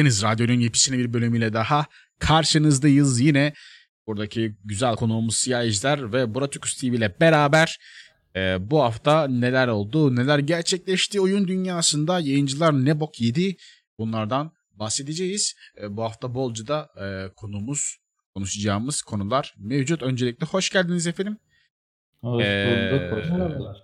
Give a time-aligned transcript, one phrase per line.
[0.00, 1.86] Deniz Radyo'nun yepyeni bir bölümüyle daha
[2.18, 3.20] karşınızdayız.
[3.20, 3.52] Yine
[4.06, 7.78] buradaki güzel konuğumuz Siyah Ejder ve Buratükus TV ile beraber
[8.36, 13.56] e, bu hafta neler oldu, neler gerçekleşti oyun dünyasında, yayıncılar ne bok yedi
[13.98, 15.54] bunlardan bahsedeceğiz.
[15.82, 17.96] E, bu hafta bolca da e, konumuz,
[18.34, 20.02] konuşacağımız konular mevcut.
[20.02, 21.38] Öncelikle hoş geldiniz efendim.
[22.20, 23.18] Hoş Ee, bulduk.
[23.18, 23.76] Hoş bulduk.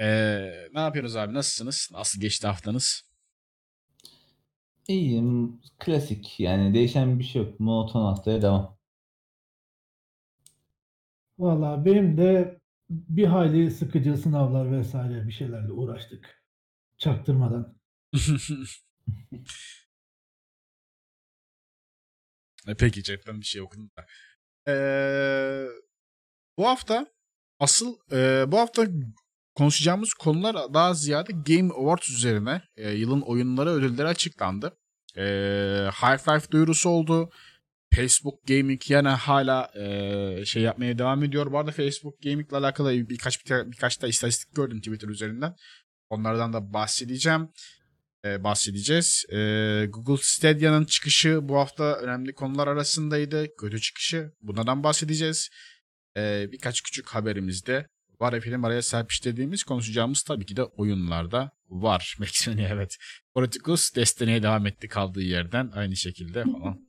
[0.00, 0.06] E,
[0.74, 1.88] ne yapıyorsunuz abi, nasılsınız?
[1.92, 3.07] Nasıl geçti haftanız?
[4.88, 5.60] İyiyim.
[5.78, 6.40] Klasik.
[6.40, 7.60] Yani değişen bir şey yok.
[7.60, 8.78] Monoton haftaya devam.
[11.38, 16.42] Valla benim de bir hayli sıkıcı sınavlar vesaire bir şeylerle uğraştık.
[16.98, 17.78] Çaktırmadan.
[22.68, 24.06] E, Peki chatten bir şey okudum da.
[24.72, 25.66] Ee,
[26.58, 27.06] bu hafta
[27.60, 28.86] asıl e, bu hafta
[29.58, 32.62] konuşacağımız konular daha ziyade Game Awards üzerine.
[32.76, 34.76] E, yılın oyunları ödülleri açıklandı.
[35.16, 35.22] E,
[35.92, 37.30] Half-Life duyurusu oldu.
[37.94, 41.52] Facebook Gaming yine hala e, şey yapmaya devam ediyor.
[41.52, 45.56] Bu arada Facebook Gaming ile alakalı birkaç birkaç da istatistik gördüm Twitter üzerinden.
[46.10, 47.48] Onlardan da bahsedeceğim
[48.24, 49.24] e, bahsedeceğiz.
[49.32, 49.36] E,
[49.88, 53.46] Google Stadia'nın çıkışı bu hafta önemli konular arasındaydı.
[53.56, 54.32] Kötü çıkışı.
[54.42, 55.50] Bunlardan bahsedeceğiz.
[56.16, 57.86] E, birkaç küçük haberimiz de
[58.20, 62.16] var efendim araya serpiştirdiğimiz konuşacağımız tabii ki de oyunlarda var.
[62.20, 62.96] Maximum evet.
[63.34, 66.80] Politicus Destiny'ye devam etti kaldığı yerden aynı şekilde falan.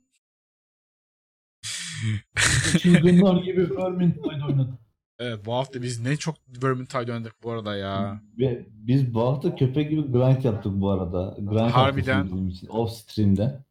[2.80, 4.80] Çılgınlar gibi Vermintide oynadı.
[5.20, 8.22] Evet bu hafta biz ne çok Vermintide oynadık bu arada ya.
[8.38, 11.36] Ve biz bu hafta köpek gibi grind yaptık bu arada.
[11.40, 12.52] Grind Harbiden.
[12.70, 13.64] Off stream'de.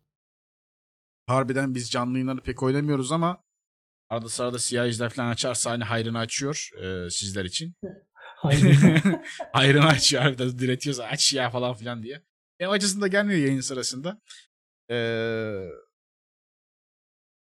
[1.26, 3.38] Harbiden biz canlı yayınları pek oynamıyoruz ama
[4.10, 7.74] arada sırada siyah ejder falan açarsa hani hayrını açıyor e, sizler için.
[8.36, 8.78] Hayır.
[9.52, 12.22] hayrını açıyor harbiden diretiyorsa aç ya falan filan diye.
[12.60, 14.20] Benim açısında gelmiyor yayın sırasında.
[14.90, 15.68] Ee,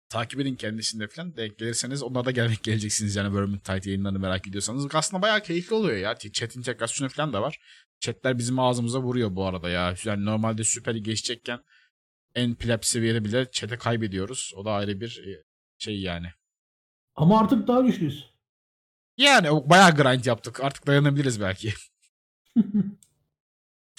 [0.09, 1.37] takip edin kendisinde falan.
[1.37, 4.87] Denk gelirseniz onlara da gelmek geleceksiniz yani Vermintide yayınlarını merak ediyorsanız.
[4.93, 6.17] Aslında bayağı keyifli oluyor ya.
[6.17, 7.59] Chat integrasyonu falan da var.
[7.99, 9.95] Chatler bizim ağzımıza vuruyor bu arada ya.
[10.05, 11.59] Yani normalde Süper Lig geçecekken
[12.35, 14.53] en pleb seviyede bile chat'e kaybediyoruz.
[14.55, 15.43] O da ayrı bir e,
[15.77, 16.27] şey yani.
[17.15, 18.31] Ama artık daha güçlüyüz.
[19.17, 20.63] Yani bayağı grind yaptık.
[20.63, 21.73] Artık dayanabiliriz belki.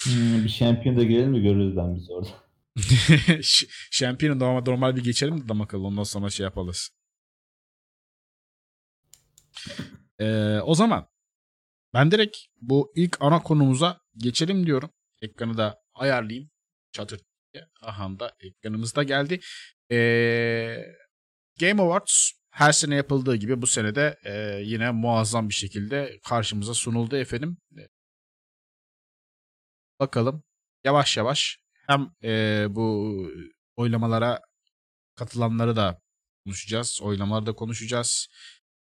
[0.03, 2.29] Hmm, bir şampiyon da girelim mi görürüz ben biz orada.
[3.91, 5.87] Şampiyonu normal, normal bir geçelim de adam akıllı.
[5.87, 6.89] Ondan sonra şey yaparız.
[10.19, 11.07] Ee, o zaman
[11.93, 14.89] ben direkt bu ilk ana konumuza geçelim diyorum.
[15.21, 16.49] Ekranı da ayarlayayım.
[16.91, 17.21] Çatır
[17.53, 17.67] diye.
[17.81, 19.39] Aha da ekranımız da geldi.
[19.91, 20.77] Ee,
[21.59, 26.73] Game Awards her sene yapıldığı gibi bu sene de e, yine muazzam bir şekilde karşımıza
[26.73, 27.57] sunuldu efendim.
[29.99, 30.43] Bakalım
[30.83, 33.15] yavaş yavaş hem e, bu
[33.75, 34.39] oylamalara
[35.15, 35.99] katılanları da
[36.45, 36.99] konuşacağız.
[37.01, 38.27] Oylamaları da konuşacağız.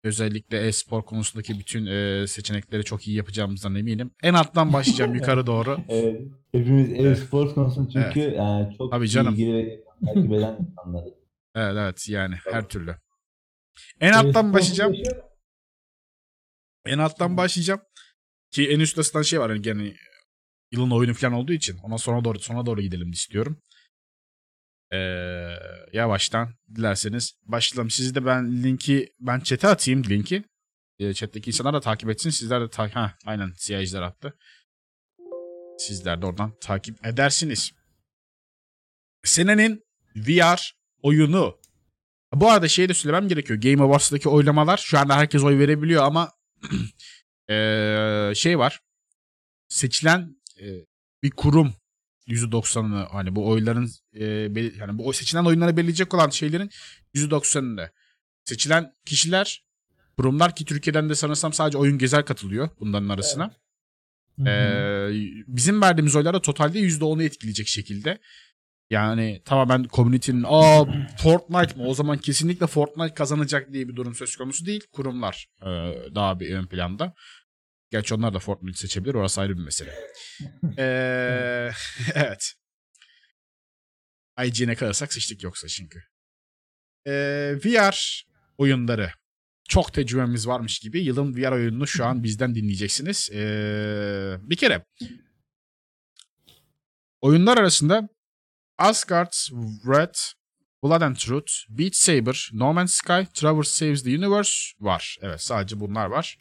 [0.04, 4.12] Özellikle e-spor konusundaki bütün e, seçenekleri çok iyi yapacağımızdan eminim.
[4.24, 5.80] En alttan başlayacağım yukarı doğru.
[5.90, 9.34] Evet, hepimiz e-spor konusunda çünkü yani çok Tabii canım.
[9.34, 11.14] ilgili ve takip eden insanlarız.
[11.56, 12.96] Evet evet yani her türlü.
[14.00, 14.94] En alttan başlayacağım.
[16.86, 17.82] En alttan başlayacağım.
[18.52, 19.94] Ki en üst ısıtan şey var hani gene
[20.72, 23.62] yılın oyunu falan olduğu için ona sonra doğru sona doğru gidelim istiyorum.
[24.94, 24.98] Ee,
[25.94, 27.90] yavaştan dilerseniz başlayalım.
[27.90, 30.44] Sizi de ben linki ben chat'e atayım linki.
[31.00, 32.30] Ee, chat'teki insanlar da takip etsin.
[32.30, 34.38] Sizler de takip ha aynen siyahiciler attı.
[35.78, 37.72] Sizler de oradan takip edersiniz.
[39.24, 39.84] Senenin
[40.16, 41.60] VR oyunu.
[42.34, 43.62] Bu arada şey de söylemem gerekiyor.
[43.62, 46.32] Game Awards'daki oylamalar şu anda herkes oy verebiliyor ama
[47.50, 48.80] ee, şey var.
[49.70, 50.66] Seçilen e,
[51.24, 51.74] bir kurum
[52.28, 56.70] %90'ını hani bu oyların e, bel- yani bu seçilen oyunları belirleyecek olan şeylerin
[57.16, 57.90] %90'ını
[58.46, 59.66] seçilen kişiler
[60.18, 63.56] kurumlar ki Türkiye'den de sanırsam sadece oyun gezer katılıyor bunların arasına.
[64.40, 64.50] Hı.
[64.50, 65.10] Ee,
[65.48, 68.20] bizim verdiğimiz oylar da totalde %10'u etkileyecek şekilde.
[68.90, 70.86] Yani tamamen community'nin aa
[71.18, 74.88] Fortnite mı o zaman kesinlikle Fortnite kazanacak diye bir durum söz konusu değil.
[74.92, 75.68] Kurumlar e,
[76.16, 77.14] daha bir ön planda.
[77.92, 79.14] Gerçi onlar da Fortnite seçebilir.
[79.14, 79.94] Orası ayrı bir mesele.
[80.78, 81.72] Ee,
[82.16, 82.54] evet.
[84.46, 86.04] IGN'e kalırsak sıçtık yoksa çünkü.
[87.08, 88.24] Ee, VR
[88.58, 89.12] oyunları.
[89.70, 93.30] Çok tecrübemiz varmış gibi yılın VR oyununu şu an bizden dinleyeceksiniz.
[93.34, 94.86] Ee, bir kere
[97.22, 98.10] oyunlar arasında
[98.78, 99.50] Asgard's
[99.84, 100.20] Wrath,
[100.84, 105.18] Blood and Truth, Beat Saber, No Man's Sky, Traverse Saves the Universe var.
[105.22, 106.38] Evet sadece bunlar var.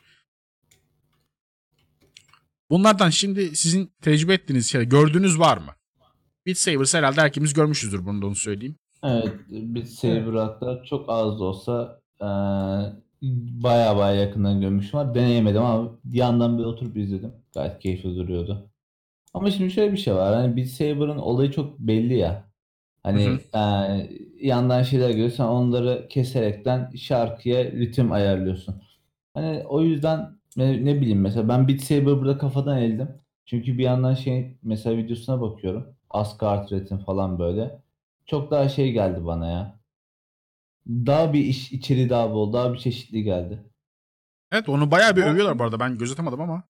[2.71, 5.75] Bunlardan şimdi sizin tecrübe ettiğiniz şey, gördüğünüz var mı?
[6.47, 8.77] Beat Saber herhalde herkes görmüşüzdür bunu da onu söyleyeyim.
[9.03, 12.01] Evet, Beat Saber hatta çok az da olsa
[13.63, 15.15] baya baya yakından görmüşüm var.
[15.15, 17.33] Deneyemedim ama bir yandan bir oturup izledim.
[17.55, 18.71] Gayet keyifli duruyordu.
[19.37, 20.35] Ama şimdi şöyle bir şey var.
[20.35, 22.45] Hani Beat Saber'ın olayı çok belli ya.
[23.03, 23.61] Hani e,
[24.41, 28.83] yandan şeyler görüyorsan onları keserekten şarkıya ritim ayarlıyorsun.
[29.35, 33.09] Hani o yüzden ne, ne bileyim mesela ben Beat Saber burada kafadan eldim.
[33.47, 35.97] Çünkü bir yandan şey mesela videosuna bakıyorum.
[36.11, 37.83] Asgard Red'in falan böyle.
[38.27, 39.81] Çok daha şey geldi bana ya.
[40.89, 43.65] Daha bir iş içeri daha bol, daha bir çeşitli geldi.
[44.53, 45.81] Evet onu bayağı bir övüyorlar bu arada.
[45.81, 46.63] Ben gözetemedim ama.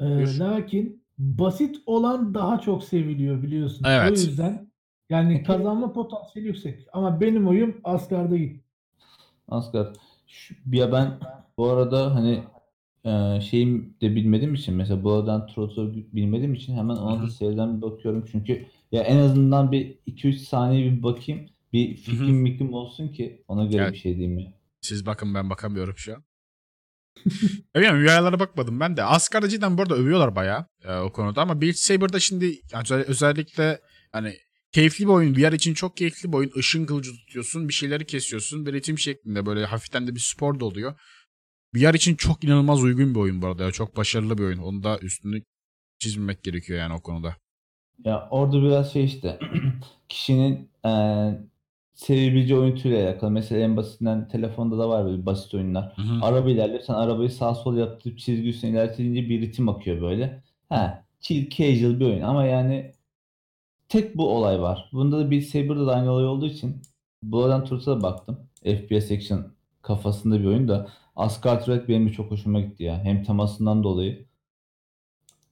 [0.00, 0.38] Ee, Buyur.
[0.38, 3.84] lakin basit olan daha çok seviliyor biliyorsun.
[3.88, 4.10] Evet.
[4.10, 4.70] O yüzden
[5.10, 6.86] yani kazanma potansiyeli yüksek.
[6.92, 8.64] Ama benim oyum Asgard'a gitti.
[9.48, 9.96] Asgard.
[10.26, 11.18] Şu, ya ben
[11.58, 12.42] bu arada hani
[13.04, 17.82] e, şeyim de bilmediğim için mesela Blood Trot'u bilmediğim için hemen ona da seriden bir
[17.82, 18.24] bakıyorum.
[18.32, 21.46] Çünkü ya en azından bir 2-3 saniye bir bakayım.
[21.72, 23.92] Bir fikrim mikrim olsun ki ona göre Evet.
[23.92, 24.52] bir şey diyeyim ya.
[24.80, 26.22] Siz bakın ben bakamıyorum şu an.
[27.76, 29.02] Bilmiyorum rüyalara bakmadım ben de.
[29.04, 33.04] Asgard'ı cidden bu arada övüyorlar bayağı e, o konuda ama Beat Saber'da şimdi yani özel-
[33.06, 33.80] özellikle
[34.12, 34.34] hani
[34.72, 35.36] keyifli bir oyun.
[35.36, 36.50] VR için çok keyifli bir oyun.
[36.56, 37.68] Işın kılıcı tutuyorsun.
[37.68, 38.66] Bir şeyleri kesiyorsun.
[38.66, 40.94] Bir ritim şeklinde böyle hafiften de bir spor da oluyor.
[41.74, 43.64] VR için çok inanılmaz uygun bir oyun bu arada.
[43.64, 43.70] ya.
[43.72, 44.58] Çok başarılı bir oyun.
[44.58, 45.42] Onu da üstünü
[45.98, 47.36] çizmemek gerekiyor yani o konuda.
[48.04, 49.38] Ya orada biraz şey işte
[50.08, 51.40] kişinin eee
[51.94, 53.30] sevebileceği oyun türüyle alakalı.
[53.30, 55.92] Mesela en basitinden telefonda da var böyle basit oyunlar.
[55.96, 56.24] Hı hı.
[56.24, 56.80] Araba ilerliyor.
[56.80, 60.42] Sen arabayı sağ sol yaptırıp çizgi üstüne ilerletince bir ritim akıyor böyle.
[60.68, 62.92] Ha, chill casual bir oyun ama yani
[63.88, 64.90] tek bu olay var.
[64.92, 66.82] Bunda da Beat Saber'da da aynı olay olduğu için
[67.22, 68.38] Blood Truth'a da baktım.
[68.64, 69.46] FPS action
[69.82, 73.04] kafasında bir oyun da Asgard Red benim çok hoşuma gitti ya.
[73.04, 74.26] Hem temasından dolayı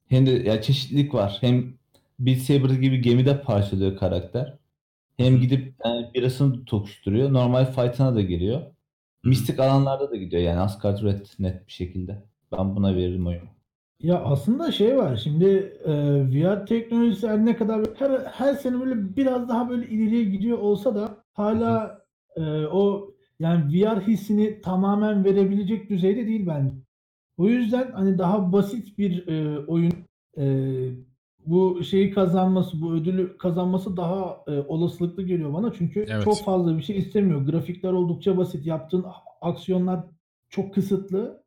[0.09, 1.39] hem de ya çeşitlilik var.
[1.41, 1.75] Hem
[2.19, 4.59] Beat Saber gibi gemide parçalıyor karakter.
[5.21, 7.33] Hem gidip yani birasını tokuşturuyor.
[7.33, 8.61] Normal fight'ına da giriyor.
[9.25, 12.25] Mistik alanlarda da gidiyor yani Asgard Red net bir şekilde.
[12.53, 13.49] Ben buna veririm oyunu.
[14.03, 15.47] Ya aslında şey var şimdi
[15.85, 15.93] e,
[16.25, 20.95] VR teknolojisi her ne kadar her, her sene böyle biraz daha böyle ileriye gidiyor olsa
[20.95, 22.01] da hala
[22.37, 26.75] e, o yani VR hissini tamamen verebilecek düzeyde değil bence.
[27.37, 29.93] O yüzden hani daha basit bir e, oyun
[30.39, 30.45] e,
[31.51, 35.73] bu şeyi kazanması, bu ödülü kazanması daha e, olasılıklı geliyor bana.
[35.73, 36.25] Çünkü Evet.
[36.25, 37.41] çok fazla bir şey istemiyor.
[37.47, 38.67] Grafikler oldukça basit.
[38.67, 39.05] Yaptığın
[39.41, 40.01] aksiyonlar
[40.49, 41.45] çok kısıtlı.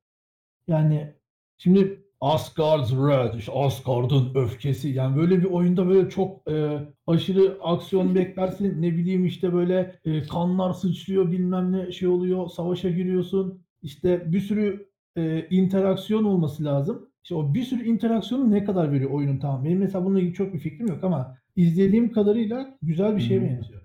[0.67, 1.13] Yani
[1.57, 4.89] şimdi Asgard's Wrath, işte Asgard'ın öfkesi.
[4.89, 8.81] Yani böyle bir oyunda böyle çok e, aşırı aksiyon beklersin.
[8.81, 12.47] Ne bileyim işte böyle e, kanlar sıçrıyor bilmem ne şey oluyor.
[12.47, 13.61] Savaşa giriyorsun.
[13.81, 17.09] İşte bir sürü e, interaksiyon olması lazım.
[17.23, 19.65] İşte o bir sürü interaksiyonu ne kadar veriyor oyunun tamam.
[19.65, 23.43] Benim mesela bununla ilgili çok bir fikrim yok ama izlediğim kadarıyla güzel bir şeye hı.
[23.43, 23.81] benziyor.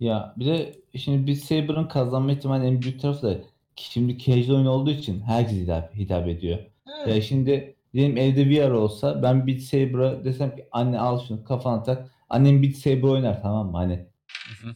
[0.00, 3.38] Ya bir de şimdi Beat Saber'ın kazanma ihtimali en büyük tarafı da
[3.74, 6.58] şimdi casual oyun olduğu için herkes hitap, hitap ediyor.
[7.06, 11.82] Ya şimdi diyelim evde VR olsa ben Beat Saber'a desem ki anne al şunu kafana
[11.82, 12.10] tak.
[12.28, 14.06] Annem Beat Saber oynar tamam mı hani.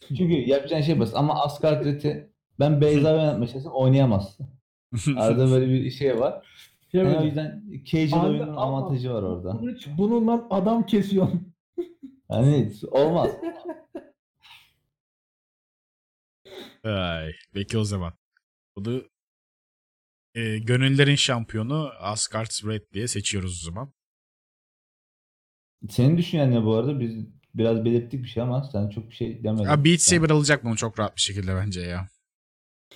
[0.07, 2.29] Çünkü yapacağın şey basit ama Asgard Red'i
[2.59, 4.47] ben Beyza oynatmak istesem oynayamazsın.
[5.17, 6.45] Arada böyle bir şey var.
[6.91, 9.51] Şey Yani o böyle, yüzden casual Anne, oyunun ama avantajı var orada.
[9.51, 11.53] kılıç bununla adam kesiyorsun.
[12.29, 13.31] Yani olmaz.
[16.83, 18.13] Ay, peki o zaman.
[18.75, 19.03] Bunu
[20.35, 23.93] e, gönüllerin şampiyonu Asgard's Red diye seçiyoruz o zaman.
[25.89, 26.99] Senin düşüncen ne bu arada?
[26.99, 27.15] Biz
[27.55, 29.63] biraz belirttik bir şey ama sen çok bir şey demedin.
[29.63, 32.07] Ya Beat Saber alacak bunu çok rahat bir şekilde bence ya.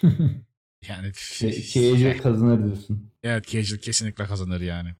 [0.90, 3.12] Yani Şey, casual kazanır diyorsun.
[3.24, 4.96] evet casual kesinlikle kazanır yani.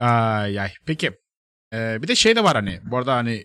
[0.00, 0.72] Ay ay.
[0.86, 1.10] Peki.
[1.72, 2.80] Ee, bir de şey de var hani.
[2.90, 3.44] Bu arada hani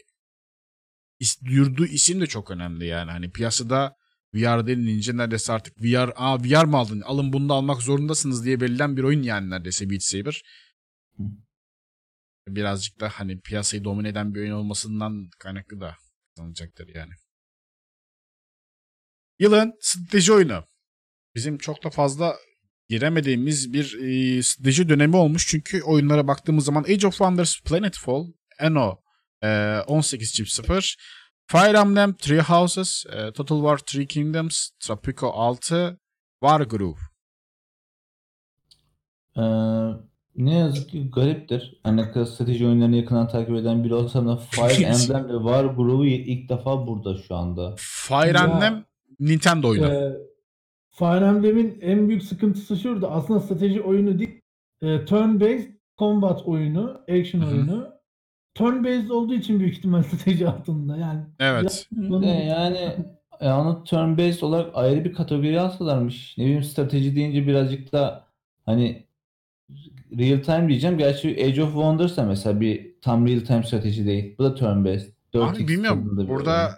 [1.19, 3.11] is, yurdu isim de çok önemli yani.
[3.11, 3.95] Hani piyasada
[4.33, 7.01] VR denilince neredeyse artık VR, aa VR mı aldın?
[7.01, 10.41] Alın bunu da almak zorundasınız diye belirlen bir oyun yani neredeyse Beat Saber.
[12.47, 15.95] Birazcık da hani piyasayı domine eden bir oyun olmasından kaynaklı da
[16.35, 17.13] kazanacaktır yani.
[19.39, 20.63] Yılın strateji oyunu.
[21.35, 22.35] Bizim çok da fazla
[22.89, 25.47] giremediğimiz bir e, strateji dönemi olmuş.
[25.47, 28.27] Çünkü oyunlara baktığımız zaman Age of Wonders, Planetfall,
[28.59, 28.97] Eno
[29.41, 30.95] e, 18.0,
[31.47, 35.99] Fire Emblem, Three Houses, e, Total War Three Kingdoms, Tropico 6,
[36.43, 36.99] Wargroove.
[39.37, 39.41] Ee,
[40.35, 41.79] ne yazık ki gariptir.
[41.83, 45.65] Hani ne kadar strateji oyunlarını yakından takip eden biri olsam da Fire Emblem ve War
[45.65, 47.75] grubu ilk defa burada şu anda.
[47.77, 48.37] Fire.
[48.37, 48.85] Emblem
[49.19, 49.85] Nintendo oyunu.
[49.87, 50.17] Ee,
[50.91, 53.11] Fire Emblem'in en büyük sıkıntısı şurada.
[53.11, 54.41] Aslında strateji oyunu değil.
[54.81, 57.49] E, turn based combat oyunu, action Hı hı.
[57.51, 57.87] oyunu.
[58.55, 60.97] turn based olduğu için büyük ihtimal strateji altında.
[60.97, 61.87] Yani Evet.
[61.91, 62.95] biraz- De yani
[63.39, 66.37] e, onu turn based olarak ayrı bir kategori alsalarmış.
[66.37, 68.25] Ne bileyim strateji deyince birazcık da
[68.65, 69.03] hani
[70.17, 70.97] real time diyeceğim.
[70.97, 74.35] Gerçi Age of Wonders da mesela bir tam real time strateji değil.
[74.39, 75.09] Bu da turn based.
[75.33, 76.27] 4x Abi bilmiyorum.
[76.29, 76.69] Burada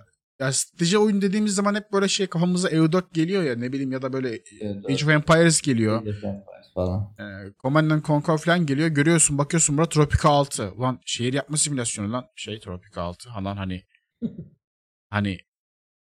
[0.42, 4.02] ya strateji oyun dediğimiz zaman hep böyle şey kafamıza EU4 geliyor ya ne bileyim ya
[4.02, 4.30] da böyle
[4.62, 6.02] Evet, Age of Empires geliyor.
[6.02, 7.14] Age of Empires falan.
[7.20, 8.88] E, Command and Conquer falan geliyor.
[8.88, 10.72] Görüyorsun bakıyorsun burada Tropica 6.
[10.72, 12.26] Ulan şehir yapma simülasyonu lan.
[12.36, 13.30] Şey Tropica 6.
[13.30, 13.84] Ha lan hani
[15.10, 15.38] hani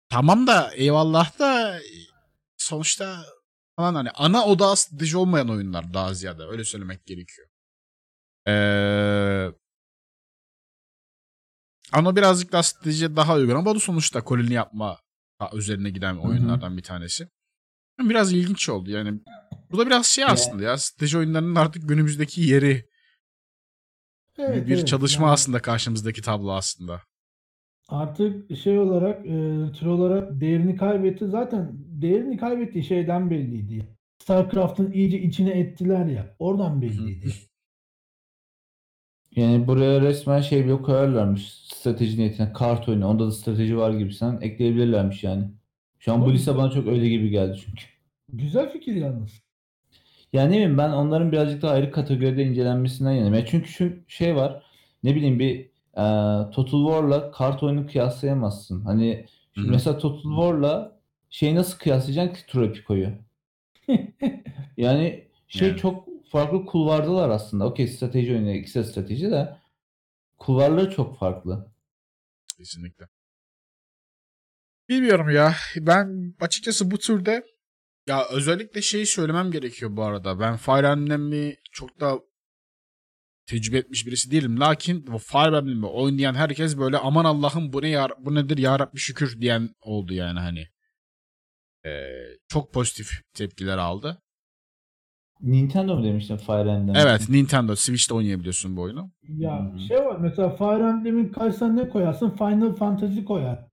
[0.10, 1.80] tamam da eyvallah da
[2.58, 3.24] sonuçta
[3.76, 6.44] falan hani ana odağı strateji olmayan oyunlar daha ziyade.
[6.44, 7.48] Öyle söylemek gerekiyor.
[8.48, 9.54] Eee
[11.94, 14.98] ama birazcık daha stratejiye daha uygun ama bu sonuçta koloni yapma
[15.54, 17.28] üzerine giden oyunlardan bir tanesi.
[18.00, 19.20] Biraz ilginç oldu yani.
[19.72, 22.90] Bu da biraz şey aslında ya strateji oyunlarının artık günümüzdeki yeri
[24.40, 24.88] Evet, bir evet.
[24.88, 27.02] çalışma Yani aslında karşımızdaki tablo aslında.
[27.88, 31.28] Artık şey olarak e, tür olarak değerini kaybetti.
[31.28, 33.88] Zaten değerini kaybettiği şeyden belliydi.
[34.24, 36.36] StarCraft'ın iyice içine ettiler ya.
[36.40, 37.34] Oradan belliydi.
[39.40, 41.54] Yani buraya resmen şey bile koyarlarmış.
[41.54, 43.08] Strateji niyetine kart oyunu.
[43.08, 45.44] Onda da strateji var gibi sen ekleyebilirlermiş yani.
[46.00, 47.84] Şu an bu liste bana çok öyle gibi geldi çünkü.
[48.34, 49.32] Güzel fikir yalnız.
[50.34, 53.34] Yani ne bileyim ben onların birazcık daha ayrı kategoride incelenmesinden yanayım.
[53.36, 54.64] Ya çünkü şu şey var.
[55.04, 55.60] Ne bileyim bir
[55.98, 56.04] e,
[56.52, 58.82] Total War'la kart oyunu kıyaslayamazsın.
[58.86, 59.72] Hani şu Hı hı.
[59.72, 63.10] mesela Total War'la şey nasıl kıyaslayacaksın ki Tropico'yu?
[64.78, 65.78] Yani şey Yani.
[65.78, 67.66] çok farklı kulvardalar aslında.
[67.66, 69.58] Okey strateji oyunu ikisi de strateji de
[70.38, 71.74] kulvarları çok farklı.
[72.58, 73.08] Kesinlikle.
[74.90, 75.56] Bilmiyorum ya.
[75.76, 77.46] Ben açıkçası bu türde
[78.08, 80.40] ya özellikle şeyi söylemem gerekiyor bu arada.
[80.40, 82.20] Ben Fire Emblem'i çok da
[83.46, 84.60] tecrübe etmiş birisi değilim.
[84.60, 88.80] Lakin bu Fire Emblem'i oynayan herkes böyle aman Allah'ım bu ne ya, bu nedir ya
[88.80, 90.68] Rabbi şükür diyen oldu yani hani.
[91.86, 92.10] Ee,
[92.48, 94.22] çok pozitif tepkiler aldı.
[95.42, 96.96] Nintendo mu demiştin Fire Emblem?
[96.96, 99.12] Evet Nintendo Switch'te oynayabiliyorsun bu oyunu.
[99.30, 99.80] Ya Hmm.
[99.80, 102.30] şey var mesela Fire Emblem'in karşısına ne koyarsın?
[102.30, 103.68] Final Fantasy koyar.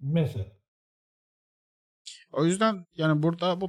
[0.00, 0.44] Mesela.
[2.32, 3.68] O yüzden yani burada bu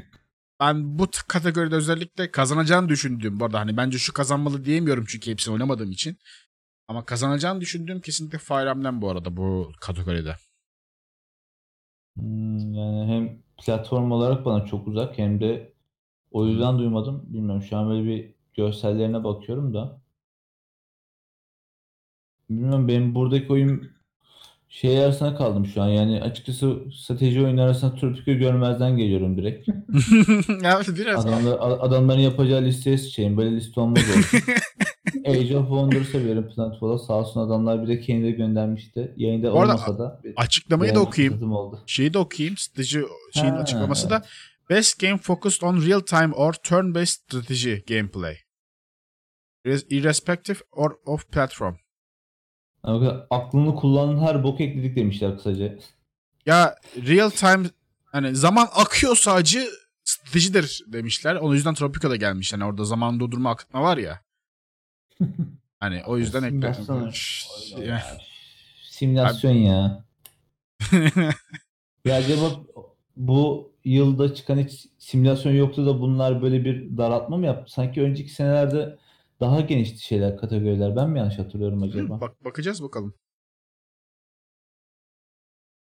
[0.59, 5.53] ben bu kategoride özellikle kazanacağını düşündüğüm bu arada hani bence şu kazanmalı diyemiyorum çünkü hepsini
[5.53, 6.17] oynamadığım için.
[6.87, 10.35] Ama kazanacağını düşündüğüm kesinlikle Fire Emblem bu arada bu kategoride.
[12.17, 15.73] Hmm, yani hem platform olarak bana çok uzak hem de
[16.31, 17.25] o yüzden duymadım.
[17.27, 20.01] Bilmiyorum şu an böyle bir görsellerine bakıyorum da.
[22.49, 23.91] Bilmiyorum benim buradaki oyun
[24.69, 25.87] şey arasına kaldım şu an.
[25.87, 29.67] Yani açıkçası strateji oyunu arasında Tropico görmezden geliyorum direkt.
[30.63, 33.37] ya biraz Adamlar, adamların yapacağı listeye sıçayım.
[33.37, 34.39] Böyle liste olmaz olsun.
[35.25, 36.97] Age of Wonders'a verin Planetfall'a.
[36.97, 39.13] Sağ olsun adamlar bir de kendileri göndermişti.
[39.17, 41.51] Yayında Bu arada olmasa da açıklamayı da okuyayım.
[41.51, 41.79] oldu.
[41.85, 42.57] Şeyi de okuyayım.
[42.57, 43.01] Strateji
[43.33, 44.21] şeyin Ha, açıklaması da.
[44.69, 48.35] Best game focused on real time or turn based strategy gameplay.
[49.65, 51.75] Irres- Irrespective or of platform.
[52.87, 55.75] Yani kadar aklını kullanan her bok ekledik demişler kısaca.
[56.45, 57.69] Ya real time
[58.05, 59.69] hani zaman akıyorsa acı
[60.03, 61.35] stratejidir demişler.
[61.35, 62.53] O yüzden Tropico'da gelmiş.
[62.53, 64.21] Hani orada zaman durdurma akıtma var ya.
[65.79, 67.11] Hani o yüzden ekledim.
[67.85, 68.03] Ya.
[68.83, 70.05] Simülasyon ya.
[72.05, 72.51] Ya acaba
[73.15, 77.73] bu yılda çıkan hiç simülasyon yoktu da bunlar böyle bir daraltma mı yaptı?
[77.73, 78.97] Sanki önceki senelerde
[79.39, 80.95] daha genişti şeyler, kategoriler.
[80.95, 82.21] Ben mi yanlış hatırlıyorum acaba?
[82.21, 83.13] Bak bakacağız bakalım.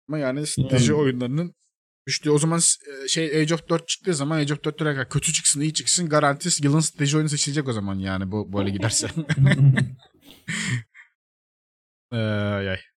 [0.07, 1.55] Ama yani strateji Yani- oyunlarının
[2.07, 2.59] düştüğü o zaman
[3.03, 6.09] e, şey Age of 4 çıktığı zaman Age of 4 direkt kötü çıksın iyi çıksın
[6.09, 9.07] garanti yılın strateji oyunu seçilecek o zaman yani bu böyle giderse.
[12.12, 12.17] Ee,
[12.65, 12.92] yay.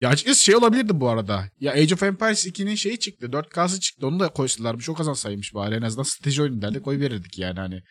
[0.00, 1.50] Ya açıkçası şey olabilirdi bu arada.
[1.60, 3.32] Ya Age of Empires 2'nin şeyi çıktı.
[3.32, 4.06] 4K'sı çıktı.
[4.06, 4.88] Onu da koysalarmış.
[4.88, 5.74] O kazansaymış bari.
[5.74, 7.82] En azından strateji oyunu derdi koy verirdik yani hani.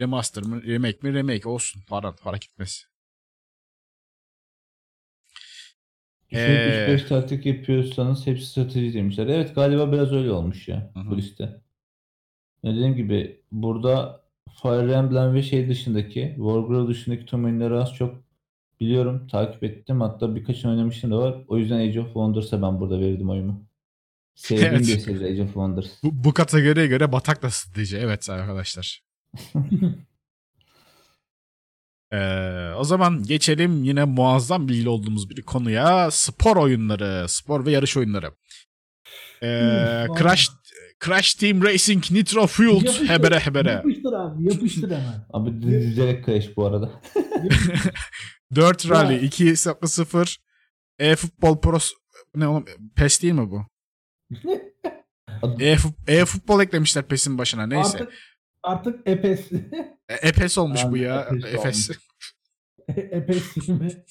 [0.00, 1.82] Remaster mı, remake mi, remake olsun.
[1.88, 2.84] Para, fark etmez.
[6.30, 6.96] Düşünüp Ee.
[6.96, 9.26] 3-5 taktik yapıyorsanız hepsi strateji demişler.
[9.26, 11.10] Evet galiba biraz öyle olmuş ya Hı hı.
[11.10, 11.60] bu liste.
[12.64, 14.24] Dediğim gibi burada
[14.62, 18.23] Fire Emblem ve şey dışındaki Wargroove dışındaki tüm oyunları az çok
[18.80, 19.26] biliyorum.
[19.28, 20.00] Takip ettim.
[20.00, 21.44] Hatta birkaçını oynamıştım da var.
[21.48, 23.66] O yüzden Age of Wonders'a ben burada verirdim oyumu.
[24.34, 24.80] Sevdiğim Evet.
[24.80, 26.02] bir seri Age of Wonders.
[26.02, 27.96] Bu, bu kategoriye göre batak da strateji.
[27.96, 29.02] Evet arkadaşlar.
[32.12, 36.10] Ee, o zaman geçelim yine muazzam bilgili olduğumuz bir konuya.
[36.10, 38.30] Spor oyunları, spor ve yarış oyunları.
[39.42, 40.50] Ee, Crash
[41.04, 43.70] Crash Team Racing Nitro Fueled Yapıştır, hebere hebere.
[43.70, 45.26] Yapıştır abi yapıştır hemen.
[45.32, 46.90] Abi düzelerek crash bu arada.
[48.54, 48.90] 4 Ya.
[48.90, 50.38] Rally 2.0
[50.98, 51.78] E-Futbol Pro
[52.34, 52.64] ne oğlum
[52.96, 53.66] PES değil mi bu?
[55.60, 57.98] E-Fut- E-Futbol eklemişler PES'in başına neyse.
[57.98, 58.12] Artık
[58.62, 59.52] artık Epes.
[60.08, 61.48] E- E-PES olmuş bu Yani ya.
[61.52, 61.90] E-PES.
[62.88, 64.04] Epes mi?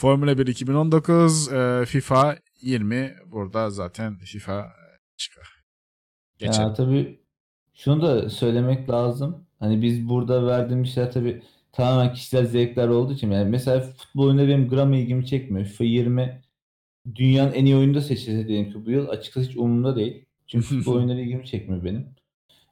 [0.00, 4.72] Formula 1 2019 e, FIFA 20 burada zaten FIFA
[5.16, 5.62] çıkar.
[6.38, 6.68] Geçelim.
[6.68, 7.20] Ya tabii
[7.74, 9.46] şunu da söylemek lazım.
[9.58, 14.48] Hani biz burada verdiğimiz şeyler tabii tamamen kişisel zevkler olduğu için yani mesela futbol oyunları
[14.48, 15.66] benim gram ilgimi çekmiyor.
[15.66, 16.42] FIFA 20
[17.14, 20.24] dünyanın en iyi oyunu da seçilse diyelim ki bu yıl açıkçası hiç umurumda değil.
[20.46, 22.06] Çünkü futbol oyunları ilgimi çekmiyor benim.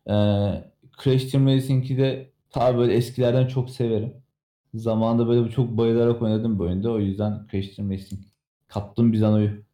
[0.09, 0.13] Ee,
[1.05, 4.15] Crash Team Racing'i de ta böyle eskilerden çok severim.
[4.75, 6.91] Zamanında böyle çok bayılarak oynadım bu oyunda.
[6.93, 8.23] O yüzden Crash Team Racing.
[8.69, 9.51] Kaptım bir zanoyu.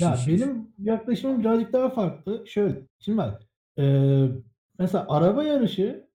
[0.00, 2.44] Ya benim yaklaşımım birazcık daha farklı.
[2.46, 3.42] Şöyle, şimdi bak,
[3.78, 4.28] eee,
[4.78, 6.05] mesela araba yarışı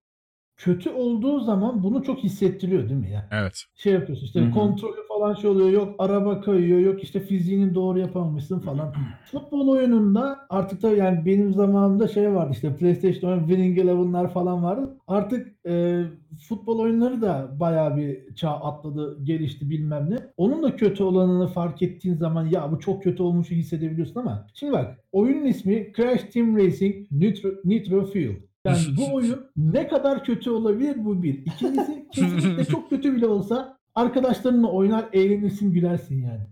[0.62, 3.28] kötü olduğu zaman bunu çok hissettiriyor değil mi ya?
[3.32, 3.64] Evet.
[3.76, 4.52] Şey yapıyorsun işte Hı hı.
[4.52, 8.94] kontrolü falan şey oluyor yok araba kayıyor yok işte fiziğini doğru yapamamışsın falan.
[9.32, 14.64] Futbol oyununda artık da yani benim zamanımda şey vardı işte PlayStation oyunu Winning Eleven'lar falan
[14.64, 14.98] vardı.
[15.08, 16.04] Artık e,
[16.48, 20.18] futbol oyunları da bayağı bir çağ atladı, gelişti bilmem ne.
[20.38, 24.74] Onun da kötü olanını fark ettiğin zaman ya bu çok kötü olmuşu hissedebiliyorsun ama şimdi
[24.74, 28.51] bak oyunun ismi Crash Team Racing Nitro, Nitro Fuel.
[28.66, 31.34] Yani bu oyun ne kadar kötü olabilir bu bir.
[31.46, 36.48] İkincisi kesinlikle çok kötü bile olsa arkadaşlarınla oynar eğlenirsin gülersin yani.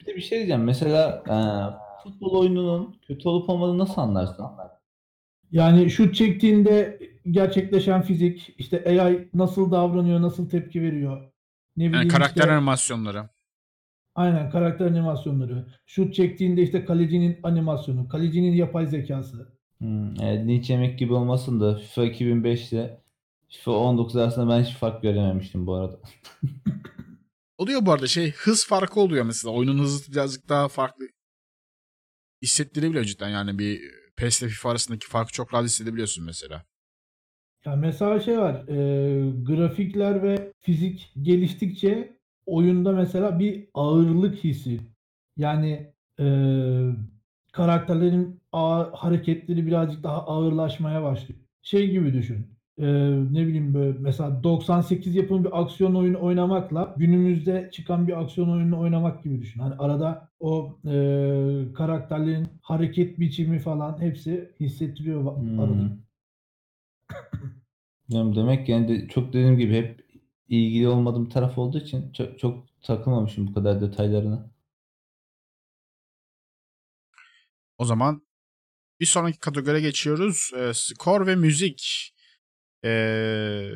[0.00, 0.64] Bir de bir şey diyeceğim.
[0.64, 1.36] Mesela e,
[2.02, 4.46] futbol oyununun kötü olup olmadığını nasıl anlarsın?
[5.52, 6.98] Yani şut çektiğinde
[7.30, 11.32] gerçekleşen fizik, işte AI nasıl davranıyor, nasıl tepki veriyor.
[11.76, 13.28] Ne Yani bileyim karakter işte, animasyonları.
[14.14, 15.66] aynen karakter animasyonları.
[15.86, 19.52] Şut çektiğinde işte kalecinin animasyonu, kalecinin yapay zekası.
[19.82, 23.00] Hmm, evet, linç yemek gibi olmasın da FIFA 2005 ile
[23.48, 26.00] FIFA 19 arasında ben hiç fark görememiştim bu arada.
[27.58, 29.54] Oluyor bu arada şey hız farkı oluyor mesela.
[29.54, 31.08] Oyunun hızı birazcık daha farklı
[32.42, 33.28] hissettirebiliyor cidden.
[33.28, 33.80] Yani bir
[34.16, 36.64] PES ile FIFA arasındaki farkı çok rahat hissedebiliyorsun mesela.
[37.64, 42.16] Ya mesela şey var, e, grafikler ve fizik geliştikçe
[42.46, 44.80] oyunda mesela bir ağırlık hissi.
[45.36, 46.26] Yani e,
[47.52, 51.40] karakterlerin ağır, hareketleri birazcık daha ağırlaşmaya başlıyor.
[51.62, 52.52] Şey gibi düşün.
[52.78, 52.86] e,
[53.32, 58.80] ne bileyim böyle mesela 98 yapımı bir aksiyon oyunu oynamakla günümüzde çıkan bir aksiyon oyununu
[58.80, 59.60] oynamak gibi düşün.
[59.60, 60.92] Hani arada o e,
[61.74, 65.58] karakterlerin hareket biçimi falan hepsi hissettiriyor Hmm.
[65.60, 65.96] arada.
[68.08, 70.04] Yani demek yani de, çok dediğim gibi hep
[70.48, 74.51] ilgili olmadığım taraf olduğu için çok, çok takılmamışım bu kadar detaylarına.
[77.82, 78.26] O zaman
[79.00, 80.50] bir sonraki kategoriye geçiyoruz.
[80.56, 82.12] Ee, skor ve müzik.
[82.84, 83.70] Ee,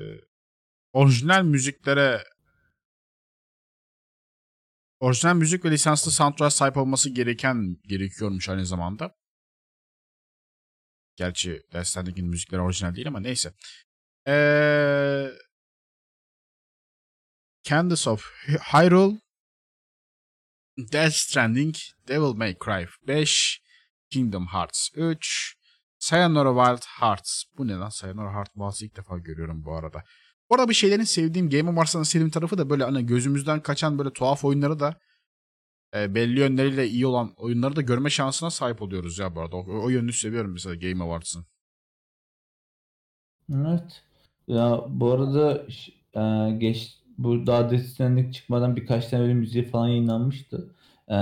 [0.93, 2.25] orijinal müziklere
[5.01, 9.17] orijinal müzik ve lisanslı soundtrack sahip olması gereken gerekiyormuş aynı zamanda.
[11.17, 13.55] Gerçi Death Stranding'in müzikleri orijinal değil ama neyse.
[14.29, 15.31] Ee,
[17.63, 18.33] Candace of
[18.73, 19.21] Hyrule
[20.79, 21.75] Death Stranding
[22.09, 23.66] Devil May Cry 5
[24.17, 25.57] Kingdom Hearts 3
[25.99, 27.43] Sayonara Wild Hearts.
[27.59, 27.89] Bu ne lan?
[27.89, 30.03] Sayonara Heart Wild'ı ilk defa görüyorum bu arada.
[30.51, 33.99] Bu arada bir şeylerin sevdiğim Game of Wars'ın sevdiğim tarafı da böyle hani gözümüzden kaçan
[33.99, 34.95] böyle tuhaf oyunları da
[35.97, 39.57] e, belli yönleriyle iyi olan oyunları da görme şansına sahip oluyoruz ya bu arada.
[39.57, 41.47] O, o yönünü seviyorum mesela Game of Wars'ın.
[43.55, 44.03] Evet.
[44.49, 45.67] Ya bu arada
[46.15, 50.75] e, geç bu daha Death Stranding çıkmadan birkaç tane öyle müziği falan yayınlanmıştı.
[51.09, 51.17] E,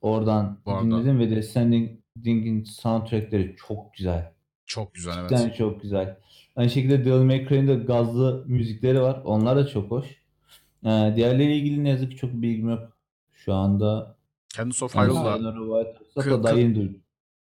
[0.00, 1.46] oradan Bu arada- dinledim ve Death
[2.14, 4.32] Stranding'in soundtrackleri çok güzel.
[4.66, 5.30] Çok güzel evet.
[5.30, 6.18] Cidden çok güzel.
[6.56, 9.22] Aynı şekilde Devil May Cry'in de gazlı müzikleri var.
[9.24, 10.06] Onlar da çok hoş.
[10.84, 12.92] E, diğerleriyle ilgili ne yazık ki çok bilgim yok.
[13.32, 14.16] Şu anda
[14.56, 14.94] Candace of
[16.74, 17.02] duydum.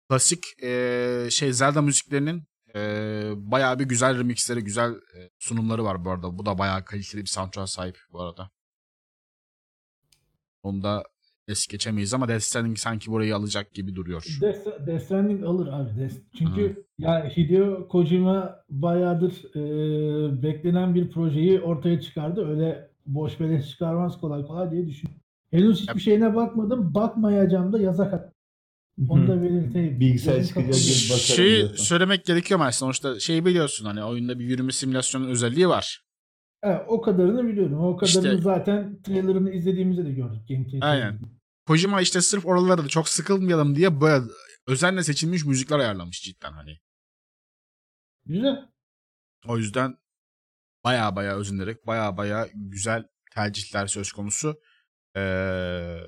[0.09, 2.43] klasik e, şey Zelda müziklerinin
[2.75, 2.81] e,
[3.37, 6.39] bayağı bir güzel remixleri, güzel e, sunumları var bu arada.
[6.39, 8.51] Bu da bayağı kaliteli bir soundtrack sahip bu arada.
[10.63, 11.05] Onu da
[11.51, 14.25] es geçemeyiz ama Death Stranding sanki burayı alacak gibi duruyor.
[14.41, 15.91] Death, Death Stranding alır abi.
[16.01, 22.49] Death- Çünkü yani Hideo Kojima bayağıdır e, beklenen bir projeyi ortaya çıkardı.
[22.49, 25.11] Öyle boş beleş çıkarmaz kolay kolay diye düşün.
[25.51, 26.95] Henüz hiçbir şeyine bakmadım.
[26.95, 28.33] Bakmayacağım da yazak.
[29.09, 30.01] Onu da belirteyim.
[30.01, 30.81] Bilgisayar çıkacak kapalı.
[30.83, 31.85] gibi bakarım Şey diyorsun.
[31.85, 36.03] söylemek gerekiyor ama sonuçta şey biliyorsun hani oyunda bir yürüme simülasyonu özelliği var.
[36.63, 37.81] Evet, o kadarını biliyorum.
[37.85, 40.41] O kadarını İşte- zaten trailerını izlediğimizde de gördük.
[40.49, 41.19] Gameplay Aynen.
[41.71, 44.25] Kojima işte sırf oralarda da çok sıkılmayalım diye böyle
[44.67, 46.79] özenle seçilmiş müzikler ayarlamış cidden hani.
[48.27, 48.69] Güzel.
[49.47, 49.99] O yüzden
[50.85, 54.61] baya baya özenerek baya baya güzel tercihler söz konusu.
[55.17, 56.01] Ee,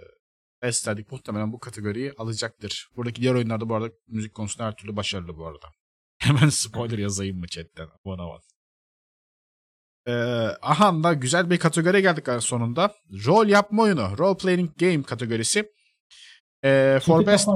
[0.62, 2.88] Best Static muhtemelen bu kategoriyi alacaktır.
[2.96, 5.68] Buradaki diğer oyunlarda bu arada müzik konusunda her türlü başarılı bu arada.
[6.18, 7.88] Hemen spoiler yazayım mı chatten?
[8.04, 8.40] Aman aman.
[10.06, 10.12] Ee,
[10.62, 12.94] aha da güzel bir kategoriye geldik sonunda.
[13.26, 14.18] Rol yapma oyunu.
[14.18, 15.72] Role Playing Game kategorisi.
[16.64, 17.48] Ee, for Best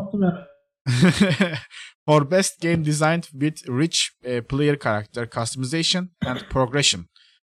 [2.07, 7.09] for best game designed with rich uh, player character customization and progression,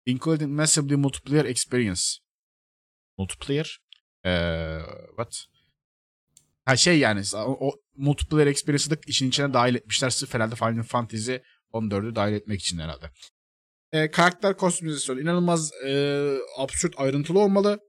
[0.06, 2.20] including massively multiplayer experience.
[3.18, 3.80] Multiplayer?
[4.24, 4.78] Ee,
[5.16, 5.46] what?
[6.64, 10.10] Ha şey yani o, o multiplayer experience'ı da işin içine dahil etmişler.
[10.10, 11.34] Sırf herhalde Final Fantasy
[11.72, 13.10] 14'ü dahil etmek için herhalde.
[13.94, 17.80] Ee, karakter kostümizasyonu inanılmaz e, absürt ayrıntılı olmalı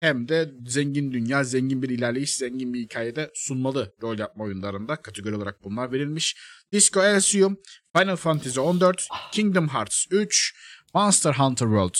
[0.00, 4.96] hem de zengin dünya, zengin bir ilerleyiş, zengin bir hikayede sunmalı rol yapma oyunlarında.
[4.96, 6.36] Kategori olarak bunlar verilmiş.
[6.72, 7.56] Disco Elysium,
[7.96, 10.54] Final Fantasy 14, Kingdom Hearts 3,
[10.94, 11.94] Monster Hunter World,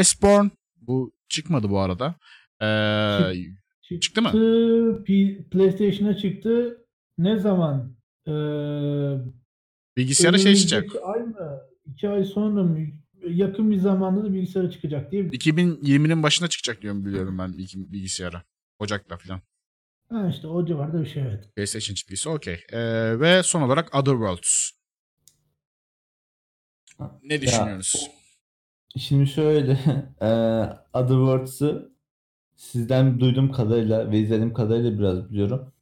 [0.00, 0.50] Iceborne.
[0.80, 2.14] Bu çıkmadı bu arada.
[2.62, 4.30] Ee, Çıktı mı?
[5.06, 6.78] P- PlayStation'a çıktı.
[7.18, 7.96] Ne zaman?
[8.26, 8.32] Ee,
[9.96, 10.90] bilgisayara şey çıkacak.
[11.02, 11.60] Ay mı?
[11.92, 12.86] İki ay sonra mı?
[13.28, 15.22] Yakın bir zamanda da bilgisayara çıkacak diye.
[15.24, 18.42] 2020'nin başına çıkacak diyorum biliyorum ben bilgi- bilgisayara.
[18.78, 19.40] Ocak'ta falan.
[20.08, 21.54] Ha işte o civarda bir şey evet.
[21.56, 22.60] PlayStation çıktıysa okey.
[22.72, 24.70] Ee, ve son olarak Other Worlds.
[27.22, 28.10] Ne düşünüyorsunuz?
[28.98, 29.72] Şimdi şöyle,
[30.22, 31.92] eee Otherworlds'ı
[32.56, 35.72] sizden duyduğum kadarıyla ve izlediğim kadarıyla biraz biliyorum.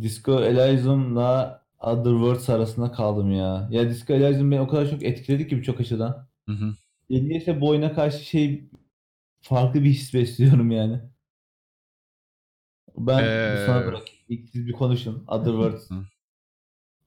[0.00, 3.68] Disco Elysium'la Otherworlds arasında kaldım ya.
[3.70, 6.28] Ya Disco Elysium beni o kadar çok etkiledi ki birçok açıdan.
[6.46, 6.74] Hı hı.
[7.10, 8.70] Niyeyse bu oyuna karşı şey
[9.40, 11.00] farklı bir his besliyorum yani.
[12.98, 14.20] Ben Ee, sana bırakayım.
[14.28, 15.24] İlk siz bir konuşun.
[15.28, 15.90] Otherworlds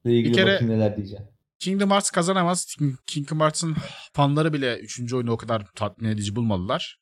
[0.06, 1.26] ile ilgili kere- bakayım neler diyeceğim.
[1.60, 2.66] Kingdom Hearts kazanamaz.
[2.66, 3.76] King- Kingdom Hearts'ın
[4.14, 5.14] fanları bile 3.
[5.16, 7.01] oyunu o kadar tatmin edici bulmadılar.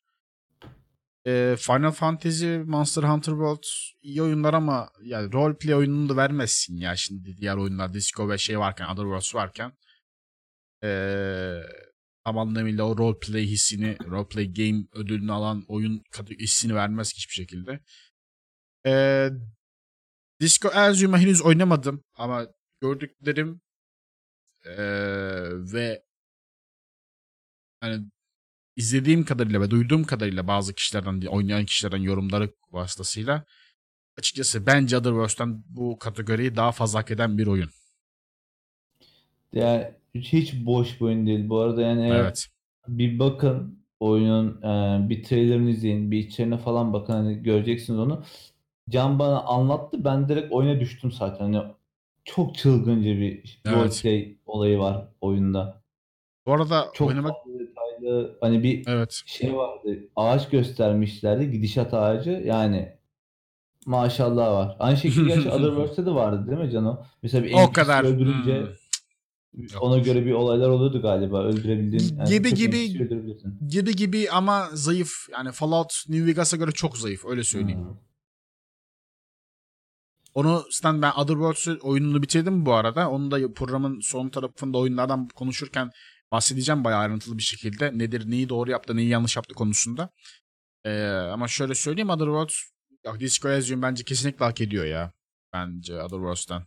[1.26, 3.64] Ee, Final Fantasy, Monster Hunter World
[4.02, 8.58] iyi oyunlar ama yani roleplay oyununu da vermezsin ya şimdi diğer oyunlar Disco ve şey
[8.58, 9.72] varken, Other Worlds varken
[10.84, 11.62] ee,
[12.24, 16.02] tam anlamıyla o roleplay hissini, roleplay game ödülünü alan oyun
[16.40, 17.80] hissini vermez hiçbir şekilde.
[18.86, 19.30] Ee,
[20.40, 22.46] Disco Elysium'u henüz oynamadım ama
[22.80, 23.60] gördüklerim
[24.64, 24.76] ee,
[25.72, 26.02] ve
[27.80, 28.10] hani
[28.76, 33.44] izlediğim kadarıyla ve duyduğum kadarıyla bazı kişilerden oynayan kişilerden yorumları vasıtasıyla
[34.18, 37.70] açıkçası bence Otherworlds'tan bu kategoriyi daha fazla hak eden bir oyun.
[39.52, 41.48] Yani hiç boş bir oyun değil.
[41.48, 42.48] Bu arada yani Evet.
[42.88, 48.24] bir bakın oyunun e, bir trailerını izleyin, bir içeriğine falan bakın hani göreceksiniz onu.
[48.90, 50.04] Can bana anlattı.
[50.04, 51.52] Ben direkt oyuna düştüm zaten.
[51.52, 51.72] Hani
[52.24, 53.76] çok çılgınca bir Evet.
[53.76, 55.82] roleplay olayı var oyunda.
[56.46, 57.34] Bu arada Çok oynamak
[58.02, 58.38] detaylı.
[58.40, 59.22] Hani bir evet.
[59.26, 59.98] şey vardı.
[60.16, 61.50] Ağaç göstermişlerdi.
[61.50, 62.30] Gidişat ağacı.
[62.30, 62.92] Yani
[63.86, 64.76] maşallah var.
[64.78, 67.04] Aynı şekilde gerçi Otherworlds'te de vardı değil mi Cano?
[67.22, 68.04] Mesela bir O kadar.
[68.04, 68.66] öldürünce
[69.54, 69.62] Hmm.
[69.72, 69.82] Yok.
[69.82, 71.44] ona göre bir olaylar oluyordu galiba.
[71.44, 73.08] Öldürebildiğin yani Gibi gibi-.
[73.68, 75.10] Gibi gibi ama zayıf.
[75.32, 77.80] Yani Fallout New Vegas'a göre çok zayıf öyle söyleyeyim.
[77.80, 77.96] Hmm.
[80.34, 83.10] Onu zaten ben Otherworlds'ü oyununu bitirdim bu arada.
[83.10, 85.90] Onu da programın son tarafında oyunlardan konuşurken
[86.32, 87.98] bahsedeceğim bayağı ayrıntılı bir şekilde.
[87.98, 90.10] Nedir, neyi doğru yaptı, neyi yanlış yaptı konusunda.
[90.84, 92.54] Ee, ama şöyle söyleyeyim Otherworlds,
[93.04, 95.12] ya Disco Elysium bence kesinlikle hak ediyor ya.
[95.52, 96.62] Bence Otherworlds'tan.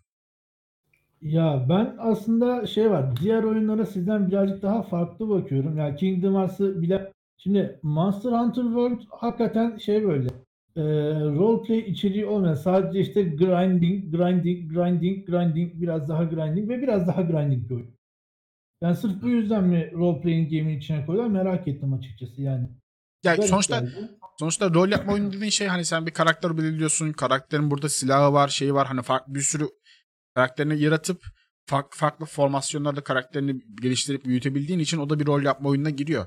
[1.21, 3.17] Ya ben aslında şey var.
[3.21, 5.77] Diğer oyunlara sizden birazcık daha farklı bakıyorum.
[5.77, 10.27] Yani Kingdom Hearts'ı bile şimdi Monster Hunter World hakikaten şey böyle
[10.75, 10.83] e,
[11.19, 17.21] roleplay içeriği olmayan sadece işte grinding, grinding, grinding, grinding, biraz daha grinding ve biraz daha
[17.21, 17.95] grinding bir oyun.
[18.83, 22.69] Yani sırf bu yüzden mi roleplaying game'in içine koyuyorlar merak ettim açıkçası yani.
[23.23, 24.09] Ya Garip sonuçta geldi.
[24.39, 27.11] sonuçta rol yapma oyunu dediğin şey hani sen bir karakter belirliyorsun.
[27.11, 28.87] Karakterin burada silahı var, şeyi var.
[28.87, 29.67] Hani farklı bir sürü
[30.35, 31.23] karakterini yaratıp
[31.69, 36.25] farklı farklı formasyonlarda karakterini geliştirip büyütebildiğin için o da bir rol yapma oyununa giriyor.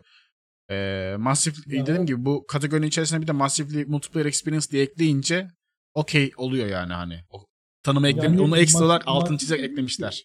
[0.70, 5.48] Ee, Massive Ya dediğim gibi bu kategorinin içerisine bir de Massively Multiplayer Experience diye ekleyince
[5.94, 7.20] okey oluyor yani hani.
[7.30, 7.46] O
[7.82, 10.24] tanımı Yani onu ekstra mas- olarak altını mas- çizerek eklemişler.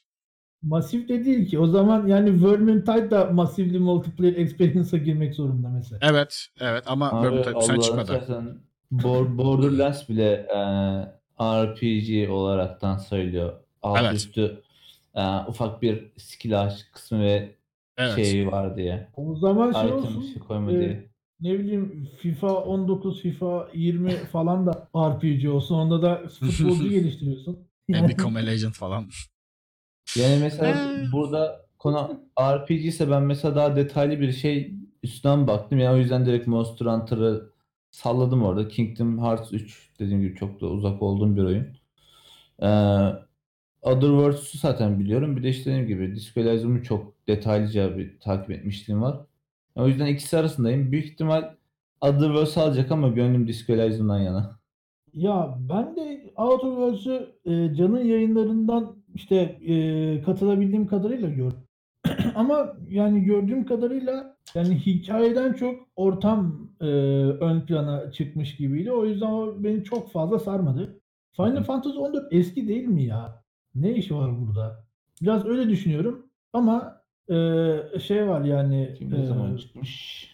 [0.63, 1.59] Masif de değil ki.
[1.59, 5.99] O zaman yani Vermintide da Massively Multiplayer Experience'a girmek zorunda mesela.
[6.01, 8.23] Evet, evet ama Abi tabii sen çıkmadı.
[8.91, 10.57] Bor- Borderlands bile e,
[11.39, 13.53] RPG olaraktan sayılıyor.
[13.81, 14.13] Alt Evet.
[14.13, 14.61] üstü
[15.15, 17.55] e, ufak bir skill ağaç kısmı ve
[17.97, 18.15] Evet.
[18.15, 19.07] şey var diye.
[19.15, 20.21] O zaman şey Item olsun.
[20.21, 21.09] şey koyma e, diye.
[21.41, 25.75] ne bileyim FIFA 19, FIFA 20 falan da RPG olsun.
[25.75, 27.59] Onda da futbolcu geliştiriyorsun.
[27.87, 29.05] Yani- Become a Legend falan.
[30.15, 35.79] Yani mesela burada konu RPG ise ben mesela daha detaylı bir şey üstten baktım.
[35.79, 37.51] Yani o yüzden direkt Monster Hunter'ı
[37.91, 38.67] salladım orada.
[38.67, 41.67] Kingdom Hearts 3 dediğim gibi çok da uzak olduğum bir oyun.
[42.61, 42.67] Ee,
[43.81, 45.37] Other Worlds'u zaten biliyorum.
[45.37, 49.21] Bir de işte dediğim gibi Disco Elysium'u çok detaylıca bir takip etmişliğim var.
[49.75, 50.91] O yüzden ikisi arasındayım.
[50.91, 51.55] Büyük ihtimal
[52.01, 54.59] Other Worlds alacak ama gönlüm Disco Elysium'dan yana.
[55.13, 61.59] Ya ben de Outer Worlds'ü e, Can'ın yayınlarından işte e, katılabildiğim kadarıyla gördüm.
[62.35, 68.91] Ama yani gördüğüm kadarıyla yani hikayeden çok ortam e, ön plana çıkmış gibiydi.
[68.91, 70.99] O yüzden o beni çok fazla sarmadı.
[71.35, 73.43] Final Fantasy 14 eski değil mi ya?
[73.75, 74.85] Ne işi var burada?
[75.21, 76.25] Biraz öyle düşünüyorum.
[76.53, 80.27] Ama e, şey var yani Kim ne e, zaman çıkmış?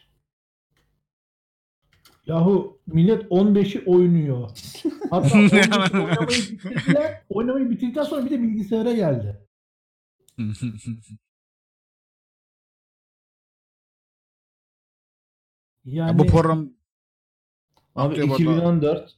[2.28, 4.50] Yahu millet 15'i oynuyor.
[5.10, 7.22] Hatta 15'i oynamayı bitirdiler.
[7.30, 9.48] Oynamayı bitirdikten sonra bir de bilgisayara geldi.
[15.88, 16.70] Yani bu program
[17.96, 18.34] Abi arada.
[18.34, 19.18] 2014.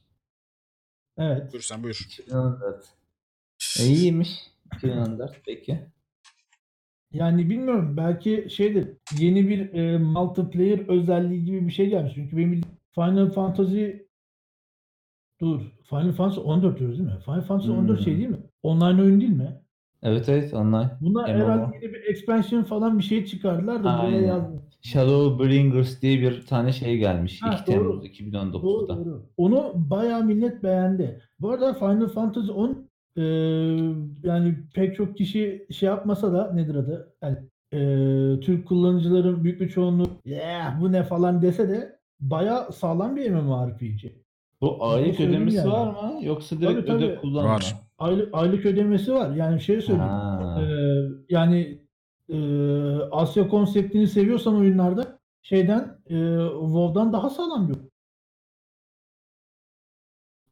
[1.18, 1.52] evet.
[1.52, 2.06] buyur sen buyur.
[2.10, 2.94] 2014.
[3.80, 4.30] E, iyiymiş.
[4.74, 5.86] 2014 peki.
[7.12, 12.12] Yani bilmiyorum belki şeydir yeni bir e, multiplayer özelliği gibi bir şey gelmiş.
[12.14, 12.60] Çünkü benim
[12.94, 13.86] Final Fantasy
[15.40, 17.18] dur Final Fantasy 14 diyoruz değil mi?
[17.24, 18.20] Final Fantasy 14 şey Hmm.
[18.20, 18.40] değil mi?
[18.62, 19.60] Online oyun değil mi?
[20.02, 20.90] Evet evet online.
[21.00, 21.28] Buna MMO.
[21.28, 24.62] herhalde yeni bir expansion falan bir şey çıkardılar da buraya yazdım.
[24.82, 27.42] Shadowbringers diye bir tane şey gelmiş.
[27.42, 28.00] Ha, 2 doğru.
[28.00, 28.96] Temmuz Doğru 2019'da.
[28.96, 29.26] doğru.
[29.36, 31.20] Onu bayağı millet beğendi.
[31.40, 33.22] Bu arada Final Fantasy 10 e,
[34.24, 37.14] yani pek çok kişi şey yapmasa da nedir adı?
[37.22, 37.36] Yani,
[37.72, 43.30] e, Türk kullanıcıların büyük bir çoğunluğu yeah, bu ne falan dese de bayağı sağlam bir
[43.30, 44.04] MMORPG.
[44.60, 45.70] Bu aylık söyleyeyim ödemesi yani.
[45.72, 46.24] var mı?
[46.24, 47.20] Yoksa direkt Tabii, öde tabii.
[47.20, 47.50] kullanma?
[47.54, 47.74] Var.
[47.98, 49.34] Aylık, aylık ödemesi var.
[49.36, 50.10] Yani şey söyleyeyim.
[50.10, 50.62] Ha.
[50.62, 50.74] e,
[51.28, 51.78] yani
[52.28, 52.38] e,
[53.10, 56.14] Asya konseptini seviyorsan oyunlarda şeyden e,
[56.52, 57.90] WoW'dan daha sağlam bir oyun.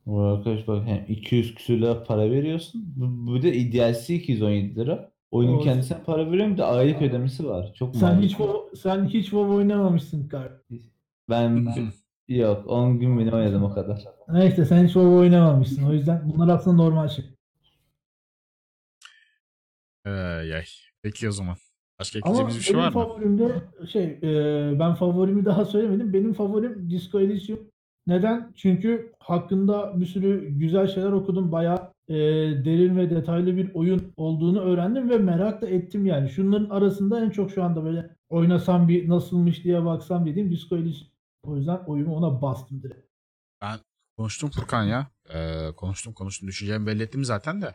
[0.07, 2.85] Bu arkadaş bak hem 200 küsür lira para veriyorsun.
[2.97, 5.11] Bu, bu da DLC 217 lira.
[5.31, 7.73] Oyunun O- kendisine para veriyorum de aylık ödemesi var.
[7.75, 10.91] Çok Sen hiç WoW, sen hiç WoW oynamamışsın kardeşim.
[11.31, 11.69] Ben
[12.29, 14.05] yok 10 gün bile oynadım o kadar.
[14.29, 15.85] Neyse sen hiç WoW oynamamışsın.
[15.85, 17.25] O yüzden bunlar aslında normal şey.
[20.05, 20.65] Ay, ay.
[21.03, 21.57] Peki o zaman.
[21.99, 22.93] Başka Ama ekleyeceğimiz bir şey benim var mı?
[22.95, 23.63] favorimde
[23.93, 26.13] şey e, ben favorimi daha söylemedim.
[26.13, 27.61] Benim favorim Disco Elysium.
[28.07, 28.53] Neden?
[28.57, 31.53] Çünkü hakkında bir sürü güzel şeyler okudum.
[31.53, 32.15] Bayağı e,
[32.65, 36.29] derin ve detaylı bir oyun olduğunu öğrendim ve merak da ettim yani.
[36.29, 41.11] Şunların arasında en çok şu anda böyle oynasam bir nasılmış diye baksam dediğim Disco Elysium.
[41.43, 43.09] O yüzden oyumu ona bastım direkt.
[44.17, 45.11] Konuştum Furkan ya.
[45.35, 46.49] Ee, konuştum konuştum.
[46.49, 47.75] Düşüncemi belli ettim zaten de.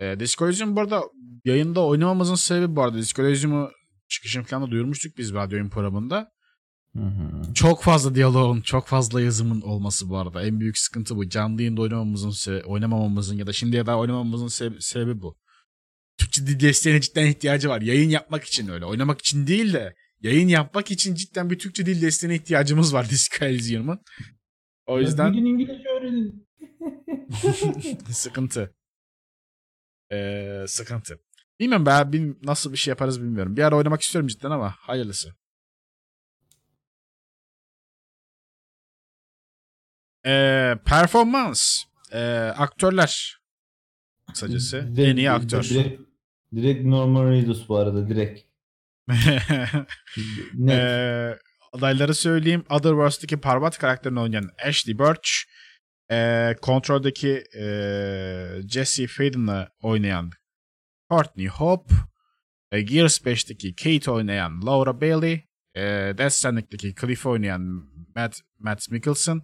[0.00, 1.02] Ee, Disco Elysium bu arada
[1.44, 2.98] yayında oynamamızın sebebi bu arada.
[2.98, 3.70] Disco Elysium'u
[4.08, 6.32] çıkışın falan da duyurmuştuk biz radyo oyun programında.
[6.96, 7.54] Hı hı.
[7.54, 10.42] Çok fazla diyaloğun, çok fazla yazımın olması bu arada.
[10.42, 11.28] En büyük sıkıntı bu.
[11.28, 15.36] Canlı yayında oynamamızın, se- oynamamamızın ya da şimdiye daha oynamamamızın se- sebebi bu.
[16.18, 17.80] Türkçe dil desteğine cidden ihtiyacı var.
[17.80, 18.84] Yayın yapmak için öyle.
[18.84, 23.44] Oynamak için değil de yayın yapmak için cidden bir Türkçe dil desteğine ihtiyacımız var Disco
[23.44, 24.00] Elysium'un.
[24.86, 26.48] O yüzden Gidin İngilizce öğrenin.
[28.12, 28.74] sıkıntı.
[30.12, 31.20] Ee, sıkıntı.
[31.60, 33.56] Bilmiyorum ben bil- nasıl bir şey yaparız bilmiyorum.
[33.56, 35.34] Bir ara oynamak istiyorum cidden ama hayırlısı.
[40.26, 41.82] Ee, performans.
[42.12, 42.18] Ee,
[42.56, 43.38] aktörler.
[44.32, 44.76] Kısacası.
[44.96, 45.64] Direkt- en iyi aktör.
[45.64, 46.00] Direkt,
[46.54, 48.47] direkt Norman Reedus bu arada direkt.
[50.54, 50.78] Net.
[50.78, 51.38] Ee,
[51.72, 52.64] adayları söyleyeyim.
[52.70, 55.30] Otherworlds'daki Parvat karakterini oynayan Ashley Birch.
[56.10, 60.30] Ee, Control'daki ee, Jesse Faden'ı oynayan
[61.10, 61.94] Courtney Hope.
[62.72, 65.44] E, Gears 5'teki Kate oynayan Laura Bailey.
[65.74, 65.82] E,
[66.18, 69.42] Death Stranding'deki Cliff oynayan Matt, Matt Mikkelsen.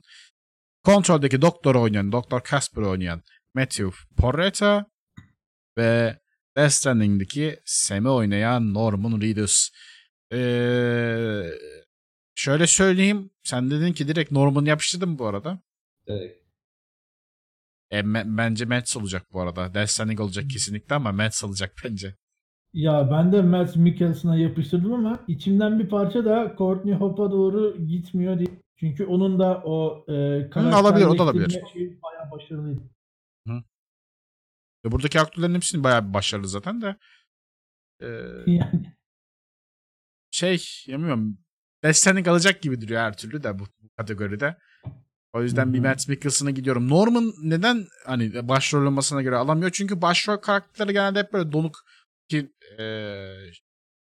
[0.84, 2.40] Control'daki Doktor oynayan Dr.
[2.50, 3.22] Casper oynayan
[3.54, 4.86] Matthew Porretta.
[5.78, 6.18] Ve
[6.56, 9.70] Death Stranding'deki Sam'i oynayan Norman Reedus.
[10.32, 11.50] Ee,
[12.34, 13.30] şöyle söyleyeyim.
[13.42, 15.58] Sen dedin ki direkt Norman yapıştırdım bu arada.
[16.08, 16.44] Direkt.
[17.90, 19.74] E, me- bence Mets olacak bu arada.
[19.74, 22.14] Death Stranding olacak kesinlikle ama Mets olacak bence.
[22.72, 28.38] Ya ben de Matt Mikkelson'a yapıştırdım ama içimden bir parça da Courtney Hope'a doğru gitmiyor
[28.38, 28.48] diye.
[28.76, 31.60] Çünkü onun da o e, alabilir, o da alabilir.
[31.72, 32.80] şeyi bayağı başarılıydı.
[34.84, 36.96] E, buradaki aktörlerin hepsinin bayağı bir başarılı zaten de.
[38.00, 38.06] Ee,
[38.46, 38.96] Yani
[40.30, 40.84] şey.
[41.84, 44.56] Death Stranding alacak gibi duruyor her türlü de bu, bu kategoride.
[45.32, 45.80] O yüzden Hı bir.
[45.80, 46.88] Matt Mikkelsen'a gidiyorum.
[46.88, 49.70] Norman neden hani başrol olmasına göre alamıyor?
[49.70, 51.78] Çünkü başrol karakterleri genelde hep böyle donuk
[52.28, 53.50] ki eee,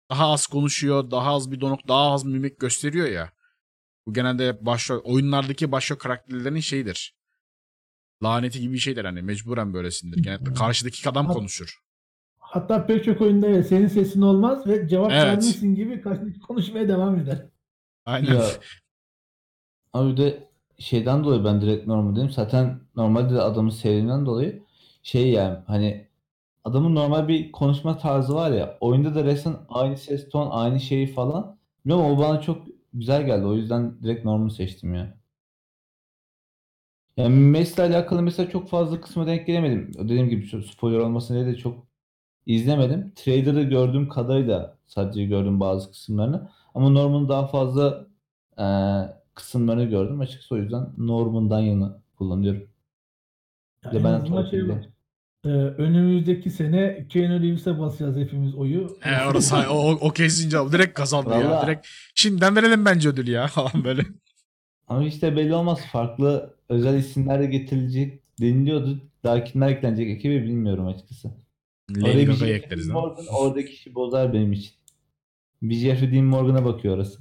[0.09, 3.31] daha az konuşuyor, daha az bir donuk, daha az mimik gösteriyor ya.
[4.07, 7.15] Bu genelde başrol oyunlardaki başrol karakterlerin şeyidir.
[8.23, 10.23] Laneti gibi bir şeydir hani mecburen böylesindir.
[10.23, 11.79] Genelde karşıdaki adam konuşur.
[12.39, 15.23] Hatta pek çok oyunda senin sesin olmaz ve cevap Evet.
[15.23, 17.45] vermişsin gibi karşıdaki konuşmaya devam eder.
[18.05, 18.33] Aynen.
[18.33, 18.45] Ya,
[19.93, 22.29] ama bir de şeyden dolayı ben direkt normal dedim.
[22.29, 24.63] Zaten normalde de adamın sevdiğimden dolayı
[25.03, 26.07] şey yani hani
[26.63, 31.07] adamın normal bir konuşma tarzı var ya oyunda da resmen aynı ses ton aynı şeyi
[31.07, 31.57] falan.
[31.85, 33.45] Bilmiyorum o bana çok güzel geldi.
[33.45, 35.17] O yüzden direkt Norman'ı seçtim ya.
[37.17, 39.91] Yani Messi ile alakalı mesela çok fazla kısma denk gelemedim.
[39.93, 41.87] Dediğim gibi spoiler olmasın diye de çok
[42.45, 43.11] izlemedim.
[43.15, 46.49] Trader'da gördüğüm kadarıyla sadece gördüm bazı kısımlarını.
[46.75, 48.07] Ama Norman'ın daha fazla
[48.59, 50.19] eee, kısımlarını gördüm.
[50.19, 52.67] Açıkçası o yüzden Norman'dan yana kullanıyorum.
[53.85, 54.61] Ya de en ben şey.
[55.45, 58.97] Ee, önümüzdeki sene Keanu Reeves'e basacağız hepimiz oyu.
[58.99, 61.49] He, orası o, o, o kesince direkt kazandı ya.
[61.49, 61.67] Vallahi.
[61.67, 63.49] Direkt şimdiden verelim bence ödül ya
[63.83, 64.03] böyle.
[64.87, 65.79] Ama işte belli olmaz.
[65.91, 69.01] Farklı özel isimler de getirilecek deniliyordu.
[69.23, 71.31] Daha kimler eklenecek ekibi bilmiyorum açıkçası.
[72.01, 73.01] Oraya bir Jeffrey ekleriz Dean?
[73.01, 74.71] Morgan oradaki işi bozar benim için.
[75.61, 77.19] Bir Jeffrey Dean Morgan'a bakıyor orası.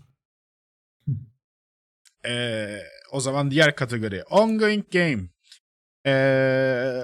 [2.26, 2.78] Ee,
[3.12, 4.22] o zaman diğer kategori.
[4.22, 5.22] Ongoing game.
[6.06, 7.00] Ee,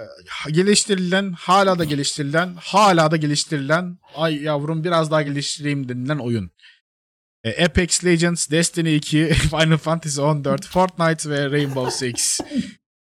[0.51, 6.51] geliştirilen, hala da geliştirilen, hala da geliştirilen, ay yavrum biraz daha geliştireyim denilen oyun.
[7.49, 12.41] Ee, Apex Legends, Destiny 2, Final Fantasy 14, Fortnite ve Rainbow Six.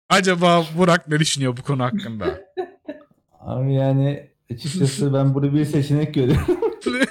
[0.08, 2.40] Acaba Burak ne düşünüyor bu konu hakkında?
[3.40, 6.60] Abi yani açıkçası ben burada bir seçenek görüyorum.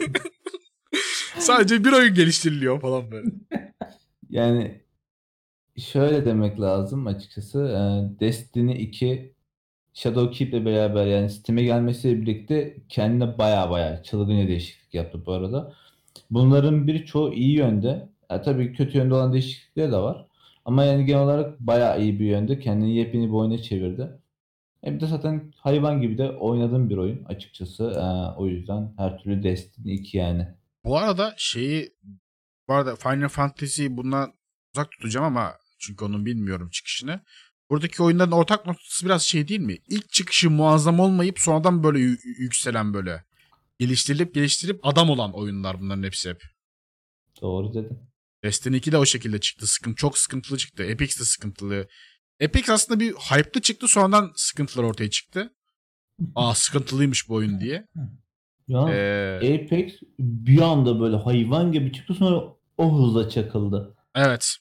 [1.38, 3.30] Sadece bir oyun geliştiriliyor falan böyle.
[4.30, 4.82] Yani
[5.78, 7.60] şöyle demek lazım açıkçası.
[7.60, 9.34] Ee, Destiny 2
[9.94, 15.74] Shadowkeep'le beraber yani Steam'e gelmesiyle birlikte kendine baya baya çılgın değişiklik yaptı bu arada.
[16.32, 18.10] Bunların birçoğu iyi yönde.
[18.30, 20.26] Ya tabii kötü yönde olan değişiklikler de var.
[20.66, 22.60] Ama yani genel olarak baya iyi bir yönde.
[22.60, 24.08] Kendini yepyeni bir oyuna çevirdi.
[24.86, 27.84] E bir de zaten hayvan gibi de oynadığım bir oyun açıkçası.
[27.84, 30.48] Ee, o yüzden her türlü Destiny 2 yani.
[30.86, 31.90] Bu arada şeyi
[32.68, 34.34] bu arada Final Fantasy bundan
[34.76, 37.20] uzak tutacağım ama çünkü onun bilmiyorum çıkışını.
[37.70, 39.78] Buradaki oyunların ortak noktası biraz şey değil mi?
[39.90, 43.24] İlk çıkışı muazzam olmayıp sonradan böyle yü- yükselen böyle
[43.80, 46.42] geliştirilip geliştirip adam olan oyunlar bunların hepsi hep.
[47.42, 48.00] Doğru dedin.
[48.44, 49.68] Destiny 2 de o şekilde çıktı.
[49.68, 50.84] Sıkıntı, çok sıkıntılı çıktı.
[50.84, 51.88] Epic de sıkıntılı.
[52.40, 55.54] Epic aslında bir hype'lı çıktı sonradan sıkıntılar ortaya çıktı.
[56.36, 57.88] Aa sıkıntılıymış bu oyun diye.
[58.68, 62.44] Ya Ee, Apex bir anda böyle hayvan gibi çıktı sonra
[62.78, 63.96] o hızla çakıldı.
[64.16, 64.58] evet.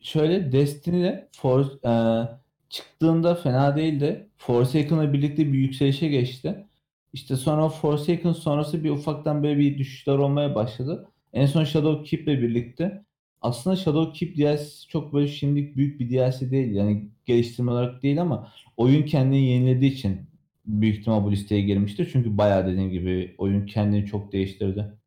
[0.00, 2.28] Şöyle Destiny'de For, e,
[2.68, 4.30] çıktığında fena değildi.
[4.36, 6.66] Forsaken'la birlikte bir yükselişe geçti.
[7.14, 11.08] İşte sonra Forsaken sonrası bir ufaktan böyle bir düşüşler olmaya başladı.
[11.32, 13.04] En son Shadowkeep'le birlikte
[13.40, 16.74] aslında Shadowkeep DLC çok böyle şimdilik büyük bir DLC değil.
[16.74, 20.20] Yani geliştirme olarak değil ama oyun kendini yenilediği için
[20.66, 22.08] büyük ihtimal bu listeye girmiştir.
[22.12, 24.98] Çünkü bayağı dediğim gibi oyun kendini çok değiştirdi.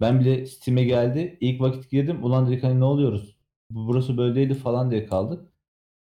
[0.00, 1.38] Ben bile Steam'e geldi.
[1.40, 2.24] İlk vakit girdim.
[2.24, 3.36] Ulan dedik hani ne oluyoruz?
[3.70, 5.52] Bu burası böyle değildi falan diye kaldık.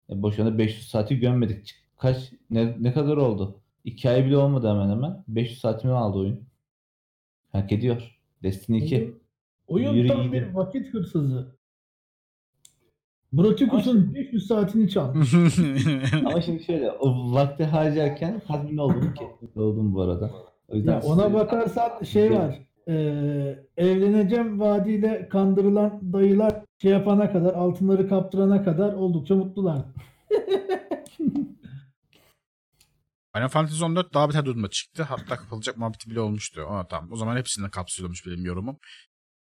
[0.10, 1.76] E, boşuna 500 saati gömmedik.
[1.98, 3.62] Kaç ne, ne kadar oldu?
[3.90, 5.24] 2 ay bile olmadı hemen hemen.
[5.28, 6.40] 500 saatimi aldı oyun.
[7.52, 8.20] Hak ediyor.
[8.44, 9.18] Destiny 2.
[9.68, 10.32] Oyun, Yürü tam gidin.
[10.34, 11.56] bir vakit hırsızı.
[13.34, 15.34] Bratikus'un 500 saatini çalmış.
[16.26, 19.26] Ama şimdi şöyle o vakti harcarken tatmin oldum ki.
[19.56, 20.32] Oldum bu arada.
[20.68, 22.60] O yüzden Ya ona size- bakarsan şey var.
[22.88, 29.82] eee, evleneceğim vaadiyle kandırılan dayılar şey yapana kadar, altınları kaptırana kadar oldukça mutlular.
[33.40, 35.04] Final Fantasy 14 daha beter duruma çıktı.
[35.04, 36.64] Hatta kapılacak muhabbeti bile olmuştu.
[36.64, 37.12] Ona tamam.
[37.12, 38.78] O zaman hepsini kapsıyormuş benim yorumum.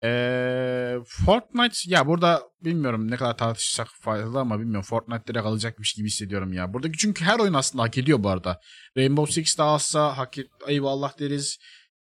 [0.04, 6.06] Ee, Fortnite ya burada bilmiyorum ne kadar tartışsak faydalı ama bilmiyorum Fortnite direkt alacakmış gibi
[6.06, 6.74] hissediyorum ya.
[6.74, 8.60] Buradaki çünkü her oyun aslında hak ediyor bu arada.
[8.96, 11.58] Rainbow Six de alsa hak et, eyvallah deriz.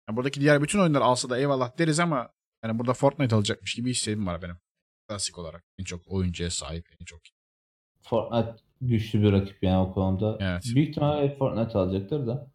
[0.09, 2.29] Ya buradaki diğer bütün oyunlar alsa da eyvallah deriz ama
[2.65, 4.57] yani burada Fortnite alacakmış gibi hissedim var benim.
[5.09, 7.21] Klasik olarak en çok oyuncuya sahip en çok.
[8.03, 8.57] Fortnite
[8.89, 10.39] güçlü bir rakip yani o konuda.
[10.41, 10.63] Evet.
[10.75, 12.47] Büyük ihtimalle Fortnite alacaktır da.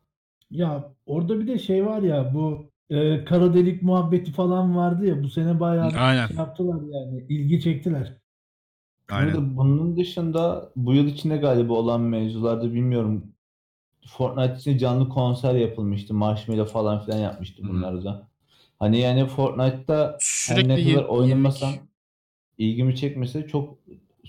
[0.51, 5.23] Ya orada bir de şey var ya bu eee, kara delik muhabbeti falan vardı ya
[5.23, 6.27] bu sene bayağı Aynen.
[6.27, 8.13] şey yaptılar yani ilgi çektiler.
[9.11, 9.33] Aynen.
[9.33, 13.23] Şimdi bunun dışında bu yıl içinde galiba olan mevzularda bilmiyorum.
[14.07, 16.13] Fortnite için canlı konser yapılmıştı.
[16.13, 17.69] Marshmello falan filan yapmıştı Hı hı.
[17.71, 18.27] bunlar da.
[18.79, 21.63] Hani yani Fortnite'da her Sürekli ne kadar yenilik.
[22.57, 23.77] ilgimi çekmese çok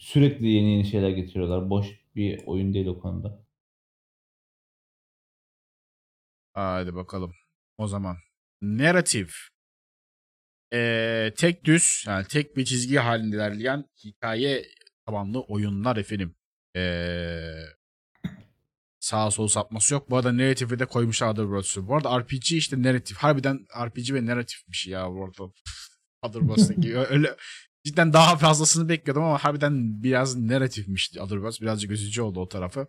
[0.01, 1.70] sürekli yeni yeni şeyler getiriyorlar.
[1.70, 1.86] Boş
[2.16, 3.44] bir oyun değil o konuda.
[6.53, 7.34] Hadi bakalım.
[7.78, 8.16] O zaman.
[8.62, 9.48] Narratif.
[10.72, 14.66] Ee, tek düz, yani tek bir çizgi halinde ilerleyen hikaye
[15.07, 16.34] tabanlı oyunlar efendim.
[16.76, 17.64] Ee,
[19.01, 20.11] sağa sol sapması yok.
[20.11, 21.88] Bu arada narratifi de koymuşlar Otherworlds'u.
[21.88, 23.16] Bu arada RPG işte narratif.
[23.16, 25.53] Harbiden RPG ve narratif bir şey ya bu arada.
[26.22, 26.98] Otherworlds'taki.
[27.11, 27.36] Öyle
[27.85, 31.61] cidden daha fazlasını bekliyordum ama harbiden biraz narratifmiş Otherworlds.
[31.61, 32.87] Birazcık üzücü oldu o tarafı.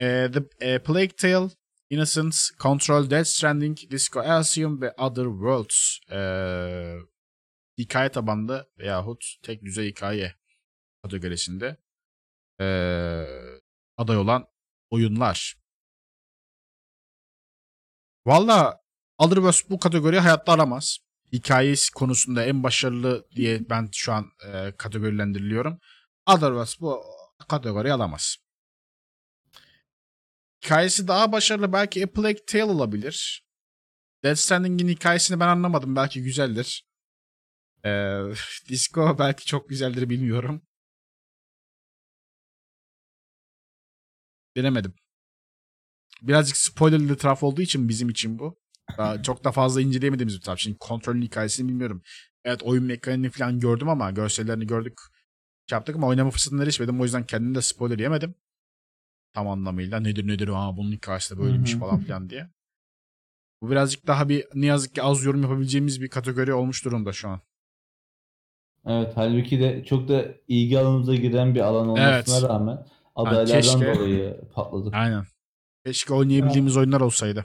[0.00, 1.50] Ee, The e, Plague Tale,
[1.90, 6.96] Innocence, Control, Death Stranding, Disco Elysium ve Other Worlds ee,
[7.78, 10.34] hikaye tabanlı veyahut tek düzey hikaye
[11.02, 11.76] kategorisinde
[12.60, 13.26] ee,
[13.96, 14.46] aday olan
[14.90, 15.56] oyunlar.
[18.26, 18.80] Valla
[19.18, 20.98] Other Worlds bu kategoriyi hayatta aramaz.
[21.32, 25.78] Hikayesi konusunda en başarılı diye ben şu an ee, kategorilendiriliyorum.
[26.26, 27.02] Other Worlds bu
[27.48, 28.36] kategoriyi alamaz.
[30.64, 33.46] Hikayesi daha başarılı belki A Plague Tale olabilir.
[34.24, 35.96] Death Stranding'in hikayesini ben anlamadım.
[35.96, 36.86] Belki güzeldir.
[37.84, 38.20] Ee,
[38.68, 40.62] Disco belki çok güzeldir bilmiyorum.
[44.56, 44.94] Bilemedim.
[46.22, 48.58] Birazcık spoilerlı taraf olduğu için bizim için bu.
[48.98, 50.58] Daha çok da fazla inceleyemediğimiz bir taraf.
[50.58, 52.02] Şimdi kontrolün hikayesini bilmiyorum.
[52.44, 54.98] Evet oyun mekaniğini falan gördüm ama görsellerini gördük.
[55.70, 57.00] Şey yaptık ama oynama fırsatına erişmedim.
[57.00, 58.34] O yüzden kendim de spoiler yemedim
[59.36, 62.50] tam anlamıyla nedir nedir ha bunun hikayesi de böyleymiş falan filan diye.
[63.62, 67.28] Bu birazcık daha bir ne yazık ki az yorum yapabileceğimiz bir kategori olmuş durumda şu
[67.28, 67.40] an.
[68.86, 72.42] Evet halbuki de çok da ilgi alanımıza giren bir alan olmasına Evet.
[72.50, 74.94] rağmen adaylardan keşke- dolayı patladık.
[74.94, 75.24] Aynen.
[75.86, 77.44] Keşke oynayabildiğimiz oyunlar olsaydı.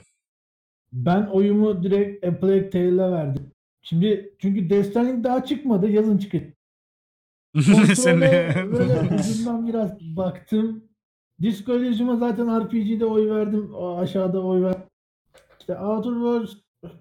[0.92, 3.50] Ben oyumu direkt A Plague Tale'e verdim.
[3.82, 5.90] Şimdi çünkü Death daha çıkmadı.
[5.90, 6.52] Yazın çıkacak.
[7.94, 10.84] Sen Kontrole böyle ucundan biraz baktım.
[11.42, 13.74] Disco Elysium'a zaten RPG'de oy verdim.
[13.74, 14.76] O aşağıda oy ver.
[15.60, 16.52] İşte Outer Worlds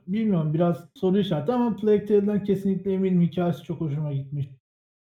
[0.07, 3.21] bilmiyorum biraz soru işareti ama Plague Tale'den kesinlikle eminim.
[3.21, 4.47] Hikayesi çok hoşuma gitmiş.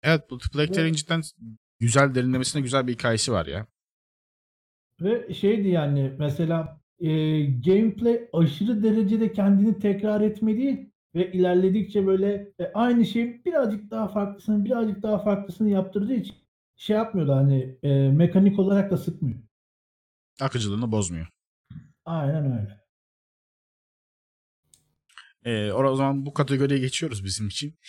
[0.03, 1.21] evet bu Plague Tale'in cidden
[1.79, 3.67] güzel derinlemesine güzel bir hikayesi var ya.
[5.01, 12.72] Ve şeydi yani mesela e, gameplay aşırı derecede kendini tekrar etmediği ve ilerledikçe böyle e,
[12.74, 16.36] aynı şeyin birazcık daha farklısını birazcık daha farklısını yaptırdığı için
[16.76, 19.39] şey yapmıyordu hani e, mekanik olarak da sıkmıyor.
[20.41, 21.28] Akıcılığını bozmuyor.
[22.06, 22.82] Aynen öyle.
[25.45, 27.80] Ee, o zaman bu kategoriye geçiyoruz bizim için.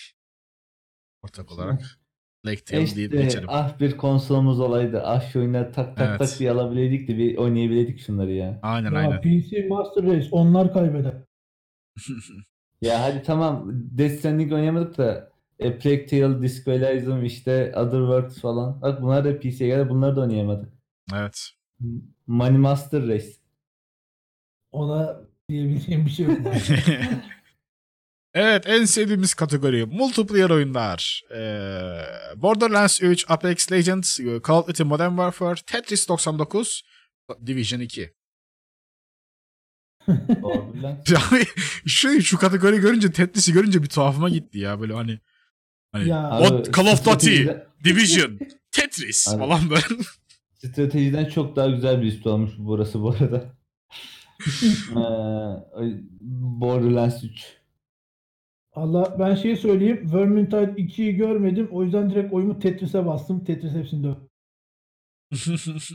[1.23, 2.02] Ortak olarak.
[2.43, 3.49] Plague Tale İşte, deyip geçelim.
[3.49, 5.03] ah bir konsolumuz olaydı.
[5.05, 6.19] Ah şu oyunları tak tak Evet.
[6.31, 8.59] tak diye alabileydik de bir oynayabildik şunları ya.
[8.63, 9.21] Aynen Ya aynen.
[9.21, 11.15] PC Master Race onlar kaybeder.
[12.83, 18.83] Ya hadi tamam Death Stranding oynayamadık da e, Plague Tale, Disco Elysium işte Otherworlds falan.
[18.83, 20.73] Bak bunlar da PC'ye geldi bunları da oynayamadık.
[21.15, 21.49] evet.
[22.27, 23.27] Money Master Race.
[24.73, 26.39] Ona diyebileceğim bir şey yok.
[28.35, 31.23] Evet en sevdiğimiz kategori multiplayer oyunlar.
[31.35, 32.03] Ee,
[32.37, 36.83] Borderlands 3, Apex Legends, Call of Duty Modern Warfare, Tetris 99,
[37.47, 38.15] Division 2.
[40.43, 41.11] Borderlands.
[41.33, 41.45] Yani
[41.87, 45.21] şu, şu kategori görünce Tetris'i görünce bir tuhafıma gitti ya böyle hani.
[45.93, 46.75] Hani ya What?
[46.77, 47.47] Call of Duty.
[47.85, 48.39] Division,
[48.73, 49.39] Tetris Abi.
[49.39, 49.85] falan böyle.
[50.55, 53.45] Stratejiden çok daha güzel bir liste olmuş burası bu arada.
[54.91, 54.97] Ee,
[56.61, 57.62] Borderlands 3.
[58.73, 60.11] Allah ben şey söyleyeyim.
[60.15, 61.69] Vermintide 2'yi görmedim.
[61.73, 63.45] O yüzden direkt oyumu Tetris'e bastım.
[63.45, 64.29] Tetris hepsini dövdü.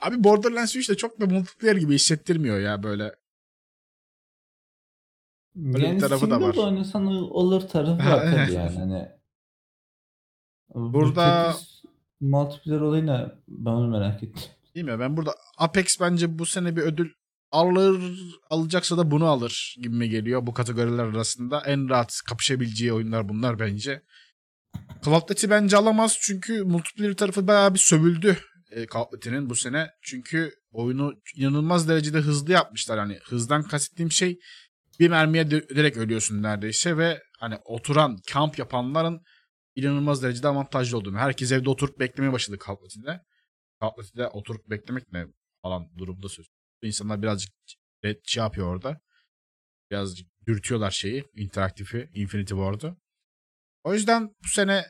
[0.00, 3.02] Abi Borderlands 3 de çok da multiplayer gibi hissettirmiyor ya böyle.
[5.56, 6.54] Öyle bir yani tarafı da var.
[6.56, 8.78] de oynasan olur tarafı var tabii yani.
[8.78, 9.08] Hani,
[10.74, 11.82] Bu Burada- Tetris
[12.20, 14.42] multiplayer olayına ben onu merak ettim.
[14.74, 14.98] Değil mi?
[15.00, 17.12] Ben burada Apex bence bu sene bir ödül
[17.50, 18.14] alır
[18.50, 21.62] alacaksa da bunu alır gibime geliyor bu kategoriler arasında.
[21.66, 24.02] En rahat kapışabileceği oyunlar bunlar bence.
[25.04, 28.36] Call of bence alamaz çünkü multiplayer tarafı bayağı bir sövüldü
[28.70, 28.86] e,
[29.50, 29.90] bu sene.
[30.02, 32.98] Çünkü oyunu inanılmaz derecede hızlı yapmışlar.
[32.98, 34.38] Hani hızdan kastettiğim şey
[35.00, 39.20] bir mermiye direkt ölüyorsun neredeyse ve hani oturan kamp yapanların
[39.76, 41.18] inanılmaz derecede avantajlı olduğunu.
[41.18, 45.26] Herkes evde oturup beklemeye başladı Call of oturup beklemek ne
[45.62, 46.46] falan durumda söz.
[46.82, 47.52] İnsanlar birazcık
[48.04, 49.00] red şey yapıyor orada.
[49.90, 52.96] Birazcık dürtüyorlar şeyi, interaktifi, Infinity Ward'u.
[53.84, 54.84] O yüzden bu sene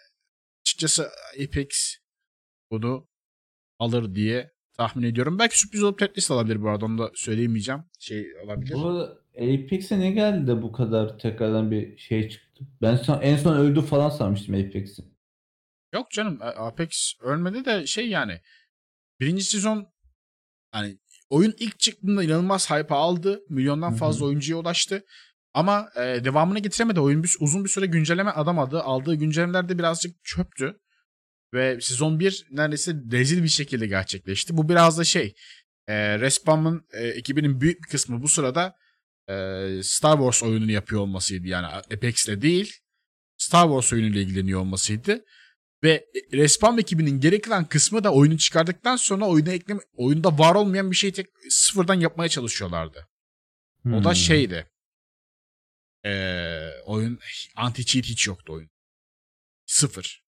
[0.61, 1.11] açıkçası
[1.45, 1.97] Apex
[2.71, 3.09] bunu
[3.79, 5.39] alır diye tahmin ediyorum.
[5.39, 7.83] Belki sürpriz olup Tetris alabilir bu arada onu da söyleyemeyeceğim.
[7.99, 8.75] Şey olabilir.
[8.75, 12.67] Bu Apex'e ne geldi de bu kadar tekrardan bir şey çıktı?
[12.83, 15.03] Ben son, en son öldü falan sanmıştım Apex'i.
[15.95, 18.41] Yok canım Apex ölmedi de şey yani
[19.21, 19.93] birinci sezon
[20.71, 20.99] hani
[21.31, 23.41] oyun ilk çıktığında inanılmaz hype aldı.
[23.49, 25.05] Milyondan fazla oyuncuya ulaştı.
[25.55, 27.01] Ama e, devamını getiremedi.
[27.01, 28.83] Oyun bir, uzun bir süre güncelleme adamadı.
[28.83, 30.77] Aldığı güncellemeler de birazcık çöptü.
[31.55, 34.57] Ve sezon 1 neredeyse rezil bir şekilde gerçekleşti.
[34.57, 35.35] Bu biraz da şey
[35.89, 38.75] e, Respawn'ın e, ekibinin büyük bir kısmı bu sırada
[39.29, 39.35] e,
[39.83, 41.47] Star Wars oyununu yapıyor olmasıydı.
[41.47, 42.73] Yani Apex'le değil
[43.37, 45.25] Star Wars oyunuyla ilgileniyor olmasıydı.
[45.85, 50.91] Ve Respawn ekibinin geri kalan kısmı da oyunu çıkardıktan sonra oyuna ekleme, oyunda var olmayan
[50.91, 53.09] bir şeyi tek, sıfırdan yapmaya çalışıyorlardı.
[53.87, 54.15] O da Hmm.
[54.17, 54.67] şeydi.
[56.05, 57.19] Ee, oyun
[57.57, 58.71] anti cheat hiç yoktu oyun.
[59.67, 60.23] Sıfır.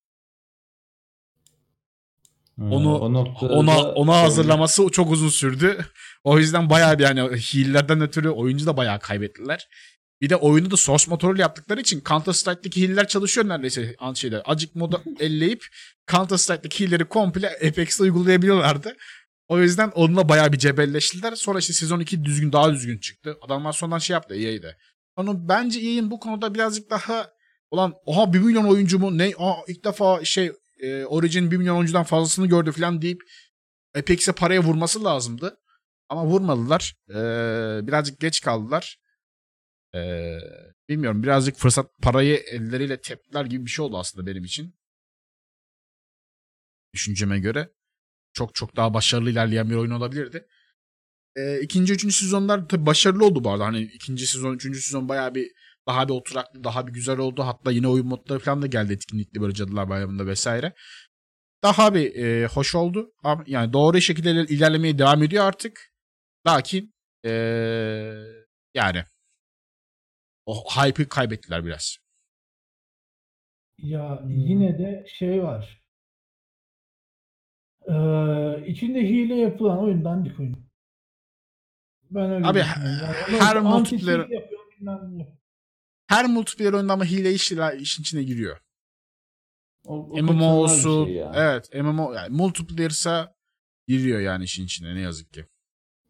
[2.55, 5.87] Hmm, Onu ona ona hazırlaması çok uzun sürdü.
[6.25, 9.69] O yüzden bayağı bir yani hilelerden ötürü oyuncu da bayağı kaybettiler.
[10.21, 14.43] Bir de oyunu da source motoruyla yaptıkları için Counter Strike'daki hileler çalışıyor neredeyse an- şeyde.
[14.43, 15.65] Acık moda elleyip
[16.11, 18.97] Counter Strike'daki hileleri komple Apex'te uygulayabiliyorlardı.
[19.49, 21.35] O yüzden onunla bayağı bir cebelleştiler.
[21.35, 23.37] Sonra işte sezon 2 düzgün daha düzgün çıktı.
[23.43, 24.77] Adamlar sonradan şey yaptı EA'de.
[25.17, 27.31] Onu bence EA'in bu konuda birazcık daha
[27.71, 31.77] olan oha 1 milyon oyuncu mu ne aa, ilk defa şey e, Origin 1 milyon
[31.77, 33.21] oyuncudan fazlasını gördü falan deyip
[33.99, 35.57] Apex'e paraya vurması lazımdı.
[36.09, 36.95] Ama vurmadılar.
[37.11, 37.15] Ee,
[37.87, 38.99] birazcık geç kaldılar.
[39.95, 40.39] Ee,
[40.89, 44.75] bilmiyorum birazcık fırsat parayı elleriyle tepkiler gibi bir şey oldu aslında benim için.
[46.95, 47.71] Düşünceme göre.
[48.33, 50.47] Çok çok daha başarılı ilerleyen bir oyun olabilirdi.
[51.37, 53.67] Ee, ikinci, üçüncü sezonlar tabii başarılı oldu bu arada.
[53.67, 55.53] Hani ikinci sezon, üçüncü sezon bayağı bir
[55.89, 57.43] daha bir oturaklı, daha bir güzel oldu.
[57.43, 60.75] Hatta yine oyun modları falan da geldi etkinlikli böyle Cadılar Bayramı'nda vesaire.
[61.63, 63.13] Daha bir e, hoş oldu.
[63.25, 65.93] Ama yani doğru şekilde iler- ilerlemeye devam ediyor artık.
[66.47, 66.95] Lakin
[67.27, 67.31] e,
[68.75, 69.05] yani
[70.51, 71.97] o hype'ı kaybettiler biraz.
[73.79, 74.31] Ya Hmm.
[74.31, 75.81] yine de şey var.
[77.89, 80.71] Ee, içinde hile yapılan oyun dandik oyun.
[82.11, 82.59] Ben öyle Abi.
[82.59, 82.69] Yani
[83.41, 84.45] her multiplayer-.
[86.07, 88.61] Her multiplayer oyunda ama hile iş, işin içine giriyor.
[89.85, 91.05] O- o MMO kaçınılmaz bir olsun.
[91.07, 93.35] şey evet MMO yani multiplayer'sa
[93.89, 95.47] giriyor yani işin içine ne yazık ki.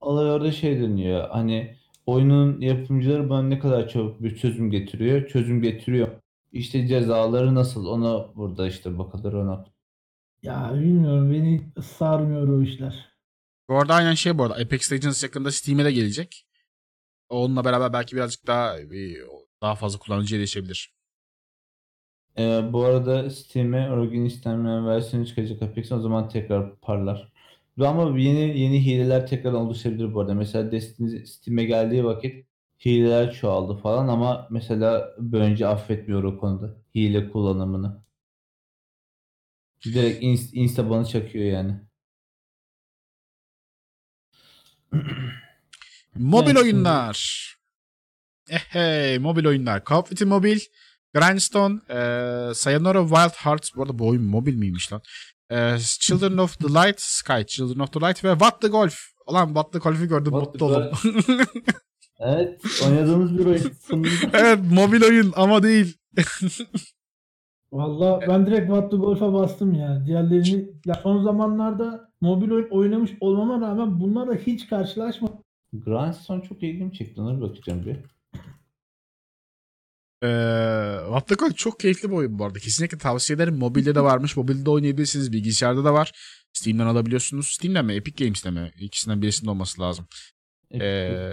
[0.01, 1.29] Olay orada şey dönüyor.
[1.31, 5.29] Hani oyunun yapımcıları bana ne kadar çabuk bir çözüm getiriyor.
[5.29, 6.09] Çözüm getiriyor.
[6.53, 7.87] İşte cezaları nasıl?
[7.87, 9.65] Ona burada işte bakılır ona.
[10.43, 13.09] Ya bilmiyorum beni sarmıyor o işler.
[13.69, 16.47] Bu arada aynen şey bu arada Apex Legends yakında Steam'e de gelecek.
[17.29, 19.23] Onunla beraber belki birazcık daha bir-
[19.63, 20.95] daha fazla kullanıcı erişebilir.
[22.39, 27.33] Ee, bu arada Steam'e Origin istenmeyen versiyonu çıkacak Apex'in o zaman tekrar parlar.
[27.81, 30.35] Ama yeni yeni hileler tekrar oluşabilir bu arada.
[30.35, 32.47] Mesela Destiny Steam'e geldiği vakit
[32.85, 38.03] hileler çoğaldı falan ama mesela Bungie affetmiyor o konuda hile kullanımını.
[39.85, 41.81] Direkt inst insta banı çakıyor yani.
[46.15, 47.51] Mobil Evet, oyunlar.
[48.51, 49.83] Ehey mobil oyunlar.
[49.91, 50.61] Call of Duty Mobile,
[51.15, 53.71] Grindstone, eee Sayonara Wild Hearts.
[53.77, 55.03] Bu arada bu oyun mobil miymiş lan?
[55.51, 58.95] Eee, Children of the Light, Sky, Children of the Light ve What the Golf.
[59.27, 60.91] Ulan What the Golf'ü gördüm What mutlu oldum.
[62.23, 63.73] Evet, oynadığımız bir oyun.
[64.33, 65.97] Evet mobil oyun ama değil.
[67.73, 70.07] Valla ben direkt What the Golf'a bastım ya.
[70.07, 75.39] Diğerlerini ya son zamanlarda mobil oyun oynamış olmama rağmen bunlarla hiç karşılaşmadım.
[75.73, 77.21] Grindstone çok ilgimi çekti.
[77.21, 77.97] Ona bir bakacağım bir.
[80.21, 82.59] The Golf çok keyifli bir oyun bu arada.
[82.59, 83.59] Kesinlikle tavsiye ederim.
[83.59, 84.37] Mobilde de varmış.
[84.37, 85.33] Mobilde oynayabilirsiniz.
[85.33, 86.13] Bilgisayarda da var.
[86.53, 87.47] Steam'den alabiliyorsunuz.
[87.47, 87.95] Steam'den mi?
[87.95, 88.71] Epic Games'te mi?
[88.81, 90.07] İkisinden birisinde olması lazım.
[90.75, 91.33] Ee,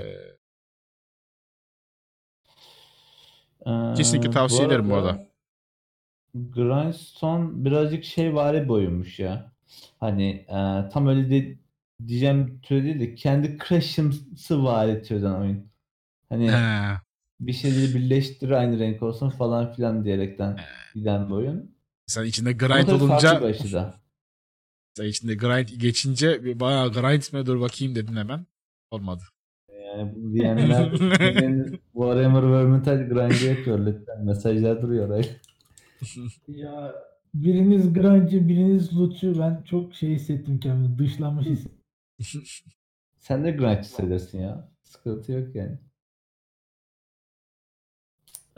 [3.98, 5.28] kesinlikle tavsiye ederim bu arada.
[6.34, 9.52] Grindstone birazcık şey vari bir oyunmuş ya.
[10.00, 11.58] Hani e, tam öyle de
[12.08, 15.72] diyeceğim tür değil de kendi Crash'ımsı vari türden oyun.
[16.30, 17.07] Hani he.
[17.40, 20.58] Bir şeyleri birleştir aynı renk olsun falan filan diyerekten
[20.96, 21.76] giden bir oyun.
[22.08, 23.54] Sen içinde grind olunca
[24.98, 28.46] sen içinde grind geçince bir bayağı grind mi dur bakayım dedin hemen.
[28.92, 29.24] Olmadı.
[29.98, 34.26] Yani bu diyenler diyen Warhammer Vermintide grind'i yapıyor lütfen.
[34.26, 35.28] Mesajlar duruyor öyle.
[36.48, 36.94] Ya
[37.34, 39.40] biriniz grunge, biriniz lootçu.
[39.40, 40.98] Ben çok şey hissettim kendimi.
[40.98, 41.82] Dışlanmış hissettim.
[43.20, 44.72] Sen de grind hissedersin ya.
[44.84, 45.78] Sıkıntı yok yani.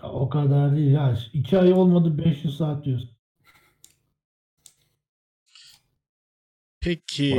[0.04, 1.18] Ya o kadar değil ya.
[1.34, 3.10] İki ay olmadı 500 saat diyorsun.
[6.82, 7.36] Peki.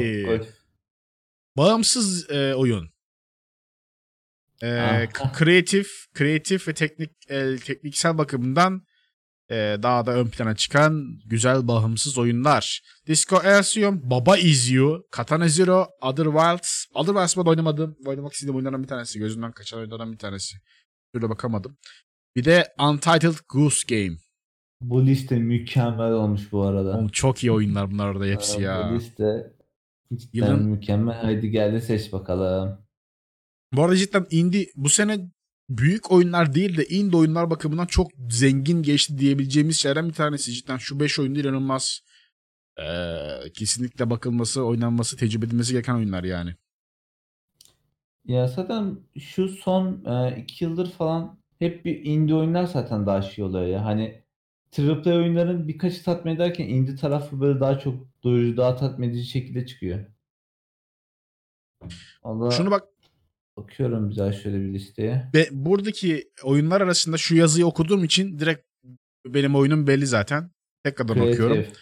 [1.56, 2.90] Bağımsız e, oyun.
[4.62, 8.82] E, k- kreatif, kreatif ve teknik e, tekniksel bakımından
[9.52, 12.80] Ee, daha da ön plana çıkan güzel bağımsız oyunlar.
[13.06, 16.84] Disco Elysium, Baba Is You, Katana Zero, Other Wilds.
[16.94, 17.96] Other Wilds'da da oynamadım.
[18.06, 19.18] Oynamak istediğim oyunlardan bir tanesi.
[19.18, 20.56] Gözümden kaçan oyunlardan bir tanesi.
[21.14, 21.78] Şöyle bakamadım.
[22.36, 24.16] Bir de Untitled Goose Game.
[24.80, 26.96] Bu liste mükemmel olmuş bu arada.
[26.96, 28.90] Oğlum çok iyi oyunlar bunlar orada hepsi Aa, ya.
[28.90, 29.52] Bu liste
[30.14, 31.20] cidden Yılın- mükemmel.
[31.20, 32.78] Haydi gel de seç bakalım.
[33.72, 35.30] Bu arada cidden indie bu sene
[35.68, 40.52] büyük oyunlar değil de indie oyunlar bakımından çok zengin geçti diyebileceğimiz şeylerden bir tanesi.
[40.52, 42.00] Cidden şu 5 oyunda inanılmaz
[42.80, 46.54] ee, kesinlikle bakılması, oynanması, tecrübe edilmesi gereken oyunlar yani.
[48.24, 53.44] Ya zaten şu son e, iki yıldır falan hep bir indie oyunlar zaten daha şey
[53.44, 53.84] oluyor ya.
[53.84, 54.22] Hani
[54.78, 57.94] AAA oyunların birkaçı tatmin ederken indie tarafı böyle daha çok
[58.24, 60.06] doyurucu, daha tatmin edici şekilde çıkıyor.
[62.22, 62.88] Allah Şunu bak
[63.56, 65.30] bakıyorum güzel şöyle bir listeye.
[65.34, 68.66] Ve buradaki oyunlar arasında şu yazıyı okuduğum için direkt
[69.26, 70.50] benim oyunum belli zaten.
[70.84, 71.56] Tekrardan okuyorum.
[71.56, 71.78] Creative.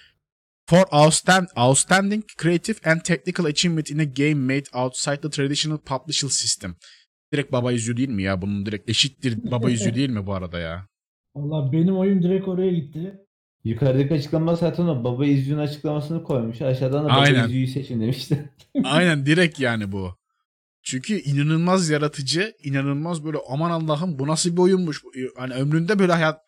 [0.67, 6.33] For outstand, outstanding creative and technical achievement in a game made outside the traditional publishing
[6.33, 6.77] system.
[7.33, 8.43] Direkt baba yüzüğü değil mi ya?
[8.43, 10.89] Bunun direkt eşittir baba yüzüğü değil mi bu arada ya?
[11.35, 13.15] Valla benim oyun direkt oraya gitti.
[13.65, 16.63] Yukarıdaki açıklama zaten o baba izlüğün açıklamasını koymuş.
[16.63, 17.49] Aşağıdan da baba Aynen.
[17.49, 18.53] izlüğü seçin demişti.
[18.85, 20.19] Aynen direkt yani bu.
[20.83, 25.03] Çünkü inanılmaz yaratıcı, inanılmaz böyle aman Allah'ım bu nasıl bir oyunmuş.
[25.37, 26.41] Hani ömründe böyle hayat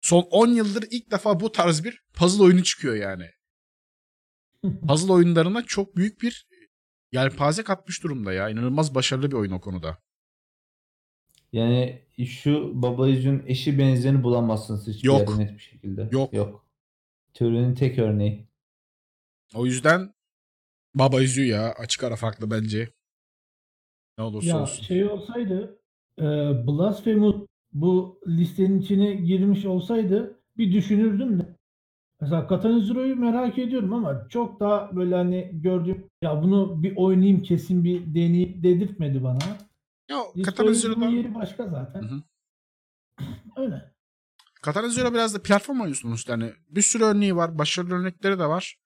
[0.00, 3.26] son 10 yıldır ilk defa bu tarz bir puzzle oyunu çıkıyor yani.
[4.88, 6.46] Puzzle oyunlarına çok büyük bir
[7.12, 8.48] yelpaze katmış durumda ya.
[8.48, 9.98] İnanılmaz başarılı bir oyun o konuda.
[11.52, 15.18] Yani şu baba izlüğün eşi benzerini bulamazsınız hiçbir Yok.
[15.20, 16.08] yerde net bir şekilde.
[16.12, 16.32] Yok.
[16.32, 16.66] Yok.
[17.34, 18.48] Teorinin tek örneği.
[19.54, 20.14] O yüzden
[20.94, 22.88] baba yüzüğü ya açık ara farklı bence.
[24.18, 24.82] Ne olursa Ya olsun.
[24.82, 25.80] şey olsaydı
[26.18, 26.22] e,
[26.66, 31.57] Blasphemous bu listenin içine girmiş olsaydı bir düşünürdüm de.
[32.20, 37.42] Mesela Katana Zero'yu merak ediyorum ama çok daha böyle hani gördüğüm ya bunu bir oynayayım
[37.42, 39.38] kesin bir deneyim dedirtmedi bana.
[40.08, 42.02] Ya Disco Katana oyunun Zero'da yeri başka zaten.
[42.02, 42.22] Hı hı.
[43.56, 43.94] Öyle.
[44.62, 46.32] Katana Zero biraz da platform oyunu sonuçta.
[46.32, 47.58] Yani bir sürü örneği var.
[47.58, 48.76] Başarılı örnekleri de var.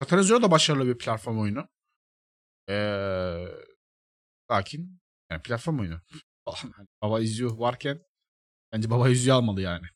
[0.00, 1.68] Katana Zero da başarılı bir platform oyunu.
[2.68, 3.44] Ee,
[4.50, 6.00] lakin yani platform oyunu.
[7.02, 8.02] Baba izliyor varken
[8.72, 9.86] bence baba izliyor almalı yani.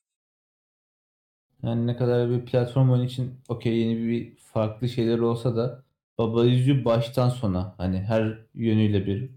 [1.62, 5.82] Yani ne kadar bir platform oyun için okey yeni bir farklı şeyler olsa da
[6.18, 9.30] Baba Yüzü baştan sona hani her yönüyle bir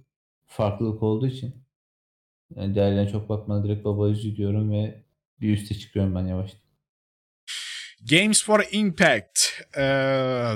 [0.48, 1.56] farklılık olduğu için
[2.56, 5.04] yani diğerlerine çok bakmadan direkt Baba Yüzü diyorum ve
[5.42, 6.62] bir üste çıkıyorum ben yavaştan.
[8.10, 9.40] Games for Impact
[9.74, 9.84] ee,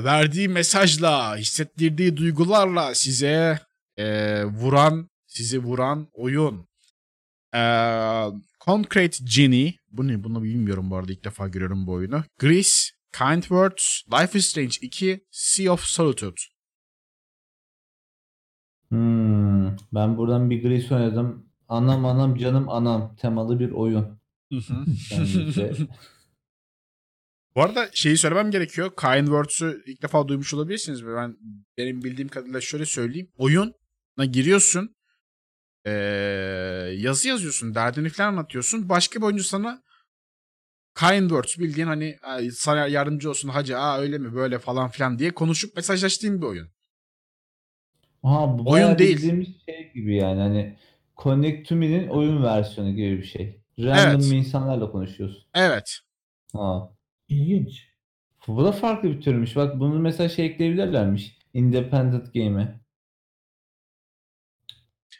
[0.03, 3.59] verdiği mesajla, hissettirdiği duygularla size
[3.97, 6.67] ee, vuran, sizi vuran oyun.
[7.55, 7.59] Ee,
[8.65, 10.23] Concrete Genie, bu ne?
[10.23, 12.23] Bunu bilmiyorum bu arada ilk defa görüyorum bu oyunu.
[12.39, 16.41] Grease, Kind Words, Life is Strange 2, Sea of Solitude.
[18.89, 21.49] Hmm, ben buradan bir Gris oynadım.
[21.67, 24.19] Anam anam canım anam temalı bir oyun.
[27.55, 28.91] Bu arada şeyi söylemem gerekiyor.
[28.95, 31.05] Kind Words'ü ilk defa duymuş olabilirsiniz.
[31.05, 31.37] Ben
[31.77, 33.31] benim bildiğim kadarıyla şöyle söyleyeyim.
[33.37, 34.94] Oyuna giriyorsun.
[35.85, 35.91] Ee,
[36.97, 37.75] yazı yazıyorsun.
[37.75, 38.89] Derdini falan anlatıyorsun.
[38.89, 39.83] Başka bir oyuncu sana
[40.99, 45.19] kind words bildiğin hani "Ay, sana yardımcı olsun hacı aa öyle mi böyle falan filan
[45.19, 46.69] diye konuşup mesajlaştığın bir oyun.
[48.23, 49.19] Aha, bu Oyun değil.
[49.65, 50.77] şey gibi yani hani
[51.17, 53.59] Connect to Me'nin oyun versiyonu gibi bir şey.
[53.79, 54.31] Random Evet.
[54.31, 55.43] insanlarla konuşuyorsun.
[55.53, 55.99] Evet.
[56.53, 56.89] Ha.
[57.27, 57.87] İlginç.
[58.47, 59.55] Bu da farklı bir türmüş.
[59.55, 61.37] Bak bunu mesela şey ekleyebilirlermiş.
[61.53, 62.79] Independent Game'e.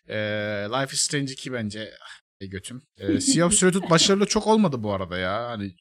[0.08, 2.82] Ee, Life is Strange 2 bence ah, götüm.
[2.98, 5.50] Ee, sea of Solitude başarılı çok olmadı bu arada ya.
[5.50, 5.76] Hani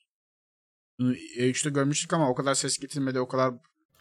[0.99, 3.55] bunu E3'te görmüştük ama o kadar ses getirmedi, o kadar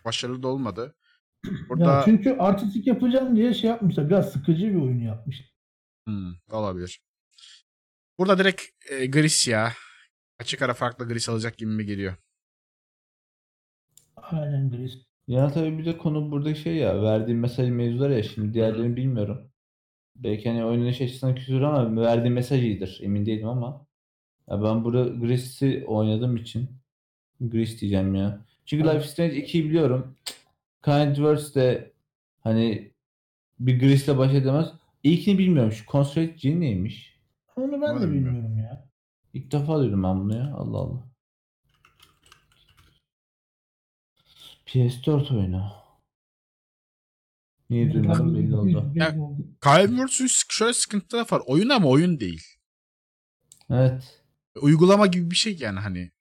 [0.06, 0.96] başarılı da olmadı.
[1.70, 4.10] Burada Ya çünkü artistik yapacağım diye şey yapmışlar.
[4.10, 5.54] Biraz sıkıcı bir oyun yapmışlar.
[6.08, 7.02] Hmm, olabilir.
[8.20, 9.74] Burada direkt e, Gris ya.
[10.40, 12.16] Açık ara farklı Gris alacak gibi mi geliyor?
[14.16, 14.94] Aynen Gris.
[15.28, 19.53] Ya tabii bir de konu burada şey ya verdiğim mesaj mevzular ya şimdi diğerlerini bilmiyorum.
[20.16, 23.00] Belki hani oynanış açısından küsür ama verdiğim mesaj iyidir.
[23.04, 23.86] Emin değilim ama.
[24.50, 26.70] Ya ben burada Gris'i oynadığım için
[27.42, 28.46] Gris diyeceğim ya.
[28.66, 28.88] Çünkü.
[28.88, 30.16] Life is Strange 2'yi biliyorum.
[30.86, 31.94] Kind Words de
[32.40, 32.92] hani
[33.60, 34.74] bir Gris'le baş edemez.
[35.04, 35.72] İlkini bilmiyorum.
[35.72, 37.20] Şu Concentrate Gene neymiş?
[37.56, 38.10] Onu ben de bilmiyorum.
[38.12, 38.90] bilmiyorum ya.
[39.34, 40.54] İlk defa duydum ben bunu ya.
[40.56, 41.04] Allah Allah.
[44.66, 45.83] PS4 oyunu.
[47.74, 48.92] Niye duymadım belli oldu.
[48.96, 49.48] Belli oldu.
[49.64, 51.42] Skyward Sword şöyle sıkıntıları var.
[51.46, 52.44] Oyun ama oyun değil.
[53.72, 54.24] Evet.
[54.56, 56.12] Uygulama gibi bir şey yani hani.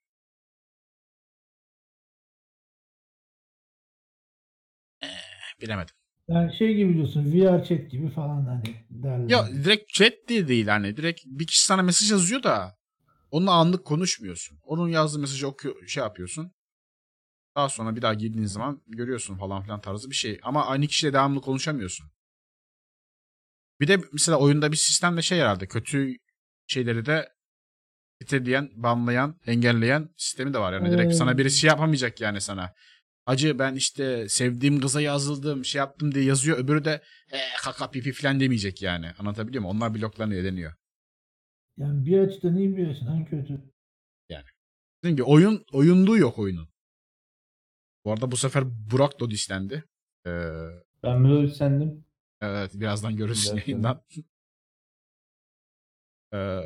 [5.01, 5.07] Eh,
[5.61, 5.95] bilemedim.
[6.27, 9.29] Yani şey gibi diyorsun VR chat gibi falan hani derler.
[9.29, 10.97] Ya direkt chat diye değil hani.
[10.97, 12.77] Direkt bir kişi sana mesaj yazıyor da
[13.31, 14.59] onunla anlık konuşmuyorsun.
[14.63, 16.51] Onun yazdığı mesajı okuyor, şey yapıyorsun.
[17.55, 20.39] Daha sonra bir daha girdiğin zaman görüyorsun falan filan tarzı bir şey.
[20.43, 22.11] Ama aynı kişiyle devamlı konuşamıyorsun.
[23.79, 26.15] Bir de mesela oyunda bir sistemde şey herhalde kötü
[26.67, 27.29] şeyleri de
[28.21, 30.73] bitirleyen, banlayan, engelleyen sistemi de var.
[30.73, 31.17] Yani direkt Hmm.
[31.17, 32.73] sana birisi şey yapamayacak yani sana.
[33.25, 36.57] Acı ben işte sevdiğim kıza yazıldım, şey yaptım diye yazıyor.
[36.57, 37.01] Öbürü de
[37.31, 39.11] e, kaka pipi falan demeyecek yani.
[39.19, 39.77] Anlatabiliyor muyum?
[39.77, 40.73] Onlar bloklanıyor, deniyor.
[41.77, 43.61] Yani bir açıdan iyi bir açıdan kötü.
[45.03, 46.72] Dediğim gibi oyun, oyunluğu yok oyunun.
[48.05, 49.83] Bu arada bu sefer Burak da dislendi.
[50.27, 50.51] Ee,
[51.03, 52.05] Ben Melody sendim.
[52.41, 53.71] evet birazdan görürsün Birazdan.
[53.71, 54.01] yayından.
[56.33, 56.37] Ee,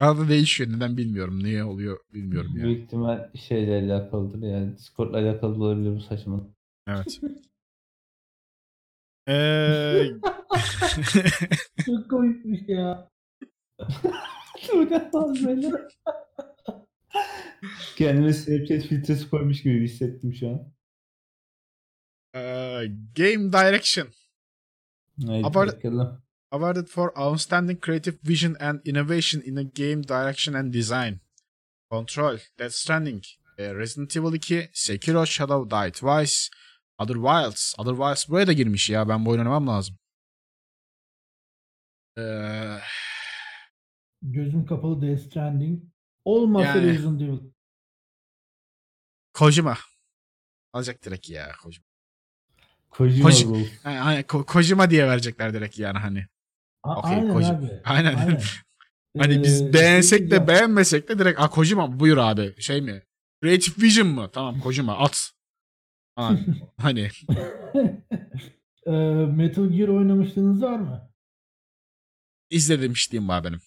[0.00, 0.70] arada değişiyor.
[0.72, 1.44] Neden bilmiyorum.
[1.44, 2.64] Niye oluyor bilmiyorum yani.
[2.66, 4.76] Büyük ihtimal şeyle alakalıdır yani.
[4.78, 6.50] Discord'la alakalı olabilir bu saçmalık.
[6.86, 7.20] Evet.
[9.28, 10.04] Ee,
[11.86, 13.10] Çok komikmiş ya.
[14.72, 15.72] Bu ne lan böyle?
[17.96, 20.72] Kendime Snapchat filtresi koymuş gibi hissettim şu an.
[22.34, 22.86] ee,
[23.16, 24.08] Game Direction.
[25.26, 26.22] Haydi Abart- bakalım.
[26.50, 31.20] Awarded for Outstanding Creative Vision and Innovation in a Game Direction and Design.
[31.90, 33.24] Control, Death Stranding,
[33.58, 36.34] e, Resident Evil 2, Sekiro Shadow Die Twice,
[36.98, 37.74] Other Wilds.
[37.78, 39.08] Other Wilds buraya da girmiş ya.
[39.08, 39.96] Ben bu oynamam lazım.
[42.18, 42.78] Ee,
[44.22, 45.82] Gözüm kapalı Death Stranding.
[46.24, 46.88] Olmasa Yani.
[46.92, 47.38] Resident Evil.
[49.34, 49.76] Kojima.
[50.72, 51.84] Alacak direkt ya Kojima.
[52.90, 53.70] Kojima Koji- Rules.
[53.84, 56.26] Yani, Ko- Kojima diye verecekler direkt yani hani.
[56.82, 57.58] A- Okey, aynen Kojima.
[57.58, 57.80] abi.
[57.84, 58.14] Aynen.
[58.16, 58.40] Aynen.
[59.18, 62.80] Hani biz Ee, beğensek şey de ya, beğenmesek de direkt a Kojima buyur abi şey
[62.80, 63.02] mi?
[63.42, 64.30] Creative Vision mı?
[64.32, 65.30] Tamam Kojima at.
[66.16, 66.36] Ha,
[66.78, 67.08] hani
[68.86, 68.90] Ee,
[69.26, 71.10] Metal Gear oynamışlığınız var mı?
[72.50, 73.60] izledim işleyeyim var benim.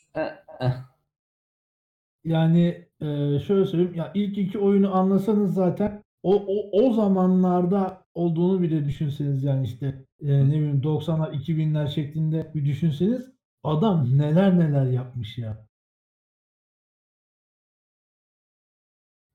[2.26, 3.06] Yani e,
[3.40, 3.94] şöyle söyleyeyim.
[3.96, 10.06] Ya ilk iki oyunu anlasanız zaten o, o, o zamanlarda olduğunu bile düşünseniz yani işte
[10.22, 13.32] e, ne bileyim 90'lar 2000'ler şeklinde bir düşünseniz
[13.64, 15.68] adam neler neler yapmış ya.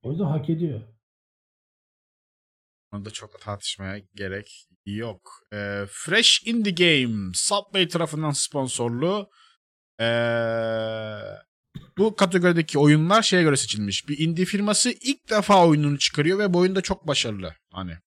[0.02, 0.80] O yüzden hak ediyor.
[2.92, 5.30] Onu da çok tartışmaya gerek yok.
[5.52, 9.30] Ee, Fresh in the Game Subway tarafından sponsorlu.
[10.00, 10.04] Ee,
[11.98, 14.08] bu kategorideki oyunlar şeye göre seçilmiş.
[14.08, 17.54] Bir indie firması ilk defa oyununu çıkarıyor ve bu oyunda çok başarılı.
[17.70, 17.98] Hani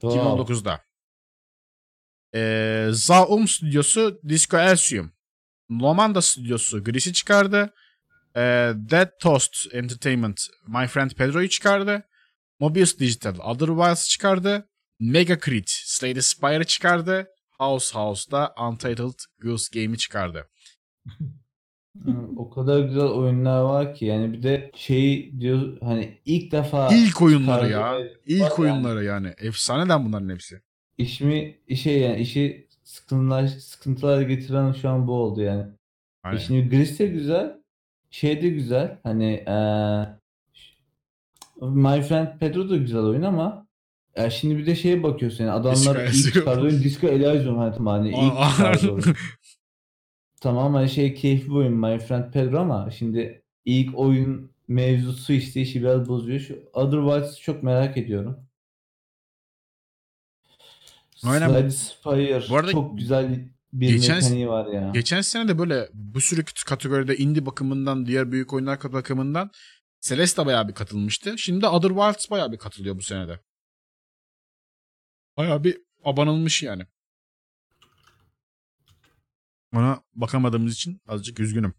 [0.00, 0.20] wow.
[0.20, 0.80] 2019'da.
[2.34, 5.12] Ee, Zaum stüdyosu Disco Elysium.
[5.70, 7.74] Lomanda stüdyosu Gris'i çıkardı.
[8.36, 12.08] Ee, Dead Toast Entertainment My Friend Pedro'yu çıkardı.
[12.60, 14.68] Mobius Digital Other Wilds çıkardı.
[15.00, 17.26] Mega Crit Slay the Spire'ı çıkardı.
[17.58, 20.50] House House'da Untitled Goose Game'i çıkardı.
[22.36, 27.22] O kadar güzel oyunlar var ki yani bir de şey diyor hani ilk defa İlk
[27.22, 27.78] oyunları ya.
[27.78, 29.32] çıkardığı- var İlk oyunları yani.
[29.38, 30.60] Efsaneden bunların hepsi.
[30.98, 35.62] işimi işe yani işi sıkıntılar sıkıntılar getiren şu an bu oldu yani.
[35.62, 35.66] E
[36.22, 36.38] Aynen.
[36.38, 37.52] şimdi Gris de güzel.
[38.10, 38.98] Şey de güzel.
[39.02, 40.06] Hani eee,
[41.60, 43.66] My Friend Pedro da güzel oyun ama
[44.16, 46.32] ya şimdi bir de şeye bakıyorsun yani Disco adamlar ilk Elysium.
[46.32, 49.04] çıkardığı oyun Disco Elysium hani tamam hani ilk Aa, çıkardığı oyun.
[50.44, 55.60] Tamam hani şey keyifli bir oyun My Friend Pedro ama şimdi ilk oyun mevzusu işte
[55.60, 56.40] işi biraz bozuyor.
[56.40, 58.36] Şu Otherwise çok merak ediyorum.
[61.22, 61.48] Aynen.
[61.48, 64.90] Slide Spire Bu arada çok güzel bir geçen- mekaniği var ya.
[64.94, 69.50] Geçen sene de böyle bu sürü kategoride indie bakımından, diğer büyük oyunlar bakımından
[70.00, 71.38] Celeste bayağı bir katılmıştı.
[71.38, 73.40] Şimdi Other Wilds bayağı bir katılıyor bu senede.
[75.36, 76.86] Bayağı bir abanılmış yani.
[79.74, 81.74] Ona bakamadığımız için azıcık üzgünüm.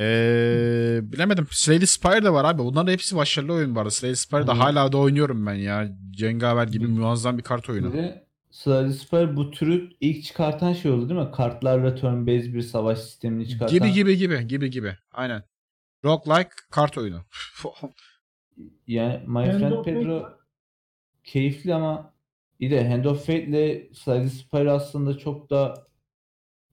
[0.00, 1.46] Ee, bilemedim.
[1.50, 2.58] Slay the Spire de var abi.
[2.58, 3.90] Bunların hepsi başarılı oyun var.
[3.90, 4.62] Slay the Spire'da Evet.
[4.62, 5.88] hala da oynuyorum ben ya.
[6.10, 7.92] Cengaver gibi muazzam bir kart oyunu.
[7.92, 11.30] Bir de Slide Spire bu türü ilk çıkartan şey oldu değil mi?
[11.32, 13.74] Kartlarla turn based bir savaş sistemini çıkartan.
[13.74, 14.96] Gibi gibi gibi gibi gibi.
[15.12, 15.42] Aynen.
[16.04, 17.24] Roguelike kart oyunu.
[18.86, 20.28] Yani My Hand Friend Fate Pedro
[21.24, 22.14] keyifli ama
[22.60, 25.87] bir de Hand of Fate ile Slide Spire aslında çok da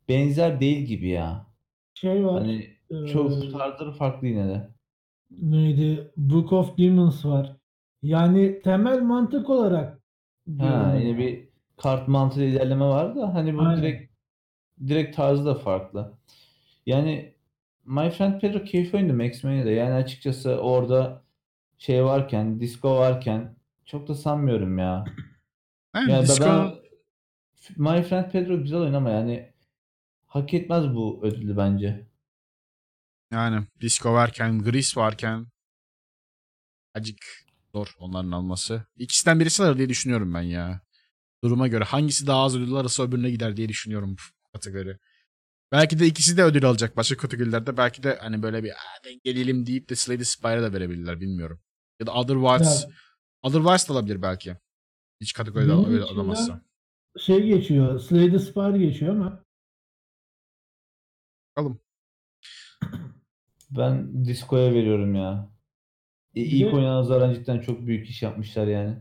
[0.10, 1.46] benzer değil gibi ya.
[1.94, 2.42] Şey var.
[2.42, 4.70] Hani eee, çok tarzları farklı yine de.
[5.42, 6.12] neydi?
[6.18, 7.56] Book of Demons var.
[8.04, 10.00] Yani temel mantık olarak
[10.60, 13.78] Ha, yine bir kart mantığı ilerleme var da hani bu Aynen.
[13.78, 14.12] direkt
[14.88, 16.14] direkt tarzı da farklı.
[16.86, 17.34] Yani
[17.86, 19.72] My Friend Pedro keyifli oyundu Max Payne'de.
[19.72, 21.22] Yani açıkçası orada
[21.78, 25.06] şey varken, disco varken çok da sanmıyorum ya.
[25.96, 26.72] Yani Yani disco, ben
[27.78, 29.50] My Friend Pedro güzel oyun ama yani
[30.36, 32.08] hak etmez bu ödülü bence.
[33.32, 35.48] yani disco varken, Grease varken
[36.94, 37.18] acık
[37.76, 38.86] zor onların alması.
[38.98, 40.82] İkisinden birisi alır diye düşünüyorum ben ya.
[41.44, 44.98] Duruma göre hangisi daha az ödül alırsa öbürüne gider diye düşünüyorum bu kategori.
[45.72, 47.78] Belki de ikisi de ödül alacak başka kategorilerde.
[47.78, 51.22] Belki de hani böyle bir "Aa, denk gelelim deyip de Slay the Spire'a da verebilirler
[51.22, 51.60] bilmiyorum.
[52.00, 52.94] Ya da Otherwise, Ya,
[53.42, 54.56] Otherwise da alabilir belki.
[55.22, 56.62] Hiç kategoride öyle alamazsa.
[57.20, 58.00] şey geçiyor.
[58.00, 59.45] Slay the Spire geçiyor ama
[61.56, 61.80] Bakalım.
[63.72, 65.50] Ben disco'ya veriyorum ya.
[66.36, 68.98] E, İlk de- nazaran cidden çok büyük iş yapmışlar yani.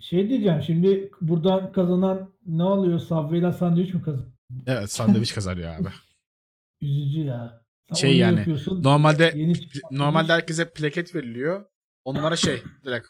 [0.00, 2.98] şey diyeceğim şimdi buradan kazanan ne oluyor?
[3.00, 4.26] Subway'den sandviç mi kazan?
[4.66, 5.88] Evet sandviç kazanıyor abi.
[6.80, 7.64] Üzücü ya.
[7.88, 9.52] Sen Şey yani, Normalde yeni
[9.90, 11.64] normalde herkese plaket veriliyor.
[12.04, 13.06] Onlara şey direkt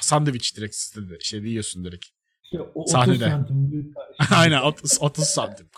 [0.00, 0.76] sandviç direkt
[1.24, 2.06] şey yiyorsun direkt.
[2.52, 3.18] İşte o 30 sahnede.
[3.30, 3.94] santim.
[4.30, 5.68] Aynen 30, 30 santim.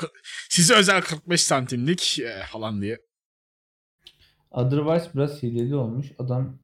[0.49, 3.01] Size özel 45 santimlik e, falan diye.
[4.51, 6.13] Otherwise biraz hileli olmuş.
[6.19, 6.59] Adam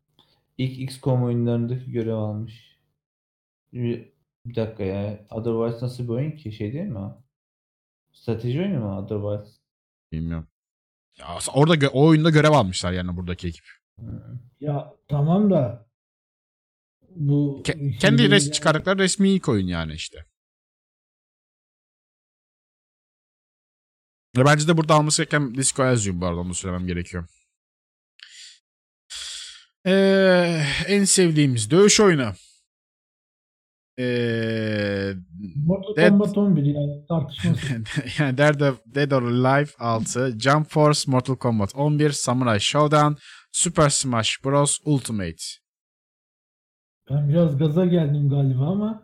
[0.59, 2.79] ilk XCOM oyunlarındaki görev almış.
[3.73, 4.13] Bir,
[4.47, 5.27] bir dakika ya.
[5.31, 6.53] Otherwise nasıl bir oyun ki?
[6.53, 7.15] Şey değil mi?
[8.13, 9.53] Strateji oyunu mu Otherwise?
[10.13, 10.49] Bilmiyorum.
[11.19, 13.65] Ya, orada o oyunda görev almışlar yani buradaki ekip.
[14.61, 15.88] Ya tamam da
[17.19, 20.25] bu Ke- kendi res çıkardıkları resmi ilk oyun yani işte.
[24.37, 27.27] Ve bence de burada alması gereken Disco Elysium bu arada onu söylemem gerekiyor.
[29.87, 32.33] Ee, en sevdiğimiz dövüş oyunu.
[33.99, 35.13] Ee,
[35.67, 37.65] Mortal Dead- Kombat 11 yani tartışmasız.
[38.19, 43.13] yani Dead or Alive 6, Jump Force, Mortal Kombat 11, Samurai Showdown,
[43.53, 44.79] Super Smash Bros.
[44.85, 45.43] Ultimate.
[47.11, 49.03] Ben biraz gaza geldim galiba ama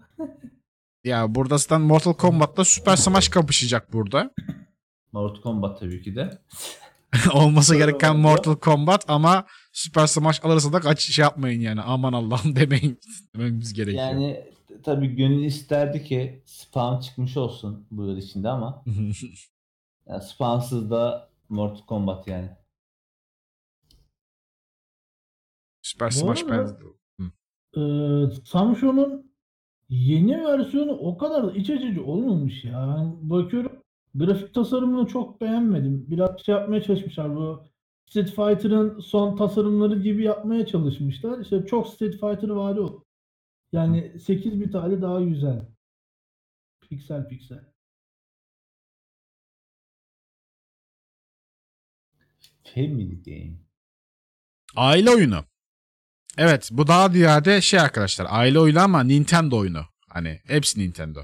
[1.04, 4.30] Ya burada zaten Mortal Kombat'la Super Smash kapışacak burada.
[5.12, 6.38] Mortal Kombat tabii ki de.
[7.34, 8.16] Olması gereken.
[8.16, 11.80] Mortal Kombat ama Super Smash alırsa da kaç şey yapmayın yani.
[11.80, 13.00] Aman Allah'ım demeyin.
[13.34, 14.04] Dememiz gerekiyor.
[14.04, 14.44] Yani
[14.82, 18.84] tabii gönül isterdi ki spam çıkmış olsun bu yıl içinde ama
[20.06, 22.50] yani spamsız da Mortal Kombat yani.
[25.82, 26.68] Super Smash ben...
[27.76, 27.80] e,
[28.44, 29.32] Samsung'un
[29.88, 32.96] yeni versiyonu o kadar da iç açıcı olmamış ya.
[32.96, 33.72] Ben bakıyorum
[34.14, 36.06] grafik tasarımını çok beğenmedim.
[36.08, 37.64] Biraz şey yapmaya çalışmışlar bu
[38.06, 41.40] Street Fighter'ın son tasarımları gibi yapmaya çalışmışlar.
[41.40, 43.04] İşte çok Street Fighter vari o.
[43.72, 45.66] Yani 8 bit hali daha güzel.
[46.80, 47.64] Piksel piksel.
[52.74, 53.56] Family Game.
[54.76, 55.44] Aile oyunu.
[56.38, 59.84] Evet bu daha ziyade şey arkadaşlar aile oyunu ama Nintendo oyunu.
[60.08, 61.20] Hani hepsi Nintendo.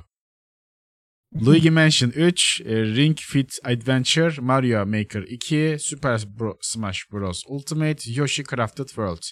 [1.47, 7.43] Luigi Mansion 3, e, Ring Fit Adventure, Mario Maker 2, Super Bro- Smash Bros.
[7.47, 9.23] Ultimate, Yoshi Crafted World.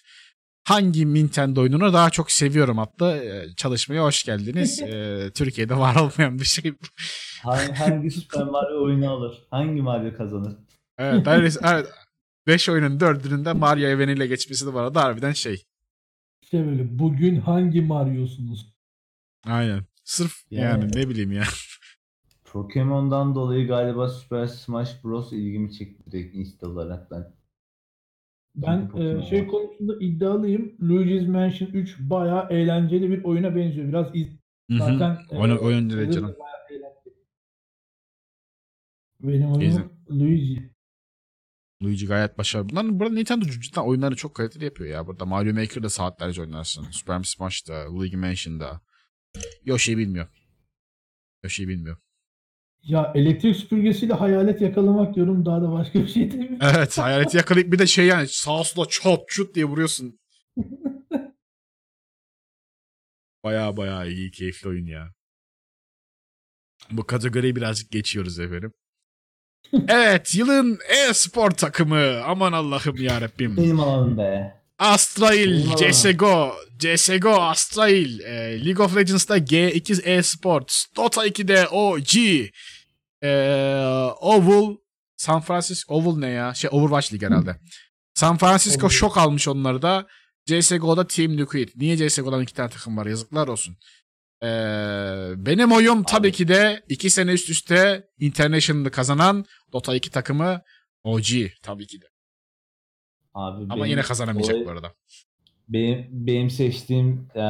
[0.65, 4.83] Hangi Nintendo oyununu daha çok seviyorum adlı e, çalışmaya hoş geldiniz.
[4.89, 6.73] E, Türkiye'de var olmayan bir şey.
[7.43, 9.39] Hangi, hangi Super Mario oyunu alır?
[9.51, 10.53] Hangi Mario kazanır?
[10.99, 11.87] Evet, neredeyse- evet.
[12.49, 15.65] 5 oyunun 4'ünün de Mario eveniyle geçmesi de bu arada harbiden şey.
[16.43, 18.75] İşte böyle bugün hangi Mario'sunuz?
[19.47, 19.81] Aynen.
[20.05, 21.45] Sırf yani, Yani- ne bileyim ya.
[22.45, 27.35] Pokemon'dan dolayı galiba Super Smash Bros ilgimi çekti direkt insta olarak ben.
[28.57, 29.49] Ben e, şey var.
[29.49, 30.77] konusunda iddialıyım.
[30.83, 33.89] Luigi's Mansion 3 bayağı eğlenceli bir oyuna benziyor.
[33.89, 34.29] Biraz iz,
[34.71, 36.31] zaten e, Oyun, oyun dedi trailer canım.
[36.31, 36.49] da.
[39.21, 39.93] Benim oyunum.
[40.11, 40.78] Luigi.
[41.83, 42.69] Luigi gayet başarılı.
[42.69, 45.07] Bunların burada Nintendo cidden oyunları çok kaliteli yapıyor ya.
[45.07, 46.87] Burada Mario Maker'da saatlerce oynarsın.
[46.91, 48.81] Super Smash'da, Luigi Mansion'da.
[49.65, 50.29] Yoshi'yi bilmiyor.
[51.43, 51.97] Yoshi'yi bilmiyor.
[52.83, 56.59] Ya elektrik süpürgesiyle hayalet yakalamak diyorum daha da başka bir şey değil mi?
[56.61, 60.19] Evet hayaleti yakalayıp bir de şey yani sağa sola çat çut diye vuruyorsun.
[63.45, 65.15] Baya baya iyi keyifli oyun ya.
[66.91, 68.73] Bu kategoriyi birazcık geçiyoruz efendim.
[69.89, 72.23] Evet yılın e-spor takımı.
[72.27, 73.57] Aman Allah'ım ya Rabbim.
[73.57, 74.55] Benim alanım be.
[74.79, 75.77] Astrail.
[75.77, 82.17] CSGO, CSGO, Astrail, e, League of Legends'da G2 Esports, Dota 2'de OG,
[83.23, 83.31] e,
[84.21, 84.77] Oval,
[85.17, 86.55] San Francisco, Oval ne ya?
[86.55, 87.57] Şey Overwatch League herhalde.
[88.15, 88.91] San Francisco Oval.
[88.91, 90.07] şok almış onları da.
[90.47, 91.69] CSGO'da Team Liquid.
[91.77, 93.07] Niye CSGO'dan iki tane takım var?
[93.07, 93.77] Yazıklar olsun.
[94.43, 94.49] E,
[95.37, 100.63] benim oyum tabii ki de iki sene üst üste International'ı kazanan Dota 2 takımı
[101.05, 101.27] OG
[101.63, 102.07] tabii ki de.
[103.35, 104.93] Abi Ama benim yine kazanamayacak bu arada.
[105.69, 107.43] Benim, benim seçtiğim eee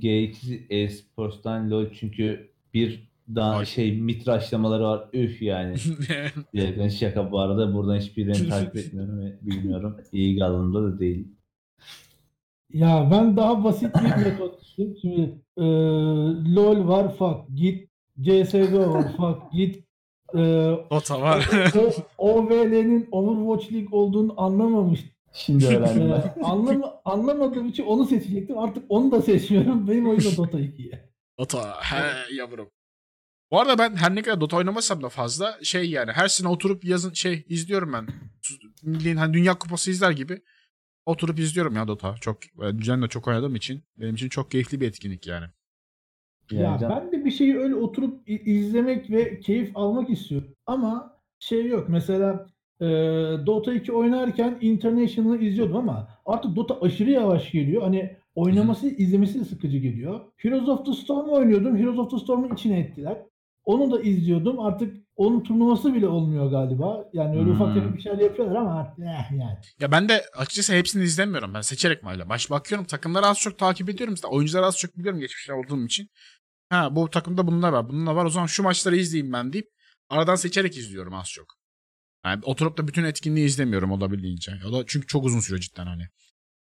[0.00, 3.66] G2 e-sports'tan LoL çünkü bir daha Ay.
[3.66, 5.08] şey mitraşlamaları var.
[5.12, 5.76] Üf yani.
[6.54, 7.74] Gerçekten şaka bu arada.
[7.74, 9.96] Buradan hiçbirini takip etmiyorum ve bilmiyorum.
[10.12, 11.28] İyi galında da değil.
[12.70, 15.64] Ya ben daha basit bir metot Şimdi e,
[16.54, 17.90] LoL var fuck git.
[18.20, 19.84] CSGO var fuck git.
[20.34, 20.38] E,
[20.90, 21.48] Dota var.
[21.78, 21.92] o,
[22.28, 25.00] OVL'nin Overwatch League olduğunu anlamamış.
[25.32, 26.42] Şimdi öğrendim ben.
[26.42, 28.58] E, anlam anlamadığım için onu seçecektim.
[28.58, 29.88] Artık onu da seçmiyorum.
[29.88, 31.10] Benim oyun da Dota 2'ye.
[31.38, 31.76] Dota.
[31.80, 32.70] He yavrum.
[33.50, 36.84] Bu arada ben her ne kadar Dota oynamasam da fazla şey yani her sene oturup
[36.84, 38.06] yazın şey izliyorum ben.
[38.82, 40.42] Milliğin hani Dünya Kupası izler gibi
[41.06, 42.14] oturup izliyorum ya Dota.
[42.20, 45.46] Çok ben düzenle çok oynadığım için benim için çok keyifli bir etkinlik yani.
[46.50, 50.48] Ya Yani ben de bir şeyi öyle oturup izlemek ve keyif almak istiyorum.
[50.66, 51.88] Ama şey yok.
[51.88, 52.46] Mesela
[52.80, 52.86] e,
[53.46, 57.82] Dota 2 oynarken International'ı izliyordum ama artık Dota aşırı yavaş geliyor.
[57.82, 60.20] Hani oynaması, izlemesi de sıkıcı geliyor.
[60.36, 61.76] Heroes of the Storm oynuyordum.
[61.76, 63.18] Heroes of the Storm'u içine ettiler.
[63.64, 64.60] Onu da izliyordum.
[64.60, 67.04] Artık onun turnuvası bile olmuyor galiba.
[67.12, 67.74] Yani öyle ufak Hmm.
[67.74, 69.58] tefek bir şeyler yapıyorlar ama eh yani.
[69.80, 71.54] Ya ben de açıkçası hepsini izlemiyorum.
[71.54, 72.28] Ben seçerek mayla.
[72.28, 74.14] Baş bakıyorum takımları az çok takip ediyorum.
[74.28, 76.08] Oyuncuları az çok biliyorum geçmişte olduğum için.
[76.70, 77.88] Ha bu takımda bunlar var.
[77.88, 78.24] Bunlar var.
[78.24, 79.68] O zaman şu maçları izleyeyim ben deyip
[80.08, 81.46] aradan seçerek izliyorum az çok.
[82.24, 84.52] Yani oturup da bütün etkinliği izlemiyorum olabildiğince.
[84.68, 86.08] O da çünkü çok uzun sürüyor cidden hani.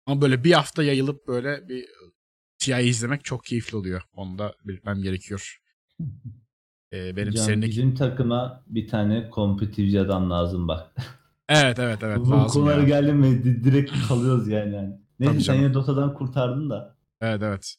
[0.06, 1.86] Ama böyle bir hafta yayılıp böyle bir
[2.58, 4.02] TI izlemek çok keyifli oluyor.
[4.12, 5.58] Onu da belirtmem gerekiyor.
[6.92, 7.68] Ee, benim Can, seninki...
[7.68, 10.94] bizim takıma bir tane kompetitifci adam lazım bak.
[11.52, 14.74] Evet evet evet Bu lazım konulara geldi mi di- direkt kalıyoruz yani.
[14.74, 14.88] yani.
[15.20, 15.62] Neyse Tabii sen canım.
[15.62, 16.96] yine Dota'dan kurtardın da.
[17.20, 17.76] Evet evet.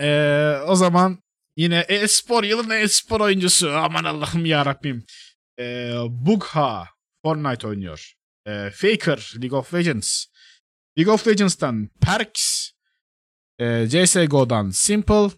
[0.00, 1.18] Ee, o zaman
[1.56, 5.04] yine e-spor yılın e-spor oyuncusu aman Allah'ım ya Rabbim.
[5.58, 6.88] Ee, Bugha
[7.24, 8.12] Fortnite oynuyor.
[8.46, 10.24] Ee, Faker League of Legends.
[10.98, 12.70] League of Legends'tan Perks.
[13.58, 15.30] Ee, CSGO'dan Simple.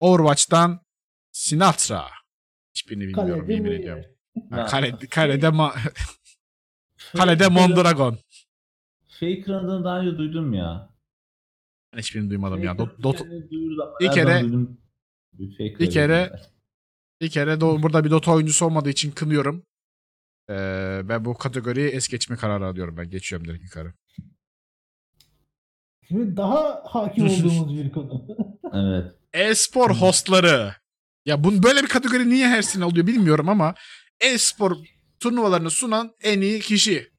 [0.00, 0.80] Overwatch'tan
[1.42, 2.04] Sinatra.
[2.74, 3.76] Hiçbirini bilmiyorum Kalede yemin mi?
[3.78, 4.04] ediyorum.
[4.50, 5.72] Ha, kalede, ma-
[6.96, 8.18] Faker- kalede Mondragon.
[9.08, 10.90] Faker adını daha önce duydum ya.
[11.92, 12.78] Ben hiçbirini duymadım ya.
[12.78, 13.20] Dot, dot,
[14.00, 14.42] Bir kere-?
[15.32, 16.40] Bir, Faker bir kere-
[17.20, 19.66] Bir kere do- burada bir Dota oyuncusu olmadığı için kınıyorum.
[20.50, 22.96] Ee, ben bu kategoriyi es geçme kararı alıyorum.
[22.96, 23.94] Ben geçiyorum direkt yukarı.
[26.08, 28.26] Şimdi daha hakim olduğumuz bir konu.
[28.72, 29.12] Evet.
[29.32, 30.74] E-spor hostları.
[31.28, 33.74] Ya bunun böyle bir kategori niye her sene oluyor bilmiyorum ama
[34.20, 34.76] e-spor
[35.20, 37.10] turnuvalarını sunan en iyi kişi.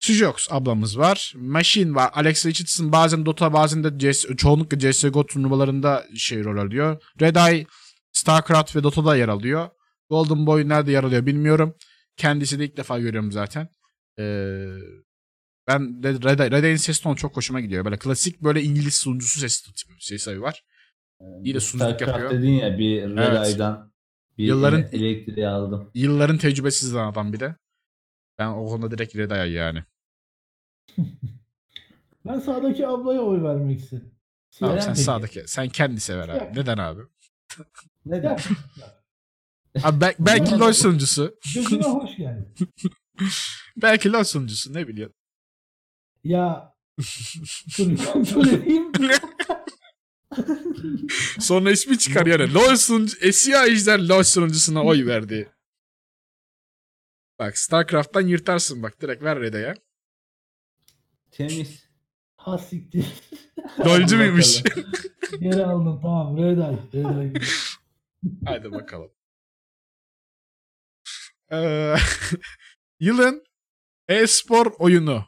[0.00, 1.32] Sujox ablamız var.
[1.36, 2.10] Machine var.
[2.14, 7.02] Alex Richardson bazen Dota bazen de CS, çoğunlukla CSGO turnuvalarında şey rol alıyor.
[7.20, 7.66] Red Eye,
[8.12, 9.68] StarCraft ve Dota'da yer alıyor.
[10.10, 11.74] Golden Boy nerede yer alıyor bilmiyorum.
[12.16, 13.68] Kendisi de ilk defa görüyorum zaten.
[14.18, 14.22] Ee,
[15.68, 17.84] ben Red, Red Eye'in ses tonu çok hoşuma gidiyor.
[17.84, 20.62] Böyle klasik böyle İngiliz sunucusu ses tipi şey sayı var.
[21.44, 22.30] İyi de sunuculuk StarCraft yapıyor.
[22.30, 23.46] dedin ya bir Red Evet.
[23.46, 23.92] Eye'dan
[24.38, 25.90] bir Yılların- elektriği aldım.
[25.94, 27.56] Yılların tecrübesiz adam bir de.
[28.38, 29.84] Ben o konuda direkt Red Eye yani.
[32.26, 34.14] Ben sağdaki ablaya oy vermek istedim.
[34.58, 35.00] Tamam, sen peki.
[35.04, 35.42] sağdaki.
[35.46, 36.58] Sen kendi sever abi.
[36.60, 37.00] Neden abi?
[38.06, 38.38] Neden?
[39.82, 40.58] Abi bel- belki.
[40.58, 41.38] LoL sunucusu.
[41.54, 42.48] Gözüme hoş geldi.
[43.76, 45.16] Belki LoL sunucusu ne biliyorsun.
[46.24, 46.74] Ya
[47.78, 48.92] bir kontrol edeyim.
[51.40, 52.54] Sonra ismi çıkar yani.
[52.54, 55.52] LoL sunucu, Esya Ejder LoL sunucusuna oy verdi.
[57.38, 59.00] Bak StarCraft'tan yırtarsın bak.
[59.00, 59.74] Direkt ver Red'e
[61.30, 61.86] Temiz.
[62.36, 63.06] Ha siktir.
[63.84, 64.62] LoL'cu muymuş?
[65.40, 66.36] Geri aldım tamam.
[66.36, 66.78] Red Eye.
[66.94, 67.32] Red Eye.
[68.44, 69.10] Hadi bakalım.
[71.52, 71.94] Ee,
[73.00, 73.44] yılın
[74.08, 75.24] e-spor oyunu.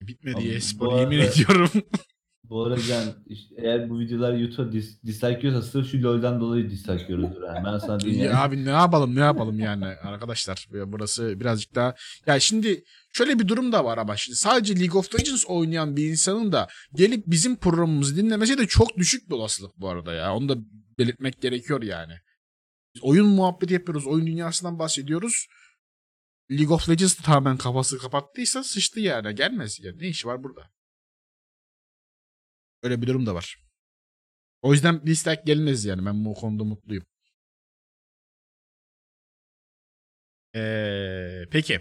[0.00, 1.70] Bitmedi Abi, e-spor yemin ediyorum.
[2.54, 6.70] Bu arada Can, işte eğer bu videolar YouTube'a dis dislike yiyorsa sırf şu LoL'den dolayı
[6.70, 7.42] dislike yiyoruzdur.
[7.42, 7.62] ha.
[7.66, 8.36] Ben sana diyeyim Ya yani.
[8.38, 11.94] abi ne yapalım ne yapalım yani arkadaşlar burası birazcık daha
[12.26, 16.10] ya şimdi şöyle bir durum da var ama şimdi sadece League of Legends oynayan bir
[16.10, 20.48] insanın da gelip bizim programımızı dinlemesi de çok düşük bir olasılık bu arada ya onu
[20.48, 20.56] da
[20.98, 22.12] belirtmek gerekiyor yani.
[22.94, 25.46] Biz oyun muhabbeti yapıyoruz oyun dünyasından bahsediyoruz.
[26.50, 30.73] League of Legends tamamen kafası kapattıysa sıçtı yani gelmez yani ne işi var burada.
[32.84, 33.56] Öyle bir durum da var.
[34.62, 37.04] O yüzden dislike gelinmez yani ben bu konuda mutluyum.
[40.54, 41.80] Ee, peki.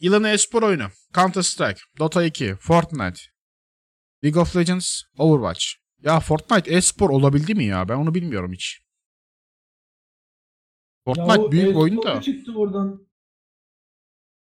[0.00, 0.86] Yılın e-spor oyunu.
[1.14, 3.20] Counter Strike, Dota 2, Fortnite,
[4.24, 5.64] League of Legends, Overwatch.
[6.02, 7.88] Ya Fortnite e-spor olabildi mi ya?
[7.88, 8.80] Ben onu bilmiyorum hiç.
[11.04, 12.20] Fortnite Ya büyük oyun da.
[12.22, 13.05] çıktı oradan.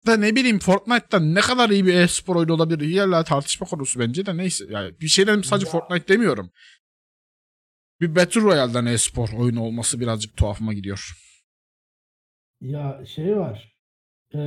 [0.05, 2.97] Da ne bileyim Fortnite'da ne kadar iyi bir e-spor oyunu olabilir?
[2.97, 4.65] Hala tartışma konusu bence de neyse.
[4.69, 5.71] Yani bir şeyden sadece Ya.
[5.71, 6.51] Fortnite demiyorum.
[8.01, 11.11] Bir Battle Royale'dan e-spor oyunu olması birazcık tuhafıma gidiyor.
[12.61, 13.75] Ya şey var.
[14.33, 14.37] Ee,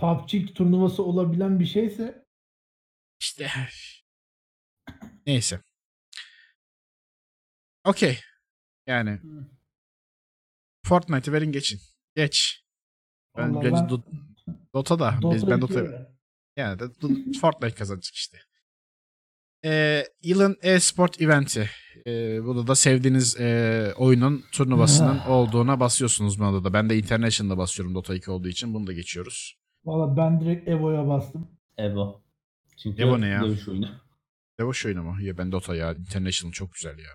[0.00, 2.24] PUBG turnuvası olabilen bir şeyse
[3.20, 3.50] İşte.
[5.26, 5.60] Neyse.
[7.84, 8.18] Okey.
[8.86, 9.20] Yani
[10.86, 11.80] Fortnite'ı verin geçin.
[12.16, 12.64] Geç.
[13.36, 14.29] Ben, Vallahi ben-
[14.74, 15.14] Do- Dota da.
[15.22, 16.06] Biz, ben 2'ye Dota ver.
[16.56, 16.84] yani de
[17.40, 18.38] Fortnite kazanacak işte.
[19.64, 21.70] Ee, yılın e-sport eventi.
[22.06, 25.30] Ee, burada da sevdiğiniz e, oyunun turnuvasının Ah.
[25.30, 26.72] olduğuna basıyorsunuz buna da.
[26.72, 28.74] Ben de International'da basıyorum Dota 2 olduğu için.
[28.74, 29.56] Bunu da geçiyoruz.
[29.84, 31.48] Valla ben direkt Evo'ya bastım.
[31.78, 32.22] Evo.
[32.82, 33.42] Çünkü Evo ne ya?
[33.42, 33.88] dövüş oyunu.
[34.60, 35.16] Devoş oyunu mu?
[35.22, 35.92] Ya ben Dota ya.
[35.92, 37.10] International çok güzel ya.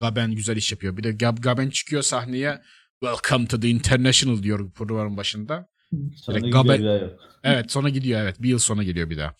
[0.00, 0.96] Gaben güzel iş yapıyor.
[0.96, 2.62] Bir de Gab Gaben çıkıyor sahneye.
[3.04, 5.68] Welcome to the International diyor programın başında.
[6.16, 7.20] Sonra Direkt gidiyor Gabe- bir daha yok.
[7.44, 8.42] Evet sonra gidiyor evet.
[8.42, 9.34] Bir yıl sonra geliyor bir daha.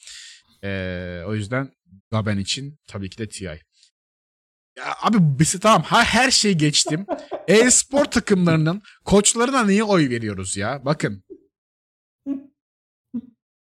[0.64, 1.72] Ee, o yüzden
[2.10, 3.44] Gaben için tabii ki de TI.
[3.44, 7.06] Ya abi biz tamam ha, her şeyi geçtim.
[7.48, 10.84] E-spor takımlarının koçlarına niye oy veriyoruz ya?
[10.84, 11.24] Bakın.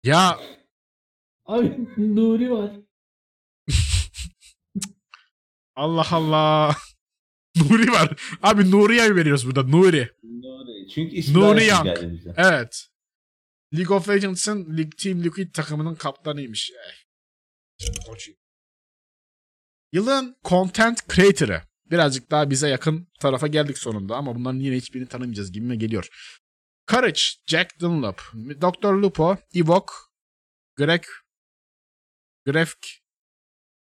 [0.05, 0.39] Ya
[1.47, 2.71] Abi Nuri var.
[5.77, 6.77] Allah Allah.
[7.71, 8.37] Nuri var.
[8.43, 9.63] Abi Nuri'ye veriyoruz burada.
[9.63, 10.11] Nuri.
[10.23, 10.89] Nuri.
[10.95, 11.99] Çünkü ismi Nuri Young.
[12.37, 12.89] Evet.
[13.75, 16.73] League of Legends'ın Team Liquid takımının kaptanıymış.
[19.93, 21.63] Yılın Content Creator'ı.
[21.91, 26.09] Birazcık daha bize yakın tarafa geldik sonunda ama bunların yine hiçbirini tanımayacağız gibime geliyor.
[26.91, 28.93] Courage, Jack Dunlop, Dr.
[28.93, 30.13] Lupo, Ivok,
[30.77, 31.03] Greg,
[32.47, 32.87] Grefk,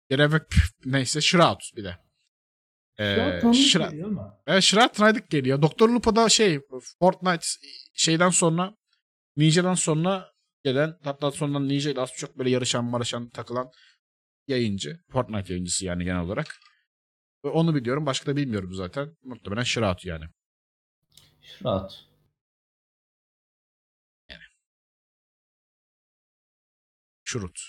[0.09, 0.41] Grevek,
[0.85, 1.97] neyse Shroud bir de.
[2.99, 4.41] Ee, Shroud- geliyor ama.
[4.47, 5.61] Evet tanıdık geliyor.
[5.61, 6.59] Doktor Lupo'da şey
[6.99, 7.45] Fortnite
[7.93, 8.75] şeyden sonra
[9.37, 10.31] Ninja'dan sonra
[10.63, 13.71] gelen hatta sonra Ninja ile az çok böyle yarışan maraşan takılan
[14.47, 14.99] yayıncı.
[15.11, 16.59] Fortnite yayıncısı yani genel olarak.
[17.45, 18.05] Ve onu biliyorum.
[18.05, 19.17] Başka da bilmiyorum zaten.
[19.23, 20.25] Muhtemelen Shroud yani.
[21.63, 22.05] Rahat.
[27.23, 27.59] Şurut.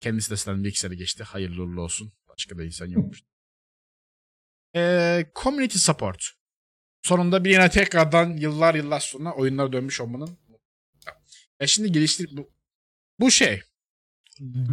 [0.00, 1.24] Kendisi de senden bir iki sene geçti.
[1.24, 2.12] Hayırlı uğurlu olsun.
[2.28, 3.22] Başka da insan yokmuş.
[4.76, 6.30] Ee, community support.
[7.02, 10.38] Sonunda bir yine tekrardan yıllar yıllar sonra oyunlara dönmüş olmanın.
[11.60, 12.52] Ya şimdi geliştir bu,
[13.18, 13.62] bu şey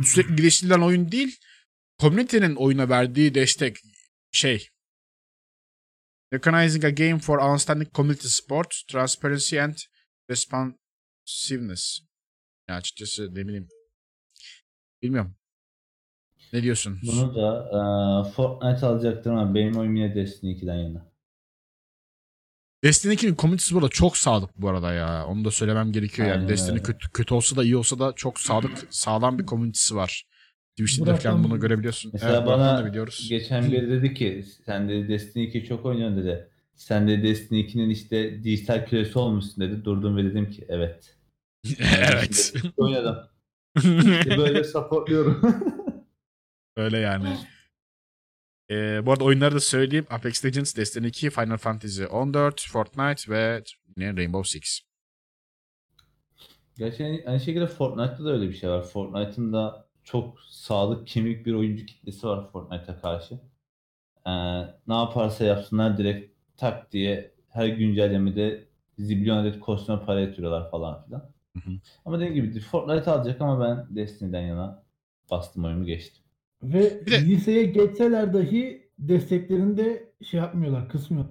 [0.05, 1.39] sürekli geliştirilen oyun değil.
[1.99, 3.77] Community'nin oyuna verdiği destek
[4.31, 4.69] şey
[6.33, 9.75] Recognizing a game for outstanding community support, transparency and
[10.29, 11.99] responsiveness.
[12.69, 13.69] Ya açıkçası ne bileyim.
[15.01, 15.35] Bilmiyorum.
[16.53, 16.99] Ne diyorsun?
[17.03, 21.07] Bunu da e, Fortnite alacaktır ama benim oyum yine Destiny 2'den yana.
[22.83, 25.25] Destiny 2'nin community'si burada çok sadık bu arada ya.
[25.27, 26.37] Onu da söylemem gerekiyor yani.
[26.37, 26.83] Aynen Destiny öyle.
[26.83, 30.25] kötü, kötü olsa da iyi olsa da çok sadık, sağlam bir community'si var.
[30.77, 32.11] Twitch'te falan bunu görebiliyorsun.
[32.13, 33.27] Mesela evet, bana da biliyoruz.
[33.29, 36.49] geçen biri dedi ki sen de Destiny 2 çok oynuyorsun dedi.
[36.75, 39.85] Sen de Destiny 2'nin işte dijital küresi olmuşsun dedi.
[39.85, 41.15] Durdum ve dedim ki evet.
[41.79, 42.29] evet.
[42.29, 43.17] Destiny 2 oynadım.
[44.19, 45.41] İşte böyle supportluyorum.
[46.77, 47.37] Öyle yani.
[48.71, 50.07] Ee, bu arada oyunları da söyleyeyim.
[50.09, 53.63] Apex Legends, Destiny 2, Final Fantasy 14, Fortnite ve
[53.97, 54.81] yine Rainbow Six.
[56.77, 58.83] Gerçi aynı, aynı şekilde Fortnite'da da öyle bir şey var.
[58.83, 63.35] Fortnite'ın da çok sağlık kemik bir oyuncu kitlesi var Fortnite'a karşı.
[64.25, 64.31] Ee,
[64.87, 68.67] ne yaparsa yapsınlar direkt tak diye her güncellemede
[68.97, 71.31] zibilyon adet kostüme para yatırıyorlar falan filan.
[71.53, 71.71] Hı hı.
[72.05, 74.83] Ama dediğim gibi Fortnite alacak ama ben Destiny'den yana
[75.31, 76.26] bastım oyumu geçtim.
[76.63, 81.25] Ve Bir de- liseye geçseler dahi desteklerini de şey yapmıyorlar, kısmıyor.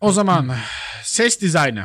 [0.00, 0.50] O zaman
[1.02, 1.84] ses dizaynı.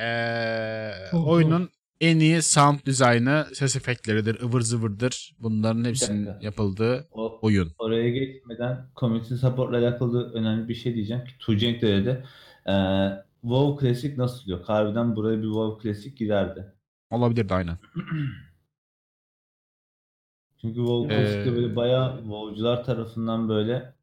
[0.00, 1.70] Ee, Çok oyunun
[2.00, 5.36] en iyi sound dizaynı, ses efektleridir, ıvır zıvırdır.
[5.38, 6.44] Bunların hepsinin dakika.
[6.46, 7.72] yapıldığı O oyun.
[7.78, 12.24] oraya geçmeden community support'la alakalı önemli bir şey diyeceğim ki Tuğcenk de dedi.
[12.66, 12.72] Ee,
[13.42, 14.64] WoW Classic nasıl diyor?
[14.64, 16.72] Harbiden buraya bir WoW Classic girerdi.
[17.12, 17.78] Olabilirdi aynen.
[20.60, 23.94] Çünkü WoW Ee, böyle bayağı WoW'cular tarafından böyle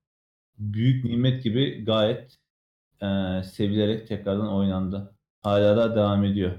[0.58, 2.38] büyük nimet gibi gayet
[3.02, 3.08] e,
[3.44, 5.16] sevilerek tekrardan oynandı.
[5.42, 6.52] Hala da devam ediyor.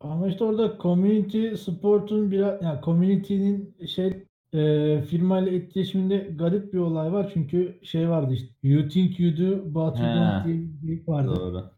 [0.00, 7.12] Ama işte orada community support'un biraz yani community'nin şey e, firmayla etkileşiminde garip bir olay
[7.12, 7.30] var.
[7.34, 10.14] Çünkü şey vardı işte you think you do but you He.
[10.14, 11.36] don't diye bir geyik vardı.
[11.36, 11.70] Doğru.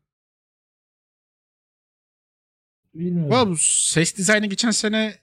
[2.95, 3.51] Bilmiyorum.
[3.51, 5.19] Bu ses dizaynı geçen sene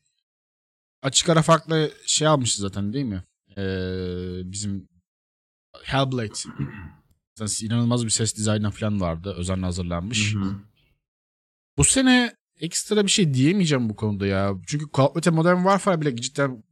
[1.01, 3.23] açık ara farklı şey almıştı zaten değil mi?
[3.57, 4.89] Ee, bizim
[5.83, 6.33] Hellblade
[7.35, 9.33] Zaten inanılmaz bir ses dizaynı falan vardı.
[9.37, 10.35] Özenle hazırlanmış.
[10.35, 10.55] Hı hı.
[11.77, 14.53] Bu sene ekstra bir şey diyemeyeceğim bu konuda ya.
[14.67, 16.63] Çünkü Call of Duty Modern Warfare bile cidden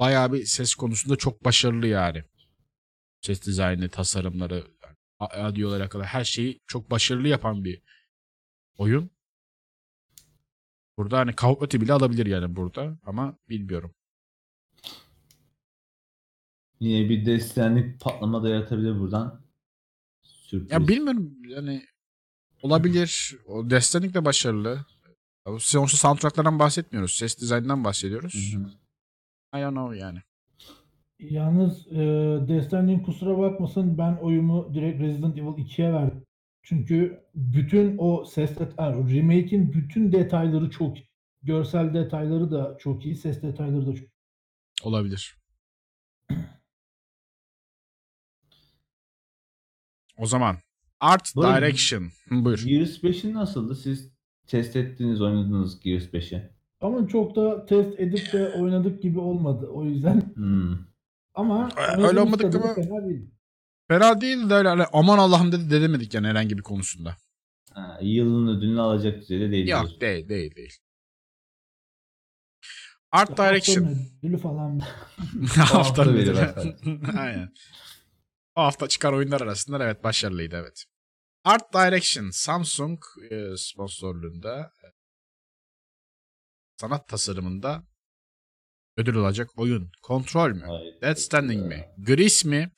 [0.00, 2.24] bayağı bir ses konusunda çok başarılı yani.
[3.20, 4.66] Ses dizaynı, tasarımları,
[5.18, 7.82] audio'lara alakalı her şeyi çok başarılı yapan bir
[8.76, 9.10] oyun.
[10.98, 13.94] Burada hani Duty bile alabilir yani burada ama bilmiyorum.
[16.80, 19.40] Yine bir desteklenlik patlama da yaratabilir buradan.
[20.22, 20.70] Sürpriz.
[20.70, 21.82] Ya bilmiyorum yani
[22.62, 23.36] olabilir.
[23.46, 24.84] O Destiny de başarılı.
[25.46, 27.12] Ya Sonuçta soundtracklardan bahsetmiyoruz.
[27.12, 28.54] Ses dizaynından bahsediyoruz.
[28.54, 28.70] Hı hı.
[29.58, 30.18] I don't know yani.
[31.18, 31.96] Yalnız e,
[32.48, 36.22] Destiny'nin kusura bakmasın ben oyumu direkt Resident Evil 2'ye verdim.
[36.76, 41.08] Çünkü bütün o ses det- yani remake'in bütün detayları çok iyi.
[41.42, 44.12] Görsel detayları da çok iyi, ses detayları da çok iyi.
[44.82, 45.36] Olabilir.
[50.18, 50.56] O zaman
[51.00, 52.10] Art Bu arada- Direction.
[52.30, 52.64] Buyur.
[52.66, 53.74] Gears 5'in nasıldı?
[53.76, 54.12] Siz
[54.46, 56.50] test ettiniz, oynadınız Gears 5'i.
[56.80, 59.66] Ama çok da test edip de oynadık gibi olmadı.
[59.66, 60.78] O yüzden Hmm.
[61.34, 61.68] ama
[61.98, 62.74] Öyle olmadık kadarıyla ama-
[63.88, 64.50] fena değil.
[64.50, 67.16] De öyle hani aman Allah'ım dedi dedemedik yani herhangi bir konusunda.
[67.72, 69.66] Ha, yılın ödülünü alacak düzeyde değil.
[69.66, 69.92] diyorsun.
[69.92, 70.78] Yok değil değil değil.
[73.12, 73.84] Art Direction.
[73.86, 74.80] Haftanın ödülü falan.
[75.56, 77.52] hafta biri Aynen.
[78.54, 80.84] O hafta çıkan oyunlar arasında evet başarılıydı evet.
[81.44, 82.98] Art Direction Samsung
[83.30, 84.86] e, sponsorluğunda e,
[86.80, 87.82] sanat tasarımında
[88.96, 89.90] ödül alacak oyun.
[90.02, 90.64] Kontrol mü?
[90.66, 91.00] Hayır.
[91.00, 91.88] Dead Standing mi?
[91.98, 92.70] Gris mi?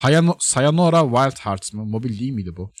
[0.00, 1.84] Hayano- Sayonara Wild Hearts mı?
[1.84, 2.72] Mobil değil miydi bu?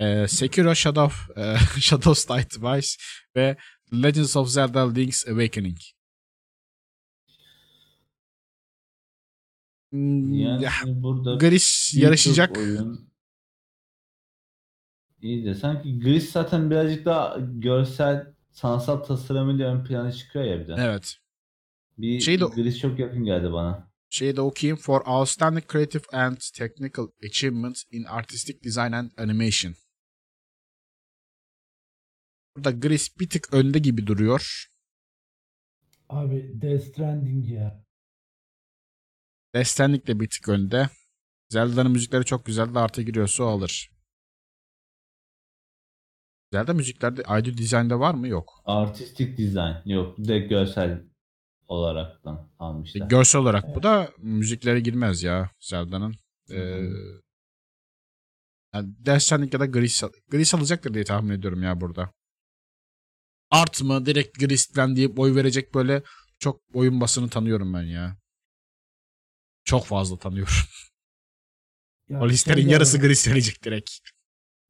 [0.00, 2.88] Ee, Sekiro Shadow, e, Shadows Die Twice
[3.36, 3.56] ve
[3.92, 5.78] Legends of Zelda Link's Awakening.
[9.92, 12.56] Hmm, Yani ya, burada Gris yarışacak.
[12.58, 13.06] Oyun...
[15.22, 20.68] İyi de sanki Gris zaten birazcık daha görsel, sanatsal tasarımıyla ön plana çıkıyor ya bir
[20.68, 20.74] de.
[20.78, 21.16] Evet.
[21.98, 23.85] Bir Şey de- Gris çok yakın geldi bana.
[24.10, 24.76] Şeyi de okuyayım.
[24.76, 29.74] For outstanding creative and technical achievements in artistic design and animation.
[32.56, 34.66] Burada Gris bir tık önde gibi duruyor.
[36.08, 37.84] Abi Death Stranding ya.
[39.54, 40.88] Death Stranding de bir tık önde.
[41.48, 43.90] Zelda'nın müzikleri çok güzel de artı giriyorsa o alır.
[46.52, 48.28] Zelda müziklerde audio design'da var mı?
[48.28, 48.62] Yok.
[48.64, 50.18] Artistik dizayn yok.
[50.18, 51.04] Bir de görsel
[51.68, 53.08] olaraktan almışlar.
[53.08, 56.14] Görsel olarak bu da müziklere girmez ya Zelda'nın.
[56.50, 56.88] Ee,
[58.74, 62.12] yani Stranding ya da Gris, Gris alacaktır diye tahmin ediyorum ya burada.
[63.50, 66.02] Art mı direkt Gris'ten deyip oy verecek böyle
[66.38, 68.16] çok oyun basını tanıyorum ben ya.
[69.64, 70.54] Çok fazla tanıyorum.
[72.08, 72.98] Ya o listenin şey yarısı.
[72.98, 73.90] Gris verecek direkt.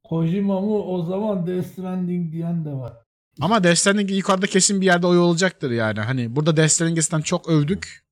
[0.04, 3.05] Kojima mı o zaman Death Stranding diyen de var.
[3.40, 6.00] Ama Death Stranding yukarıda kesin bir yerde oy olacaktır yani.
[6.00, 8.06] Hani burada Stranding'den çok övdük.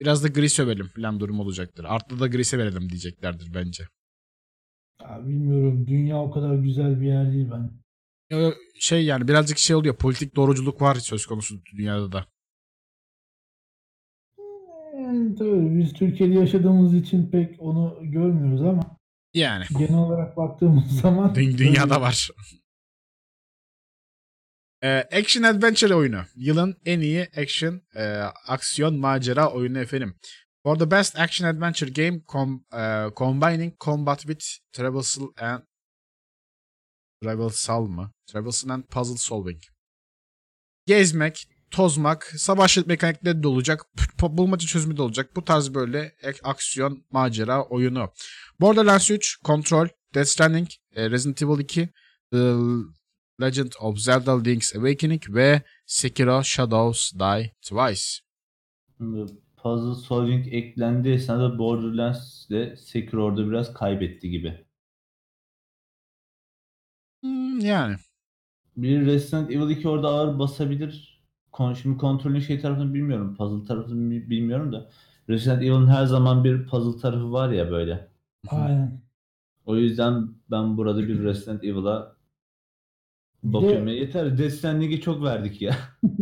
[0.00, 1.84] Biraz da Gris övelim falan durum olacaktır.
[1.84, 3.84] Art'ta da Gris'e verelim diyeceklerdir bence.
[5.02, 7.70] Ya bilmiyorum dünya o kadar güzel bir yer değil ben.
[8.80, 9.96] Şey yani birazcık şey oluyor.
[9.96, 12.26] Politik doğruculuk var söz konusu dünyada da.
[14.94, 18.96] Yani tabii biz Türkiye'de yaşadığımız için pek onu görmüyoruz ama
[19.34, 19.64] Yani.
[19.78, 22.30] genel olarak baktığımız zaman Dü- dünyada var.
[24.82, 26.22] Ee, action Adventure oyunu.
[26.36, 28.04] Yılın en iyi action, e,
[28.46, 30.14] aksiyon macera oyunu efendim.
[30.62, 35.62] For the best action adventure game com- e, combining combat with traversal and
[37.22, 38.12] traversal mı?
[38.26, 39.62] Traversal and puzzle solving.
[40.86, 43.86] Gezmek, tozmak, savaş mekanikleri de olacak,
[44.22, 45.36] bulmaca çözümü de olacak.
[45.36, 46.12] Bu tarz böyle
[46.42, 48.12] aksiyon macera oyunu.
[48.60, 51.88] Borderlands 3, Control, Death Stranding, e, Resident Evil 2,
[52.32, 52.54] The
[53.40, 58.02] Legend of Zelda Link's Awakening ve Sekiro Shadows Die Twice.
[59.56, 61.18] Puzzle solving eklendi.
[61.18, 64.64] Sana da Borderlands ile Sekiro orada biraz kaybetti gibi.
[67.22, 67.96] Hmm, yani.
[68.76, 71.20] Bir Resident Evil 2 orada ağır basabilir.
[71.82, 73.36] Şimdi kontrolün şey tarafını bilmiyorum.
[73.36, 74.90] Puzzle tarafını bi- bilmiyorum da.
[75.28, 78.08] Resident Evil'ın her zaman bir puzzle tarafı var ya böyle.
[78.48, 79.00] aynen.
[79.66, 82.16] O yüzden ben burada bir Resident Evil'a
[83.42, 83.88] bakıyorum.
[83.88, 84.38] Ya Yeter.
[84.38, 85.76] Death Stranding'e çok verdik ya.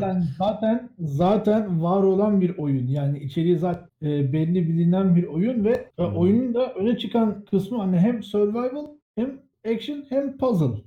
[0.00, 2.86] Yani zaten zaten var olan bir oyun.
[2.86, 7.78] Yani içeriği zaten e, belli bilinen bir oyun ve e, oyunun da öne çıkan kısmı
[7.78, 8.86] hani hem survival
[9.16, 9.42] hem
[9.74, 10.82] action hem puzzle.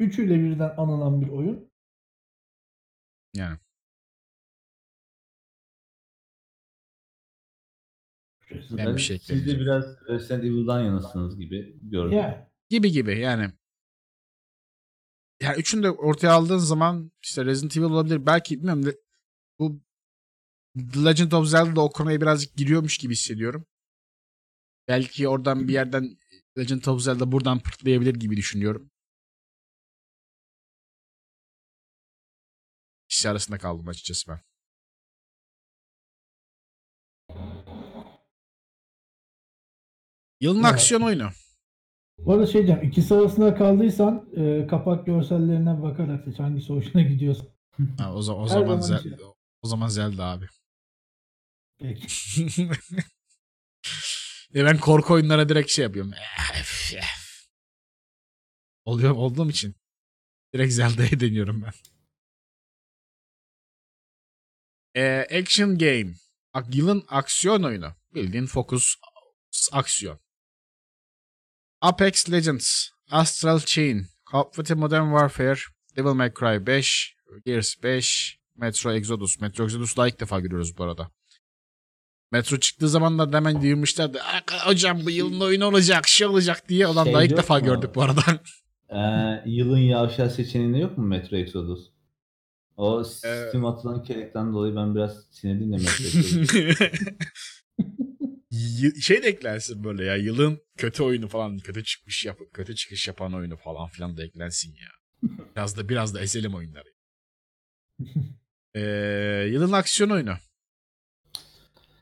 [0.00, 1.68] Üçüyle birden anılan bir oyun.
[3.34, 3.58] yani.
[8.70, 12.18] Ben bir şey Siz de biraz Resident Evil'dan yanasınız gibi gördüm.
[12.18, 12.34] Yani
[12.70, 13.50] Gibi gibi yani.
[15.44, 18.26] Yani üçünü de ortaya aldığın zaman işte Resident Evil olabilir.
[18.26, 19.00] Belki bilmiyorum de,
[19.58, 19.80] bu
[20.92, 23.66] The Legend of Zelda'da o konuya birazcık giriyormuş gibi hissediyorum.
[24.88, 26.18] Belki oradan bir yerden
[26.58, 28.90] Legend of Zelda buradan pırtlayabilir gibi düşünüyorum.
[33.08, 34.40] İkisi arasında kaldım açıkçası ben.
[40.40, 41.30] Yılın aksiyon oyunu.
[42.18, 42.90] Bu arada şey diyeceğim.
[42.90, 47.44] ikisi arasında kaldıysan e, kapak görsellerine bakarak seç hangisi hoşuna gidiyorsa.
[47.98, 49.12] Ha, o, zaman o Her zaman zaman Zel- şey.
[49.62, 50.46] o zaman Zelda abi.
[51.78, 52.06] Peki.
[54.54, 56.12] e ben korku oyunlara direkt şey yapıyorum.
[56.60, 57.04] Ef, ef.
[58.84, 59.74] Oluyor olduğum için
[60.54, 61.72] direkt Zelda'ya deniyorum ben.
[64.96, 66.14] Ee, action game.
[66.72, 67.94] Yılın aksiyon oyunu.
[68.14, 68.94] Bildiğin fokus
[69.72, 70.18] aksiyon.
[71.88, 75.58] Apex Legends, Astral Chain, Call of Duty Modern Warfare,
[75.96, 77.14] Devil May Cry 5,
[77.46, 79.40] Gears 5, Metro Exodus.
[79.40, 81.10] Metro Exodus'u daha ilk defa görüyoruz bu arada.
[82.32, 84.18] Metro çıktığı zamanlarda hemen duyurmuşlardı.
[84.22, 86.86] "Aa, Hocam bu yılın oyunu olacak, şey olacak diye.
[86.86, 87.64] Olan Şey daha ilk defa mu?
[87.64, 88.20] gördük bu arada.
[88.90, 91.90] Ee, yılın yavşağı seçeneğinde yok mu Metro Exodus?
[92.76, 96.48] O Ee, Steam atılan kelekten dolayı ben biraz sinirliyim de Metro Exodus.
[99.00, 100.16] Şey de eklensin böyle ya.
[100.16, 104.74] Yılın kötü oyunu falan, kötü çıkmış yap kötü çıkış yapan oyunu falan filan da eklensin
[104.74, 104.90] ya.
[105.56, 106.88] Biraz da biraz da ezelim oyunları.
[108.76, 110.34] Ee, yılın aksiyon oyunu.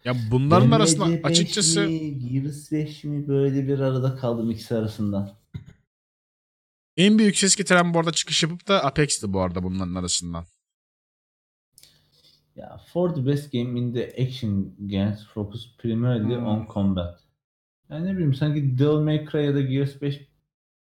[0.04, 5.38] Ya bunların arasında BMC5 açıkçası mi, Gears 5 mi böyle bir arada kaldım ikisi arasında.
[6.96, 10.46] en büyük ses getiren bu arada çıkış yapıp da Apex'ti bu arada bunların arasından.
[12.56, 16.46] Ya for the best game in the action games focus primarily Hmm.
[16.46, 17.20] on combat.
[17.90, 20.20] Yani ne bileyim sanki Devil May Cry ya da Gears 5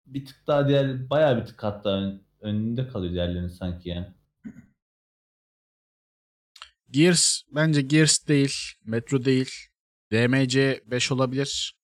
[0.05, 4.07] bir tık daha diğer bayağı bir tık hatta ön- önünde kalıyor diğerlerinin sanki yani.
[6.91, 8.53] Gears bence Gears değil,
[8.85, 9.49] Metro değil.
[10.11, 11.77] DMC 5 olabilir.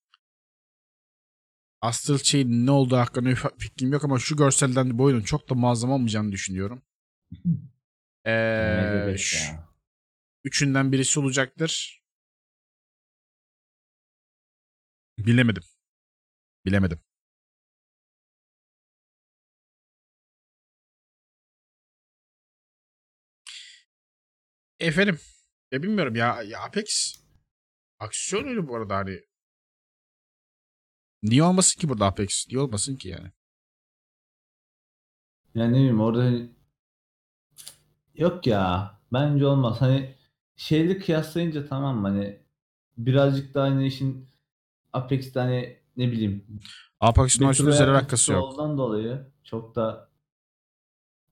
[1.82, 5.92] Astral Chain ne olduğu hakkında fikrim yok ama şu görselden bu oyunun çok da muazzam
[5.92, 6.82] olmayacağını düşünüyorum.
[8.26, 9.70] Ee, MD5 ş- ya.
[10.44, 12.02] üçünden birisi olacaktır.
[15.18, 15.64] Bilemedim.
[16.66, 17.02] Bilemedim.
[24.80, 25.20] Efendim.
[25.72, 27.16] Ya bilmiyorum ya, ya Apex
[28.00, 29.22] aksiyon oyunu bu arada hani.
[31.24, 32.48] Niye olmasın ki burada Apex?
[32.48, 33.32] Niye olmasın ki yani?
[35.56, 36.50] Yani ne bileyim orada hani-
[38.16, 39.82] yok ya bence olmaz.
[39.82, 40.16] Hani
[40.56, 42.08] şeyle kıyaslayınca tamam mı?
[42.08, 42.40] hani
[42.98, 44.30] birazcık daha hani işin
[44.94, 46.46] Apex'te hani ne bileyim
[47.00, 48.44] Apex'in üzerine yakın alakası yok.
[48.44, 50.10] olduğundan dolayı çok da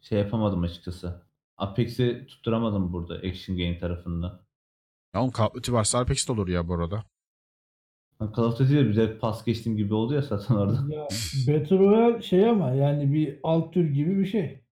[0.02, 1.22] şey yapamadım açıkçası.
[1.58, 4.40] Apex'i tutturamadım burada Action Game tarafında.
[5.14, 7.04] Ya oğlum Call of Duty varsa Apex de olur ya bu arada.
[8.20, 10.94] Ha, Call of Duty'de bize pas geçtiğim gibi oldu ya zaten orada.
[10.94, 11.08] Ya
[11.48, 14.64] Battle Royale şey ama yani bir alt tür gibi bir şey.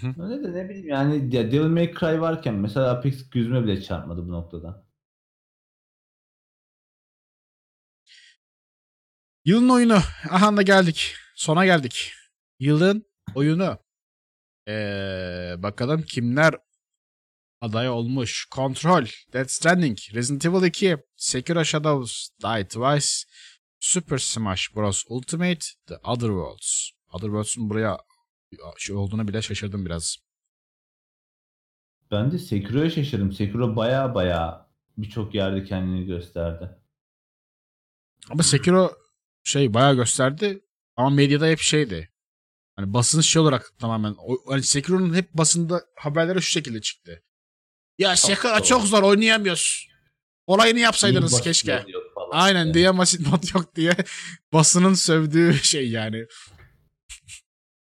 [0.00, 0.22] Hı hı.
[0.22, 4.26] Öyle de ne bileyim yani ya Devil May Cry varken mesela Apex gözüme bile çarpmadı
[4.26, 4.86] bu noktada.
[9.44, 9.98] Yılın oyunu.
[10.30, 11.14] Aha da geldik.
[11.34, 12.12] Sona geldik.
[12.58, 13.78] Yılın oyunu.
[14.68, 16.54] Ee, bakalım kimler
[17.60, 18.46] aday olmuş.
[18.54, 23.08] Control, Death Stranding, Resident Evil 2, Sekiro Shadows, Die Twice,
[23.80, 25.04] Super Smash Bros.
[25.08, 26.90] Ultimate, The Other Worlds.
[27.12, 27.98] Other Worlds'un buraya
[28.76, 30.16] şey olduğuna bile şaşırdım biraz.
[32.10, 33.32] Ben de Sekiro'ya şaşırdım.
[33.32, 36.70] Sekiro baya baya birçok yerde kendini gösterdi.
[38.30, 38.92] Ama Sekiro
[39.44, 40.64] şey bayağı gösterdi
[40.96, 42.12] ama medyada hep şeydi.
[42.76, 47.22] Hani basın şey olarak tamamen o, hani Sekiro'nun hep basında haberleri şu şekilde çıktı.
[47.98, 48.64] Ya Sekiro doğru.
[48.64, 49.88] çok zor oynayamıyoruz.
[50.46, 51.84] Olayını yapsaydınız keşke.
[52.30, 52.74] Aynen Yani.
[52.74, 53.96] diye basit mod yok diye
[54.52, 56.26] basının sövdüğü şey yani.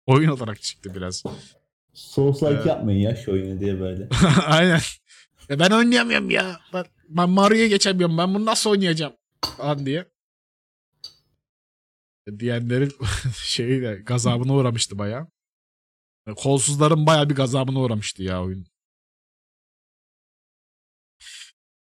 [0.09, 1.23] Oyun olarak çıktı biraz.
[1.93, 2.65] Souls-like Evet.
[2.65, 4.07] yapmayın ya şu oyunu diye böyle.
[4.45, 4.79] Aynen.
[5.49, 6.59] Ya ben oynayamıyorum ya.
[6.73, 8.17] Ben, ben Mario'ya geçemiyorum.
[8.17, 9.13] Ben bunu nasıl oynayacağım?
[9.57, 10.05] Falan diye.
[12.39, 12.91] Diyenlerin
[13.35, 15.27] şeyi de gazabına uğramıştı bayağı.
[16.27, 18.65] Yani Kolsuzların bayağı bir gazabına uğramıştı ya oyun.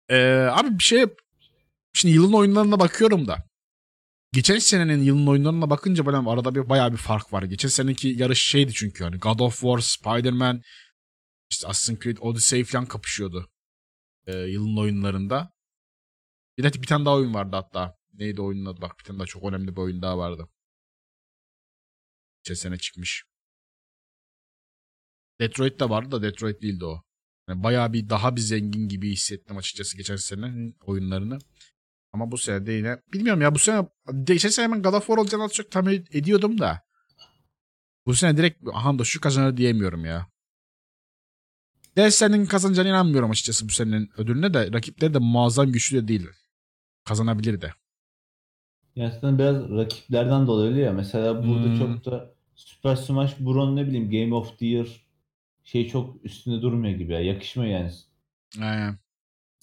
[0.09, 1.07] Ee, abi bir şey
[1.93, 3.50] şimdi yılın oyunlarına bakıyorum da
[4.33, 7.43] geçen senenin yılın oyunlarına bakınca böyle arada bir bayağı bir fark var.
[7.43, 10.63] Geçen seneki yarış şeydi çünkü hani God of War, Spider-Man,
[11.51, 13.51] işte Assassin's Creed Odyssey falan kapışıyordu.
[14.27, 15.53] Ee, yılın oyunlarında.
[16.59, 17.97] Bir de bir tane daha oyun vardı hatta.
[18.13, 18.81] Neydi oyunun adı?
[18.81, 20.49] Bak bir tane daha çok önemli bir oyun daha vardı.
[22.43, 23.25] Geçen sene çıkmış.
[25.41, 27.03] Detroit de vardı da Detroit değildi o.
[27.49, 31.39] Yani bayağı bir daha bir zengin gibi hissettim açıkçası geçen sene oyunlarını.
[32.13, 33.89] Ama bu sene de yine bilmiyorum ya bu sene
[34.25, 36.83] geçen sene ben God of War olacağını az çok tahmin ediyordum da.
[38.07, 40.27] Bu sene direkt aha da şu kazanır diyemiyorum ya.
[41.97, 44.73] Death Stranding'in kazanacağına inanmıyorum açıkçası bu senenin ödülüne de.
[44.73, 46.29] Rakipleri de muazzam güçlü de değil.
[47.05, 47.73] Kazanabilir de.
[48.97, 50.93] Ya aslında biraz rakiplerden dolayı öyle ya.
[50.93, 51.79] Mesela burada Hmm.
[51.79, 55.07] çok da Super Smash Bros ne bileyim Game of the Year
[55.65, 57.21] şey çok üstünde durmuyor gibi ya.
[57.21, 57.91] Yakışmıyor yani.
[58.61, 58.99] Aynen.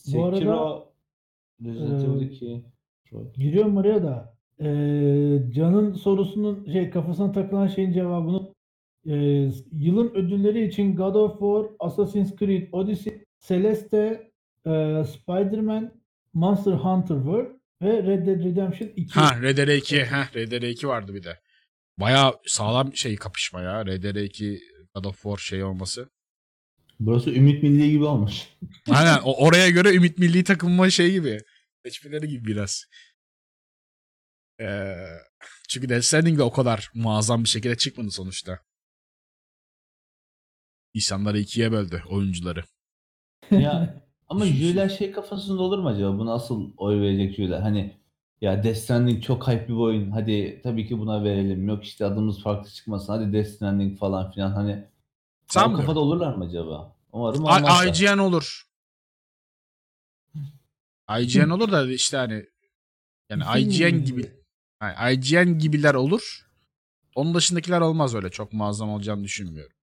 [0.07, 0.86] Bu arada, Sekiro,
[1.61, 2.63] Resident Evil e, 2,
[3.05, 3.35] Detroit.
[3.35, 4.37] Giriyorum oraya da.
[4.59, 8.53] Ee, Can'ın sorusunun şey kafasına takılan şeyin cevabını
[9.07, 14.31] ee, yılın ödülleri için God of War, Assassin's Creed Odyssey, Celeste,
[14.65, 16.01] ee, Spider-Man,
[16.33, 17.47] Monster Hunter World
[17.81, 19.13] ve Red Dead Redemption 2.
[19.13, 20.05] Ha RDR2.
[20.05, 21.39] Ha RDR2 vardı bir de.
[21.97, 23.81] Bayağı sağlam şey kapışma ya.
[23.81, 24.59] RDR2
[24.95, 26.09] God of War şey olması.
[26.99, 28.47] Burası Ümit Milli gibi olmuş.
[28.89, 31.39] Aynen o- oraya göre Ümit Milli takımma şey gibi.
[31.85, 32.83] Seçmeleri gibi biraz.
[34.61, 34.95] Ee,
[35.69, 38.59] çünkü Death Stranding de o kadar muazzam bir şekilde çıkmadı sonuçta.
[40.93, 42.63] İnsanları ikiye böldü oyuncuları.
[43.51, 46.19] Ya ama jüriler şey kafasında olur mu acaba?
[46.19, 47.59] Buna asıl oy verecek jüriler.
[47.59, 47.97] Hani
[48.41, 50.11] ya Death Stranding çok hype bir oyun.
[50.11, 51.67] Hadi tabii ki buna verelim.
[51.67, 53.13] Yok işte adımız farklı çıkmasın.
[53.13, 54.51] Hadi Death Stranding falan filan.
[54.51, 54.83] Hani
[55.49, 55.85] o Sanmıyorum.
[55.85, 56.95] kafada olurlar mı acaba?
[57.11, 57.85] Umarım olmazlar.
[57.87, 58.63] IGN olur.
[61.19, 62.45] IGN olur da işte hani
[63.29, 64.05] yani IGN gibi.
[64.05, 64.31] gibi
[64.81, 66.47] yani IGN gibiler olur.
[67.15, 68.29] Onun dışındakiler olmaz öyle.
[68.29, 69.73] Çok muazzam olacağını düşünmüyorum.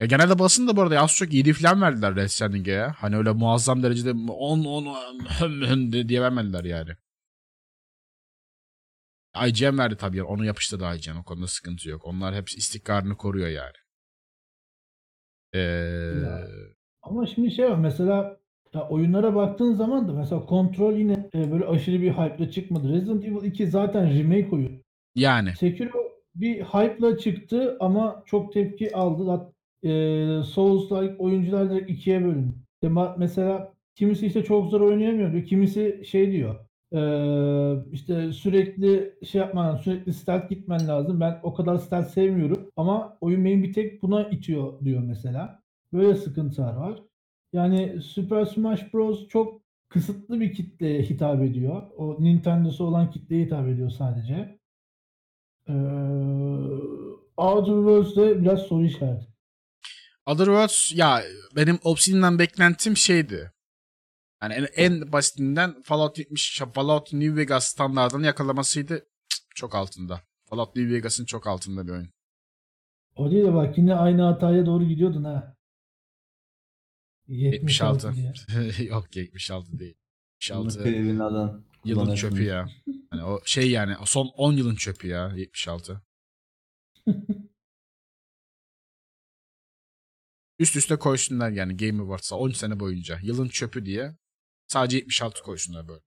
[0.00, 2.94] Ya genelde basın da bu arada az çok 7 falan verdiler Red Stranding'e ya.
[2.98, 6.90] Hani öyle muazzam derecede 10 10 diye vermediler yani.
[9.46, 10.22] IGN verdi tabii.
[10.22, 11.16] Onu yapıştırdı IGN.
[11.20, 12.06] O konuda sıkıntı yok.
[12.06, 13.72] Onlar hepsi istikrarını koruyor yani.
[15.54, 15.58] Ee,
[16.24, 16.46] Ya.
[17.02, 18.40] Ama şimdi şey var mesela
[18.74, 22.92] ya oyunlara baktığın zaman da mesela Control yine e, böyle aşırı bir hype'la çıkmadı.
[22.92, 24.82] Resident Evil 2 zaten remake oyun.
[25.14, 25.56] yani.
[25.56, 25.98] Sekiro
[26.34, 29.52] bir hype'la çıktı ama çok tepki aldı.
[29.82, 29.88] E,
[30.42, 32.54] Souls-like oyuncular direkt ikiye bölündü.
[33.18, 35.44] Mesela kimisi işte çok zor oynayamıyor diyor.
[35.44, 36.56] Kimisi şey diyor.
[36.92, 37.00] E,
[37.92, 41.20] işte sürekli şey yapman, sürekli stealth gitmen lazım.
[41.20, 45.62] Ben o kadar stealth sevmiyorum ama oyun beni bir tek buna itiyor diyor mesela.
[45.92, 47.02] Böyle sıkıntılar var.
[47.52, 51.82] Yani Super Smash Bros çok kısıtlı bir kitleye hitap ediyor.
[51.96, 54.58] O Nintendo'su olan kitleye hitap ediyor sadece.
[55.68, 55.72] Ee,
[57.36, 59.26] Outer Worlds'de biraz soru işareti.
[60.26, 61.22] Other Worlds ya
[61.56, 63.52] benim Obsidian'dan beklentim şeydi.
[64.42, 69.06] Yani en, en basitinden Fallout 70, Fallout New Vegas standartını yakalamasıydı.
[69.54, 70.20] Çok altında.
[70.50, 72.08] Fallout New Vegas'ın çok altında bir oyun.
[73.16, 75.56] O değil de bak yine aynı hataya doğru gidiyordun ha.
[77.28, 78.14] 76.
[78.14, 78.32] diye.
[78.88, 79.94] Yok 76 değil.
[80.50, 82.68] Bunu 76 Krevin alan yılın çöpü ya.
[83.10, 86.02] Hani o şey yani o son 10 yılın çöpü ya 76.
[90.58, 93.18] Üst üste koysunlar yani Game Awards'a 10 sene boyunca.
[93.22, 94.16] Yılın çöpü diye
[94.70, 96.02] sadece 76 koysunlar böyle.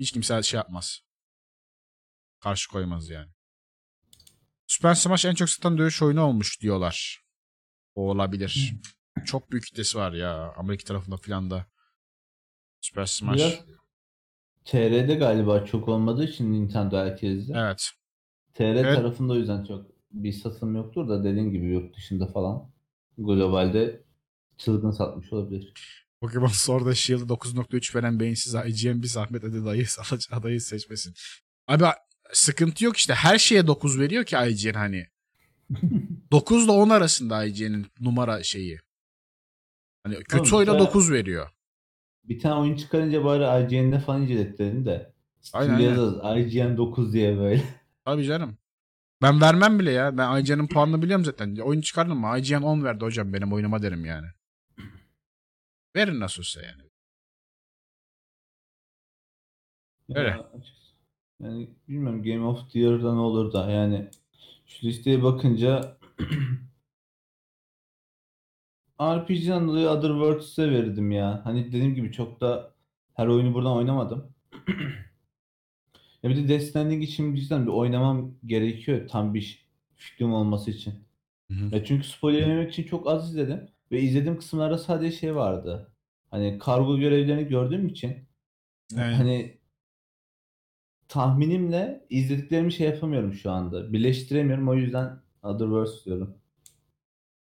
[0.00, 1.00] Hiç kimse şey yapmaz.
[2.40, 3.30] Karşı koymaz yani.
[4.66, 7.24] Super Smash en çok satan dövüş oyunu olmuş diyorlar.
[7.94, 8.74] O olabilir.
[9.24, 11.66] Çok büyük kitlesi var ya Amerika tarafında filan da.
[12.80, 13.38] Super Smash.
[13.38, 13.64] Biraz
[14.64, 17.52] TR'de galiba çok olmadığı için Nintendo herkeste.
[17.56, 17.90] Evet.
[18.54, 18.96] TR Evet.
[18.96, 22.72] tarafında o yüzden çok bir satım yoktur da dediğin gibi yurt dışında falan
[23.18, 24.04] globalde
[24.58, 25.74] çılgın satmış olabilir.
[26.20, 31.14] Pokemon Sword'a Shield'a 9.3 veren beyinsiz IGN bir zahmet hadi dayı alacağı adayı seçmesin.
[31.68, 31.84] Abi
[32.32, 35.06] sıkıntı yok işte her şeye 9 veriyor ki IGN hani.
[36.32, 38.78] 9 ile 10 arasında IGN'in numara şeyi.
[40.04, 41.48] Hani kötü oyuna ya- 9 veriyor.
[42.24, 45.12] Bir tane oyun çıkarınca bari IGN'de falan incelettirin de.
[45.52, 45.78] Aynen.
[45.78, 46.14] yazarız
[46.54, 47.62] IGN 9 diye böyle.
[48.04, 48.58] Tabii canım.
[49.22, 50.18] Ben vermem bile ya.
[50.18, 51.56] Ben IGN'in puanını biliyorum zaten.
[51.56, 52.38] Oyun çıkardım mı?
[52.38, 54.26] IGN 10 verdi hocam benim oyunuma derim yani.
[55.96, 56.82] Verin nasılsa yani.
[60.14, 60.28] Öyle.
[60.28, 60.50] Ya.
[61.40, 64.08] Yani bilmiyorum Game of the Year'da ne olur da yani
[64.66, 65.96] şu listeye bakınca
[69.00, 71.40] RPG'den dolayı Other Worlds'e verirdim ya.
[71.44, 72.74] Hani dediğim gibi çok da
[73.14, 74.32] her oyunu buradan oynamadım.
[76.22, 80.94] Ya bir de Death Stranding için cidden bir oynamam gerekiyor tam bir fikrim olması için.
[81.50, 81.74] Hı hı.
[81.74, 83.68] Ya çünkü spoiler yememek için çok az izledim.
[83.90, 85.92] Ve izlediğim kısımlarda sadece şey vardı.
[86.30, 88.28] Hani kargo görevlerini gördüğüm için
[88.94, 89.14] Evet.
[89.18, 89.60] hani
[91.08, 93.92] tahminimle izlediklerimi şey yapamıyorum şu anda.
[93.92, 94.68] Birleştiremiyorum.
[94.68, 96.38] O yüzden Otherverse diyorum.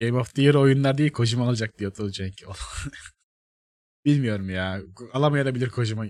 [0.01, 2.33] Game of the Year oyunlar değil Kojima alacak diyor Tolcenk.
[4.05, 4.81] Bilmiyorum ya.
[5.13, 6.05] Alamayabilir Kojima.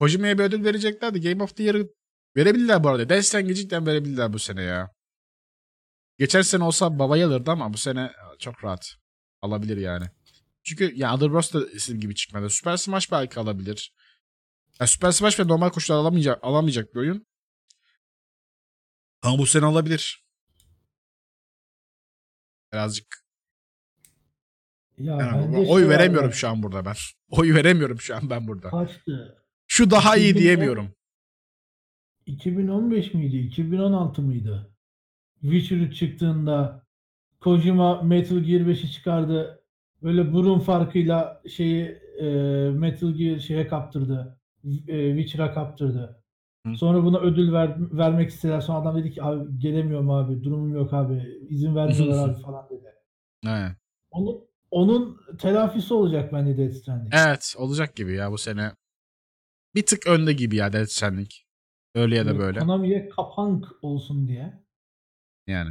[0.00, 1.88] Kojima'ya bir ödül verecekler de Game of the Year'ı
[2.36, 3.08] verebilirler bu arada.
[3.08, 4.90] Death Stranding'i cidden verebilirler bu sene ya.
[6.18, 8.96] Geçen sene olsa babayı alırdı ama bu sene çok rahat.
[9.44, 10.04] Alabilir yani.
[10.62, 12.50] Çünkü ya Otherworlds da istediğim gibi çıkmadı.
[12.50, 13.94] Super Smash belki alabilir.
[14.80, 17.26] Ya Super Smash ve normal koşullar alamayacak, alamayacak bir oyun.
[19.22, 20.24] Ama bu sene alabilir.
[22.72, 23.24] Birazcık
[24.98, 26.94] Ya yani oy şey var veremiyorum ya, şu an burada ben.
[27.28, 28.70] Oy veremiyorum şu an ben burada.
[28.70, 29.44] Kaçtı?
[29.66, 30.94] Şu daha iyi 2010 diyemiyorum.
[32.26, 33.36] 2015 miydi?
[33.36, 34.76] 2016 mıydı?
[35.40, 36.83] Witcher 3 çıktığında
[37.44, 39.62] Kojima Metal Gear 5'i çıkardı.
[40.02, 41.84] Böyle burun farkıyla şeyi
[42.20, 42.24] e,
[42.70, 44.38] Metal Gear şeye kaptırdı.
[44.88, 46.22] E, Witcher'a kaptırdı.
[46.66, 46.76] Hı.
[46.76, 48.60] Sonra buna ödül ver, vermek istediler.
[48.60, 50.44] Sonra adam dedi ki abi gelemiyorum abi.
[50.44, 51.38] Durumum yok abi.
[51.48, 52.94] İzin vermiyorlar abi falan dedi.
[53.44, 53.76] He.
[54.10, 57.14] Onun, onun telafisi olacak bence Death Stranding.
[57.14, 58.72] Evet olacak gibi ya bu sene.
[59.74, 61.30] Bir tık önde gibi ya Death Stranding.
[61.94, 62.58] Öyle ya da böyle.
[62.58, 64.64] Konami'ye kapank olsun diye.
[65.46, 65.70] Yani.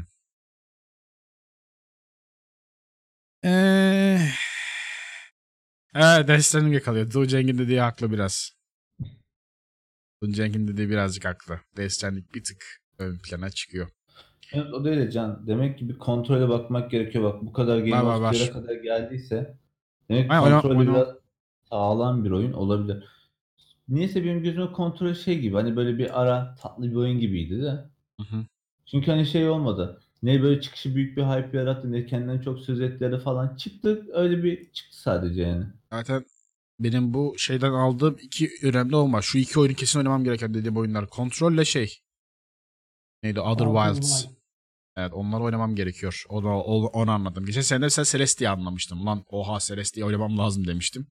[3.44, 4.20] Eee...
[5.95, 7.11] Evet Death Stranding'e kalıyor.
[7.11, 8.52] Dur Cenk'in dediği haklı biraz.
[10.24, 11.60] Dur Cenk'in dediği birazcık haklı.
[11.90, 13.88] Stranding bir tık ön plana çıkıyor.
[14.53, 15.48] Evet o da öyle Can.
[15.48, 17.24] Demek ki bir kontrole bakmak gerekiyor.
[17.24, 18.34] Bak bu kadar Game Var, of.
[18.34, 19.57] Year'a kadar geldiyse
[20.10, 21.07] demek ki kontrolü oyna- biraz
[21.70, 23.03] sağlam bir oyun olabilir.
[23.88, 27.72] Niyeyse benim gözüme kontrol şey gibi hani böyle bir ara tatlı bir oyun gibiydi de.
[28.20, 28.45] Hı hı.
[28.86, 30.02] Çünkü hani şey olmadı.
[30.24, 34.08] Ne böyle çıkışı büyük bir hype yarattı ne kendinden çok söz ettileri falan çıktı.
[34.14, 35.66] Öyle bir çıktı sadece yani.
[35.94, 36.26] Zaten
[36.80, 39.22] benim bu şeyden aldığım iki önemli olma.
[39.22, 41.10] Şu iki oyunu kesin oynamam gereken dediğim oyunlar.
[41.10, 42.00] Kontrolle şey.
[43.24, 43.40] Neydi?
[43.40, 44.22] Other Wilds.
[44.22, 44.36] Wild.
[44.98, 46.24] Evet onları oynamam gerekiyor.
[46.30, 47.45] Onu, onu, onu anladım.
[47.45, 49.06] Geçen sene sen Celestia anlamıştım.
[49.06, 51.08] Lan oha Celestia oynamam lazım demiştim.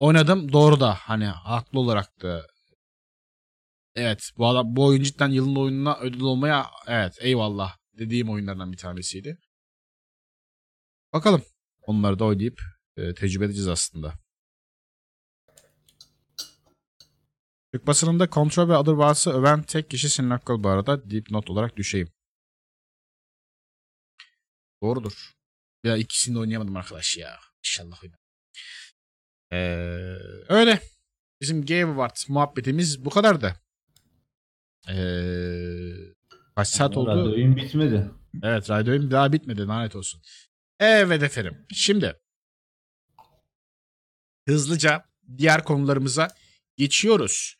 [0.00, 2.46] Oynadım doğru da hani haklı olarak da
[3.94, 8.76] evet bu adam bu oyun cidden yılın oyununa ödül olmaya evet eyvallah dediğim oyunlardan bir
[8.76, 9.38] tanesiydi.
[11.12, 11.42] Bakalım.
[11.82, 12.60] Onları da oynayıp
[12.96, 14.14] e, tecrübe edeceğiz aslında.
[17.72, 21.76] Türk basınında Control ve Other Wilds'ı öven tek kişi Sinan Akkol bu arada dipnot olarak
[21.76, 22.12] düşeyim.
[24.82, 25.34] Doğrudur.
[25.84, 27.38] Ya ikisini de oynayamadım arkadaş ya.
[27.64, 28.20] İnşallah oynarım.
[29.52, 29.56] Ee,
[30.48, 30.80] öyle.
[31.40, 33.60] Bizim Game Awards muhabbetimiz bu kadardı.
[34.88, 36.17] Ee,
[36.58, 37.32] kaç saat oldu?
[37.32, 38.10] Oyun bitmedi.
[38.42, 40.22] Evet radyoyum daha bitmedi lanet olsun.
[40.80, 41.66] Evet efendim.
[41.72, 42.20] Şimdi
[44.48, 45.04] hızlıca
[45.38, 46.28] diğer konularımıza
[46.76, 47.56] geçiyoruz.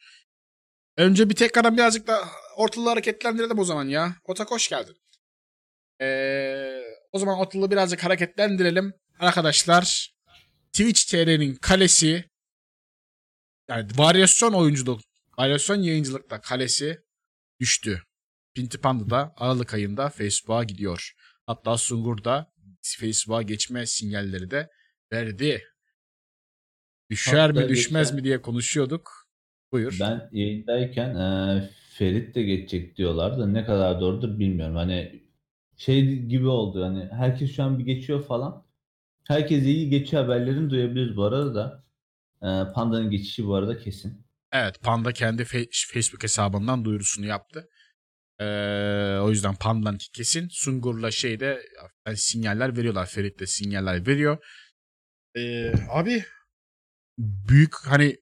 [0.97, 4.16] Önce bir tekrardan birazcık da ortalığı hareketlendirelim o zaman ya.
[4.25, 4.97] Otak hoş geldin.
[6.01, 8.93] Ee, o zaman ortalığı birazcık hareketlendirelim.
[9.19, 10.15] Arkadaşlar
[10.73, 12.25] Twitch TR'nin kalesi
[13.69, 15.01] yani varyasyon oyunculuk,
[15.39, 16.99] varyasyon yayıncılıkta kalesi
[17.61, 18.08] düştü.
[18.59, 21.13] Pinti Panda da Aralık ayında Facebook'a gidiyor.
[21.47, 22.53] Hatta Sungur da
[22.83, 24.71] Facebook'a geçme sinyalleri de
[25.13, 25.63] verdi.
[27.11, 29.29] Düşer Hatta mi düşmez geçen- mi diye konuşuyorduk.
[29.73, 29.97] Buyur.
[30.01, 34.77] Ben yayındayken eee, Ferit de geçecek diyorlar da ne kadar doğrudur bilmiyorum.
[34.77, 35.23] Hani
[35.77, 38.67] şey gibi oldu hani herkes şu an bir geçiyor falan.
[39.29, 41.85] Herkes iyi geçiyor haberlerini duyabiliriz bu arada da.
[42.43, 44.27] Eee, Panda'nın geçişi bu arada kesin.
[44.53, 47.69] Evet Panda kendi Facebook hesabından duyurusunu yaptı.
[48.40, 50.48] Ee, o yüzden Panda'nın kesin.
[50.51, 51.62] Sungur'la şeyde
[52.06, 53.06] yani sinyaller veriyorlar.
[53.06, 54.39] Ferit de sinyaller veriyor.
[55.36, 56.24] Ee, abi
[57.19, 58.16] büyük hani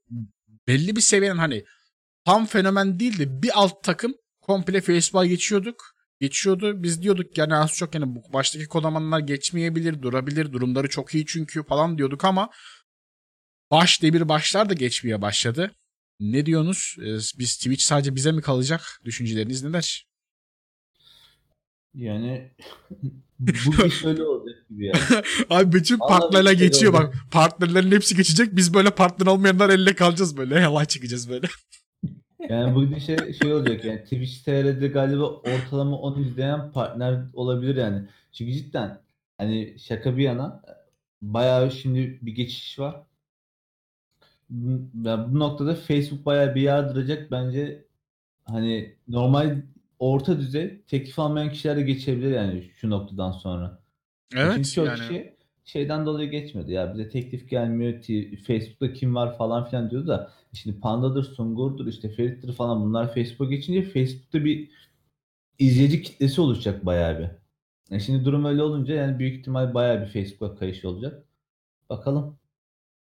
[0.69, 1.65] belli bir seviyenin hani
[2.25, 5.97] tam fenomen değil de bir alt takım komple Facebook'a geçiyorduk.
[6.21, 6.83] Geçiyordu.
[6.83, 10.53] Biz diyorduk yani az çok yani bu baştaki kodamanlar geçmeyebilir, durabilir.
[10.53, 12.51] Durumları çok iyi çünkü falan diyorduk ama
[13.71, 15.75] baş demir başlar da geçmeye başladı.
[16.21, 16.97] Ne diyorsunuz?
[17.01, 19.01] Ee, Biz Twitch sadece bize mi kalacak?
[19.05, 20.07] Düşünceleriniz neler?
[21.95, 22.51] Yani
[23.39, 24.95] bu iş öyle olacak gibi ya.
[25.51, 27.15] Abi bütün Vallahi partnerler şey geçiyor bak.
[27.31, 28.57] Partnerlerin hepsi geçecek.
[28.57, 30.55] Biz böyle partner olmayanlar elle kalacağız böyle.
[30.61, 31.47] Helal çıkacağız böyle.
[32.49, 38.09] Yani bu gidişe şey olacak yani Twitch TR'de galiba ortalama 10 izleyen partner olabilir yani.
[38.33, 39.01] Çünkü cidden
[39.39, 40.63] hani şaka bir yana
[41.23, 43.03] bayağı şimdi bir geçiş var.
[44.51, 47.85] Bu- Yani bu noktada Facebook bayağı bir yardıracak bence
[48.45, 49.63] hani normal
[49.99, 53.79] orta düzey teklif almayan kişiler de geçebilir yani şu noktadan sonra.
[54.31, 54.99] Çünkü Evet çoğu yani.
[54.99, 56.71] kişi şeyden dolayı geçmiyordu.
[56.73, 57.93] Ya bize teklif gelmiyor.
[58.47, 63.51] Facebook'ta kim var falan filan diyordu da şimdi Panda'dır, Sungur'dur, işte Ferit'tir falan bunlar Facebook'a
[63.51, 64.71] geçince Facebook'ta bir
[65.59, 67.29] izleyici kitlesi oluşacak bayağı bir.
[67.97, 71.25] E şimdi durum öyle olunca yani büyük ihtimal bayağı bir Facebook'a kayış olacak.
[71.91, 72.39] Bakalım.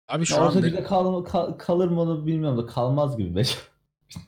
[0.08, 3.36] Abi şu Ya an orta bizde kal- kal- kalır mı onu bilmiyorum da kalmaz gibi
[3.36, 3.42] be.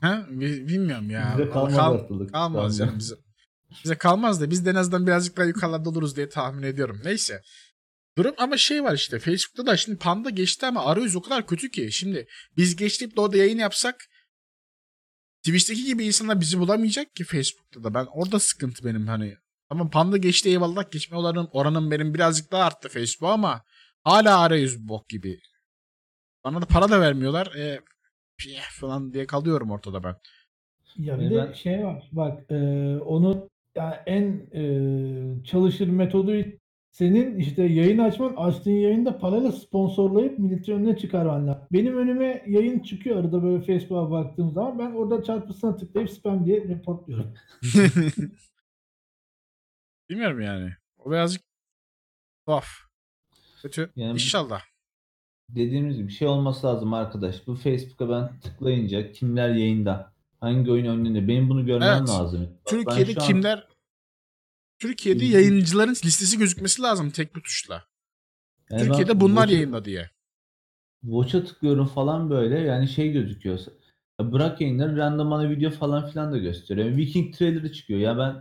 [0.00, 1.34] ha, bi- bilmiyorum ya.
[1.38, 2.32] Bize kalmaz Kal- ortalık.
[2.32, 2.90] kalmaz anda.
[2.90, 3.14] yani bize.
[3.84, 7.00] Bize kalmaz da biz de en azından birazcık daha yukarılarda oluruz diye tahmin ediyorum.
[7.04, 7.42] Neyse.
[8.18, 11.70] Durum ama şey var işte Facebook'ta da şimdi Panda geçti ama arayüz o kadar kötü
[11.70, 11.92] ki.
[11.92, 12.26] Şimdi
[12.56, 13.96] biz geçtip de orada yayın yapsak
[15.42, 17.94] Twitch'teki gibi insanlar bizi bulamayacak ki Facebook'ta da.
[17.94, 19.34] Ben orada sıkıntı benim hani.
[19.68, 23.62] Tamam Panda geçti eyvallah geçme oranım, oranım benim birazcık daha arttı Facebook ama
[24.04, 25.40] hala arayüz bok gibi.
[26.44, 27.46] Bana da para da vermiyorlar.
[27.46, 27.80] E,
[28.70, 30.16] falan diye kalıyorum ortada ben.
[30.96, 32.08] Ya bir Yani de ben- şey var.
[32.12, 32.56] Bak e,
[32.98, 36.32] onu yani en e, çalışır metodu
[36.90, 41.62] senin işte yayın açman açtığın yayında parayla sponsorlayıp milletin önüne çıkarman lazım.
[41.72, 46.68] Benim önüme yayın çıkıyor arada böyle Facebook'a baktığım zaman ben orada çarpısına tıklayıp spam diye
[46.68, 47.34] reportluyorum.
[50.10, 50.72] Bilmiyorum yani.
[50.98, 51.42] O birazcık
[52.46, 52.66] tuhaf.
[53.62, 53.92] Kötü.
[53.96, 54.62] Yani- İnşallah.
[55.54, 57.46] Dediğimiz gibi şey olması lazım arkadaş.
[57.46, 62.08] Bu Facebook'a ben tıklayınca kimler yayında, hangi oyun oynanıyor benim bunu görmem Evet.
[62.08, 62.40] lazım.
[62.40, 63.66] Bak Türkiye'de an- kimler
[64.78, 67.84] Türkiye'de yayıncıların listesi gözükmesi lazım tek bir tuşla.
[68.70, 70.10] Yani Türkiye'de bunlar Watch'a- yayında diye.
[71.02, 73.58] Watch'a tıklıyorum falan böyle yani şey gözüküyor.
[74.20, 76.86] Ya bırak yayınları random ana video falan filan da gösteriyor.
[76.86, 78.00] Yani Viking trailer'ı çıkıyor.
[78.00, 78.34] Ya ben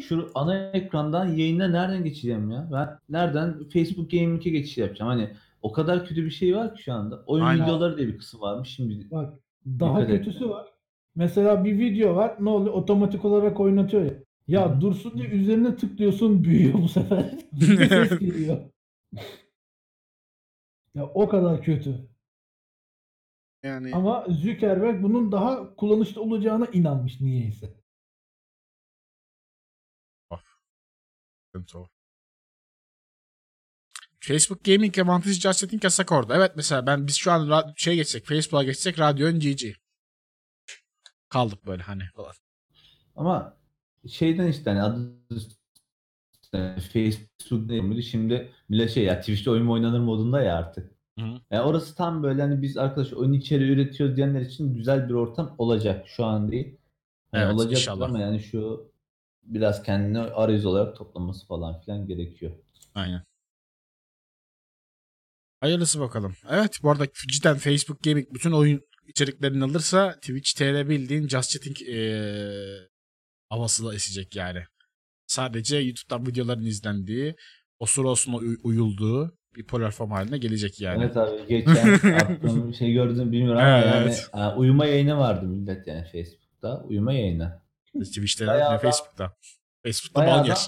[0.00, 2.68] şu ana ekrandan yayına nereden geçeceğim ya?
[2.72, 5.10] Ben nereden Facebook Gaming'e geçiş yapacağım?
[5.10, 5.30] Hani
[5.62, 7.24] o kadar kötü bir şey var ki şu anda.
[7.26, 7.64] Oyun Aynen.
[7.64, 8.68] videoları diye bir kısım varmış.
[8.68, 9.34] Şimdi Bak
[9.66, 10.24] daha Dikkat et.
[10.24, 10.68] kötüsü var.
[11.14, 14.12] Mesela bir video var ne oluyor otomatik olarak oynatıyor ya.
[14.48, 17.38] Ya dursun diye üzerine tıklıyorsun büyüyor bu sefer.
[17.52, 18.70] Bir ses geliyor.
[20.94, 22.08] Ya o kadar kötü.
[23.62, 27.74] Yani Ama Zuckerberg bunun daha kullanışlı olacağına inanmış niyeyse.
[31.46, 31.88] sıkıntı o.
[34.20, 36.36] Facebook Gaming Advantage Just Setting yasak orada.
[36.36, 39.62] Evet mesela ben biz şu an şey geçsek Facebook'a geçsek radyo GG.
[41.28, 42.32] Kaldık böyle hani falan.
[43.16, 43.56] Ama
[44.08, 45.12] şeyden işte hani adı
[46.92, 48.02] Facebook miydi?
[48.02, 50.92] Şimdi millet şey ya Twitch'te oyun oynanır modunda ya artık.
[51.18, 51.40] Hı hı.
[51.50, 55.54] Yani orası tam böyle hani biz arkadaş oyun içeriği üretiyoruz diyenler için güzel bir ortam
[55.58, 56.08] olacak.
[56.08, 56.76] Şu an değil.
[57.32, 58.08] Yani Evet, olacak inşallah.
[58.08, 58.90] ama yani şu
[59.42, 62.52] biraz kendini arayüz olarak toplaması falan filan gerekiyor.
[62.94, 63.22] Aynen.
[65.60, 66.34] Hayırlısı bakalım.
[66.50, 71.80] Evet bu arada cidden Facebook Gaming bütün oyun içeriklerini alırsa Twitch TR bildiğin Just Chatting
[71.80, 72.76] eee
[73.48, 74.62] havası da esecek yani.
[75.26, 77.34] Sadece YouTube'dan videoların izlendiği,
[77.78, 81.04] osur olsun uy- uyulduğu bir platform haline gelecek yani.
[81.04, 84.28] Evet abi geçen attığım şey gördüm bilmiyorum ama Evet.
[84.34, 86.82] yani e, uyuma yayını vardı millet yani Facebook'ta.
[86.84, 87.62] Uyuma yayını.
[88.04, 89.32] Twitch'te ne Facebook'ta.
[89.82, 90.58] Facebook'ta bal yer.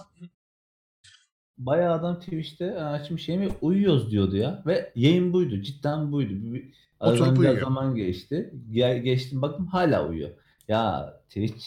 [1.58, 4.62] Bayağı adam Twitch'te açmış şey mi uyuyoruz diyordu ya.
[4.66, 5.62] Ve yayın buydu.
[5.62, 6.52] Cidden buydu.
[6.54, 8.54] Bir, aradan biraz zaman geçti.
[8.70, 10.30] Gel, geçtim baktım hala uyuyor.
[10.68, 11.64] Ya Twitch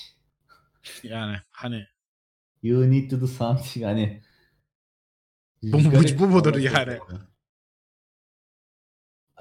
[1.03, 1.88] Yani hani
[2.64, 4.24] you need to do something hani.
[5.64, 6.99] Bu Garip bu mudur yani?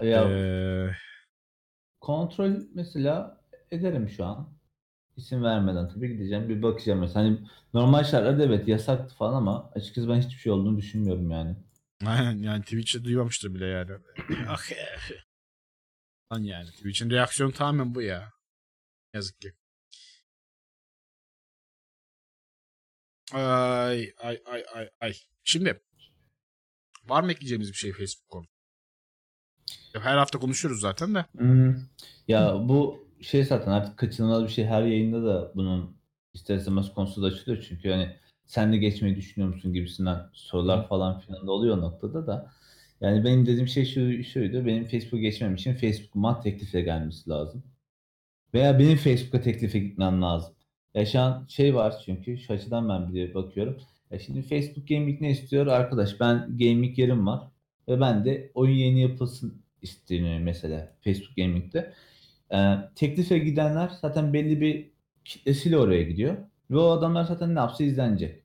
[0.03, 0.97] Ya eee,
[2.01, 3.41] kontrol mesela
[3.71, 4.54] ederim şu an.
[5.17, 7.27] İsim vermeden tabii gideceğim bir bakacağım mesela.
[7.27, 7.39] Hani
[7.75, 11.57] normal şartlarda evet yasaktı falan ama açıkçası ben hiçbir şey olduğunu düşünmüyorum yani.
[12.07, 13.91] Aynen yani Twitch'te duymamıştır bile yani.
[14.49, 14.71] ah
[16.33, 18.33] Lan yani Twitch'in reaksiyonu tamamen bu ya.
[19.15, 19.53] Yazık ki.
[23.33, 25.15] Ay ay ay ay ay.
[25.45, 25.83] Şimdi
[27.05, 28.47] var mı ekleyeceğimiz bir şey Facebook konu?
[29.93, 31.25] Her hafta konuşuyoruz zaten de.
[31.37, 31.75] Hmm.
[32.29, 34.65] Ya bu şey zaten artık kaçınılmaz bir şey.
[34.65, 35.97] Her yayında da bunun
[36.35, 37.67] ister istemez konusu da açılıyor.
[37.69, 42.51] Çünkü hani sen de geçmeyi düşünüyor musun gibisinden sorular falan filan da oluyor noktada da.
[43.01, 44.67] Yani benim dediğim şey şu şuydu.
[44.67, 47.65] Benim Facebook geçmem için Facebook'uma teklifle gelmesi lazım.
[48.55, 50.55] Veya benim Facebook'a teklife gitmem lazım.
[50.95, 53.77] Ya şu an şey var çünkü şu açıdan ben bir bakıyorum.
[54.11, 55.67] Ya şimdi Facebook Gaming ne istiyor?
[55.67, 57.49] Arkadaş ben gaming yerim var.
[57.89, 61.95] Ve ben de oyun yayını yapılsın isteniyor mesela Facebook Gaming'de.
[62.55, 64.91] Ee, teklife gidenler zaten belli bir
[65.25, 66.37] kitlesiyle oraya gidiyor.
[66.71, 68.43] Ve o adamlar zaten ne yapsa izlenecek.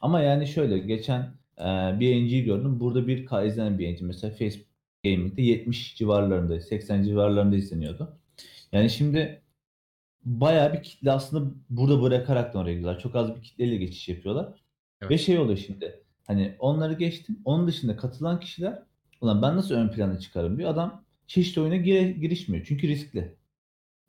[0.00, 1.20] Ama yani şöyle geçen
[1.58, 1.64] e,
[2.00, 2.80] bir yayıncıyı gördüm.
[2.80, 4.68] Burada 1K izlenen bir yayıncı mesela Facebook
[5.04, 8.18] Gaming'de 70 civarlarında, 80 civarlarında izleniyordu.
[8.72, 9.42] Yani şimdi
[10.24, 13.00] bayağı bir kitle aslında burada bırakarak da oraya gidiyorlar.
[13.00, 14.64] Çok az bir kitleyle geçiş yapıyorlar.
[15.02, 15.10] Evet.
[15.10, 15.86] Ve şey oluyor şimdi.
[16.26, 17.38] Hani Hani onları geçtim.
[17.44, 18.82] Onun dışında katılan kişiler
[19.20, 20.70] ulan ben nasıl ön plana çıkarım diyor.
[20.70, 22.64] Adam çeşitli oyuna gire- girişmiyor.
[22.68, 23.36] Çünkü riskli.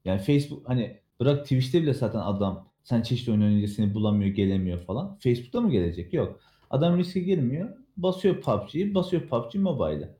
[0.05, 5.17] Yani Facebook hani bırak Twitch'te bile zaten adam sen çeşitli oyun oynayınca bulamıyor, gelemiyor falan.
[5.19, 6.13] Facebook'ta mı gelecek?
[6.13, 6.39] Yok.
[6.69, 7.69] Adam riske girmiyor.
[7.97, 10.17] Basıyor PUBG'yi, basıyor PUBG Mobile'ı.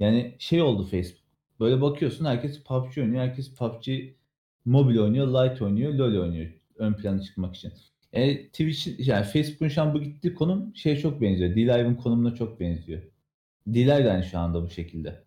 [0.00, 1.24] Yani şey oldu Facebook.
[1.60, 3.22] Böyle bakıyorsun herkes PUBG oynuyor.
[3.22, 3.88] Herkes PUBG
[4.64, 7.72] mobil oynuyor, Lite oynuyor, LoL oynuyor ön plana çıkmak için.
[8.12, 11.50] E, Twitch yani Facebook'un şu an bu gittiği konum şeye çok benziyor.
[11.56, 13.02] D-Live'ın konumuna çok benziyor.
[13.66, 15.23] D-Live de aynı şu anda bu şekilde.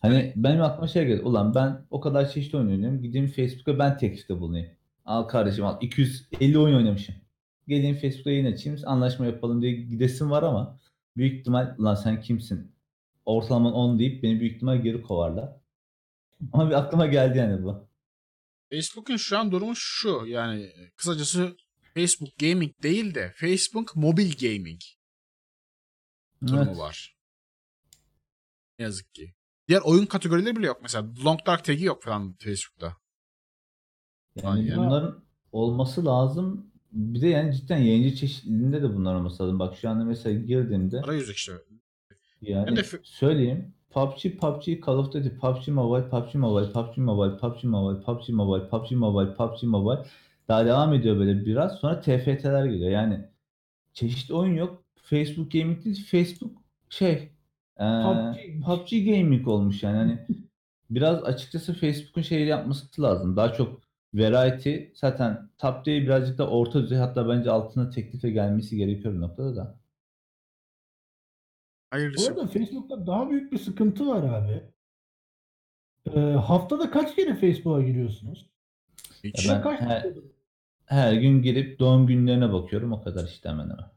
[0.00, 1.22] Hani benim aklıma şey geldi.
[1.22, 3.02] Ulan ben o kadar çeşitli oyun oynuyorum.
[3.02, 4.70] Gideyim Facebook'a ben teklifte bulunayım.
[5.04, 7.14] Al kardeşim al 250 oyun oynamışım.
[7.68, 10.78] Geleyim Facebook'ta yayın açayım anlaşma yapalım diye gidesim var ama
[11.16, 12.72] büyük ihtimal lan sen kimsin?
[13.24, 15.52] Ortalaman 10 deyip beni büyük ihtimal geri kovarlar.
[16.52, 17.88] Ama bir aklıma geldi yani bu.
[18.70, 20.24] Facebook'un şu an durumu şu.
[20.26, 21.56] Yani kısacası
[21.94, 24.80] Facebook Gaming değil de Facebook Mobil Gaming
[26.46, 26.78] durumu Evet.
[26.78, 27.16] var.
[28.78, 29.34] Ne yazık ki.
[29.68, 30.78] Diğer oyun kategorileri bile yok.
[30.82, 32.96] Mesela Long Dark tag'i yok falan Facebook'ta.
[34.36, 34.76] Yani Aynen.
[34.76, 36.66] bunların olması lazım.
[36.92, 39.58] Bir de yani cidden yayıncı çeşitliliğinde de bunlar olması lazım.
[39.58, 41.52] Bak şu anda mesela girdiğimde Arayüz işte.
[42.42, 43.74] yani de söyleyeyim.
[43.90, 48.68] PUBG, PUBG, Call of Duty, PUBG Mobile, PUBG Mobile, PUBG Mobile, PUBG Mobile, PUBG Mobile,
[48.68, 50.08] PUBG Mobile, PUBG Mobile.
[50.48, 51.78] Daha devam ediyor böyle biraz.
[51.78, 52.90] Sonra TFT'ler geliyor.
[52.90, 53.28] Yani
[53.92, 54.84] çeşitli oyun yok.
[55.02, 56.52] Facebook Gaming değil, Facebook
[56.88, 57.32] şey
[57.80, 58.64] eee, PUBG.
[58.64, 59.96] PUBG Gaming olmuş yani.
[59.96, 60.26] Hani
[60.90, 63.36] biraz açıkçası Facebook'un şey yapması lazım.
[63.36, 63.80] Daha çok
[64.14, 69.20] variety zaten top değil birazcık da orta düzey hatta bence altına teklife gelmesi gerekiyor bir
[69.20, 69.78] noktada da.
[71.90, 72.30] Bu Hayırlısı.
[72.30, 74.62] arada Facebook'ta daha büyük bir sıkıntı var abi.
[76.14, 78.46] Ee, haftada kaç kere Facebook'a giriyorsunuz?
[79.24, 79.48] Hiç.
[79.48, 80.06] Ya ben kaç her,
[80.86, 83.90] her gün girip doğum günlerine bakıyorum o kadar işte hemen hemen.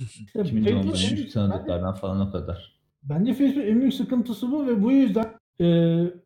[0.00, 2.77] İşte Kimin doğum günü tanıdıklardan falan o kadar.
[3.08, 5.26] Bence Facebook en büyük sıkıntısı bu ve bu yüzden
[5.60, 5.66] e,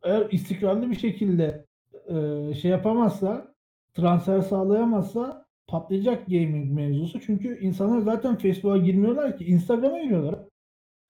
[0.03, 1.65] eğer istikrarlı bir şekilde
[2.09, 3.55] e, şey yapamazsa,
[3.95, 7.21] transfer sağlayamazsa patlayacak gaming mevzusu.
[7.21, 10.39] Çünkü insanlar zaten Facebook'a girmiyorlar ki Instagram'a giriyorlar.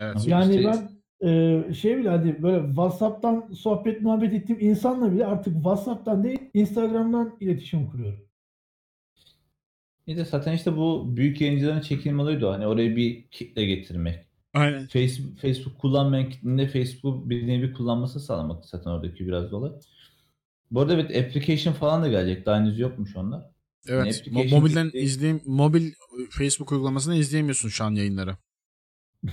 [0.00, 0.26] Evet.
[0.26, 0.88] Yani işte- ben
[1.28, 7.36] e, şey bile hadi böyle WhatsApp'tan sohbet muhabbet ettiğim insanla bile artık WhatsApp'tan değil Instagram'dan
[7.40, 8.28] iletişim kuruyorum.
[10.06, 11.80] Bir de zaten işte bu büyük yayıncıların
[12.42, 12.52] o.
[12.52, 14.31] hani oraya bir kitle getirmek.
[14.54, 14.86] Aynen.
[14.88, 19.72] Facebook, Facebook kullanmayan kitlenin de Facebook'u bir nevi kullanmasını sağlamak zaten oradaki biraz da olay.
[20.70, 22.46] Bu arada evet application falan da gelecek.
[22.46, 23.42] Daha henüz yokmuş onlar.
[23.88, 24.06] Evet.
[24.20, 25.42] application Mo- mobilden kitle- izleyeyim.
[25.46, 25.92] Mobil
[26.30, 28.36] Facebook uygulamasını izleyemiyorsun şu an yayınları.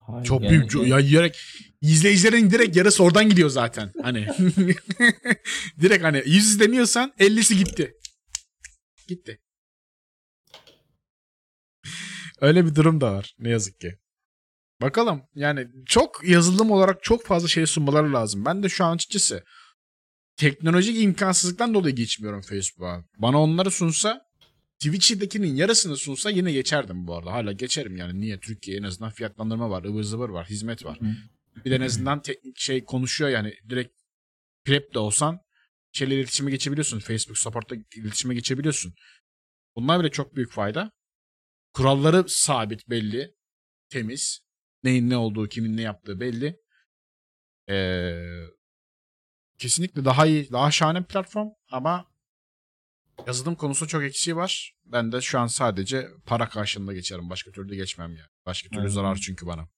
[0.00, 0.24] Hayır.
[0.24, 0.88] Çok Yani- büyük.
[0.88, 1.36] Ya direkt
[1.82, 3.92] izleyicilerin direkt yarısı oradan gidiyor zaten.
[4.02, 4.26] Hani
[5.80, 7.94] direkt hani 100 izleniyorsan 50'si gitti.
[9.08, 9.38] Gitti.
[12.40, 13.98] Öyle bir durum da var ne yazık ki.
[14.82, 18.44] Bakalım yani çok yazılım olarak çok fazla şey sunmaları lazım.
[18.44, 19.44] Ben de şu an açıkçası
[20.36, 23.04] teknolojik imkansızlıktan dolayı geçmiyorum Facebook'a.
[23.18, 24.30] Bana onları sunsa
[24.78, 27.32] Twitch'dekinin yarısını sunsa yine geçerdim bu arada.
[27.32, 28.20] Hala geçerim yani.
[28.20, 28.40] Niye?
[28.40, 30.98] Türkiye en azından fiyatlandırma var, ıvır zıvır var, hizmet var.
[31.64, 33.54] Bir de en azından teknik şey konuşuyor yani.
[33.68, 33.92] Direkt
[34.64, 35.40] prep de olsan
[35.92, 37.00] şeyle iletişime geçebiliyorsun.
[37.00, 38.94] Facebook support'ta iletişime geçebiliyorsun.
[39.76, 40.90] Bunlar bile çok büyük fayda.
[41.72, 43.34] Kuralları sabit belli.
[43.88, 44.40] Temiz.
[44.82, 46.60] Neyin ne olduğu, kimin ne yaptığı belli.
[47.68, 48.44] Ee,
[49.58, 52.10] kesinlikle daha iyi, daha şahane bir platform ama
[53.26, 54.74] yazılım konusunda çok eksiği var.
[54.84, 57.30] Ben de şu an sadece para karşılığında geçerim.
[57.30, 58.28] Başka türlü geçmem yani.
[58.46, 58.92] Başka türlü Evet.
[58.92, 59.68] zarar çünkü bana.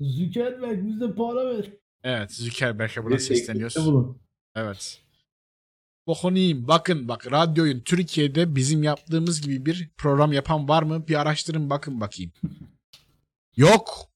[0.00, 1.70] Zuckerberg bize para ver.
[2.02, 3.76] Evet Zuckerberg'e teklifte sesleniyoruz.
[4.54, 5.02] Evet.
[6.14, 6.68] Bohoniyim.
[6.68, 11.08] Bakın bak radyoyun Türkiye'de bizim yaptığımız gibi bir program yapan var mı?
[11.08, 12.32] Bir araştırın bakın bakayım.
[13.56, 14.10] Yok.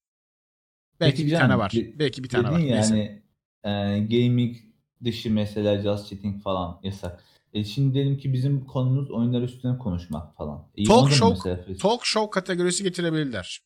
[1.01, 1.71] Belki Peki bir canım, tane var.
[1.73, 2.59] de- Belki bir tane var.
[2.59, 3.23] Dedin ya Neyse.
[3.65, 4.57] hani e, gaming
[5.05, 7.25] dışı mesela just chatting falan yasak.
[7.53, 10.69] E şimdi diyelim ki bizim konumuz oyunlar üstüne konuşmak falan.
[10.77, 13.61] E, Talk show- mesela Talk show kategorisi getirebilirler.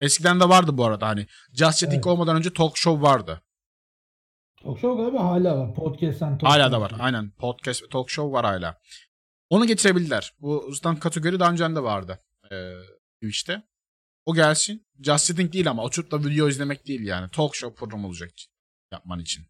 [0.00, 2.06] Eskiden de vardı bu arada hani Just Chatting Evet.
[2.06, 3.42] olmadan önce talk show vardı.
[4.62, 5.74] Talk show galiba hala var.
[5.74, 6.92] Podcast'ten talk Hala da var.
[6.98, 7.30] Aynen.
[7.30, 8.78] Podcast ve talk show var hala.
[9.50, 10.32] Onu getirebilirler.
[10.40, 12.18] Bu zaten kategori daha önceden de vardı.
[12.52, 12.72] Ee,
[13.14, 13.62] Twitch'te.
[14.26, 14.86] O gelsin.
[15.02, 17.28] Just Chatting değil ama oturup da video izlemek değil yani.
[17.30, 18.30] Talk show programı olacak
[18.92, 19.44] yapman için.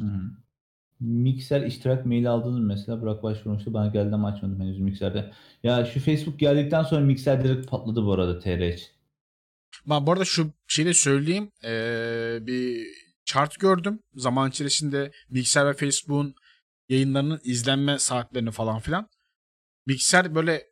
[0.00, 0.20] Hı hı.
[1.00, 3.02] Mikser iştirak maili aldınız mesela?
[3.02, 3.74] Burak başvurmuştu.
[3.74, 5.32] Bana geldi ama açmadım henüz Mikser'de.
[5.62, 8.88] Ya şu Facebook geldikten sonra Mikser direkt patladı bu arada TR için.
[9.86, 11.50] Ben bu arada şu şeyi de söyleyeyim.
[11.64, 12.86] Ee, bir
[13.24, 14.00] chart gördüm.
[14.14, 16.34] Zaman içerisinde Mixer ve Facebook'un
[16.88, 19.08] yayınlarının izlenme saatlerini falan filan.
[19.86, 20.66] Mixer böyle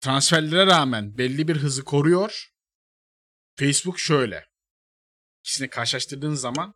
[0.00, 2.48] transferlere rağmen belli bir hızı koruyor.
[3.58, 4.44] Facebook şöyle.
[5.40, 6.74] İkisini karşılaştırdığın zaman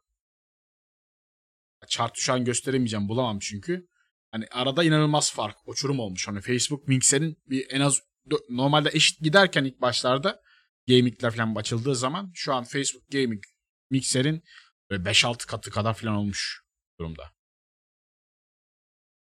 [1.88, 3.88] chart şu an gösteremeyeceğim bulamam çünkü.
[4.30, 6.28] Hani arada inanılmaz fark, uçurum olmuş.
[6.28, 8.00] Hani Facebook Mixer'in bir en az
[8.48, 10.42] normalde eşit giderken ilk başlarda
[10.88, 13.42] gaming'ler falan açıldığı zaman şu an Facebook Gaming
[13.90, 14.42] Mixer'in
[14.90, 16.62] böyle 5-6 katı kadar falan olmuş
[17.00, 17.32] durumda.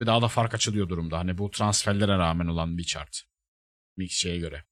[0.01, 1.17] Ve daha da fark açılıyor durumda.
[1.17, 3.23] Hani bu transferlere rağmen olan bir chart.
[3.97, 4.65] Mix şeye göre.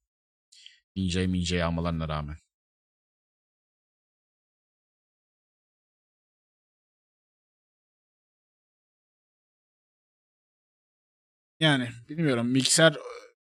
[0.95, 2.37] Ince'yi mince'yi almalarına rağmen.
[11.59, 12.47] Yani bilmiyorum.
[12.47, 12.95] Mikser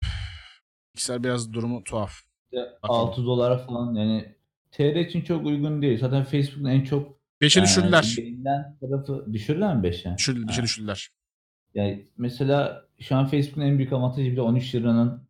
[0.94, 2.12] Mikser biraz durumu tuhaf.
[2.52, 3.08] Bakalım.
[3.08, 4.36] 6 dolara falan yani
[4.72, 5.98] TR için çok uygun değil.
[5.98, 8.14] Zaten Facebook'un en çok 5'e eee, düşürdüler.
[8.18, 10.16] beğenilen tarafı düşürdüler mi 5'e?
[10.18, 10.62] Düşür, Ha.
[10.62, 11.08] düşürdüler.
[11.74, 15.22] Yani mesela şu an Facebook'un en büyük avantajı bir de 13 liranın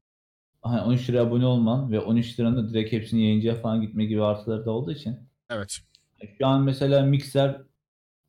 [0.62, 4.66] hani 13 liraya abone olman ve 13 liranın direkt hepsinin yayıncıya falan gitme gibi artıları
[4.66, 5.16] da olduğu için.
[5.50, 5.78] Evet.
[6.38, 7.62] Şu an mesela Mixer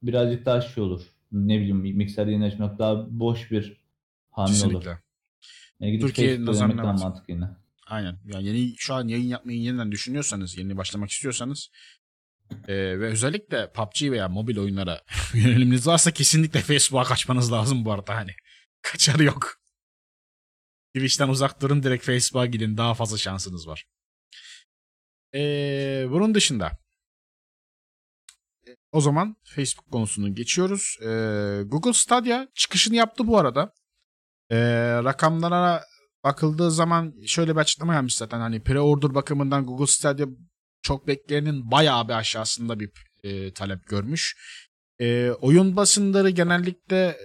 [0.03, 1.01] birazcık daha şey olur.
[1.31, 3.81] Ne bileyim Mixer yeni açmak daha boş bir
[4.31, 4.61] hamle olur.
[4.61, 4.97] Kesinlikle.
[5.79, 7.45] Yani gidip Türkiye Facebook'ta nazarına mantıklı yine.
[7.93, 8.19] Aynen.
[8.25, 11.69] Yani yeni şu an yayın yapmayı yeniden düşünüyorsanız, yeni başlamak istiyorsanız
[12.67, 15.01] eee, ve özellikle PUBG veya mobil oyunlara
[15.33, 18.31] yöneliminiz varsa kesinlikle Facebook'a kaçmanız lazım bu arada hani.
[18.81, 19.55] Kaçarı yok.
[20.95, 23.85] Twitch'ten uzak durun direkt Facebook'a gidin daha fazla şansınız var.
[25.33, 26.71] Eee, bunun dışında
[28.67, 30.97] e, o zaman Facebook konusunu geçiyoruz.
[31.01, 33.73] Eee, Google Stadia çıkışını yaptı bu arada.
[34.51, 34.57] Eee,
[35.03, 35.83] rakamlara
[36.23, 40.27] bakıldığı zaman şöyle bir açıklama yapmış zaten hani pre-order bakımından Google Stadia
[40.81, 42.91] çok bekleyenin bayağı bir aşağısında bir
[43.23, 44.35] e, talep görmüş.
[44.99, 47.17] E, oyun basınları genellikle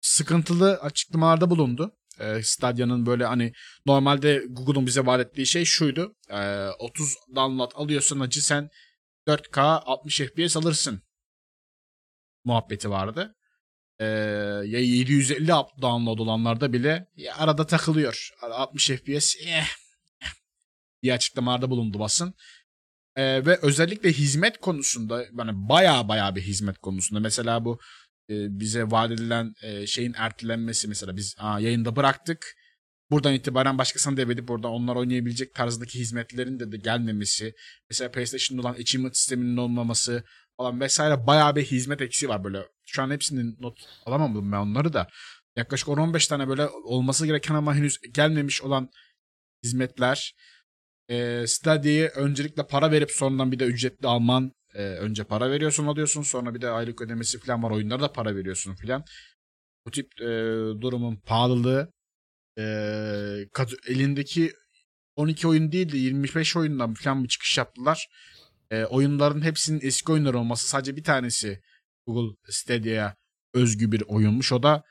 [0.00, 1.92] sıkıntılı açıklamalarda bulundu.
[2.20, 3.52] E, Stadia'nın böyle hani
[3.86, 6.14] normalde Google'un bize vaat ettiği şey şuydu.
[6.30, 8.68] E, 30 download alıyorsan acı sen
[9.28, 11.02] 4K 60 FPS alırsın.
[12.44, 13.35] Muhabbeti vardı.
[14.00, 18.30] Ya 750 up download olanlarda bile ya arada takılıyor.
[18.42, 19.66] 60 FPS eh, eh
[21.02, 22.34] diye açıklamalarda bulundu basın.
[23.16, 27.78] Ee, ve özellikle hizmet konusunda yani baya baya bir hizmet konusunda mesela bu
[28.30, 32.54] e, bize vaat edilen e, şeyin ertelenmesi mesela biz aa, yayında bıraktık.
[33.10, 37.54] Buradan itibaren başkasına devredip oradan onlar oynayabilecek tarzdaki hizmetlerin de, de gelmemesi.
[37.90, 40.24] Mesela PlayStation'da olan achievement sisteminin olmaması
[40.56, 42.62] falan vesaire bayağı bir hizmet eksiği var böyle.
[42.86, 45.08] Şu an hepsinin not alamadım ben onları da.
[45.56, 48.90] Yaklaşık 10-15 tane böyle olması gereken ama henüz gelmemiş olan
[49.64, 50.34] hizmetler.
[51.08, 54.52] E, Stadia'yı öncelikle para verip sonradan bir de ücretli alman.
[54.74, 57.70] E, önce para veriyorsun alıyorsun sonra bir de aylık ödemesi falan var.
[57.70, 59.04] Oyunlara da para veriyorsun falan.
[59.86, 60.26] Bu tip e,
[60.80, 61.92] durumun pahalılığı
[62.58, 62.62] e,
[63.86, 64.52] elindeki
[65.16, 68.08] 12 oyun değil de 25 oyundan falan bir çıkış yaptılar.
[68.70, 71.62] E, oyunların hepsinin eski oyunlar olması sadece bir tanesi
[72.06, 73.16] Google Stadia'ya
[73.54, 74.52] özgü bir oyunmuş.
[74.52, 74.82] O da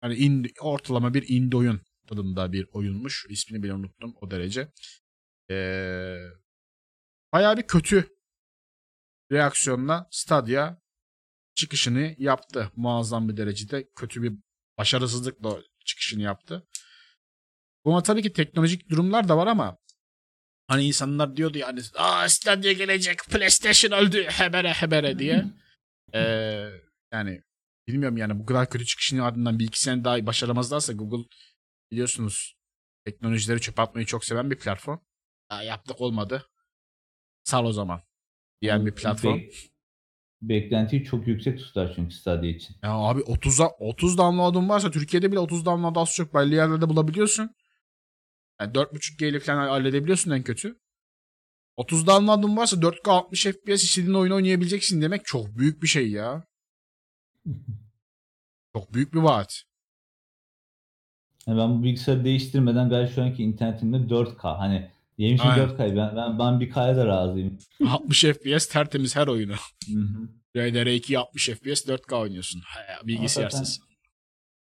[0.00, 3.26] hani indie, ortalama bir indie oyun tadında bir oyunmuş.
[3.28, 4.72] İsmini bile unuttum o derece.
[5.50, 6.16] Ee,
[7.32, 8.08] bayağı bir kötü
[9.32, 10.76] reaksiyonla Stadia
[11.54, 12.72] çıkışını yaptı.
[12.76, 14.32] Muazzam bir derecede kötü bir
[14.78, 16.66] başarısızlıkla çıkışını yaptı.
[17.84, 19.78] Buna tabii ki teknolojik durumlar da var ama
[20.66, 25.44] hani insanlar diyordu yani aa Stadia gelecek PlayStation öldü hebere hebere diye.
[26.14, 26.68] Ee,
[27.12, 27.42] yani
[27.88, 31.28] bilmiyorum yani bu kadar kötü çıkışının ardından bir iki sene daha başaramazlarsa Google
[31.90, 32.56] biliyorsunuz
[33.04, 34.98] teknolojileri çöpe atmayı çok seven bir platform.
[35.52, 36.46] Ya yaptık olmadı.
[37.44, 38.02] Sal o zaman.
[38.62, 39.38] Diyen bir platform.
[39.38, 39.70] Bek-
[40.42, 42.76] beklentiyi çok yüksek tutar çünkü Stadia için.
[42.82, 47.54] Ya abi 30'a 30 download'un varsa Türkiye'de bile 30 download az çok belli yerlerde bulabiliyorsun.
[48.60, 50.80] Yani 4.5G ile falan halledebiliyorsun en kötü.
[51.76, 56.44] 30 download'un varsa 4K 60 FPS istediğin oyunu oynayabileceksin demek çok büyük bir şey ya.
[58.74, 59.62] Çok büyük bir vaat.
[61.46, 64.56] Yani ben bu bilgisayarı değiştirmeden gayet şu anki internetimde 4K.
[64.56, 65.68] Hani yemişim Aynen.
[65.68, 65.96] 4K.
[65.96, 67.58] Ben, ben, ben bir K'ya da razıyım.
[67.88, 69.54] 60 FPS tertemiz her oyunu.
[69.86, 70.28] Hı hı.
[70.56, 72.62] RDR2 60 FPS 4K oynuyorsun.
[73.04, 73.80] Bilgisayarsız.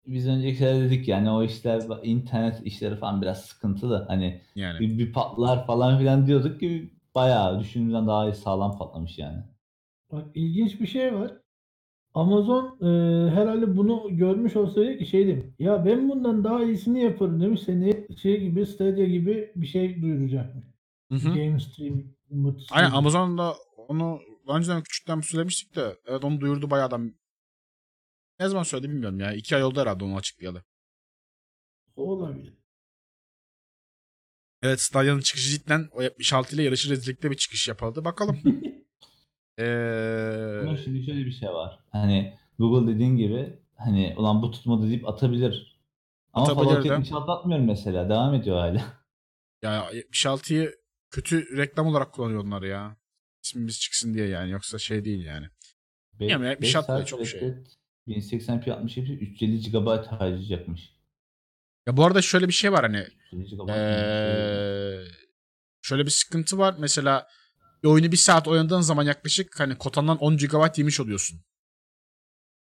[0.08, 4.06] Biz önceki şeyler dedik yani o işler internet işleri falan biraz sıkıntılı.
[4.08, 4.80] Hani Yani.
[4.80, 9.44] bir, bir patlar falan filan diyorduk ki bayağı düşündüğümden daha iyi sağlam patlamış yani.
[10.12, 11.32] Bak ilginç bir şey var.
[12.14, 12.86] Amazon e,
[13.32, 15.46] herhalde bunu görmüş olsaydı ki şey demiş.
[15.60, 17.62] Ya ben bundan daha iyisini yaparım demiş.
[17.62, 20.66] Seni şey gibi Stadia gibi bir şey duyuracakmış.
[21.12, 21.30] Hı hı.
[21.30, 22.04] Game stream.
[22.72, 22.92] Aynen.
[22.92, 23.56] Amazon'da
[23.88, 27.00] onu daha önceden küçükten söylemiştik de evet onu duyurdu bayağı da
[28.40, 29.34] ne zaman söyledi bilmiyorum ya.
[29.34, 30.64] iki ay oldu herhalde onu açıklayalı.
[31.96, 32.63] Olabilir.
[34.64, 38.06] Evet Stadya'nın çıkışı cidden o 76 ile yarışı rezillikte bir çıkış yapıldı.
[38.06, 38.40] Bakalım.
[39.60, 41.80] Eee Ama şimdi şöyle bir şey var.
[41.90, 45.80] Hani Google dediğin gibi hani ulan bu tutmadı deyip atabilir.
[46.34, 46.88] Ama Fallout de.
[46.88, 48.10] 76 atmıyor mesela.
[48.10, 48.82] Devam ediyor hala.
[49.64, 50.76] ya 76'yı
[51.12, 52.98] kötü reklam olarak kullanıyor onlar ya.
[53.44, 54.52] İsmimiz çıksın diye yani.
[54.52, 55.46] Yoksa şey değil yani.
[56.20, 57.42] Be- Ya, beş 76 da saat çok şey.
[57.42, 57.66] Red Dead
[58.08, 60.94] 1080p 60 fps 350 GB harcayacakmış.
[61.88, 63.70] Ya bu arada şöyle bir şey var hani 350 GB.
[63.70, 65.06] Ee,
[65.82, 66.76] şöyle bir sıkıntı var.
[66.80, 67.28] Mesela
[67.84, 71.42] bir oyunu bir saat oynadığın zaman yaklaşık hani kotandan 10 GB yemiş oluyorsun.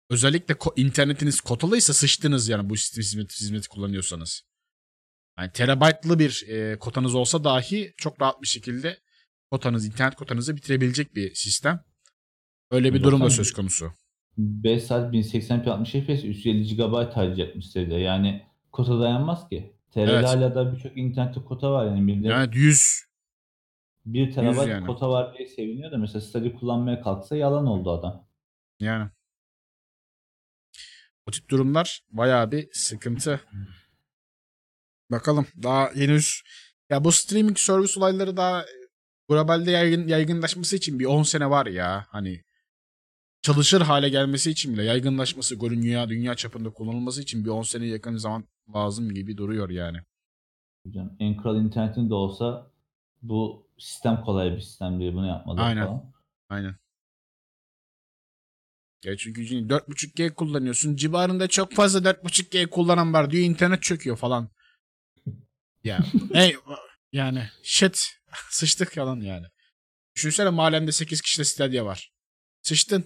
[0.10, 4.44] Özellikle ko- internetiniz kotalıysa sıçtınız yani bu sistem hizmeti, kullanıyorsanız.
[5.40, 9.00] Yani terabaytlı bir e, kotanız olsa dahi çok rahat bir şekilde
[9.52, 11.84] kotanız, internet kotanızı bitirebilecek bir sistem.
[12.72, 13.94] Öyle bir durum da söz konusu.
[14.38, 17.96] 5 saat 1080p 60 fps 350 GB harcayacakmış sitede.
[17.96, 19.76] Yani kota dayanmaz ki.
[19.92, 20.26] TR'de Evet.
[20.26, 22.02] hala da birçok internette kota var yani.
[22.02, 23.04] Millet Yani 100
[24.06, 24.86] 1 terabayt yani.
[24.86, 28.28] kota var diye seviniyor da mesela Stadia kullanmaya kalksa yalan oldu adam.
[28.80, 29.10] Yani.
[31.28, 33.42] O tip durumlar bayağı bir sıkıntı.
[35.12, 36.42] Bakalım daha henüz
[36.90, 38.66] ya bu streaming servis olayları daha
[39.30, 42.44] globalde yaygın, yaygınlaşması için bir 10 sene var ya hani
[43.44, 47.86] çalışır hale gelmesi için bile yaygınlaşması golün dünya dünya çapında kullanılması için bir 10 sene
[47.86, 48.44] yakın zaman
[48.76, 49.98] lazım gibi duruyor yani.
[50.86, 52.72] Hocam, en kral internetin de olsa
[53.22, 55.14] bu sistem kolay bir sistem değil.
[55.14, 55.86] Bunu yapmadılar Aynen.
[55.86, 56.14] falan.
[56.50, 56.76] Aynen.
[59.06, 60.96] Ya çünkü 4.5G kullanıyorsun.
[60.96, 63.44] Civarında çok fazla 4.5G kullanan var diyor.
[63.46, 64.50] internet çöküyor falan.
[65.84, 66.00] Ya
[66.34, 66.56] hey
[67.12, 68.08] yani shit
[68.50, 69.46] sıçtık yalan yani.
[70.16, 72.12] Düşünsene mahallende 8 kişide Stadia var.
[72.62, 73.06] Sıçtın.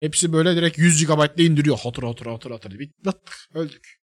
[0.00, 1.78] Hepsi böyle direkt 100 GB'le indiriyor.
[1.82, 2.78] Hatır hatır hatır hatır.
[2.78, 3.34] Bit battık.
[3.54, 3.98] Öldük.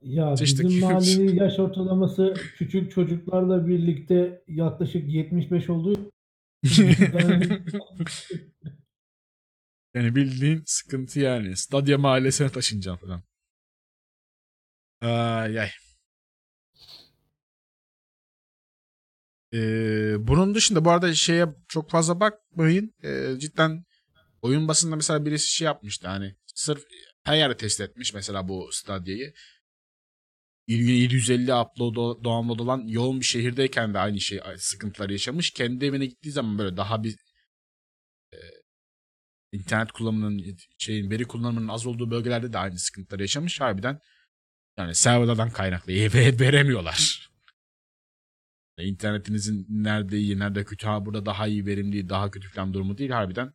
[0.00, 0.66] Ya Sıçtık.
[0.68, 6.10] bizim mahallenin yaş ortalaması küçük çocuklarla birlikte yaklaşık 75 olduğu
[6.64, 7.66] Ben-
[9.94, 11.56] Yani bildiğin sıkıntı yani.
[11.56, 13.22] Stadia mahallesine taşınacaksın falan.
[15.00, 15.68] Ay ay.
[19.54, 22.94] Ee, bunun dışında bu arada şeye çok fazla bakmayın.
[23.04, 23.84] Ee, cidden
[24.42, 26.84] oyun basında mesela birisi şey yapmıştı hani sırf
[27.24, 29.34] her yerde test etmiş mesela bu Stadia'yı.
[30.68, 35.50] 750 upload download olan yoğun bir şehirdeyken de aynı şey sıkıntıları yaşamış.
[35.50, 37.16] Kendi evine gittiği zaman böyle daha bir
[38.32, 38.38] e,
[39.52, 43.60] internet kullanımının şeyin veri kullanımının az olduğu bölgelerde de aynı sıkıntıları yaşamış.
[43.60, 44.00] Harbiden
[44.78, 47.30] yani serverlardan kaynaklı ve- veremiyorlar.
[48.78, 53.10] İnternetinizin nerede iyi, nerede kötü, ha burada daha iyi verimli, daha kötü falan durumu değil.
[53.10, 53.52] Harbiden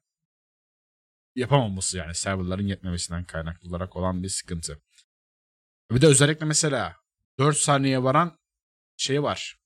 [1.35, 4.81] yapamaması yani serverların yetmemesinden kaynaklı olarak olan bir sıkıntı.
[5.91, 6.95] Bir de özellikle mesela
[7.39, 8.39] 4 saniye varan
[8.97, 9.57] şey var.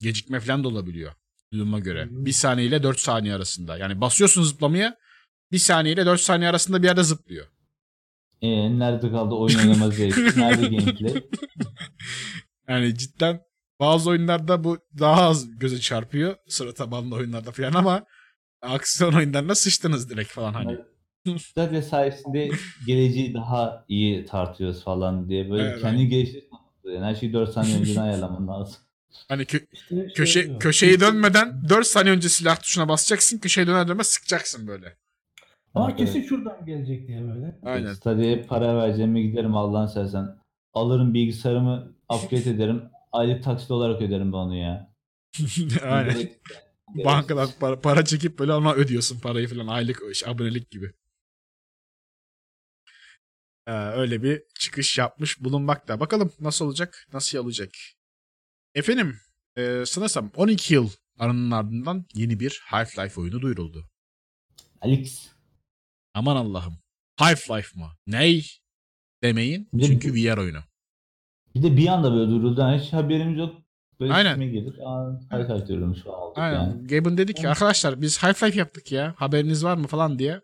[0.00, 1.12] Gecikme falan da olabiliyor.
[1.52, 2.06] Duyuma göre.
[2.06, 2.26] Hmm.
[2.26, 3.78] 1 saniye ile 4 saniye arasında.
[3.78, 4.96] Yani basıyorsun zıplamaya
[5.52, 7.46] 1 saniye ile 4 saniye arasında bir yerde zıplıyor.
[8.42, 10.40] Ee, nerede kaldı oyun oynama zevki?
[10.40, 11.22] Nerede gameplay?
[12.68, 13.40] Yani cidden
[13.80, 16.36] bazı oyunlarda bu daha az göze çarpıyor.
[16.48, 18.04] Sıra tabanlı oyunlarda falan ama
[18.62, 20.78] aksiyon oyunlarına sıçtınız direkt falan hani.
[21.38, 22.50] Stadia sayesinde
[22.86, 26.50] geleceği daha iyi tartıyoruz falan diye böyle Evet, kendi geliştirmek
[26.84, 28.76] yani her şeyi 4 saniye önceden ayarlaman lazım.
[29.28, 33.38] Hani kö- işte şey köşe köşeyi dönmeden 4 saniye önce silah tuşuna basacaksın.
[33.38, 34.96] Köşeyi döner dönmez sıkacaksın böyle.
[35.74, 37.58] Ama kesin şuradan gelecek diye böyle.
[37.62, 37.92] Aynen.
[37.92, 40.36] Stadia'ya para vereceğime giderim Allah'ın seversen.
[40.74, 42.82] Alırım bilgisayarımı upgrade ederim.
[43.12, 44.92] Aylık taksit olarak öderim ben onu ya.
[45.84, 46.16] Aynen.
[47.04, 50.92] Bankadan para, para çekip böyle ama ödüyorsun parayı falan aylık işte abonelik gibi.
[53.66, 56.00] Ee, öyle bir çıkış yapmış bulunmakta.
[56.00, 57.70] Bakalım nasıl olacak, nasıl olacak.
[58.74, 59.16] Efendim,
[59.56, 63.90] e, sanırsam 12 yıl aranın ardından yeni bir Half-Life oyunu duyuruldu.
[64.80, 65.28] Alex.
[66.14, 66.78] Aman Allah'ım.
[67.16, 67.90] Half-Life mı?
[68.06, 68.46] Ney?
[69.22, 70.60] Demeyin Bir çünkü VR oyunu.
[71.54, 72.60] Bir de bir anda böyle duruldu.
[72.60, 73.62] Yani hiç haberimiz yok.
[74.00, 74.38] Böyle Aynen.
[75.30, 76.58] Hay hay diyormuş falan Aynen.
[76.58, 76.86] yani.
[76.86, 79.14] Gaben dedi ki arkadaşlar biz Half-Life yaptık ya.
[79.16, 80.40] Haberiniz var mı falan diye.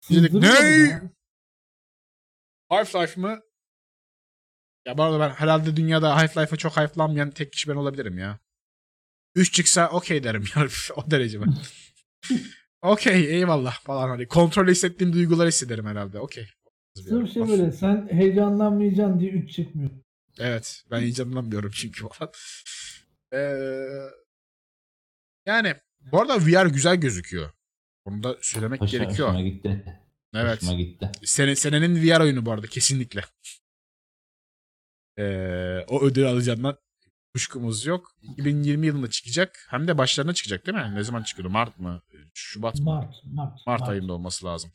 [0.00, 1.10] Sızdırıyor Dedik, ya?
[2.74, 3.40] Half-Life mı?
[4.86, 8.38] Ya bu arada ben herhalde dünyada Half-Life'a çok hype'lanmayan tek kişi ben olabilirim ya.
[9.34, 11.54] 3 çıksa okey derim ya o derece ben.
[12.82, 16.46] okey eyvallah falan hani kontrol hissettiğim duyguları hissederim herhalde okey.
[16.94, 19.90] Sırf şey böyle sen heyecanlanmayacaksın diye 3 çıkmıyor.
[20.38, 22.32] Evet ben heyecanlanmıyorum çünkü falan.
[23.32, 23.56] Ee,
[25.46, 25.74] yani
[26.12, 27.50] bu arada VR güzel gözüküyor.
[28.04, 29.38] Onu da söylemek Hoş, gerekiyor.
[29.38, 29.84] Gitti.
[30.34, 30.62] Evet.
[30.62, 31.10] Hoşuma gitti.
[31.24, 33.24] Sene, senenin VR oyunu bu arada kesinlikle.
[35.18, 36.76] Ee, o ödülü alacağından
[37.34, 38.10] kuşkumuz yok.
[38.22, 39.66] 2020 yılında çıkacak.
[39.70, 40.94] Hem de başlarına çıkacak değil mi?
[40.94, 41.52] Ne zaman çıkıyordu?
[41.52, 42.02] Mart mı?
[42.34, 42.84] Şubat mı?
[42.84, 43.66] Mart, Mart.
[43.66, 44.72] Mart ayında olması lazım.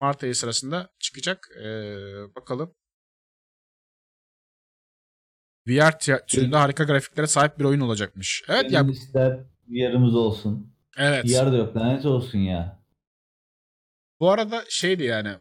[0.00, 1.48] Mart ayı sırasında çıkacak.
[1.60, 1.64] Ee,
[2.36, 2.74] bakalım.
[5.68, 8.44] VR tü- türünde harika grafiklere sahip bir oyun olacakmış.
[8.48, 10.74] Evet ya Gönül ister VR'ımız olsun.
[10.96, 11.24] evet.
[11.24, 12.81] VR da yok lanet olsun ya.
[14.22, 15.38] Bu arada şeydi yani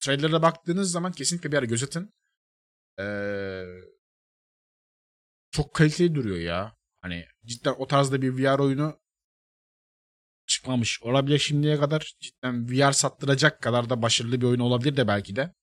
[0.00, 2.14] trailer'a baktığınız zaman kesinlikle bir ara göz atın.
[3.00, 3.64] Ee,
[5.50, 6.76] çok kaliteli duruyor ya.
[7.00, 9.00] Hani cidden o tarzda bir VR oyunu
[10.46, 11.02] çıkmamış.
[11.02, 15.54] Olabilir şimdiye kadar cidden VR sattıracak kadar da başarılı bir oyun olabilir de belki de.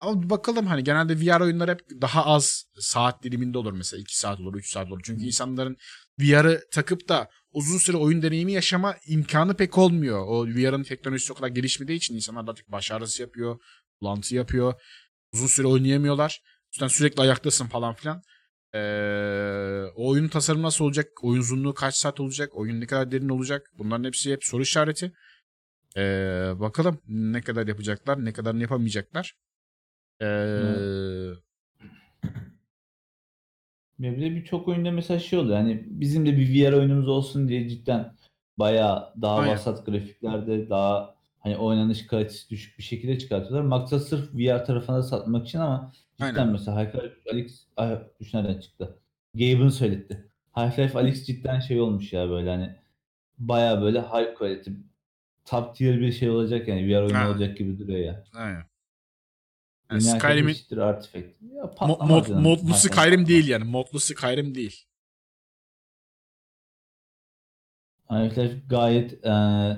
[0.00, 4.40] Ama bakalım hani genelde VR oyunlar hep daha az saat diliminde olur mesela 2 saat
[4.40, 5.00] olur 3 saat olur.
[5.04, 5.76] Çünkü insanların
[6.20, 10.24] VR'ı takıp da uzun süre oyun deneyimi yaşama imkanı pek olmuyor.
[10.26, 13.58] O VR'ın teknolojisi o kadar gelişmediği için insanlar artık baş ağrısı yapıyor,
[14.00, 14.74] bulantı yapıyor.
[15.32, 16.42] Uzun süre oynayamıyorlar.
[16.72, 18.22] Üstten sürekli ayaktasın falan filan.
[18.74, 18.78] Ee,
[19.96, 21.06] o oyunun tasarımı nasıl olacak?
[21.22, 22.56] Oyun uzunluğu kaç saat olacak?
[22.56, 23.70] Oyun ne kadar derin olacak?
[23.78, 25.12] Bunların hepsi hep soru işareti.
[25.96, 26.00] Ee,
[26.56, 29.34] bakalım ne kadar yapacaklar, ne kadarını yapamayacaklar.
[30.24, 31.32] Ee,
[33.98, 35.56] bir de birçok oyunda mesela şey oluyor.
[35.56, 38.14] Hani bizim de bir VR oyunumuz olsun diye cidden
[38.58, 39.52] bayağı daha Aynen.
[39.52, 43.62] vasat grafiklerde daha hani oynanış kalitesi düşük bir şekilde çıkartıyorlar.
[43.62, 46.48] Maksat sırf VR tarafına satmak için ama cidden Aynen.
[46.48, 47.98] mesela Half-Life Alyx ay,
[48.34, 48.98] nereden çıktı?
[49.34, 50.24] Gabe'ın söyletti.
[50.52, 52.74] Half-Life Alyx cidden şey olmuş ya böyle hani
[53.38, 54.70] bayağı böyle high quality
[55.44, 58.24] top tier bir şey olacak yani VR oyunu olacak gibi duruyor ya.
[58.34, 58.64] aynen.
[59.90, 60.56] Yani Skyrim'in
[62.06, 62.42] mod, canım.
[62.42, 63.64] modlu Skyrim değil yani.
[63.64, 64.84] Modlu Skyrim değil.
[68.08, 69.76] Half-Life gayet eee,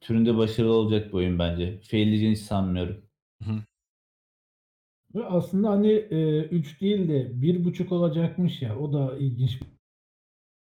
[0.00, 1.80] türünde başarılı olacak bir oyun bence.
[1.80, 3.04] Failleyeceğini hiç sanmıyorum.
[5.14, 8.78] Ve aslında hani 3 değil de 1.5 olacakmış ya.
[8.78, 9.58] O da ilginç.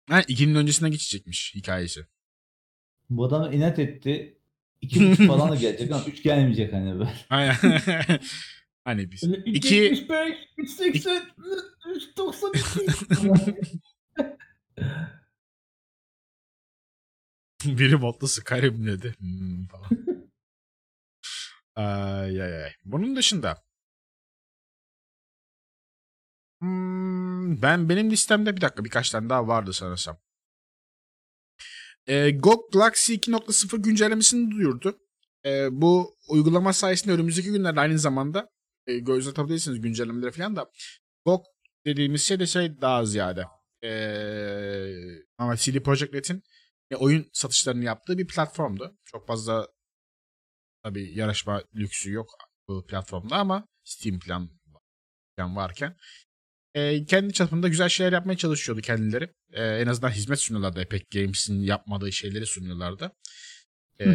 [0.08, 2.06] Ha, ikinin öncesine geçecekmiş hikayesi.
[3.10, 4.38] Bu adam inat etti.
[4.80, 7.10] 2 3 falan da gelecek ama 3 gelmeyecek hani böyle.
[7.30, 7.56] Aynen.
[8.86, 9.22] hani biz.
[9.22, 11.22] Böyle İki- 275, 380,
[11.96, 12.86] 392.
[17.64, 19.14] Biri modlu Skyrim dedi.
[19.18, 19.88] Hmm, falan.
[21.76, 22.72] ay ay ay.
[22.84, 23.62] Bunun dışında
[26.60, 30.18] Hmm, ben benim listemde bir dakika birkaç tane daha vardı sanırsam.
[32.06, 34.98] Ee, GOG Galaxy 2.0 güncellemesini duyurdu.
[35.46, 38.50] Ee, bu uygulama sayesinde önümüzdeki günlerde aynı zamanda
[38.86, 40.70] e, göz atabilirsiniz güncellemeleri falan da
[41.24, 41.44] GOG
[41.86, 43.44] dediğimiz şey de şey daha ziyade.
[43.84, 44.94] Ee,
[45.38, 46.42] ama CD Projekt Red'in
[46.90, 48.96] e, oyun satışlarını yaptığı bir platformdu.
[49.04, 49.68] Çok fazla
[50.82, 52.30] tabii yarışma lüksü yok
[52.68, 54.50] bu platformda ama Steam plan,
[55.36, 55.96] plan varken
[56.74, 59.34] e, kendi çapında güzel şeyler yapmaya çalışıyordu kendileri.
[59.52, 60.80] E, en azından hizmet sunuyorlardı.
[60.80, 63.12] Epic Games'in yapmadığı şeyleri sunuyorlardı.
[63.98, 64.10] E,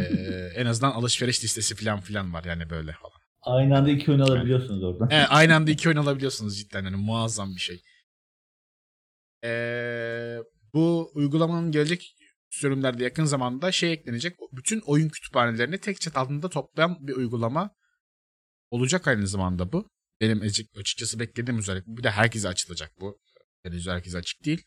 [0.55, 3.20] en azından alışveriş listesi falan filan var yani böyle falan.
[3.41, 5.09] Aynı anda iki oyun alabiliyorsunuz oradan.
[5.11, 7.81] Evet, aynı anda iki oyun alabiliyorsunuz cidden yani muazzam bir şey.
[9.43, 10.37] Ee,
[10.73, 12.15] bu uygulamanın gelecek
[12.49, 14.37] sürümlerde yakın zamanda şey eklenecek.
[14.51, 17.75] Bütün oyun kütüphanelerini tek çat altında toplayan bir uygulama
[18.71, 19.89] olacak aynı zamanda bu.
[20.21, 21.87] Benim açık- açıkçası beklediğim özellik.
[21.87, 23.19] Bir de herkese açılacak bu.
[23.63, 24.63] Henüz herkese açık değil.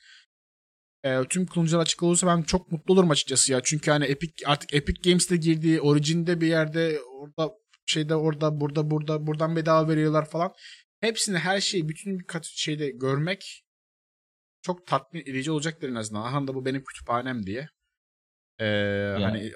[1.05, 3.61] Ee, tüm kullanıcılar açık olursa ben çok mutlu olurum açıkçası ya.
[3.65, 7.55] Çünkü hani Epic artık Epic Games'te girdiği Origin'de bir yerde orada
[7.87, 10.53] şeyde orada burada burada buradan bedava veriyorlar falan.
[11.01, 13.65] Hepsini her şeyi bütün kat şeyde görmek
[14.63, 16.23] çok tatmin edici olacaktır en azından.
[16.23, 17.69] Aha da bu benim kütüphanem diye.
[18.61, 19.53] Ee, hani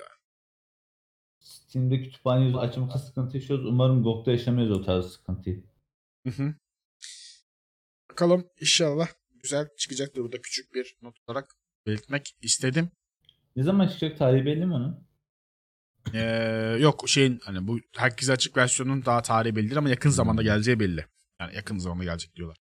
[1.41, 3.67] Steam'de kütüphane açmakta sıkıntı yaşıyoruz.
[3.67, 5.65] Umarım GOG'da yaşamayız o tarz sıkıntıyı.
[6.27, 6.55] Hı hı.
[8.11, 9.09] Bakalım inşallah
[9.43, 10.23] güzel çıkacaktır.
[10.23, 11.57] Burada küçük bir not olarak
[11.87, 12.91] belirtmek istedim.
[13.57, 15.08] Ne zaman çıkacak tarihi belli mi onun?
[16.15, 20.43] Ee, yok şeyin hani bu herkese açık versiyonun daha tarihi belli değil ama yakın zamanda
[20.43, 21.07] geleceği belli.
[21.41, 22.57] Yani yakın zamanda gelecek diyorlar.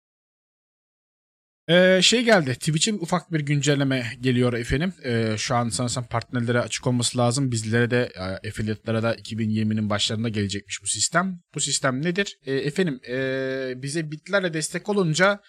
[1.70, 2.54] Ee, şey geldi.
[2.54, 4.94] Twitch'in ufak bir güncelleme geliyor efendim.
[5.04, 7.52] Ee, şu an sanırsam partnerlere açık olması lazım.
[7.52, 11.40] Bizlere de e, affiliate'lara da 2020'nin başlarında gelecekmiş bu sistem.
[11.56, 12.38] Bu sistem nedir?
[12.46, 15.42] Ee, efendim e, bize bitlerle destek olunca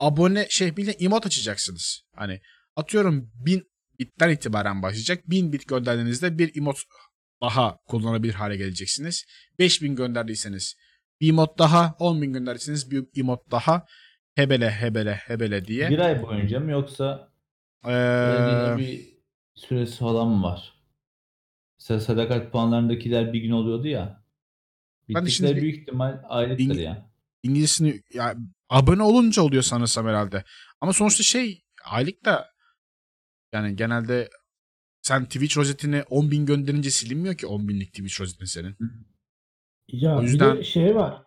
[0.00, 2.02] abone şey de emot açacaksınız.
[2.16, 2.40] Hani
[2.76, 3.62] atıyorum 1000
[3.98, 5.30] bitten itibaren başlayacak.
[5.30, 6.78] 1000 bit gönderdiğinizde bir emot
[7.42, 9.24] daha kullanabilir hale geleceksiniz.
[9.58, 10.74] 5000 gönderdiyseniz
[11.20, 13.86] bir emot daha, 10.000 gönderdiyseniz bir emot daha
[14.34, 15.90] hebele hebele hebele diye.
[15.90, 17.32] Bir ay boyunca mı yoksa
[17.86, 19.08] Ee, bir
[19.54, 20.72] süresi falan mı var?
[21.80, 24.24] Mesela sadakat puanlarındakiler bir gün oluyordu ya.
[25.08, 27.10] Ben Bittikleri şimdi- büyük ihtimal aylıktır İng- ya.
[27.42, 28.34] İngilizcesini ya,
[28.68, 30.44] abone olunca oluyor sanırsam herhalde.
[30.80, 32.50] Ama sonuçta şey aylık da
[33.52, 34.28] yani genelde
[35.02, 38.76] sen Twitch rozetini 10.000 gönderince silinmiyor ki 10 binlik Twitch rozetin senin.
[39.88, 41.22] Ya O bir yüzden- de şey var.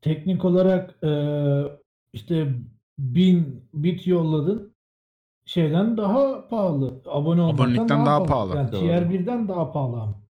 [0.00, 1.10] Teknik olarak e,
[2.12, 2.54] işte
[2.98, 4.76] 1000 bit yolladın.
[5.46, 7.02] Şeyden daha pahalı.
[7.06, 8.56] Abone olmaktan Abonelikten daha pahalı.
[8.56, 8.80] Yani Doğru.
[8.80, 10.22] tier 1'den daha pahalı ama.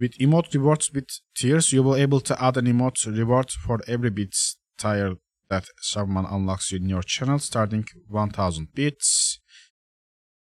[0.00, 4.16] With emote rewards with tiers, you will able to add an emote reward for every
[4.16, 4.36] bit
[4.76, 5.16] tier
[5.48, 9.38] that someone unlocks in your channel starting 1000 bits.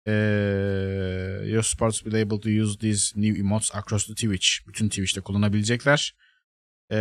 [0.09, 4.69] Uh, your supporters will be able to use these new emotes across the Twitch.
[4.69, 6.15] Bütün Twitch'te kullanabilecekler.
[6.91, 6.99] Ee,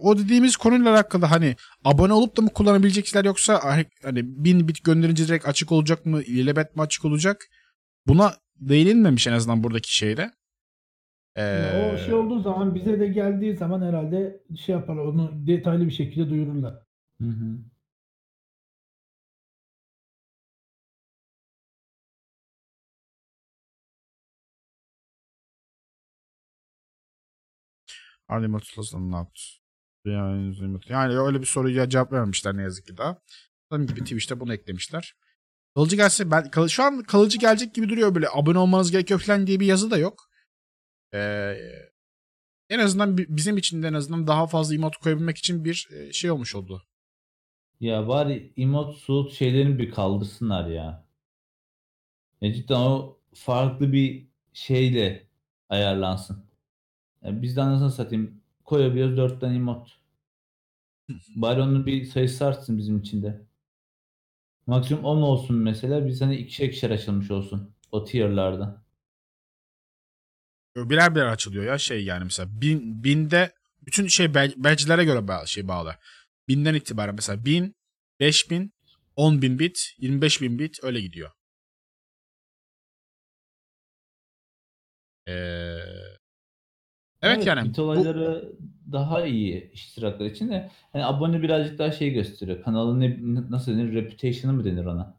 [0.00, 3.60] o dediğimiz konuyla alakalı hani abone olup da mı kullanabilecekler yoksa
[4.02, 6.22] hani bin bit gönderince direkt açık olacak mı?
[6.22, 7.44] İlelebet mi açık olacak?
[8.06, 10.30] Buna değinilmemiş en azından buradaki şeyde.
[11.36, 15.04] Ee, o şey olduğu zaman bize de geldiği zaman herhalde şey yaparlar.
[15.04, 16.74] Onu detaylı bir şekilde duyururlar.
[17.20, 17.58] Hı hı.
[28.30, 29.40] Unlimited plus unlocked.
[30.04, 30.56] Yani,
[30.88, 33.18] yani öyle bir soruya cevap vermemişler ne yazık ki daha.
[33.72, 35.14] Dediğim gibi Twitch'te bunu eklemişler.
[35.74, 39.46] Kalıcı gelse ben kal- şu an kalıcı gelecek gibi duruyor böyle abone olmanız gerekiyor falan
[39.46, 40.30] diye bir yazı da yok.
[41.14, 41.56] Ee,
[42.70, 46.12] en azından bi- bizim için de en azından daha fazla emote koyabilmek için bir e,
[46.12, 46.82] şey olmuş oldu.
[47.80, 51.06] Ya bari emote suit şeylerini bir kaldırsınlar ya.
[52.40, 55.26] Ya cidden o farklı bir şeyle
[55.68, 56.45] ayarlansın.
[57.26, 59.90] Ya biz de anasını satayım koyabiliyoruz 4 tane emote.
[61.36, 63.46] Bari onun bir sayısı artsın bizim için de.
[64.66, 68.82] Maksimum 10 olsun mesela biz hani ikişer ikişer açılmış olsun o tier'larda.
[70.76, 73.52] Birer birer açılıyor ya şey yani mesela bin, binde
[73.86, 75.96] bütün şey bel- badge'lere göre bağlı, şey bağlı.
[76.48, 77.74] Binden itibaren mesela bin,
[78.20, 78.72] beş bin,
[79.16, 81.30] on bin bit, yirmi beş bin bit öyle gidiyor.
[85.28, 86.05] Ee,
[87.34, 88.52] evet, yani Bit bu, olayları
[88.92, 92.62] daha iyi iştiraklar için de hani abone birazcık daha şey gösteriyor.
[92.62, 93.16] Kanalın ne,
[93.50, 93.92] nasıl denir?
[93.92, 95.16] Reputation'ı mı denir ona?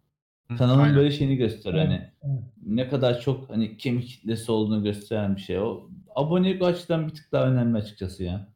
[0.58, 0.96] Kanalın aynen.
[0.96, 2.34] böyle şeyini gösteriyor Evet, hani.
[2.34, 2.44] evet.
[2.66, 5.60] Ne kadar çok hani kemik kitlesi olduğunu gösteren bir şey.
[5.60, 8.48] O abonelik açıdan bir tık daha önemli açıkçası ya.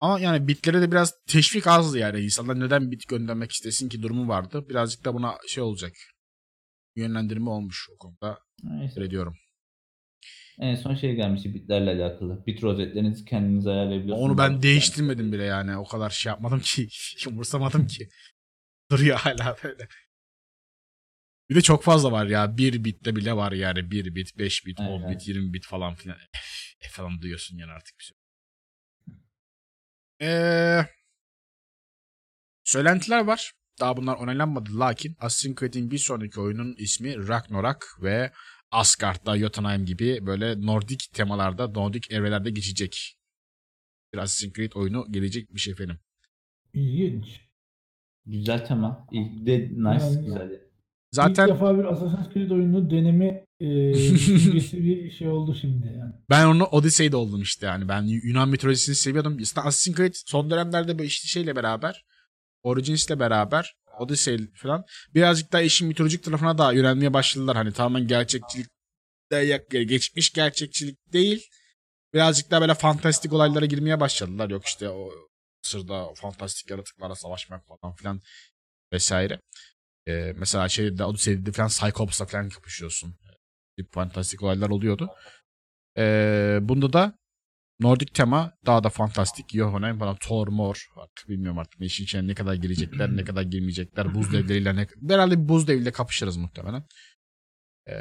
[0.00, 2.20] Ama yani bitlere de biraz teşvik azdı yani.
[2.20, 4.64] İnsanlar neden bit göndermek istesin ki durumu vardı.
[4.68, 5.92] Birazcık da buna şey olacak.
[6.96, 8.38] Yönlendirme olmuş o konuda.
[8.62, 9.04] Neyse.
[9.04, 9.34] ediyorum.
[10.60, 12.46] En son şey gelmişti bitlerle alakalı.
[12.46, 14.30] Bit rozetlerinizi kendiniz ayarlayabiliyorsunuz.
[14.30, 15.76] Onu ben değiştirmedim bile yani.
[15.76, 16.88] O kadar şey yapmadım ki.
[17.28, 18.08] Umursamadım ki.
[18.90, 19.88] Duruyor hala böyle.
[21.50, 22.56] Bir de çok fazla var ya.
[22.56, 23.90] Bir bitte bile var yani.
[23.90, 25.10] Bir bit, beş bit, on Aynen.
[25.10, 26.18] bit, yirmi bit falan filan.
[26.80, 28.16] E falan duyuyorsun yani artık bir şey.
[30.22, 30.86] Ee,
[32.64, 33.52] söylentiler var.
[33.80, 34.78] Daha bunlar onaylanmadı.
[34.78, 38.32] Lakin Assassin's Creed'in bir sonraki oyunun ismi Ragnarok ve
[38.70, 43.16] Asgard'da, Jotunheim gibi böyle Nordik temalarda, Nordik evrelerde geçecek.
[44.12, 45.98] Bir Assassin's Creed oyunu gelecek bir şey efendim.
[46.74, 47.40] İlginç.
[48.26, 49.06] Güzel tema.
[49.12, 50.60] İlk de nice Yani- güzel.
[51.12, 53.66] Zaten İlk defa bir Assassin's Creed oyunu deneme e,
[54.84, 56.12] bir şey oldu şimdi yani.
[56.30, 57.88] ben onu Odyssey'de oldum işte yani.
[57.88, 59.38] Ben Yunan mitolojisini seviyordum.
[59.38, 62.04] İşte Assassin's Creed son dönemlerde böyle işte şeyle beraber
[62.62, 67.56] Origins'le beraber Odyssey falan birazcık daha işin mitolojik tarafına da yönelmeye başladılar.
[67.56, 68.68] Hani tamamen gerçekçilik
[69.70, 71.46] geçmiş gerçekçilik değil.
[72.14, 74.50] Birazcık daha böyle fantastik olaylara girmeye başladılar.
[74.50, 75.12] Yok işte o
[75.64, 78.20] Mısır'da o fantastik yaratıklarla savaşmak falan filan
[78.92, 79.40] vesaire.
[80.08, 83.14] Ee, mesela şeyde Odyssey'de falan Cyclops'la falan kapışıyorsun.
[83.78, 85.10] Bir fantastik olaylar oluyordu.
[85.98, 87.18] Ee, bunda da
[87.80, 89.50] Nordik tema daha da fantastik.
[89.50, 90.86] Jotunheim falan Thor, Mor.
[90.96, 94.14] Artık bilmiyorum artık işin içine ne kadar girecekler, ne kadar girmeyecekler.
[94.14, 94.86] Buz devleriyle ne...
[95.08, 96.84] Herhalde bir buz devriyle kapışırız muhtemelen.
[97.88, 97.92] Ee,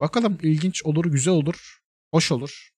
[0.00, 1.78] bakalım ilginç olur, güzel olur,
[2.10, 2.70] hoş olur.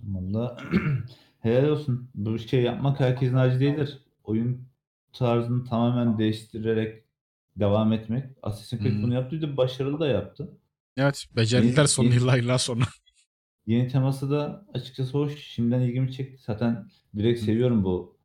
[0.00, 0.56] Valla
[1.40, 2.10] helal olsun.
[2.14, 3.98] Bu şey yapmak herkesin harcı değildir.
[4.24, 4.68] Oyun
[5.12, 7.04] tarzını tamamen değiştirerek
[7.56, 8.24] devam etmek.
[8.42, 9.02] Assassin's Creed Hmm.
[9.02, 10.58] bunu yaptı bir de başarılı da yaptı.
[10.96, 12.84] Evet, becerdiler Yeni- son yıllar yıllar sonra.
[13.66, 15.38] Yeni teması da açıkçası hoş.
[15.42, 16.42] Şimdiden ilgimi çekti.
[16.46, 17.44] Zaten direkt Hı.
[17.44, 18.18] seviyorum bu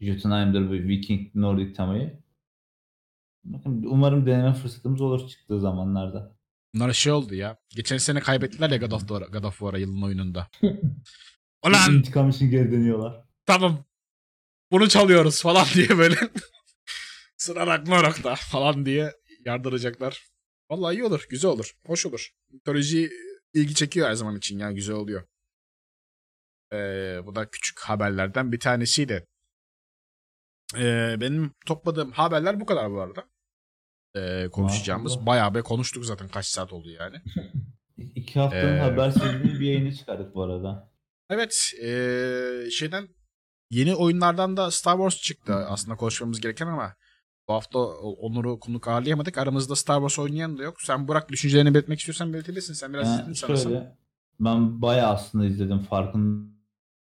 [0.00, 2.18] Jotunheim'dir bu Viking Nordic temayı.
[3.44, 6.36] Bakın umarım deneme fırsatımız olur çıktığı zamanlarda.
[6.74, 7.58] Bunlar şey oldu ya.
[7.76, 10.48] Geçen sene kaybettiler ya God of, War, God of War'a yılın oyununda.
[11.66, 13.24] Ulan İntikam için geri dönüyorlar.
[13.46, 13.84] tamam
[14.70, 16.16] bunu çalıyoruz falan diye böyle
[17.36, 19.12] sıra Ragnarok'ta falan diye
[19.44, 20.24] yardıracaklar.
[20.70, 22.30] Vallahi iyi olur, güzel olur, hoş olur.
[22.52, 23.10] Mitoloji
[23.54, 25.24] ilgi çekiyor her zaman için ya, güzel oluyor.
[26.72, 29.26] Ee, bu da küçük haberlerden bir tanesiydi.
[30.76, 33.28] Ee, benim topladığım haberler bu kadar bu arada.
[34.16, 35.12] Ee, konuşacağımız.
[35.12, 35.26] Maşallah.
[35.26, 37.16] Bayağı be konuştuk zaten kaç saat oldu yani.
[38.14, 40.92] İki haftanın Ee, haber serinin bir yayını çıkardık bu arada.
[41.30, 43.08] Evet ee, şeyden
[43.70, 46.96] yeni oyunlardan da Star Wars çıktı aslında konuşmamız gereken ama
[47.48, 49.38] bu hafta Onur'u konuk ağırlayamadık.
[49.38, 50.82] Aramızda Star Wars oynayan da yok.
[50.82, 52.74] Sen Burak düşüncelerini belirtmek istiyorsan belirtebilirsin.
[52.74, 53.72] Sen biraz Yani izledin sanırsam.
[53.72, 53.96] şöyle
[54.40, 56.48] ben bayağı aslında izledim farkında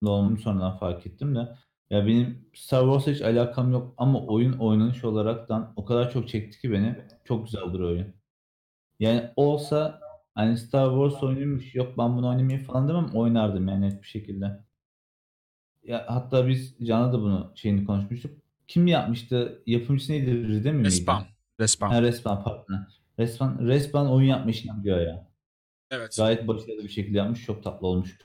[0.02, 1.50] olduğumu sonradan fark ettim de
[1.90, 6.60] ya benim Star Wars'a hiç alakam yok ama oyun oynanış olaraktan o kadar çok çekti
[6.60, 6.96] ki beni.
[7.24, 8.08] Çok güzeldir oyun.
[9.00, 10.00] Yani olsa
[10.36, 14.66] hani Star Wars oyunuymuş yok ben bunu oynamayayım falan demem oynardım yani net bir şekilde.
[15.84, 18.45] Ya hatta biz Can'la da bunu şeyini konuşmuştuk.
[18.68, 19.64] Kim yapmıştı?
[19.66, 20.48] Yapımcısı neydi?
[20.48, 20.88] Ride mi miydi?
[20.88, 21.24] Respawn.
[21.60, 21.94] Respawn.
[21.94, 22.88] Ha, Respawn pardon.
[23.20, 25.32] Respawn, Respawn oyun yapmış diyor ya.
[25.92, 26.16] Evet.
[26.18, 27.46] Gayet başarılı bir şekilde yapmış.
[27.46, 28.18] Çok tatlı olmuş.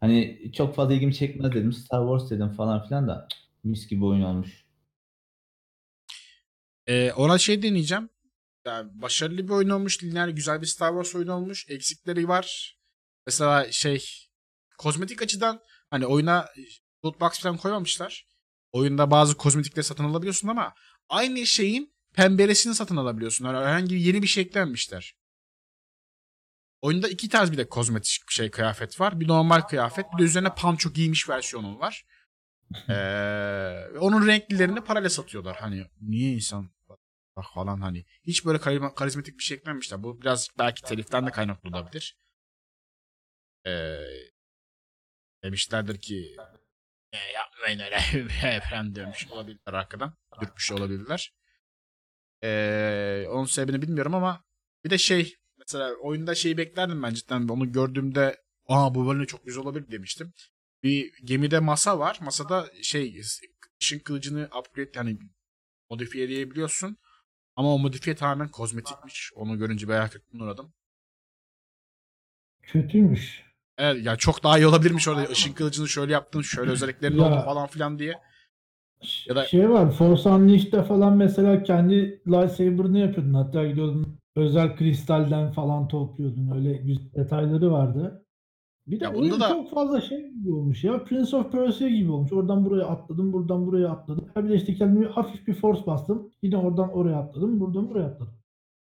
[0.00, 1.72] Hani çok fazla ilgimi çekmez dedim.
[1.72, 3.28] Star Wars dedim falan filan da
[3.64, 4.66] mis gibi oyun olmuş.
[6.86, 8.08] Ee, ona şey deneyeceğim.
[8.66, 10.04] Yani başarılı bir oyun olmuş.
[10.04, 11.66] Lineer güzel bir Star Wars oyunu olmuş.
[11.68, 12.78] Eksikleri var.
[13.26, 14.04] Mesela şey
[14.78, 15.60] kozmetik açıdan
[15.90, 16.46] hani oyuna
[17.04, 18.26] loot box falan koymamışlar.
[18.76, 20.74] Oyunda bazı kozmetikleri satın alabiliyorsun ama
[21.08, 23.44] aynı şeyin pemberesini satın alabiliyorsun.
[23.44, 25.16] Yani herhangi yeni bir şey eklenmişler.
[26.80, 29.20] Oyunda iki tarz bir de kozmetik şey kıyafet var.
[29.20, 32.06] Bir normal kıyafet, bir de üzerine panço giymiş versiyonu var.
[32.88, 35.56] Ee, onun renklilerini parayla satıyorlar.
[35.56, 36.70] Hani niye insan
[37.36, 40.02] bak falan hani hiç böyle karizma- karizmatik bir şey eklememişler.
[40.02, 42.18] Bu biraz belki teliften de kaynaklı olabilir.
[43.66, 43.96] Ee,
[45.42, 46.55] demişlerdir ki "E,
[47.34, 50.16] yapmayın öyle falan demiş olabilirler arkadan.
[50.40, 51.32] Dürtmüş olabilirler.
[52.42, 54.44] Ee, onun sebebini bilmiyorum ama
[54.84, 59.46] bir de şey mesela oyunda şeyi beklerdim ben cidden onu gördüğümde aa bu böyle çok
[59.46, 60.32] güzel olabilir demiştim.
[60.82, 62.18] Bir gemide masa var.
[62.22, 63.20] Masada şey
[63.82, 65.18] ışın kılıcını upgrade yani
[65.90, 66.96] modifiye edebiliyorsun.
[67.56, 69.32] Ama o modifiye tamamen kozmetikmiş.
[69.34, 70.74] Onu görünce bayağı kırktan uğradım.
[72.62, 73.45] Kötüymüş.
[73.78, 75.24] Evet ya çok daha iyi olabilirmiş orada.
[75.24, 77.24] Işın kılıcını şöyle yaptın, şöyle özelliklerin Ya.
[77.26, 78.14] oldu falan filan diye.
[79.28, 83.34] Ya da- Şey var Force Unleashed'de falan mesela kendi lightsaber'ını yapıyordun.
[83.34, 86.50] Hatta gidiyordun özel kristalden falan topluyordun.
[86.54, 88.22] Öyle güzel detayları vardı.
[88.86, 91.04] Bir de Ya bunda oyun da- çok fazla şey gibi olmuş ya.
[91.04, 92.32] Prince of Persia gibi olmuş.
[92.32, 94.28] Oradan buraya atladım, buradan buraya atladım.
[94.34, 96.30] Ha bir de işte kendimi hafif bir force bastım.
[96.42, 98.34] Yine oradan oraya atladım, buradan buraya atladım.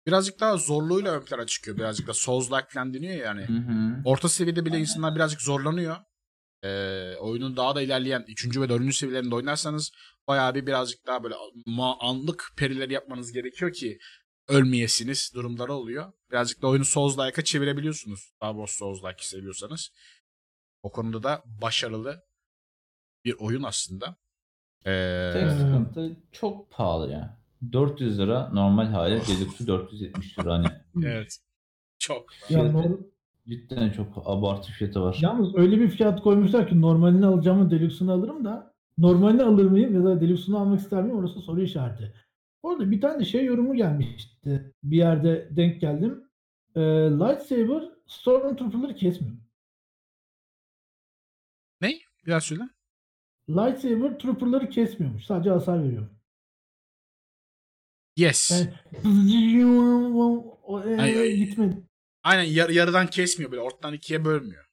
[0.08, 1.78] Birazcık daha zorluğuyla ön plana çıkıyor.
[1.78, 3.42] Birazcık da Souls-like falan deniyor ya yani.
[3.48, 4.02] Hı hı.
[4.06, 5.96] Orta seviyede bile insanlar birazcık zorlanıyor.
[6.64, 8.58] Ee, oyunun daha da ilerleyen 3.
[8.62, 8.94] ve 4.
[8.96, 9.92] seviyelerinde oynarsanız
[10.28, 11.36] bayağı bir birazcık daha böyle
[11.68, 13.98] ma- anlık perileri yapmanız gerekiyor ki
[14.48, 16.14] ölmeyesiniz durumları oluyor.
[16.32, 18.20] Birazcık da oyunu Souls-like'a çevirebiliyorsunuz.
[18.36, 19.90] Star Wars Souls-like seviyorsanız.
[20.84, 22.24] O konuda da başarılı
[23.26, 24.16] bir oyun aslında.
[24.86, 27.45] Ee, Tek sıkıntı çok pahalı ya.
[27.74, 29.14] 400 lira normal hali.
[29.16, 30.68] Deluxe'u 470 lira hani.
[31.04, 31.38] evet.
[32.00, 32.26] Çok.
[32.34, 33.00] Ya Fiyatı nor-
[33.48, 35.18] cidden çok abartı fiyatı var.
[35.22, 40.04] Yalnız öyle bir fiyat koymuşlar ki normalini alacağımı deluxe'unu alırım da normalini alır mıyım ya
[40.04, 42.14] da deluxe'unu almak ister miyim orası soru işareti.
[42.64, 44.74] Orada bir tane şey yorumu gelmişti.
[44.84, 46.24] Bir yerde denk geldim.
[46.76, 46.82] Ee,
[47.12, 49.36] lightsaber Stormtrooper'ları kesmiyor.
[52.26, 52.64] Biraz söyle.
[53.50, 55.26] Lightsaber Trooper'ları kesmiyormuş.
[55.26, 56.08] Sadece hasar veriyor.
[58.16, 58.52] Yes.
[61.00, 61.36] Ay, ay.
[61.36, 61.84] gitmedi.
[62.24, 63.62] Aynen yar- yarıdan kesmiyor böyle.
[63.62, 64.66] Ortadan ikiye bölmüyor.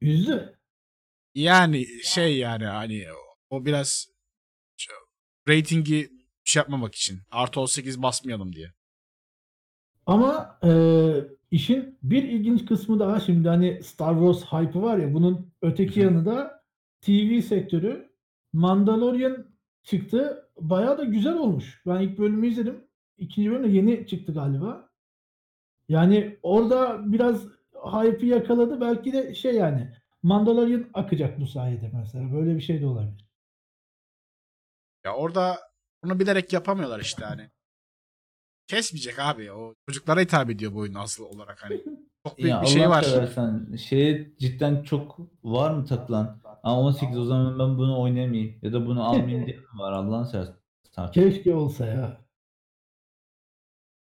[0.00, 0.56] Yüzde.
[1.34, 3.06] Yani şey yani hani
[3.50, 4.08] o biraz
[4.76, 4.94] şey,
[5.48, 6.10] ratingi
[6.44, 7.20] şey yapmamak için.
[7.30, 8.72] Artı 18 basmayalım diye.
[10.06, 10.70] Ama e,
[11.50, 16.26] işin bir ilginç kısmı daha şimdi hani Star Wars hype'ı var ya bunun öteki yanı
[16.26, 16.64] da
[17.00, 18.12] TV sektörü.
[18.52, 19.46] Mandalorian
[19.82, 20.45] çıktı.
[20.60, 21.82] Bayağı da güzel olmuş.
[21.86, 22.84] Ben ilk bölümü izledim.
[23.18, 24.88] İkinci bölüm de yeni çıktı galiba.
[25.88, 28.80] Yani orada biraz hype'ı yakaladı.
[28.80, 29.92] Belki de şey yani
[30.22, 32.32] Mandalorian akacak bu sayede mesela.
[32.32, 33.26] Böyle bir şey de olabilir.
[35.04, 35.56] Ya orada
[36.04, 37.50] onu bilerek yapamıyorlar işte hani.
[38.66, 39.52] Kesmeyecek abi.
[39.52, 41.84] O çocuklara hitap ediyor bu oyun asıl olarak hani.
[42.26, 43.02] Çok büyük Ya bir şey Allah var.
[43.02, 46.40] seversen şeye cidden çok var mı takılan?
[46.62, 50.26] Aa 18 o zaman ben bunu oynamayayım ya da bunu almayayım diye mi var Allah'ını
[50.26, 50.56] seversen.
[51.12, 52.26] Keşke olsa ya.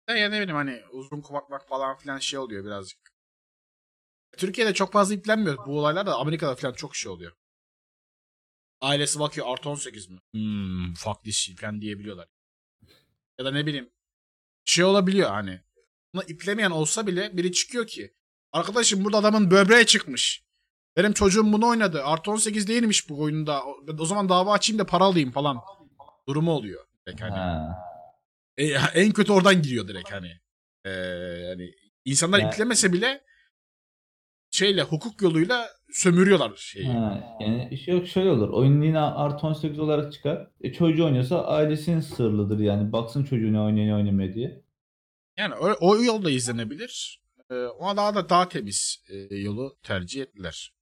[0.08, 3.12] Ya, ya ne bileyim hani uzun kulakmak falan filan şey oluyor birazcık.
[4.36, 5.66] Türkiye'de çok fazla yüklenmiyor.
[5.66, 7.32] Bu olaylar da Amerika'da falan çok şey oluyor.
[8.80, 10.18] Ailesi bakıyor artı 18 mi?
[10.32, 12.28] Hmm, fuck this shit falan diyebiliyorlar.
[13.38, 13.90] Ya da ne bileyim
[14.64, 15.60] şey olabiliyor hani.
[16.14, 18.14] Buna iplemeyen olsa bile biri çıkıyor ki.
[18.52, 20.44] Arkadaşım burada adamın böbreği çıkmış.
[20.96, 22.02] Benim çocuğum bunu oynadı.
[22.04, 23.64] Artı 18 değilmiş bu oyunda.
[23.66, 25.58] O, o zaman dava açayım da para alayım falan.
[26.28, 26.84] Durumu oluyor.
[27.06, 27.30] Direkt hani.
[27.34, 27.78] Ha.
[28.58, 28.64] E,
[28.94, 30.40] en kötü oradan giriyor direkt hani.
[30.84, 30.90] Ee,
[31.48, 31.70] yani
[32.04, 33.24] insanlar Ya- yüklemese bile
[34.50, 36.86] şeyle hukuk yoluyla sömürüyorlar şeyi.
[36.88, 38.48] Ha, yani yok şöyle olur.
[38.48, 40.50] Oyun yine artı 18 olarak çıkar.
[40.60, 42.92] E, çocuğu oynuyorsa ailesinin sırlıdır yani.
[42.92, 44.62] Baksın çocuğu ne oynuyor ne oynamıyor diye.
[45.38, 47.22] Yani o, o yolda izlenebilir.
[47.50, 50.72] Ee, ona daha da daha temiz e, yolu tercih ettiler.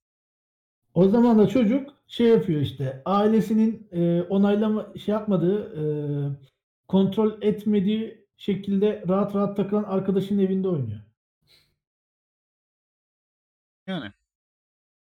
[0.95, 5.85] O zaman da çocuk şey yapıyor işte ailesinin e, onaylama şey yapmadığı e,
[6.89, 11.01] kontrol etmediği şekilde rahat rahat takılan arkadaşının evinde oynuyor.
[13.87, 14.13] Yani.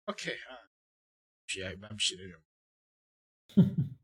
[0.06, 0.36] Okey.
[1.46, 2.44] şey, ben bir şey demiyorum.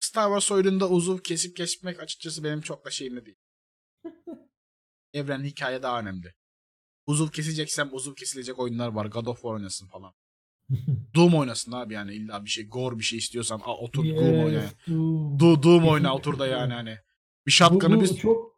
[0.00, 3.38] Star Wars oyununda uzuv kesip kesmek açıkçası benim çok da şeyimde değil.
[5.14, 6.34] Evren hikaye daha önemli.
[7.06, 9.06] Uzuv keseceksem uzuv kesilecek oyunlar var.
[9.06, 10.14] God of War oynasın falan.
[11.14, 14.62] Doom oynasın abi yani illa bir şey gore bir şey istiyorsan a, otur Doom oyna.
[14.62, 15.40] Yes, Doom.
[15.40, 16.98] Do, Doom oyna otur da yani hani.
[17.46, 18.52] Bir şatkanı biz çok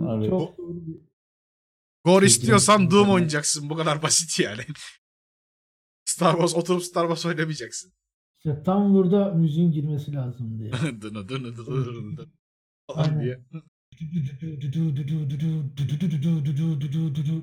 [0.00, 0.56] Abi, çok
[2.04, 3.70] gore istiyorsan Doom oynayacaksın.
[3.70, 4.62] Bu kadar basit yani.
[6.04, 7.92] Star Wars oturup Star Wars oynamayacaksın.
[8.38, 10.72] işte tam burada müziğin girmesi lazım diye.
[10.72, 13.44] Dını dını dını dını diye.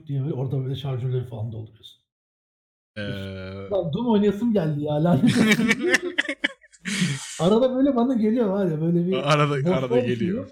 [0.07, 2.03] Diye böyle orada böyle şarjörleri falan dolduruyorsun.
[2.97, 3.01] Ee,
[3.71, 5.21] Lan Doom oynayasım geldi ya olsun.
[7.39, 10.05] Arada böyle bana geliyor var ya böyle bir arada arada düşüyor.
[10.05, 10.49] geliyor.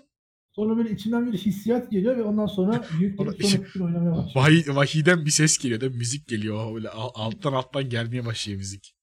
[0.56, 3.26] Sonra böyle içimden bir hissiyat geliyor ve ondan sonra büyük bir
[3.74, 4.34] gün oynamaya başlıyorum.
[4.36, 5.98] Vahiy, vahiden bir ses geliyor mi?
[5.98, 6.76] Müzik geliyor.
[6.76, 8.96] Böyle al- alttan alttan gelmeye başlıyor müzik.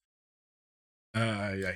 [1.15, 1.75] Ay ay.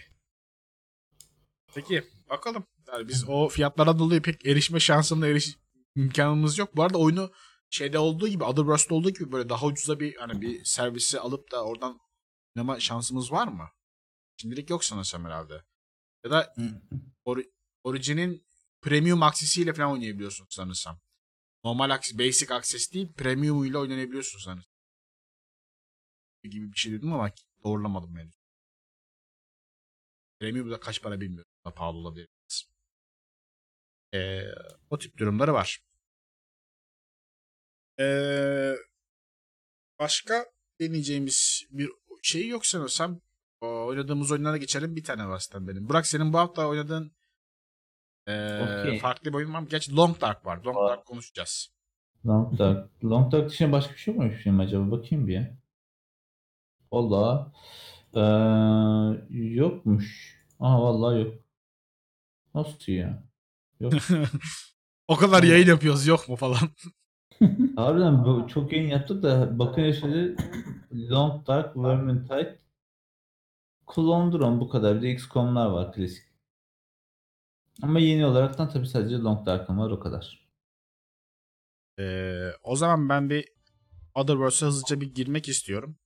[1.74, 2.64] Peki bakalım.
[2.92, 5.58] Yani biz o fiyatlara dolayı pek erişme şansına eriş
[5.96, 6.76] imkanımız yok.
[6.76, 7.32] Bu arada oyunu
[7.70, 11.64] şeyde olduğu gibi Otherworld'da olduğu gibi böyle daha ucuza bir hani bir servisi alıp da
[11.64, 12.00] oradan
[12.56, 13.68] oynama şansımız var mı?
[14.36, 15.62] Şimdilik yok sanırsam herhalde.
[16.24, 16.54] Ya da
[17.24, 17.50] Ori-
[17.84, 18.46] Origin'in
[18.82, 21.00] Premium aksesiyle falan oynayabiliyorsun sanırsam.
[21.64, 24.72] Normal access, basic access değil, premium ile oynanabiliyorsun sanırsam.
[26.42, 27.30] Gibi bir şey dedim ama
[27.64, 28.34] doğrulamadım henüz.
[30.40, 31.50] Premium da kaç para bilmiyorum.
[31.64, 32.28] Daha pahalı olabilir.
[34.14, 34.42] Ee,
[34.90, 35.82] o tip durumları var.
[38.00, 38.74] Ee,
[39.98, 40.46] başka
[40.80, 41.90] deneyeceğimiz bir
[42.22, 43.20] şey yok sanırsam.
[43.60, 44.96] O, oynadığımız oyunlara geçelim.
[44.96, 45.88] Bir tane var zaten benim.
[45.88, 47.12] Burak senin bu hafta oynadığın
[48.26, 48.98] ee, Okey.
[48.98, 49.68] farklı bir oyun var mı?
[49.68, 50.56] Gerçi Long Dark var.
[50.64, 50.90] Long Var.
[50.90, 51.68] Dark konuşacağız.
[52.26, 53.04] Long Dark.
[53.04, 54.90] Long Dark dışında başka bir şey var mı film acaba?
[54.90, 55.56] Bakayım bir ya.
[56.92, 57.52] Valla.
[58.14, 58.20] Ee,
[59.30, 60.36] yokmuş.
[60.60, 61.34] Aha vallahi yok.
[62.54, 63.22] Nasıl ya?
[63.82, 63.92] Yok.
[65.08, 66.58] o kadar yayın yapıyoruz yok mu falan.
[67.76, 70.36] Harbiden çok yayın yaptık da bakın şöyle
[70.92, 72.58] Long Dark, Vermintide,
[73.94, 74.96] Clone Drone bu kadar.
[74.96, 76.22] Bir de XCOM'lar var klasik.
[77.82, 80.48] Ama yeni olaraktan tabii sadece Long Dark'ım var o kadar.
[81.98, 83.48] Ee, o zaman ben bir
[84.14, 85.96] Otherworlds'a hızlıca bir girmek istiyorum.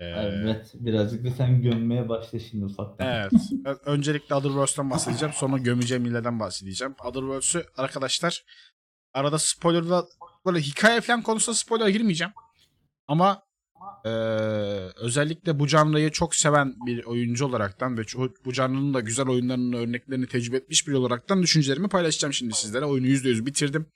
[0.00, 3.06] Ee, Evet, birazcık da sen gömmeye başla şimdi ufaktan.
[3.06, 3.32] Evet.
[3.64, 5.34] Ö- Öncelikle Otherworlds'tan bahsedeceğim.
[5.34, 6.94] Sonra gömeceğim illeden bahsedeceğim.
[7.04, 8.44] Otherworlds'ü arkadaşlar
[9.14, 10.06] arada spoilerla
[10.46, 12.32] böyle hikaye falan konusunda spoiler girmeyeceğim.
[13.08, 13.42] Ama
[14.04, 14.10] eee,
[14.96, 19.72] özellikle bu janrayı çok seven bir oyuncu olaraktan ve ço- bu janrının da güzel oyunlarının
[19.72, 22.84] örneklerini tecrübe etmiş biri olaraktan düşüncelerimi paylaşacağım şimdi sizlere.
[22.84, 23.86] Oyunu %100 bitirdim.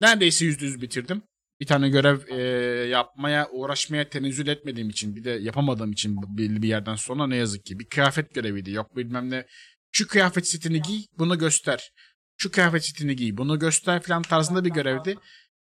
[0.00, 1.22] Neredeyse %100 bitirdim.
[1.60, 6.68] Bir tane görev eee, yapmaya, uğraşmaya tenezzül etmediğim için bir de yapamadığım için belli bir
[6.68, 8.70] yerden sonra ne yazık ki bir kıyafet göreviydi.
[8.70, 9.46] Yok bilmem ne.
[9.92, 11.92] Şu kıyafet setini giy, bunu göster.
[12.36, 15.18] Şu kıyafet setini giy, bunu göster falan tarzında bir görevdi.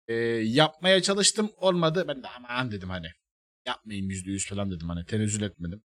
[0.08, 2.04] Eee, yapmaya çalıştım, olmadı.
[2.08, 3.06] Ben de aman dedim hani.
[3.66, 5.06] Yapmayayım yüzde yüz falan dedim hani.
[5.06, 5.82] Tenezzül etmedim.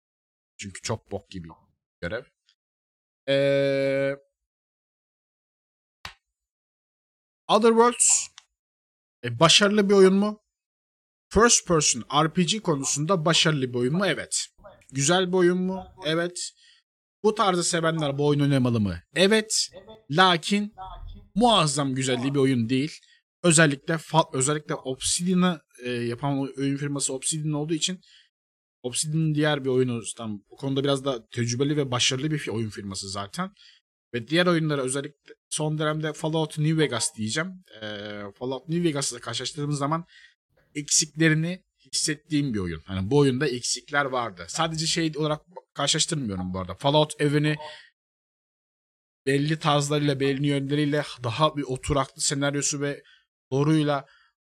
[0.57, 1.49] Çünkü çok bok gibi
[2.01, 2.25] görev.
[3.29, 4.17] Eee
[7.49, 8.29] Otherworlds
[9.25, 10.43] e, başarılı bir oyun mu?
[11.29, 14.07] First person RPG konusunda başarılı bir oyun mu?
[14.07, 14.47] Evet.
[14.93, 15.85] Güzel bir oyun mu?
[16.05, 16.51] Evet.
[17.23, 19.01] Bu tarzı sevenler bu oyunu oynamalı mı?
[19.15, 19.69] Evet.
[20.11, 20.75] Lakin
[21.35, 22.93] muazzam güzelliği bir oyun değil.
[23.43, 23.99] Özellikle
[24.33, 28.01] özellikle Obsidian'ı e, yapan oyun firması Obsidian olduğu için
[28.83, 33.11] Obsidian'ın diğer bir oyunu tam bu konuda biraz da tecrübeli ve başarılı bir oyun firması
[33.11, 33.51] zaten.
[34.15, 37.65] Ve diğer oyunlara özellikle son dönemde Fallout New Vegas diyeceğim.
[37.83, 40.05] Ee, Fallout New Vegas'la karşılaştırdığımız zaman
[40.75, 42.83] eksiklerini hissettiğim bir oyun.
[42.87, 44.45] Hani bu oyunda eksikler vardı.
[44.49, 45.41] Sadece şey olarak
[45.75, 46.75] karşılaştırmıyorum bu arada.
[46.75, 47.57] Fallout evreni
[49.27, 53.03] belli tarzlarıyla, belli yönleriyle daha bir oturaklı senaryosu ve
[53.51, 54.07] doğruyla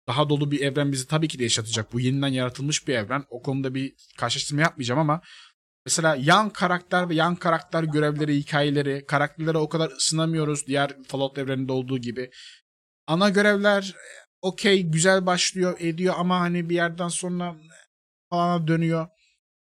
[0.06, 1.92] daha dolu bir evren bizi tabii ki de yaşatacak.
[1.92, 3.24] Bu yeniden yaratılmış bir evren.
[3.30, 5.20] O konuda bir karşılaştırma yapmayacağım ama
[5.86, 11.72] mesela yan karakter ve yan karakter görevleri, hikayeleri, karakterlere o kadar ısınamıyoruz diğer Fallout evreninde
[11.72, 12.30] olduğu gibi.
[13.06, 13.94] Ana görevler
[14.42, 17.56] okey güzel başlıyor ediyor ama hani bir yerden sonra
[18.30, 19.08] falan dönüyor.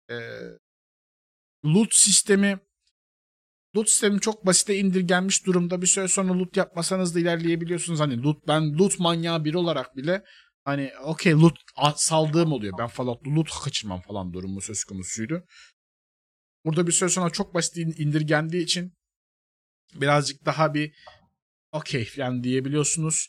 [0.10, 0.16] Ee,
[1.66, 2.60] loot sistemi
[3.76, 5.82] loot sistemi çok basite indirgenmiş durumda.
[5.82, 8.00] Bir süre sonra loot yapmasanız da ilerleyebiliyorsunuz.
[8.00, 10.24] Hani loot ben loot manyağı biri olarak bile
[10.66, 11.58] hani okey loot
[11.96, 12.74] saldığım oluyor.
[12.80, 15.44] Ben Fallout'ta loot kaçırmam falan durumu söz konusuydu.
[16.66, 18.94] Burada bir süre sonra çok basit in- indirgendiği için
[19.96, 20.96] birazcık daha bir
[21.72, 23.28] okey falan diyebiliyorsunuz.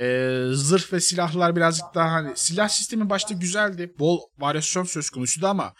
[0.00, 3.94] Ee, zırh ve silahlar birazcık daha hani silah sistemi başta güzeldi.
[3.98, 5.74] Bol varyasyon söz konusuydu ama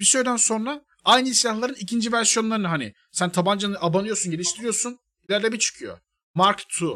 [0.00, 4.98] bir süreden sonra aynı silahların ikinci versiyonlarını hani sen tabancanı abanıyorsun, geliştiriyorsun.
[5.28, 5.98] ileride bir çıkıyor.
[6.34, 6.88] Mark II.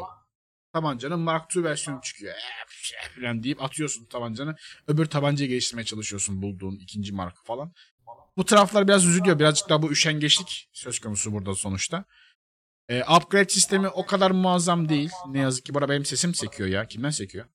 [0.73, 2.33] Tabancanın Mark II versiyonu çıkıyor.
[2.33, 4.55] Eee, falan deyip atıyorsun tabancanı.
[4.87, 7.73] Öbür tabancayı geliştirmeye çalışıyorsun bulduğun ikinci marka falan.
[8.37, 9.39] Bu taraflar biraz üzülüyor.
[9.39, 12.05] Birazcık daha bu üşengeçlik söz konusu burada sonuçta.
[12.89, 15.09] Ee, upgrade sistemi o kadar muazzam değil.
[15.27, 15.73] Ne yazık ki.
[15.73, 16.85] Bu arada benim sesim sekiyor ya.
[16.87, 17.45] Kimden sekiyor?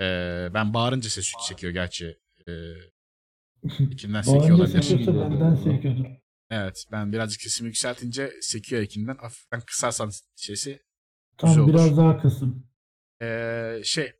[0.00, 2.18] Ee, ben bağırınca ses sekiyor gerçi.
[2.48, 2.52] Ee,
[3.96, 5.06] kimden sekiyor olabilir.
[5.06, 6.04] benden sekiyordur.
[6.50, 9.16] Evet ben birazcık sesimi yükseltince sekiyor ekinden.
[9.16, 11.74] Hafiften kısarsan sesi Güzel Tam olur.
[11.74, 12.66] biraz daha kısım.
[13.22, 14.12] Ee, şey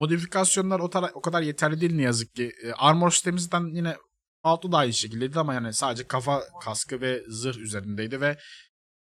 [0.00, 2.52] modifikasyonlar o, tara- o kadar yeterli değil ne yazık ki.
[2.64, 3.96] Ee, armor sistemimizden yine
[4.42, 8.38] altı da aynı şekildeydi ama yani sadece kafa kaskı ve zırh üzerindeydi ve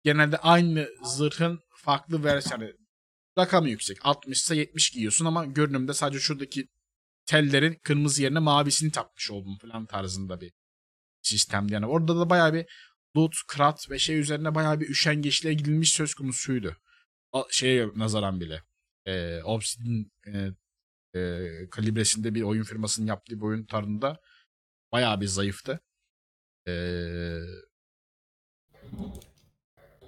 [0.03, 2.65] genelde aynı zırhın farklı versiyonu
[3.37, 3.97] rakamı yüksek.
[4.05, 6.67] 60 ise 70 giyiyorsun ama görünümde sadece şuradaki
[7.25, 10.51] tellerin kırmızı yerine mavisini takmış oldum falan tarzında bir
[11.21, 11.73] sistemdi.
[11.73, 12.65] Yani orada da bayağı bir
[13.17, 16.75] loot, krat ve şey üzerine bayağı bir üşengeçliğe gidilmiş söz konusuydu.
[17.49, 18.63] Şeye nazaran bile.
[19.05, 20.49] E, Obsidian e,
[21.15, 24.19] e, kalibresinde bir oyun firmasının yaptığı bir oyun tarzında
[24.91, 25.79] bayağı bir zayıftı.
[26.67, 26.73] E,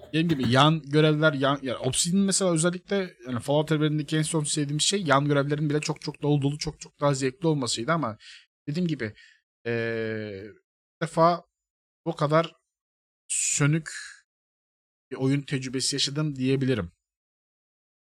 [0.07, 4.81] dediğim gibi yan görevler yan yani Obsidian mesela özellikle yani Fallout evrenindeki en son sevdiğim
[4.81, 8.17] şey yan görevlerin bile çok çok dolu dolu çok çok daha zevkli olmasıydı ama
[8.67, 9.13] dediğim gibi
[9.65, 9.71] e,
[11.01, 11.43] bir defa
[12.05, 12.53] o kadar
[13.27, 13.89] sönük
[15.11, 16.91] bir oyun tecrübesi yaşadım diyebilirim.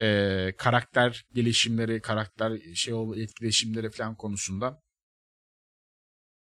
[0.02, 4.82] Ee, karakter gelişimleri, karakter şey etkileşimleri falan konusunda.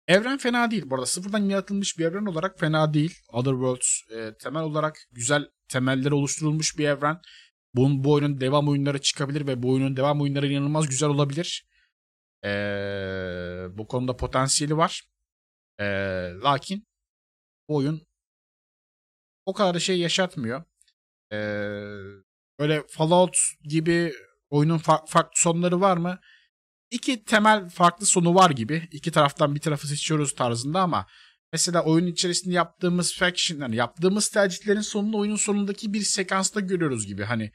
[0.07, 0.83] Evren fena değil.
[0.85, 3.19] Bu arada sıfırdan yaratılmış bir evren olarak fena değil.
[3.29, 7.21] Otherworlds e, temel olarak güzel temelleri oluşturulmuş bir evren.
[7.75, 11.65] Bunun, bu oyunun devam oyunları çıkabilir ve bu oyunun devam oyunları inanılmaz güzel olabilir.
[12.45, 12.47] Ee,
[13.71, 15.03] bu konuda potansiyeli var.
[15.79, 15.85] Ee,
[16.43, 16.87] lakin
[17.69, 18.01] bu oyun
[19.45, 20.63] o kadar da şey yaşatmıyor.
[21.31, 22.22] Ee,
[22.59, 24.13] böyle Fallout gibi
[24.49, 26.19] oyunun fa- farklı sonları var mı?
[26.91, 28.89] İki temel farklı sonu var gibi.
[28.91, 31.07] İki taraftan bir tarafı seçiyoruz tarzında ama
[31.51, 37.23] mesela oyun içerisinde yaptığımız faction, yani yaptığımız tercihlerin sonunu oyunun sonundaki bir sekansta görüyoruz gibi.
[37.23, 37.51] Hani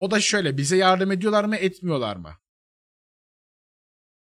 [0.00, 2.34] o da şöyle bize yardım ediyorlar mı etmiyorlar mı?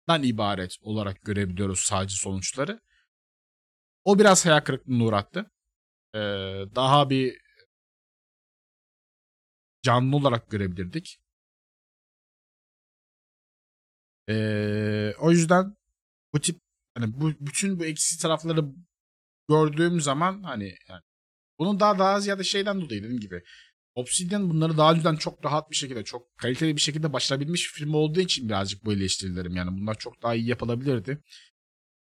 [0.07, 2.79] Dan ibaret olarak görebiliyoruz sadece sonuçları.
[4.03, 5.51] O biraz hayal kırıklığına uğrattı.
[6.15, 6.19] Ee,
[6.75, 7.37] daha bir
[9.87, 11.19] canlı olarak görebilirdik.
[14.29, 15.75] Ee, o yüzden
[16.33, 16.59] bu tip
[16.95, 18.65] hani bu bütün bu eksi tarafları
[19.49, 21.01] gördüğüm zaman hani yani
[21.59, 23.43] bunun daha daha ziyade şeyden dolayı dediğim gibi
[23.95, 27.97] Obsidian bunları daha önceden çok rahat bir şekilde, çok kaliteli bir şekilde başarabilmiş bir firma
[27.97, 29.55] olduğu için birazcık bu eleştirilerim.
[29.55, 31.23] Yani bunlar çok daha iyi yapılabilirdi.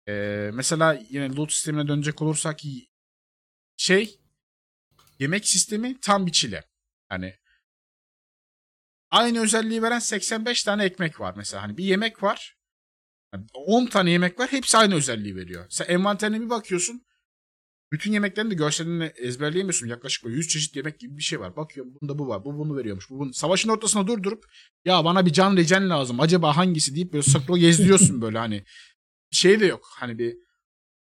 [0.09, 2.61] Ee, mesela yine loot sistemine dönecek olursak
[3.77, 4.21] şey
[5.19, 6.65] yemek sistemi tam bir çile.
[7.13, 7.35] Yani
[9.11, 11.63] aynı özelliği veren 85 tane ekmek var mesela.
[11.63, 12.57] Hani bir yemek var.
[13.35, 14.53] Yani 10 tane yemek var.
[14.53, 15.67] Hepsi aynı özelliği veriyor.
[15.71, 17.03] Sen envanterine bir bakıyorsun.
[17.93, 19.87] Bütün yemeklerin de görselini ezberleyemiyorsun.
[19.87, 21.57] Yaklaşık böyle 100 çeşit yemek gibi bir şey var.
[21.57, 22.45] Bakıyorum bunda bu var.
[22.45, 23.11] Bu bunu veriyormuş.
[23.11, 23.35] Bu bunu.
[23.35, 24.45] Savaşın ortasına durdurup
[24.85, 26.21] ya bana bir can regen lazım.
[26.21, 28.65] Acaba hangisi deyip böyle sakro gezdiriyorsun böyle hani.
[29.31, 29.89] Şey de yok.
[29.99, 30.37] Hani bir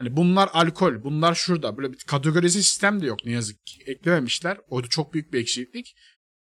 [0.00, 1.76] Hani bunlar alkol, bunlar şurada.
[1.76, 3.82] Böyle bir kategorize sistem de yok ne yazık ki.
[3.86, 4.58] Eklememişler.
[4.68, 5.94] O da çok büyük bir eksiklik.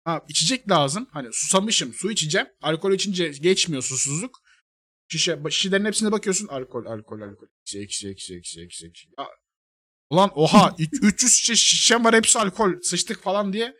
[0.03, 1.07] Ha, içecek lazım.
[1.11, 2.47] Hani susamışım, su içeceğim.
[2.61, 4.39] Alkol içince geçmiyor susuzluk.
[5.07, 6.47] Şişe, şişelerin hepsine bakıyorsun.
[6.47, 7.47] Alkol, alkol, alkol.
[7.75, 9.07] Eksi, eksi, eksi, eksi, eksi, eksi.
[9.19, 9.27] Ya,
[10.09, 12.81] ulan oha 300 şişe şişem var hepsi alkol.
[12.81, 13.75] Sıçtık falan diye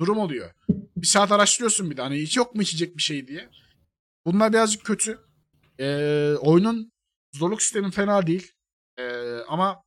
[0.00, 0.52] durum oluyor.
[0.96, 2.02] Bir saat araştırıyorsun bir de.
[2.02, 3.50] Hani hiç yok mu içecek bir şey diye.
[4.26, 5.18] Bunlar birazcık kötü.
[5.78, 6.92] Ee, oyunun
[7.32, 8.52] zorluk sistemi fena değil.
[8.98, 9.02] Ee,
[9.48, 9.82] ama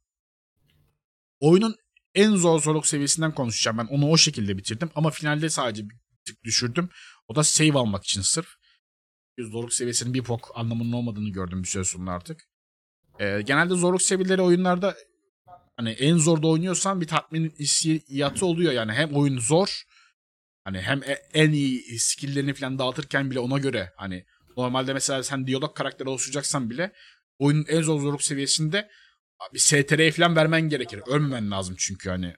[1.40, 1.76] oyunun
[2.16, 3.78] en zor zorluk seviyesinden konuşacağım.
[3.78, 4.90] Ben onu o şekilde bitirdim.
[4.96, 6.90] Ama finalde sadece bir tık düşürdüm.
[7.28, 8.48] O da save almak için sırf.
[9.40, 12.44] Zorluk seviyesinin bir pok anlamının olmadığını gördüm bir süre sonra artık.
[13.20, 14.96] Ee, genelde zorluk seviyeleri oyunlarda
[15.78, 19.84] hani en zorda oynuyorsan bir tatmin hissiyatı oluyor yani hem oyun zor
[20.64, 24.26] hani hem e- en iyi skill'lerini falan dağıtırken bile ona göre hani
[24.58, 26.94] normalde mesela sen diyalog karakteri oluşturacaksan bile
[27.40, 28.90] oyunun en zor zorluk seviyesinde
[29.54, 31.02] bir STR falan vermen gerekir.
[31.08, 32.36] Ölmemen lazım çünkü hani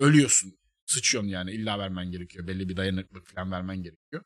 [0.00, 0.58] ölüyorsun.
[0.86, 2.46] Sıçıyorsun yani illa vermen gerekiyor.
[2.46, 4.22] Belli bir dayanıklık falan vermen gerekiyor.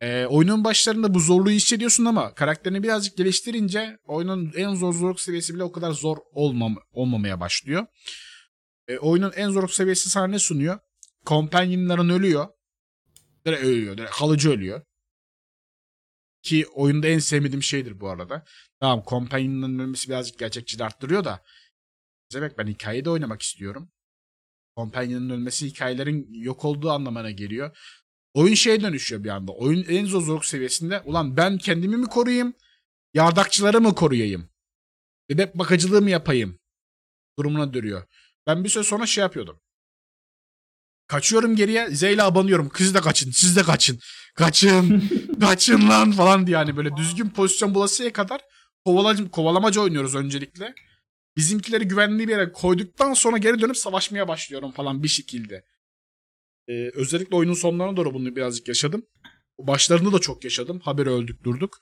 [0.00, 5.54] Ee, oyunun başlarında bu zorluğu hissediyorsun ama karakterini birazcık geliştirince oyunun en zor zorluk seviyesi
[5.54, 7.86] bile o kadar zor olmam olmamaya başlıyor.
[8.88, 10.78] Ee, oyunun en zorluk seviyesi sana ne sunuyor?
[11.26, 12.46] Companionların ölüyor.
[13.46, 13.96] Direkt ölüyor.
[13.96, 14.82] Direkt kalıcı ölüyor.
[16.42, 18.44] Ki oyunda en sevmediğim şeydir bu arada.
[18.80, 21.44] Tamam Companion'ın ölmesi birazcık gerçekçiliği arttırıyor da
[22.34, 23.90] demek ben hikayede oynamak istiyorum.
[24.76, 27.76] Companion'ın ölmesi hikayelerin yok olduğu anlamına geliyor.
[28.34, 29.52] Oyun şeye dönüşüyor bir anda.
[29.52, 32.54] Oyun en zor zorluk seviyesinde ulan ben kendimi mi koruyayım?
[33.14, 34.48] Yardakçıları mı koruyayım?
[35.28, 36.58] Bebek bakıcılığı mı yapayım?
[37.38, 38.04] Durumuna dönüyor.
[38.46, 39.60] Ben bir süre sonra şey yapıyordum.
[41.08, 41.90] Kaçıyorum geriye.
[41.90, 42.68] Z ile abanıyorum.
[42.68, 43.30] Kız da kaçın.
[43.30, 43.98] Siz de kaçın.
[44.34, 45.10] Kaçın.
[45.40, 48.40] kaçın lan falan diye yani böyle düzgün pozisyon bulasıya kadar
[48.84, 50.74] kovalacı, kovalamaca oynuyoruz öncelikle.
[51.36, 55.64] Bizimkileri güvenli bir yere koyduktan sonra geri dönüp savaşmaya başlıyorum falan bir şekilde.
[56.68, 59.06] Ee, özellikle oyunun sonlarına doğru bunu birazcık yaşadım.
[59.58, 60.80] Başlarında da çok yaşadım.
[60.80, 61.78] Haberi öldük durduk.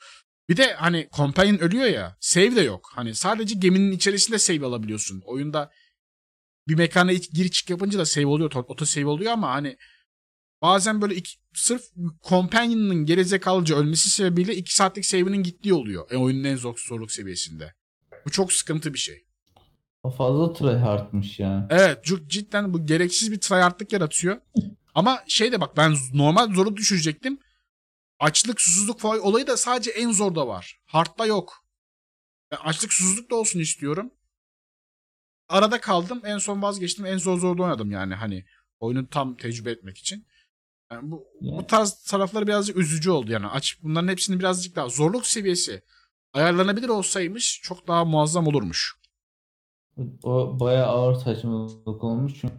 [0.49, 2.17] Bir de hani companion ölüyor ya.
[2.21, 2.91] Save de yok.
[2.95, 5.23] Hani sadece geminin içerisinde save alabiliyorsun.
[5.25, 5.71] Oyunda
[6.69, 8.53] bir mekana iç- gir çık yapınca da save oluyor.
[8.55, 9.77] Auto save oluyor ama hani
[10.63, 11.83] bazen böyle iki, sırf
[12.29, 16.11] companion'ın gerizekalıca ölmesi sebebiyle 2 saatlik save'inin gittiği oluyor.
[16.11, 17.75] E, oyunun en zor zorluk seviyesinde.
[18.27, 19.27] Bu çok sıkıntı bir şey.
[20.03, 21.69] O fazla tryhardmış ya.
[21.71, 24.37] Evet cidden bu gereksiz bir tryhardlık yaratıyor.
[24.95, 27.39] Ama şey de bak ben normal zoru düşürecektim.
[28.19, 30.81] Açlık, susuzluk falan olayı da sadece en zorda var.
[30.87, 31.65] Hard'da yok.
[32.51, 34.11] Ben açlık, susuzluk da olsun istiyorum.
[35.49, 36.21] Arada kaldım.
[36.25, 37.07] En son vazgeçtim.
[37.07, 38.45] En zor zorda oynadım yani hani
[38.81, 40.27] oyunu tam tecrübe etmek için.
[40.93, 43.47] Yani bu, Yani- bu tarz tarafları birazcık üzücü oldu yani.
[43.47, 45.83] Aç bunların hepsini birazcık daha zorluk seviyesi
[46.33, 48.97] ayarlanabilir olsaymış çok daha muazzam olurmuş.
[50.23, 52.55] O bayağı ağır saçmalık olmuş çünkü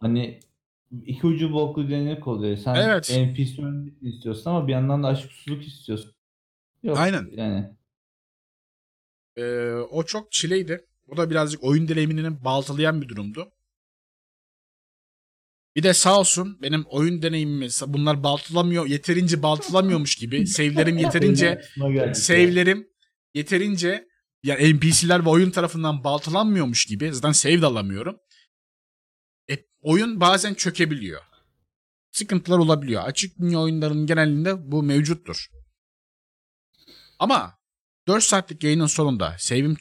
[0.00, 0.40] hani
[1.04, 2.56] iki ucu boklu denek oluyor.
[2.56, 3.10] Sen Evet.
[3.10, 3.62] NPC
[4.02, 6.12] istiyorsun ama bir yandan da aşk susuzluk istiyorsun.
[6.82, 7.28] Yok Aynen.
[7.32, 7.76] yani.
[9.36, 10.86] Ee, o çok çileydi.
[11.10, 13.52] O da birazcık oyun deneyimini baltalayan bir durumdu.
[15.76, 20.46] Bir de sağ olsun benim oyun deneyimimi bunlar baltalamıyor, yeterince baltalamıyormuş gibi.
[20.46, 21.62] Save'lerim yeterince
[22.14, 22.88] save'lerim
[23.34, 24.08] yeterince
[24.42, 27.12] yani NPC'ler ve oyun tarafından baltalanmıyormuş gibi.
[27.12, 28.16] Zaten save de alamıyorum.
[29.50, 31.22] E, oyun bazen çökebiliyor.
[32.10, 33.02] Sıkıntılar olabiliyor.
[33.02, 35.46] Açık dünya oyunlarının genelinde bu mevcuttur.
[37.18, 37.58] Ama
[38.08, 39.76] 4 saatlik yayının sonunda save'im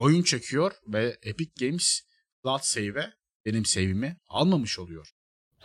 [0.00, 2.00] oyun çekiyor ve Epic Games
[2.42, 3.12] Cloud Save'e
[3.46, 5.10] benim save'imi almamış oluyor.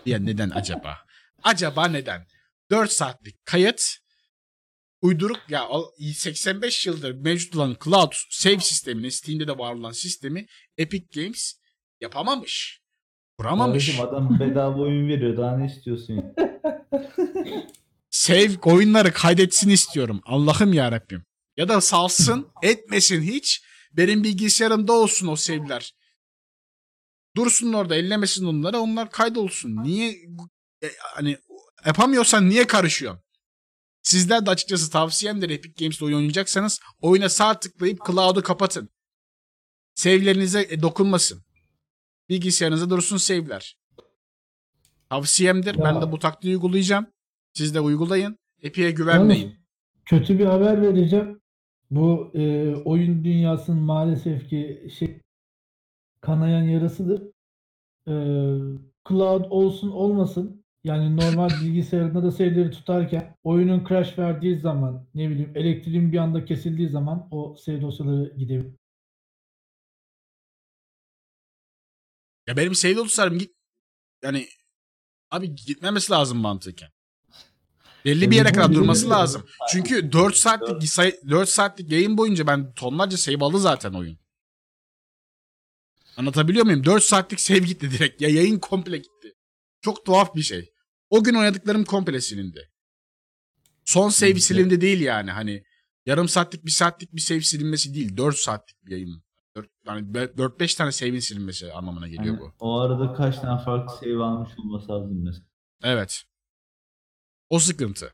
[0.05, 0.97] Ya neden acaba?
[1.43, 2.27] Acaba neden?
[2.71, 3.97] 4 saatlik kayıt
[5.01, 10.45] uyduruk ya o 85 yıldır mevcut olan cloud save sistemini Steam'de de var olan sistemi
[10.77, 11.53] Epic Games
[12.01, 12.81] yapamamış.
[13.37, 13.85] Kuramamış.
[13.85, 15.37] Kardeşim adam bedava oyun veriyor.
[15.37, 16.23] Daha ne istiyorsun?
[18.09, 20.21] Save oyunları kaydetsin istiyorum.
[20.25, 21.25] Allah'ım ya Rabbim.
[21.57, 23.61] Ya da salsın, etmesin hiç.
[23.97, 25.93] Benim bilgisayarımda olsun o save'ler.
[27.35, 28.79] Dursun orada, ellemesin onları.
[28.79, 29.83] Onlar kaydolsun.
[29.83, 30.11] Niye
[30.83, 31.37] e, hani
[31.85, 33.23] yapamıyorsan niye karışıyorsun?
[34.01, 38.89] Sizler de açıkçası tavsiyemdir Epic Games'te oyun oynayacaksanız oyuna sağ tıklayıp cloud'u kapatın.
[39.95, 41.43] Save'lerinize e, dokunmasın.
[42.29, 43.77] Bilgisayarınızda dursun save'ler.
[45.09, 45.77] Tavsiyemdir.
[45.77, 46.01] Ben Ya.
[46.01, 47.07] de bu taktiği uygulayacağım.
[47.53, 48.37] Siz de uygulayın.
[48.61, 49.55] Epic'e güvenmeyin.
[50.05, 51.41] Kötü bir haber vereceğim.
[51.91, 55.21] Bu e, oyun dünyasının maalesef ki şey
[56.21, 57.21] kanayan yarasıdır.
[58.07, 58.13] E,
[59.09, 65.51] cloud olsun olmasın yani normal bilgisayarında da save'leri tutarken oyunun crash verdiği zaman ne bileyim
[65.55, 68.75] elektriğin bir anda kesildiği zaman o save dosyaları gidebilir.
[72.47, 73.55] Ya benim save dostlarım git
[74.23, 74.47] yani
[75.31, 76.94] abi gitmemesi lazım mantıken.
[78.05, 79.45] Belli bir yere kadar durması lazım.
[79.71, 84.17] Çünkü 4 saatlik say- 4 saatlik yayın boyunca ben tonlarca save aldı zaten oyun.
[86.17, 86.85] Anlatabiliyor muyum?
[86.85, 88.21] 4 saatlik save gitti direkt.
[88.21, 89.33] Ya yayın komple gitti.
[89.81, 90.71] Çok tuhaf bir şey.
[91.09, 92.71] O gün oynadıklarım komple silindi.
[93.85, 95.63] Son save silindi değil yani hani
[96.05, 98.17] yarım saatlik bir saatlik bir save silinmesi değil.
[98.17, 99.23] 4 saatlik bir yayın.
[99.55, 100.01] 4, yani
[100.37, 102.51] 4-5 tane save'in silinmesi anlamına geliyor Yani bu.
[102.59, 105.45] o arada kaç tane farklı save almış olması lazım mesela.
[105.83, 106.23] Evet.
[107.49, 108.13] O sıkıntı.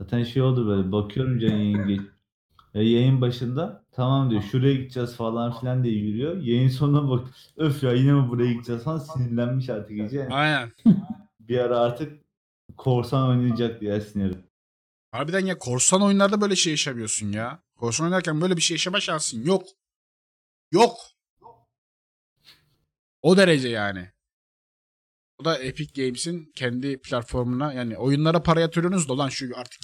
[0.00, 2.10] Zaten şey oldu böyle bakıyorum Can yayın,
[2.74, 6.36] e, yayın başında tamam diyor şuraya gideceğiz falan filan diye yürüyor.
[6.36, 10.28] Yayın sonuna bak öf ya yine mi buraya gideceğiz falan sinirlenmiş artık iyice.
[10.30, 10.72] Aynen.
[11.40, 12.22] Bir ara artık
[12.76, 14.36] korsan oynayacak diye sinirli.
[15.12, 17.62] Harbiden ya korsan oyunlarda böyle şey yaşamıyorsun ya.
[17.76, 19.62] Korsan oynarken böyle bir şey yaşama şansın yok.
[20.72, 20.96] Yok.
[23.22, 24.08] O derece yani.
[25.40, 29.80] O da Epic Games'in kendi platformuna yani oyunlara para yatırıyorsunuz da lan şu artık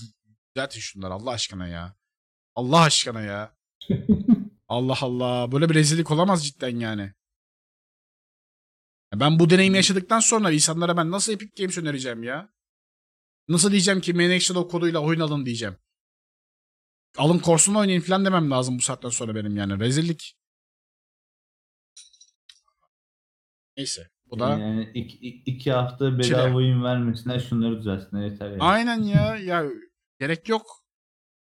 [0.56, 1.96] düzeltin şunları Allah aşkına ya.
[2.54, 3.56] Allah aşkına ya.
[4.68, 5.52] Allah Allah.
[5.52, 7.12] Böyle bir rezillik olamaz cidden yani.
[9.12, 12.52] Ya Ben bu deneyimi yaşadıktan sonra insanlara ben nasıl Epic Games önereceğim ya?
[13.48, 15.76] Nasıl diyeceğim ki Managed koduyla oyun alın diyeceğim.
[17.18, 19.80] Alın korsunu oynayın falan demem lazım bu saatten sonra benim yani.
[19.80, 20.36] Rezillik.
[23.76, 24.15] Neyse.
[24.30, 26.54] Bu da Yani iki, iki hafta bedava Çile.
[26.54, 28.62] oyun vermesine şunları düzelsinler yeter yani.
[28.62, 29.36] aynen ya.
[29.36, 29.64] Ya
[30.20, 30.66] gerek yok.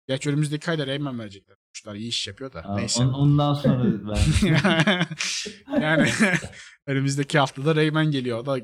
[0.08, 1.56] Gerçi önümüzdeki ayda Rayman verecekler.
[1.74, 2.60] Kuşlar iyi iş yapıyor da.
[2.64, 3.02] Aa, Neyse.
[3.02, 4.18] on- ondan sonra ver.
[5.82, 6.10] yani
[6.86, 8.38] önümüzdeki haftada Rayman geliyor.
[8.38, 8.58] O da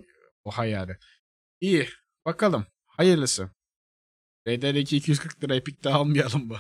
[0.45, 0.93] oha yani.
[1.61, 1.89] İyi.
[2.27, 2.67] Bakalım.
[2.87, 3.51] Hayırlısı.
[4.47, 6.57] RDR2 240 lira Epic'te almayalım bu.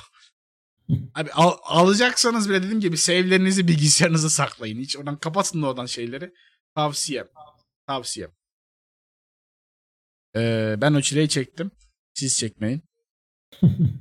[1.14, 4.80] Abi al- alacaksanız bile dediğim gibi save'lerinizi bilgisayarınıza saklayın.
[4.80, 6.32] Hiç oradan kapatın oradan şeyleri.
[6.74, 7.26] Tavsiyem.
[7.90, 8.30] Tavsiyem.
[10.36, 11.70] Ee, ben o çileyi çektim.
[12.14, 12.82] Siz çekmeyin.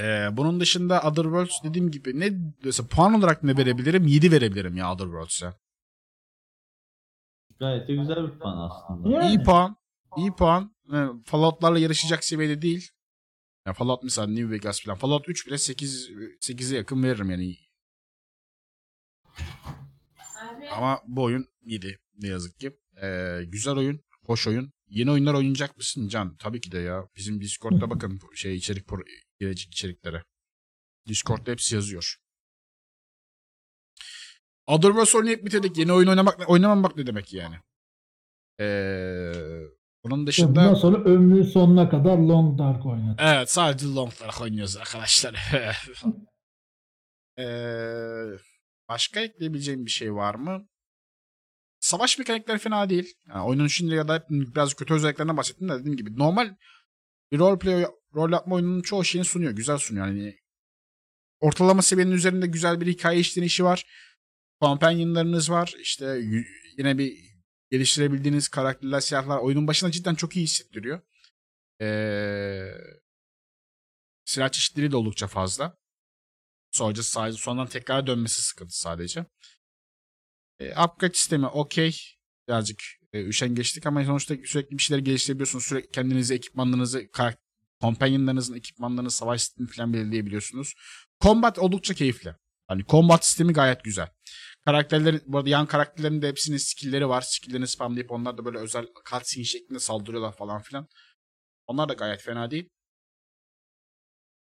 [0.00, 2.30] Ee, bunun dışında Otherworlds dediğim gibi ne
[2.64, 4.06] mesela puan olarak ne verebilirim?
[4.06, 5.54] 7 verebilirim ya Otherworlds'e.
[7.58, 9.10] Gayet de güzel bir puan aslında.
[9.10, 9.28] Yani.
[9.28, 9.76] İyi puan.
[10.16, 10.76] İyi puan.
[10.92, 12.90] Ee, Fallout'larla yarışacak seviyede değil.
[13.66, 14.98] Ya Fallout mesela New Vegas falan.
[14.98, 17.56] Fallout 3 bile 8 8'e yakın veririm yani.
[20.76, 22.78] Ama bu oyun 7 ne yazık ki.
[23.02, 24.72] Ee, güzel oyun, hoş oyun.
[24.88, 26.36] Yeni oyunlar oynayacak mısın Can?
[26.36, 27.08] Tabii ki de ya.
[27.16, 28.84] Bizim Discord'da bakın şey içerik
[29.40, 30.24] gelecek içeriklere.
[31.08, 32.16] Discord'da hepsi yazıyor.
[34.66, 35.78] Otherworlds oynayıp bitirdik.
[35.78, 37.56] Yeni oyun oynamak oynamamak ne demek yani?
[38.60, 39.32] Ee,
[40.04, 43.16] bunun dışında Bundan sonra ömrün sonuna kadar Long Dark oynadı.
[43.18, 45.34] Evet sadece longlar oynuyoruz arkadaşlar.
[47.40, 48.24] Ee,
[48.88, 50.68] başka ekleyebileceğim bir şey var mı?
[51.88, 53.14] Savaş mekanikleri fena değil.
[53.28, 56.54] Yani oyunun şimdiye kadar biraz kötü özelliklerinden bahsettim de dediğim gibi normal
[57.32, 59.52] bir roleplay rol yapma oyununun çoğu şeyini sunuyor.
[59.52, 60.06] Güzel sunuyor.
[60.06, 60.38] Yani
[61.40, 63.86] ortalama seviyenin üzerinde güzel bir hikaye işlenişi var.
[64.60, 65.74] Companionlarınız var.
[65.80, 66.20] İşte
[66.78, 67.16] yine bir
[67.70, 71.00] geliştirebildiğiniz karakterler, silahlar oyunun başında cidden çok iyi hissettiriyor.
[71.80, 72.70] Ee,
[74.24, 75.78] silah çeşitleri de oldukça fazla.
[76.70, 79.26] Sadece sadece sonradan tekrar dönmesi sıkıntı sadece.
[80.60, 81.96] E, upgrade sistemi okey.
[82.48, 82.80] Birazcık
[83.12, 85.64] e, üşengeçlik ama sonuçta sürekli bir şeyler geliştirebiliyorsunuz.
[85.64, 87.08] Sürekli kendinizi, ekipmanlarınızı,
[87.80, 90.74] companionlarınızın ekipmanlarını, savaş sistemi falan belirleyebiliyorsunuz.
[91.20, 92.34] Combat oldukça keyifli.
[92.66, 94.08] Hani combat sistemi gayet güzel.
[94.64, 97.20] Karakterlerin, bu arada yan karakterlerin de hepsinin skill'leri var.
[97.20, 100.88] Skill'lerini spamlayıp onlar da böyle özel cutscene şeklinde saldırıyorlar falan filan.
[101.66, 102.68] Onlar da gayet fena değil.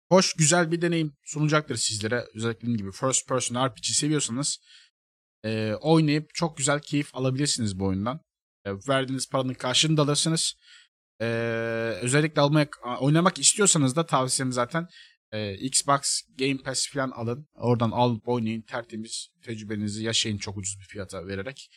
[0.08, 2.24] Hoş, güzel bir deneyim sunacaktır sizlere.
[2.34, 4.58] Özellikle dediğim gibi first person RPG seviyorsanız
[5.44, 8.20] e, oynayıp çok güzel keyif alabilirsiniz bu oyundan.
[8.64, 10.54] E, verdiğiniz paranın karşılığını da alırsınız.
[11.20, 11.26] E,
[12.02, 12.68] özellikle almaya,
[13.00, 14.88] oynamak istiyorsanız da tavsiyem zaten
[15.32, 17.48] e, Xbox Game Pass falan alın.
[17.54, 18.62] Oradan alıp oynayın.
[18.62, 21.70] Tertemiz tecrübenizi yaşayın çok ucuz bir fiyata vererek.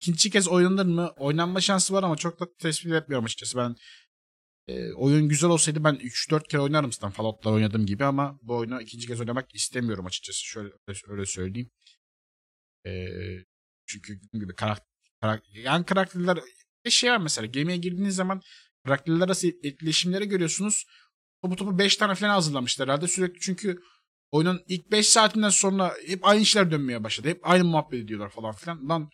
[0.00, 1.12] İkinci kez oynanır mı?
[1.16, 3.58] Oynanma şansı var ama çok da tespit etmiyorum açıkçası.
[3.58, 3.76] Ben
[4.68, 8.82] e, oyun güzel olsaydı ben 3-4 kere oynarım zaten Fallout'lar oynadığım gibi ama bu oyunu
[8.82, 10.44] ikinci kez oynamak istemiyorum açıkçası.
[10.44, 10.70] Şöyle
[11.08, 11.70] öyle söyleyeyim.
[12.86, 13.06] E,
[13.86, 14.86] çünkü dediğim gibi karakter,
[15.20, 16.38] karakter, yan karakterler
[16.84, 18.42] bir şey var mesela gemiye girdiğiniz zaman
[18.84, 20.86] karakterler arası etkileşimleri görüyorsunuz.
[21.42, 23.80] Topu topu 5 tane falan hazırlamışlar herhalde sürekli çünkü
[24.30, 27.28] oyunun ilk 5 saatinden sonra hep aynı işler dönmeye başladı.
[27.28, 28.88] Hep aynı muhabbet ediyorlar falan filan.
[28.88, 29.10] Lan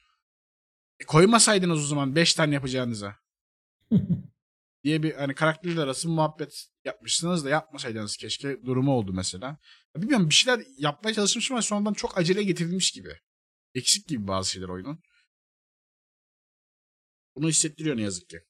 [1.00, 3.16] e, koymasaydınız o zaman 5 tane yapacağınıza
[4.86, 9.58] diye bir hani karakterler arası muhabbet yapmışsınız da yapmasaydınız keşke durumu oldu mesela.
[9.96, 13.20] Bilmiyorum bir şeyler yapmaya çalışmışım ama sonradan çok acele getirilmiş gibi.
[13.74, 15.02] Eksik gibi bazı şeyler oyunun.
[17.36, 18.40] Bunu hissettiriyor ne yazık ki.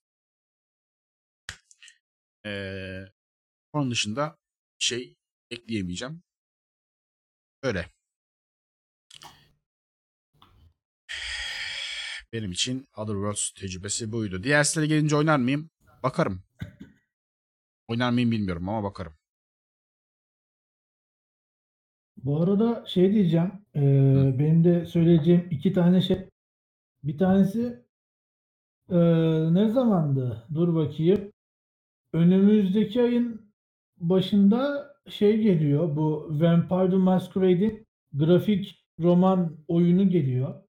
[2.47, 3.03] Ee,
[3.73, 4.39] onun dışında
[4.79, 5.17] şey
[5.51, 6.23] ekleyemeyeceğim.
[7.63, 7.91] Öyle.
[12.33, 14.43] Benim için Otherworlds tecrübesi buydu.
[14.43, 15.71] Diğer sitelere gelince oynar mıyım?
[16.07, 16.43] Bakarım.
[17.89, 19.15] Oynar mıyım bilmiyorum ama bakarım.
[22.17, 23.53] Bu arada şey diyeceğim.
[23.77, 23.81] e,
[24.39, 26.29] benim de söyleyeceğim iki tane şey.
[27.05, 27.87] Bir tanesi
[28.91, 28.97] Ee,
[29.55, 30.47] ne zamandı?
[30.55, 31.33] Dur bakayım.
[32.13, 33.53] Önümüzdeki ayın
[33.99, 35.97] başında şey geliyor.
[35.97, 40.66] Bu Vampire the Masquerade'in grafik roman oyunu geliyor.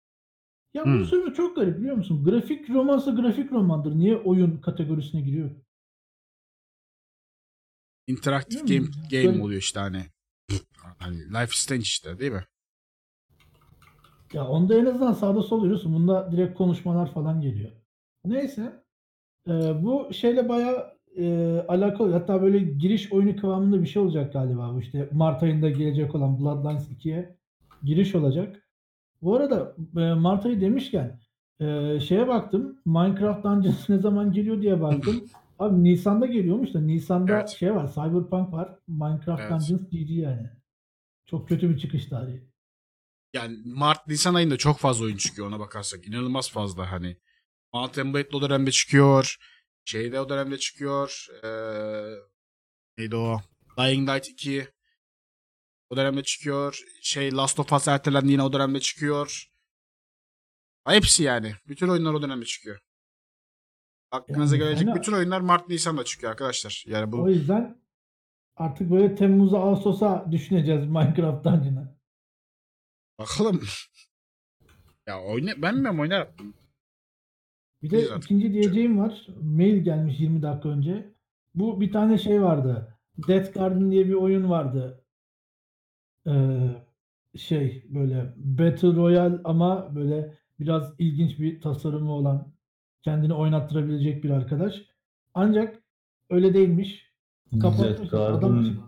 [0.75, 1.05] Ya bu Hmm.
[1.05, 2.23] soru çok garip biliyor musun?
[2.25, 3.95] Grafik romansa grafik romandır.
[3.95, 5.51] Niye oyun kategorisine giriyor?
[8.07, 10.01] interaktif Değil game, game Böyle- oluyor işte hani.
[10.99, 12.45] Hani Life is Strange işte değil mi?
[14.33, 15.93] Ya onda en azından sağda sol yürüyorsun.
[15.93, 17.71] Bunda direkt konuşmalar falan geliyor.
[18.25, 18.83] Neyse.
[19.47, 19.51] Ee,
[19.83, 21.25] bu şeyle bayağı e,
[21.67, 22.13] alakalı.
[22.13, 24.73] Hatta böyle giriş oyunu kıvamında bir şey olacak galiba.
[24.73, 27.35] Bu işte Mart ayında gelecek olan Bloodlines 2'ye
[27.83, 28.64] giriş olacak.
[29.21, 31.19] Bu arada e, Mart ayı demişken
[31.59, 32.81] e, şeye baktım.
[32.85, 35.25] Minecraft Dungeons ne zaman geliyor diye baktım.
[35.59, 37.49] Abi Nisan'da geliyormuş da Nisan'da Evet.
[37.49, 37.87] şey var.
[37.87, 38.75] Cyberpunk var.
[38.87, 39.51] Minecraft Evet.
[39.51, 40.49] Dungeons GG yani.
[41.25, 42.43] Çok kötü bir çıkış tarihi.
[43.33, 46.07] Yani Mart Nisan ayında çok fazla oyun çıkıyor ona bakarsak.
[46.07, 47.17] İnanılmaz fazla hani.
[47.73, 49.35] Mountain Blade de o dönemde çıkıyor.
[49.85, 51.27] Şey de o dönemde çıkıyor.
[51.43, 51.49] Ee,
[52.97, 53.37] neydi o?
[53.77, 54.67] Dying Light 2
[55.89, 56.80] o dönemde çıkıyor.
[57.01, 59.51] Şey Last of Us ertelendi yine o dönemde çıkıyor.
[60.88, 61.53] Hepsi yani.
[61.67, 62.80] Bütün oyunlar o dönemde çıkıyor.
[64.11, 64.95] Aklınıza Yani gelecek fena.
[64.95, 66.83] bütün oyunlar Mart Nisan'da çıkıyor arkadaşlar.
[66.88, 67.81] Yani bu O yüzden
[68.55, 71.95] artık böyle Temmuz'a Ağustos'a düşüneceğiz Minecraft Dungeon'ı.
[73.19, 73.61] bakalım.
[75.07, 76.53] ya oyna ben mi oynarım?
[77.83, 78.17] Bir de Güzel.
[78.17, 79.27] ikinci diyeceğim var.
[79.41, 81.14] Mail gelmiş 20 dakika önce.
[81.55, 82.97] Bu bir tane şey vardı.
[83.27, 85.05] Death Garden diye bir oyun vardı.
[86.27, 86.59] Ee,
[87.37, 92.53] şey böyle Battle Royale ama böyle biraz ilginç bir tasarımı olan
[93.01, 94.75] kendini oynattırabilecek bir arkadaş.
[95.33, 95.83] Ancak
[96.29, 97.11] öyle değilmiş.
[97.61, 98.11] Kapatmış.
[98.11, 98.81] Death Adam Garden çık-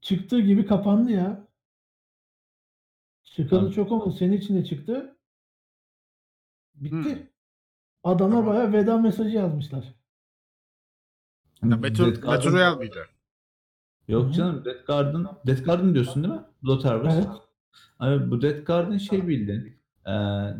[0.00, 1.48] çıktığı gibi kapandı ya.
[3.24, 4.16] Çıkalı çok olmadı.
[4.18, 5.16] Senin için de çıktı.
[6.74, 6.94] Bitti.
[6.96, 7.22] Hmm.
[8.04, 8.46] Adama Tamam.
[8.46, 9.84] bayağı veda mesajı yazmışlar.
[11.62, 13.06] Ya Battle, Death Battle Garden- Royale mıydı?
[14.08, 14.32] Yok Hı hı.
[14.32, 15.26] canım Death Garden.
[15.46, 16.40] Death Garden diyorsun değil mi?
[16.62, 17.16] Blood Harvest.
[17.16, 17.28] Evet.
[17.98, 19.76] Abi bu Death Garden şey bildin.
[20.06, 20.10] E,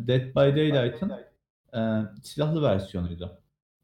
[0.07, 1.11] Dead by Daylight'ın
[1.73, 3.31] e, silahlı versiyonuydu.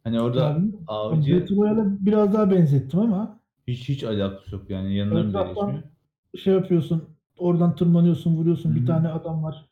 [0.04, 5.30] Hani orada Yani, avcı Battle biraz daha benzettim ama hiç hiç alakası yok yani yanından
[5.30, 5.84] bile geçmiyor.
[6.44, 7.04] şey yapıyorsun.
[7.38, 8.72] Oradan tırmanıyorsun, vuruyorsun.
[8.72, 9.66] Hı Bir tane adam var.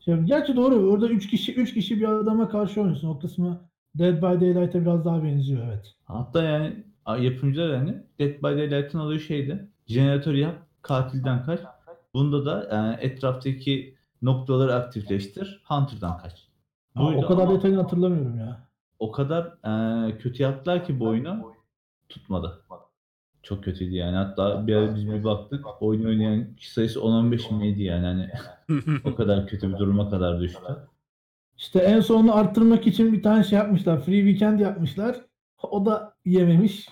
[0.00, 0.74] Şey, gerçi doğru.
[0.74, 3.08] Orada 3 kişi 3 kişi bir adama karşı oynuyorsun.
[3.08, 3.60] O kısmı
[3.98, 5.94] Dead by Daylight'a biraz daha benziyor evet.
[6.04, 9.68] Hatta yani yapımcılar hani Dead by Daylight'ın olayı şeydi.
[9.86, 11.60] Jeneratör yap, katilden kaç.
[12.14, 12.68] Bunda da
[13.00, 16.48] e, etraftaki noktaları aktifleştir, Hunter'dan kaç.
[16.96, 18.68] Buydu o kadar ama detayını hatırlamıyorum ya.
[18.98, 21.52] o kadar e, kötü yaptılar ki bu oyunu
[22.08, 22.60] tutmadı.
[23.42, 24.16] Çok kötüydü yani.
[24.16, 25.82] Hatta bir ara biz bir baktık.
[25.82, 28.06] Oyun oynayan kişi sayısı 10-15 miydi yani.
[28.06, 28.30] Hani
[29.04, 30.58] o kadar kötü bir duruma kadar düştü.
[31.56, 34.00] İşte en sonunu arttırmak için bir tane şey yapmışlar.
[34.00, 35.16] Free Weekend yapmışlar.
[35.62, 36.88] O da yememiş.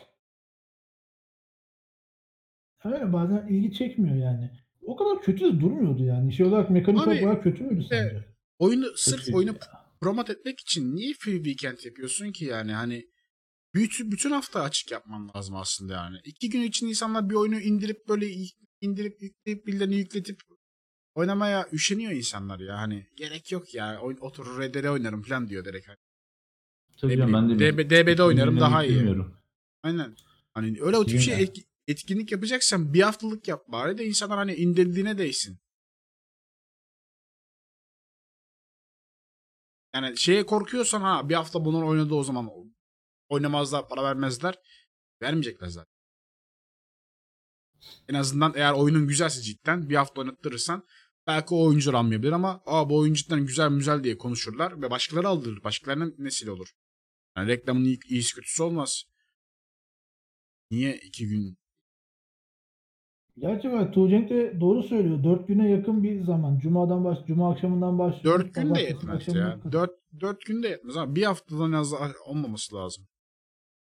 [2.85, 4.51] Öyle bazen ilgi çekmiyor yani.
[4.87, 6.33] O kadar kötü de durmuyordu yani.
[6.33, 8.25] Şey olarak mekanik Abi, olarak kötü müydü sence?
[8.59, 9.87] Oyunu sırf Kötüydü oyunu ya.
[10.01, 13.07] promote etmek için niye free weekend yapıyorsun ki yani hani
[13.75, 16.17] bütün, bütün hafta açık yapman lazım aslında yani.
[16.25, 18.27] İki gün için insanlar bir oyunu indirip böyle
[18.81, 20.41] indirip yükleyip birilerini yükletip
[21.15, 25.89] oynamaya üşeniyor insanlar ya hani gerek yok ya Oyn- oturur RDR oynarım falan diyor direkt.
[25.89, 25.97] Hani
[27.03, 28.91] Tabii canım, ben de DB DB'de oynarım daha iyi.
[28.91, 29.37] yüklemiyorum.
[29.83, 30.17] Aynen.
[30.55, 34.55] Hani öyle o tip şey etki- etkinlik yapacaksan bir haftalık yap bari de insanlar hani
[34.55, 35.59] indirdiğine değsin.
[39.95, 42.51] Yani şeye korkuyorsan ha bir hafta bunlar oynadı o zaman
[43.29, 44.55] oynamazlar para vermezler.
[45.23, 45.93] Vermeyecekler zaten.
[48.09, 50.87] En azından eğer oyunun güzelse cidden bir hafta oynattırırsan
[51.27, 55.29] belki o oyuncular almayabilir ama aa bu oyun cidden güzel güzel diye konuşurlar ve başkaları
[55.29, 55.65] aldırır.
[55.65, 56.69] Başkalarının nesili olur.
[57.37, 59.05] Yani reklamın iyi, iyisi kötüsü olmaz.
[60.71, 61.57] Niye iki gün?
[63.39, 65.25] Gerçi bak Tuğcenk de doğru söylüyor.
[65.25, 66.59] 4 güne yakın bir zaman.
[66.59, 68.39] Cuma'dan baş, Cuma akşamından başlıyor.
[68.39, 69.61] Dört gün de yetmez ya.
[69.73, 71.93] Dört, dört gün de yetmez ama bir haftadan az
[72.27, 73.09] olmaması lazım.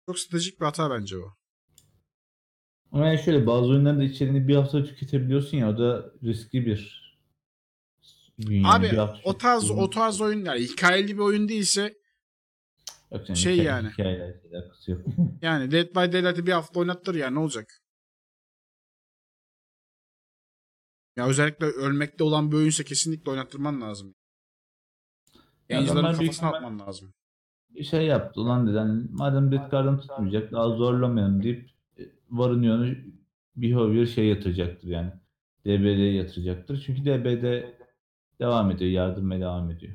[0.06, 1.34] Çok stratejik bir hata bence o.
[2.92, 7.02] Ama yani şöyle bazı oyunların içeriğini bir hafta tüketebiliyorsun ya o da riskli bir
[8.38, 9.00] gün yani.
[9.00, 11.94] Abi o tarz o tarz oyunlar hikayeli bir oyun değilse
[13.12, 13.90] Yok canım, şey hikaye- yani.
[14.86, 15.00] Yok.
[15.42, 17.82] yani Dead by Daylight'ı bir hafta oynattır ya ne olacak?
[21.16, 24.14] Ya özellikle ölmekte olan bir oyunsa kesinlikle oynattırman lazım.
[25.68, 27.14] Ya Yayıncıların büyük kafasına atman lazım.
[27.70, 32.96] Bir şey yaptı ulan dedi hani madem Death Garden tutmayacak daha zorlamayalım deyip e, varınıyorunu
[33.56, 35.12] behavior şey yatıracaktır yani.
[35.64, 36.82] DBD'ye yatıracaktır.
[36.86, 37.64] Çünkü DBD
[38.40, 39.92] devam ediyor, yardırmaya devam ediyor.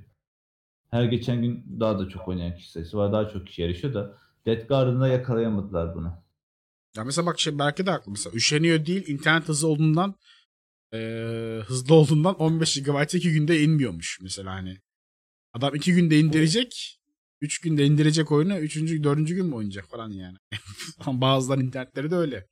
[0.98, 3.12] Her geçen gün daha da çok oynayan kişi sayısı var.
[3.14, 6.14] Daha çok kişi yarışıyor da Dead Garden'da yakalayamadılar bunu.
[6.96, 8.12] Ya mesela bak şey belki de haklı.
[8.12, 10.16] Mesela üşeniyor değil internet hızı olduğundan
[10.94, 14.78] eee, hızlı olduğundan 15 GB 2 günde inmiyormuş mesela hani.
[15.54, 17.00] Adam 2 günde indirecek.
[17.42, 19.04] 3 günde indirecek oyunu 3.
[19.04, 19.36] 4.
[19.36, 20.38] gün mü oynayacak falan yani.
[21.22, 22.48] Bazıların internetleri de öyle.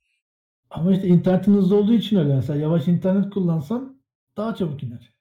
[0.70, 2.34] Ama işte internetin hızlı olduğu için öyle.
[2.34, 4.02] Mesela yavaş internet kullansan
[4.36, 5.15] daha çabuk iner.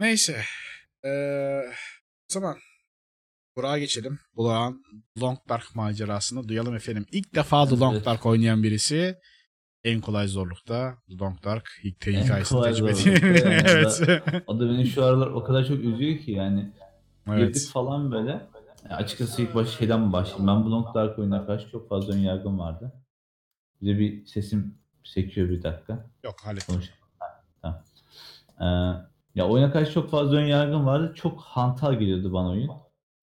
[0.00, 0.42] Neyse.
[1.04, 1.72] Eee
[2.30, 2.56] o zaman
[3.56, 4.18] Burak'a geçelim.
[4.36, 4.82] Burak'ın
[5.20, 7.06] Long Dark macerasını duyalım efendim.
[7.12, 8.04] İlk defa The Long.
[8.04, 9.18] Dark oynayan birisi
[9.84, 13.22] en kolay zorlukta The Long Dark ilk En hikayesini tecrübe ediyor.
[13.22, 13.62] yani.
[13.68, 14.02] evet.
[14.46, 16.72] O da beni şu aralar o kadar çok üzüyor ki yani.
[17.26, 17.68] Girdik evet.
[17.72, 18.30] falan böyle.
[18.90, 20.46] Ya açıkçası ilk baş şeyden mi başlayayım?
[20.46, 22.92] Ben bu Long Dark oyununa karşı çok fazla ön yargım vardı.
[23.82, 26.06] Bir de bir sesim sekiyor bir dakika.
[26.24, 26.66] Yok hallet.
[26.66, 26.90] Konuş.
[27.62, 27.84] Tamam.
[28.60, 31.12] Ee, ya oyuna karşı çok fazla ön yargım vardı.
[31.16, 32.70] Çok hantal geliyordu bana oyun.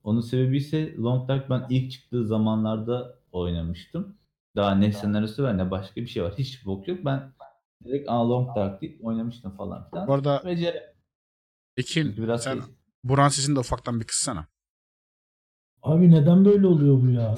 [0.03, 4.17] Onun sebebi ise Long Dark ben ilk çıktığı zamanlarda oynamıştım.
[4.55, 6.33] Daha ne senaryosu var ne başka bir şey var.
[6.37, 6.99] Hiç bok yok.
[7.05, 7.33] Ben
[7.85, 10.07] direkt Aa, Long Dark deyip oynamıştım falan filan.
[10.07, 10.93] Bu arada Becere.
[11.77, 12.63] Ekin biraz sen şey-
[13.03, 14.45] Buran sesini de ufaktan bir kıssana.
[15.83, 17.35] Abi neden böyle oluyor bu ya?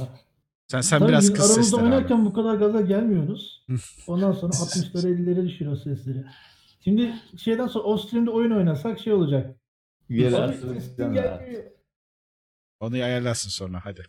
[0.67, 1.85] Sen sen Tabii biraz kıs aramızda sesleri abi.
[1.95, 3.65] oynarken bu kadar gaza gelmiyoruz.
[4.07, 6.25] Ondan sonra 60'lara 50'lere düşüyor sesleri.
[6.85, 9.55] Şimdi şeyden sonra o streamde oyun oynasak şey olacak.
[11.13, 11.63] Gelmiyor.
[12.79, 14.03] Onu ayarlarsın sonra hadi.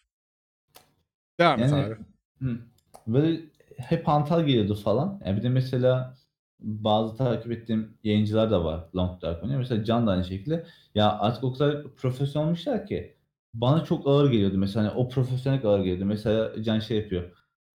[1.40, 1.96] Devam et Yani- abi.
[2.42, 2.58] Hı.
[3.06, 3.40] Böyle
[3.76, 5.20] hep hantal geliyordu falan.
[5.24, 6.16] Yani bir de mesela
[6.60, 9.60] bazı takip ettiğim yayıncılar da var Long Dark oynuyor.
[9.60, 10.66] Mesela Can da aynı şekilde.
[10.94, 13.16] Ya artık o kadar profesyonel olmuşlar ki
[13.54, 14.58] bana çok ağır geliyordu.
[14.58, 16.04] Mesela hani o profesyonel ağır geliyordu.
[16.04, 17.30] Mesela Can şey yapıyor.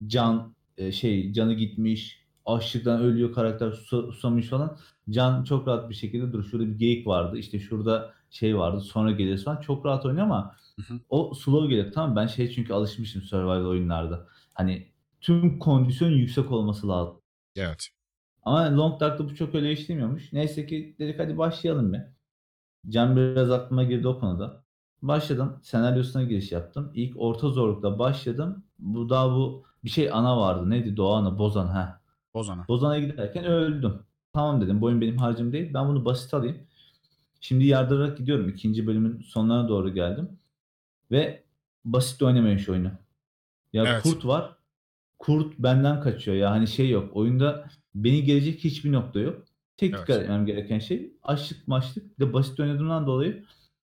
[0.08, 2.21] Can e, şey canı gitmiş.
[2.46, 4.78] Açlıktan ölüyor karakter susa- susamış falan.
[5.10, 7.38] Can çok rahat bir şekilde dur şurada bir geyik vardı.
[7.38, 8.82] işte şurada şey vardı.
[8.82, 9.62] Sonra geliriz falan.
[9.62, 10.56] Çok rahat oynuyor ama
[10.88, 11.00] Hı hı.
[11.10, 11.92] o slow geliyor.
[11.94, 14.28] Tamam ben şey çünkü alışmışım survival oyunlarda.
[14.54, 14.88] Hani
[15.22, 17.22] tüm kondisyon yüksek olması lazım.
[17.56, 17.88] Evet.
[18.44, 20.34] Ama Long Dark'ta bu çok öyle işlemiyormuş.
[20.34, 22.02] Neyse ki dedik hadi başlayalım bir.
[22.90, 24.64] Can biraz aklıma girdi o konuda.
[25.02, 25.60] Başladım.
[25.64, 26.92] Senaryosuna giriş yaptım.
[26.96, 28.66] İlk orta zorlukta başladım.
[28.80, 30.70] Bu daha bu bir şey ana vardı.
[30.70, 30.98] Neydi?
[30.98, 31.68] Doğa ana, Bozan.
[31.68, 32.01] ha.
[32.34, 32.66] Bozana.
[32.68, 34.00] Bozan'a giderken öldüm.
[34.34, 34.82] Tamam dedim.
[34.82, 35.74] Bu oyun benim harcım değil.
[35.74, 36.58] Ben bunu basit alayım.
[37.42, 38.50] Şimdi yardırarak gidiyorum.
[38.50, 40.40] İkinci bölümün sonlarına doğru geldim.
[41.12, 41.44] Ve
[41.86, 42.92] basit oynamayın şu oyunu.
[43.74, 44.04] Ya Evet.
[44.04, 44.56] kurt var.
[45.20, 46.38] Kurt benden kaçıyor.
[46.38, 47.16] Ya hani şey yok.
[47.16, 49.46] Oyunda beni gelecek hiçbir nokta yok.
[49.78, 50.02] Tek Evet.
[50.02, 52.20] dikkat etmem gereken şey açlık maçlık.
[52.20, 53.46] Bir de basit oynadığımdan dolayı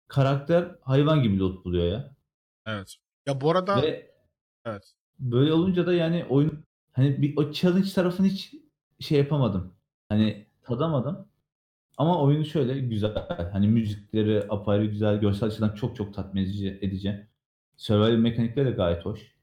[0.07, 2.15] karakter hayvan gibi loot buluyor ya.
[2.65, 2.95] Evet.
[3.27, 4.11] Ya bu arada Ve
[4.65, 4.93] evet.
[5.19, 6.63] böyle olunca da yani oyun
[6.99, 8.55] hani bir o challenge tarafını hiç
[8.99, 9.73] şey yapamadım.
[10.09, 11.27] Hani tadamadım.
[11.97, 13.49] Ama oyunu şöyle güzel.
[13.53, 15.19] Hani müzikleri apayrı güzel.
[15.21, 16.79] Görsel açıdan çok çok tatmin edici.
[16.81, 17.27] edici.
[17.77, 19.35] Survival mekanikleri de gayet hoş.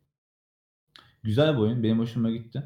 [1.23, 1.83] Güzel bir oyun.
[1.83, 2.63] Benim hoşuma gitti.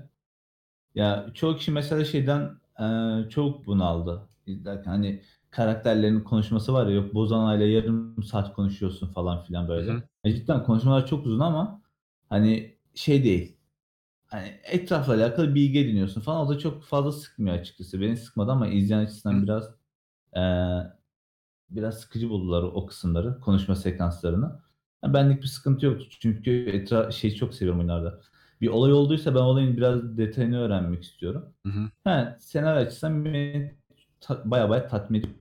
[0.94, 4.28] Ya çoğu kişi mesela şeyden eee, çok bunaldı.
[4.46, 9.92] İzlerken hani karakterlerin konuşması var ya yok Bozana ile yarım saat konuşuyorsun falan filan böyle.
[9.92, 10.02] Hı hı.
[10.24, 11.82] Ya cidden konuşmalar çok uzun ama
[12.28, 13.56] hani şey değil.
[14.30, 16.46] Hani etrafla alakalı bilgi ediniyorsun falan.
[16.46, 18.00] O da çok fazla sıkmıyor açıkçası.
[18.00, 19.42] Beni sıkmadı ama izleyen açısından Hı.
[19.42, 19.64] biraz
[20.36, 20.92] eee,
[21.70, 24.60] biraz sıkıcı buldular o kısımları, konuşma sekanslarını.
[25.04, 26.06] Ya benlik bir sıkıntı yoktu.
[26.20, 28.20] Çünkü etra şeyi çok seviyorum oyunlarda.
[28.60, 31.54] Bir olay olduysa ben olayın biraz detayını öğrenmek istiyorum.
[31.66, 31.90] Hı hı.
[32.04, 33.74] He, senaryo açısından beni
[34.20, 35.34] ta- baya baya tatmin ediyor.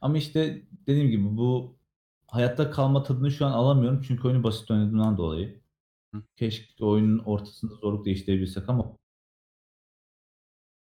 [0.00, 1.76] Ama işte dediğim gibi bu
[2.26, 5.60] hayatta kalma tadını şu an alamıyorum çünkü oyunu basit oynadığımdan dolayı.
[6.14, 6.22] Hı.
[6.36, 8.96] Keşke oyunun ortasında zorluk değiştirebilsek ama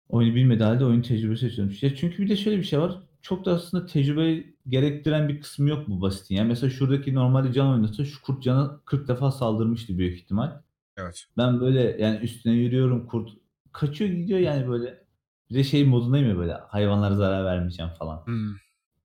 [0.09, 1.75] oyunu bilmediği halde oyun tecrübesi yaşıyorum.
[1.81, 3.03] Ya çünkü bir de şöyle bir şey var.
[3.21, 6.35] Çok da aslında tecrübe gerektiren bir kısmı yok bu basitin.
[6.35, 10.61] Yani mesela şuradaki normalde can oynasa şu kurt cana 40 defa saldırmıştı büyük ihtimal.
[10.97, 11.25] Evet.
[11.37, 13.29] Ben böyle yani üstüne yürüyorum kurt
[13.71, 15.01] kaçıyor gidiyor yani böyle.
[15.49, 18.25] Bir de şey modundayım ya böyle hayvanlara zarar vermeyeceğim falan.
[18.25, 18.55] Hmm.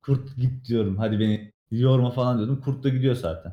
[0.02, 2.60] Kurt git diyorum hadi beni yorma falan diyordum.
[2.60, 3.52] Kurt da gidiyor zaten.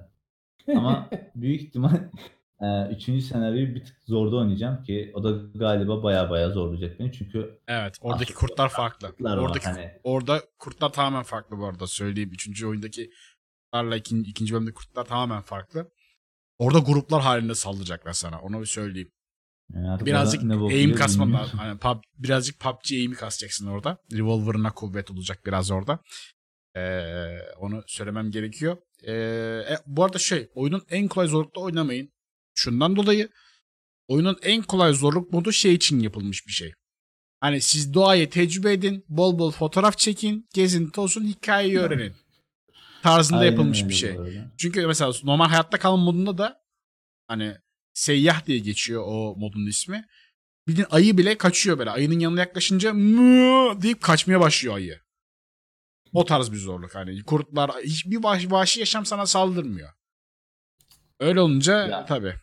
[0.76, 2.10] Ama büyük ihtimal
[2.64, 7.12] e, üçüncü senaryoyu bir tık zorda oynayacağım ki o da galiba baya baya zorlayacak beni.
[7.12, 7.98] Çünkü Evet.
[8.02, 9.08] Oradaki kurtlar farklı.
[9.08, 9.92] kurtlar var Oradaki hani.
[10.04, 12.30] orada kurtlar tamamen farklı bu arada söyleyeyim.
[12.34, 13.10] Üçüncü oyundaki
[13.72, 15.92] kurtlarla ikinci, ikinci bölümdeki kurtlar tamamen farklı.
[16.58, 18.40] Orada gruplar halinde saldıracaklar sana.
[18.42, 19.12] Onu bir söyleyeyim.
[19.74, 21.48] yani artık Birazcık orada ne bok aim yiyor kasman bilmiyorum.
[21.48, 21.60] lazım.
[21.60, 23.98] Hani pub, birazcık PUBG aim'i kasacaksın orada.
[24.14, 26.00] Revolver'ına kuvvet olacak biraz orada.
[26.76, 28.78] Ee, onu söylemem gerekiyor.
[29.04, 29.14] Ee,
[29.70, 32.10] e, bu arada şey oyunun en kolay zorlukta oynamayın.
[32.56, 33.30] Şundan dolayı
[34.08, 36.74] oyunun en kolay zorluk modu şey için yapılmış bir şey.
[37.40, 42.16] Hani siz doğayı tecrübe edin, bol bol fotoğraf çekin, gezin, tozun, hikayeyi öğrenin.
[43.04, 44.12] Tarzında Aynen yapılmış bir şey.
[44.12, 44.52] arada.
[44.58, 46.62] Çünkü mesela normal hayatta kalma modunda da
[47.28, 47.56] hani
[47.94, 50.06] seyyah diye geçiyor o modun ismi.
[50.68, 51.90] Bildiğin ayı bile kaçıyor böyle.
[51.92, 55.00] Ayının yanına yaklaşınca mı deyip kaçmaya başlıyor ayı.
[56.14, 57.24] O tarz bir zorluk hani.
[57.24, 59.90] Kurtlar hiçbir vahşi, vahşi yaşam sana saldırmıyor.
[61.20, 62.06] Öyle olunca Ya.
[62.06, 62.36] tabii.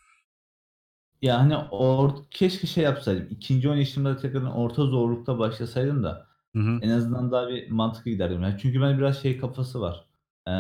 [1.23, 3.27] Ya hani or keşke şey yapsaydım.
[3.31, 6.27] İkinci oynayışımda tekrardan orta zorlukta başlasaydım da
[6.57, 6.79] Hı hı.
[6.83, 8.43] en azından daha bir mantıklı giderdim.
[8.43, 10.05] Yani çünkü ben biraz şey kafası var.
[10.49, 10.51] Ee,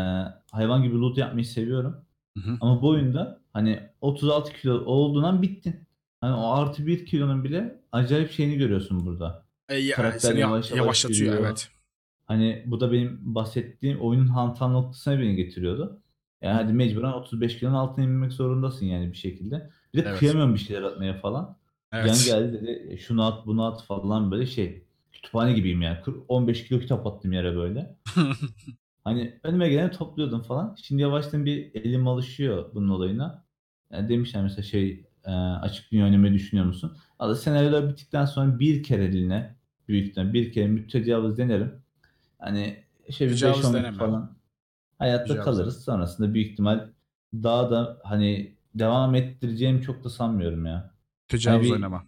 [0.52, 1.96] hayvan gibi loot yapmayı seviyorum.
[2.38, 2.56] Hı hı.
[2.60, 5.76] Ama bu oyunda hani 36 kilo olduğundan bittin.
[6.20, 9.44] Hani o artı 1 kilonun bile acayip şeyini görüyorsun burada.
[9.68, 11.44] E, ya- Karakter seni yavaş yavaş yavaşlatıyor yürüyor.
[11.48, 11.68] evet.
[12.26, 16.00] Hani bu da benim bahsettiğim oyunun hantal noktasına beni getiriyordu.
[16.42, 19.70] Yani hadi mecburen 35 kilonun altına inmek zorundasın yani bir şekilde.
[19.94, 20.18] Bir de Evet.
[20.18, 21.56] kıyamıyorum bir şeyler atmaya falan.
[21.92, 22.24] Can Evet.
[22.26, 24.84] geldi dedi "E, şunu at bunu at falan böyle şey.
[25.12, 26.02] Kütüphane gibiyim yani.
[26.02, 27.96] 40 15 kilo kitap attım yere böyle.
[29.04, 30.76] Hani önüme geleni topluyordum falan.
[30.82, 33.44] Şimdi yavaştan bir elim alışıyor bunun olayına.
[33.92, 36.96] Yani demişler mesela şey e, açık dünya oynamayı düşünüyor musun?
[37.20, 39.56] Valla senaryolar bittikten sonra bir kereliğine
[39.88, 41.72] büyük ihtimalle bir kere mütecavız denerim.
[42.38, 43.96] Hani şey bir Mütecavız 5-10 deneme.
[43.98, 44.36] falan
[44.98, 45.84] hayatta Mütecavız kalırız.
[45.84, 46.88] Sonrasında büyük ihtimal
[47.34, 50.94] daha da hani devam ettireceğimi çok da sanmıyorum ya.
[51.28, 52.06] Tecavüz bir- oynama.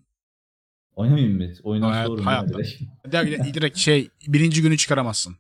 [0.95, 1.49] Oynamayayım mı?
[1.63, 2.49] Oyundan Hayat- soğurum hayatta.
[2.59, 2.83] direkt.
[3.13, 5.37] Direkt, direkt şey birinci günü çıkaramazsın.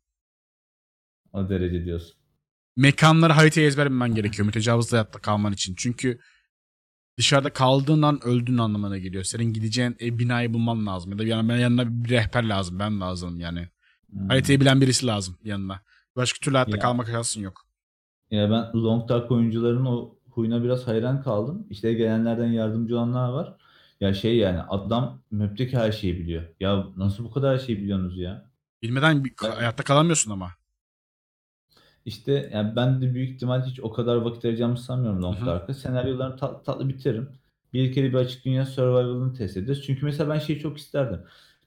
[1.33, 2.15] O derece diyorsun.
[2.76, 5.75] mekanları haritaya ezber bilmen gerekiyor mütecavızla hayatta kalman için.
[5.78, 6.18] Çünkü
[7.18, 9.25] dışarıda kaldığın an öldüğün anlamına geliyor.
[9.25, 11.12] Senin gideceğin e, binayı bulman lazım.
[11.12, 12.78] Ya da yani yanına bir rehber lazım.
[12.78, 13.68] Ben lazım yani.
[14.10, 14.28] Hmm.
[14.28, 15.83] Haritayı bilen birisi lazım yanına.
[16.17, 16.83] Başka türlü hayatta Ya.
[16.83, 17.67] kalmak şansın yok.
[18.31, 21.66] Ya ben Long Dark oyuncuların o huyuna biraz hayran kaldım.
[21.70, 23.56] İşte gelenlerden yardımcı olanlar var.
[24.00, 26.42] Ya şey yani adam map'teki her şeyi biliyor.
[26.60, 28.50] Ya nasıl bu kadar her şeyi biliyorsunuz ya?
[28.82, 29.56] Bilmeden bir- Evet.
[29.56, 30.52] hayatta kalamıyorsun ama.
[32.04, 35.46] İşte yani ben de büyük ihtimal hiç o kadar vakit ayıracağımı sanmıyorum Long Hı hı.
[35.46, 35.74] Dark'a.
[35.74, 37.28] Senaryolarını tat- tatlı bitiririm.
[37.72, 39.82] Bir kere bir açık dünya survival'ını test ederiz.
[39.86, 41.20] Çünkü mesela ben şeyi çok isterdim.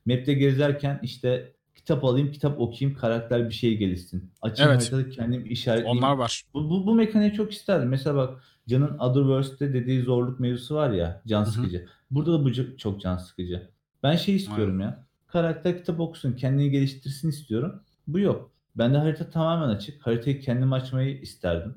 [0.06, 1.55] Map'te gezerken işte
[1.86, 4.32] kitap alayım, kitap okuyayım, karakter bir şey gelişsin.
[4.42, 4.82] Açayım Evet.
[4.82, 5.98] haritada kendim işaretleyeyim.
[5.98, 6.44] Onlar var.
[6.54, 7.90] Bu, bu, bu mekaniği çok isterdim.
[7.90, 11.88] Mesela bak Can'ın Otherworlds'te dediği zorluk mevzusu var ya can sıkıcı.
[12.12, 13.70] Burada da bu çok can sıkıcı.
[14.04, 15.06] Ben şey istiyorum ya.
[15.28, 17.84] Karakter kitap okusun, kendini geliştirsin istiyorum.
[18.08, 18.52] Bu yok.
[18.76, 20.08] Bende harita tamamen açık.
[20.08, 21.76] Haritayı kendim açmayı isterdim.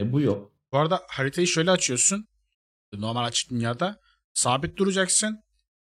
[0.00, 0.52] E bu yok.
[0.72, 2.26] Bu arada haritayı şöyle açıyorsun.
[2.94, 4.00] Normal açık dünyada.
[4.34, 5.40] Sabit duracaksın.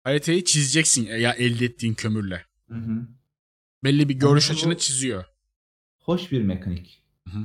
[0.04, 2.44] Haritayı çizeceksin ya elde ettiğin kömürle.
[2.68, 3.06] Hı hı.
[3.84, 5.24] Belli bir görüş Ama bu- açını çiziyor.
[5.98, 7.02] Hoş bir mekanik.
[7.28, 7.42] Hı hı.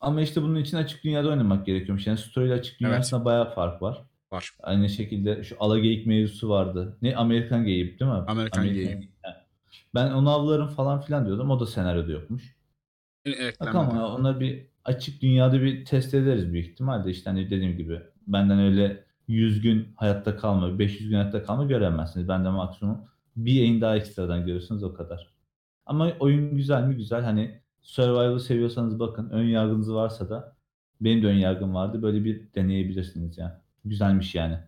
[0.00, 2.06] Ama işte bunun için açık dünyada oynamak gerekiyormuş.
[2.06, 2.94] Yani story ile açık Evet.
[2.94, 3.98] arasında bayağı fark var.
[4.32, 4.50] Var.
[4.62, 6.98] Aynı şekilde şu alageyik mevzusu vardı.
[7.02, 8.16] Ne Amerikan geyik değil mi?
[8.16, 8.84] Amerikan geyiği.
[8.86, 9.10] geyik.
[9.22, 9.44] Ha.
[9.94, 11.50] Ben onu avlarım falan filan diyordum.
[11.50, 12.56] O da senaryoda yokmuş.
[13.24, 17.10] Evet, Bakalım ya, onları bir açık dünyada bir test ederiz büyük ihtimalle.
[17.10, 22.28] İşte hani dediğim gibi benden öyle 100 gün hayatta kalma, 500 gün hayatta kalma göremezsiniz.
[22.28, 22.98] Benden maksimum
[23.36, 25.34] bir yayın daha ekstradan görürsünüz o kadar.
[25.86, 26.96] Ama oyun güzel mi?
[26.96, 27.22] Güzel.
[27.22, 29.30] Hani survival seviyorsanız bakın.
[29.30, 30.56] Ön yargınız varsa da
[31.00, 32.02] benim de ön yargım vardı.
[32.02, 33.64] Böyle bir deneyebilirsiniz ya.
[33.84, 34.58] Güzelmiş yani.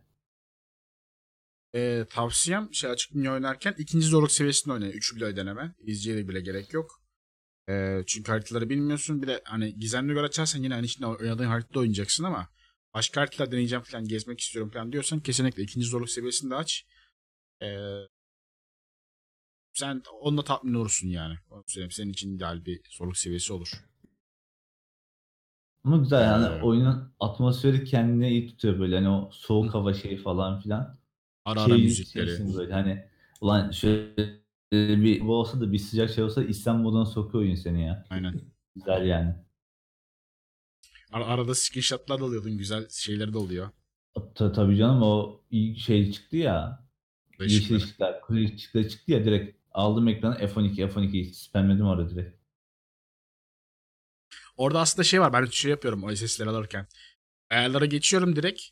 [1.75, 4.93] Ee, tavsiyem şey açık dünya oynarken ikinci zorluk seviyesinde oynayın.
[4.93, 5.75] Üçü bile deneme.
[5.81, 7.03] İzciye bile gerek yok.
[7.69, 9.23] Ee, çünkü haritaları bilmiyorsun.
[9.23, 12.49] Bir de hani gizemli göre açarsan yine hani içinde oynadığın haritada oynayacaksın ama
[12.95, 16.86] başka haritalar deneyeceğim falan gezmek istiyorum falan diyorsan kesinlikle ikinci zorluk seviyesinde aç.
[17.62, 17.67] Ee,
[19.76, 21.34] sen onunla tatmin olursun yani.
[21.90, 23.72] Senin için ideal bir zorluk seviyesi olur.
[25.84, 28.96] Ama güzel yani Ee, oyunun atmosferi kendine iyi tutuyor böyle.
[28.96, 30.98] Hani o soğuk hava şeyi falan filan.
[31.44, 32.55] Ara ara şey müzikleri.
[32.55, 33.05] böyle hani
[33.40, 34.40] ulan şöyle
[34.72, 38.05] bir bu olsa da bir sıcak şey olsa İslam moduna sokuyor oyun seni ya.
[38.10, 38.40] Aynen.
[38.76, 39.34] Güzel yani.
[41.12, 42.58] Ar- arada screenshotlar da alıyordun.
[42.58, 43.70] Güzel şeyleri de oluyor.
[44.34, 46.84] Ta, tabii canım o iyi şey çıktı ya.
[47.40, 52.36] Yeşil ışıklar, kırmızı ışıklar çıktı ya direkt aldım ekranı F12 F12 spamledim orada direkt.
[54.56, 55.32] Orada aslında şey var.
[55.32, 56.86] Ben şey yapıyorum o SS'leri alırken.
[57.50, 58.62] Ayarlara geçiyorum direkt.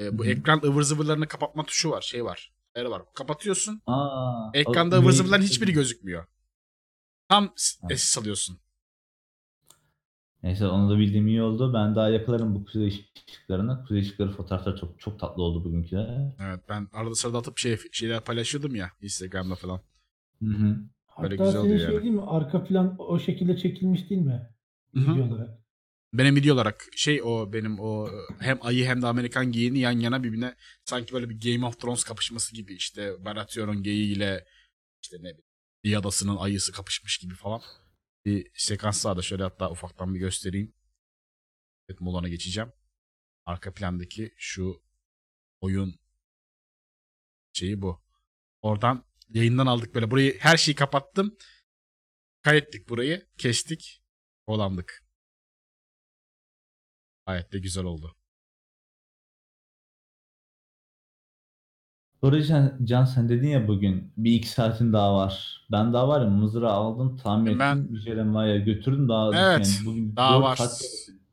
[0.00, 0.30] Ee, bu Hı hı.
[0.30, 2.02] ekran ıvır zıvırlarını kapatma tuşu var.
[2.02, 2.52] Şey var.
[2.76, 3.02] Ayarı var.
[3.14, 3.82] Kapatıyorsun.
[3.86, 6.26] Aa, Ekranda o- ıvır zıvırların hiçbiri gözükmüyor.
[7.28, 7.88] Tam s- Ha.
[7.96, 8.60] SS alıyorsun.
[10.42, 11.74] Neyse onu da bildiğim iyi oldu.
[11.74, 12.86] Ben daha yakalarım bu kuzey
[13.28, 13.82] ışıklarını.
[13.84, 16.32] Kuzey ışıkları fotoğraflar çok çok tatlı oldu bugünküler.
[16.40, 19.80] Evet ben arada sırada atıp şey, şeyler paylaşıyordum ya Instagram'da falan.
[20.42, 20.76] Hı hı.
[21.22, 22.02] Böyle Hatta güzel senin oluyor şey yani.
[22.02, 22.22] değil mi?
[22.26, 24.48] Arka plan o şekilde çekilmiş değil mi?
[24.94, 25.14] Hı hı.
[25.14, 25.62] Video olarak.
[26.12, 28.08] Benim video olarak şey o benim o
[28.40, 30.54] hem ayı hem de Amerikan geyiğini yan yana birbirine
[30.84, 34.46] sanki böyle bir Game of Thrones kapışması gibi işte Baratheon'un geyiğiyle
[35.02, 35.44] işte ne bileyim
[35.84, 37.60] bir adasının ayısı kapışmış gibi falan
[38.24, 40.74] bir sekans daha da şöyle hatta ufaktan bir göstereyim.
[41.88, 42.72] Evet Mulan'a geçeceğim.
[43.46, 44.82] Arka plandaki şu
[45.60, 45.94] oyun
[47.52, 48.02] şeyi bu.
[48.62, 49.04] Oradan
[49.34, 50.10] yayından aldık böyle.
[50.10, 51.36] Burayı her şeyi kapattım.
[52.42, 53.26] Kaydettik burayı.
[53.38, 54.02] Kestik.
[54.46, 55.04] Olandık.
[57.26, 58.16] Gayet de güzel oldu.
[62.22, 65.64] Arada Can, Can sen dedin ya bugün bir iki saatin daha var.
[65.72, 67.96] Ben daha var ya mızrağı aldım tamir Ben- ettim.
[68.04, 70.58] Jeremiah'a götürdüm daha Evet, yani bugün daha var.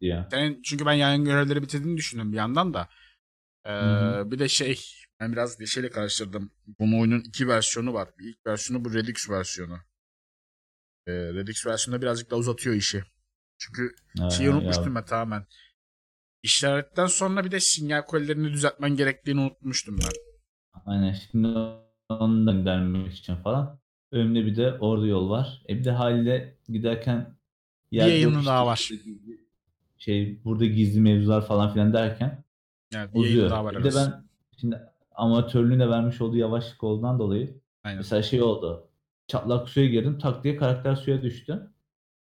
[0.02, 0.28] ya.
[0.32, 2.90] Senin, çünkü ben yayın görevleri bitirdiğini düşündüm bir yandan da.
[3.66, 4.80] Ee, Hı bir de şey
[5.20, 6.52] ben biraz şeyle karıştırdım.
[6.80, 8.10] Bu oyunun iki versiyonu var.
[8.20, 9.78] Bir ilk versiyonu bu Redux versiyonu.
[11.08, 13.04] Ee, Redux versiyonunda birazcık daha uzatıyor işi.
[13.58, 15.46] Çünkü Ha, şeyi ya, unutmuştum ben tamamen.
[16.44, 20.10] İşaretten sonra bir de sinyal kollerini düzeltmen gerektiğini unutmuştum ben.
[20.86, 21.48] Aynen şimdi
[22.10, 23.80] onu da göndermek için falan.
[24.12, 25.62] Önümde bir de orada yol var.
[25.70, 27.38] E bir de haliyle giderken
[27.92, 28.90] yer yok yayını işte, daha var.
[29.98, 32.44] Şey burada gizli mevzular falan filan derken
[32.94, 33.50] Yani bir uzuyor.
[33.50, 34.24] daha var Bir de ben
[34.58, 34.80] şimdi
[35.20, 37.98] amatörlüğün de vermiş olduğu yavaşlık olduğundan dolayı Aynen.
[37.98, 38.88] mesela şey oldu.
[39.28, 41.72] Çatlak suya girdim tak diye karakter suya düştü.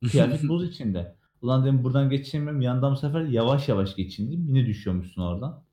[0.11, 1.15] Kıyafet buz içinde.
[1.41, 2.61] Ulan dedim buradan geçemiyorum.
[2.61, 4.45] Yandan bu sefer yavaş yavaş geçeyim dedim.
[4.55, 5.65] Yine düşüyormuşsun oradan.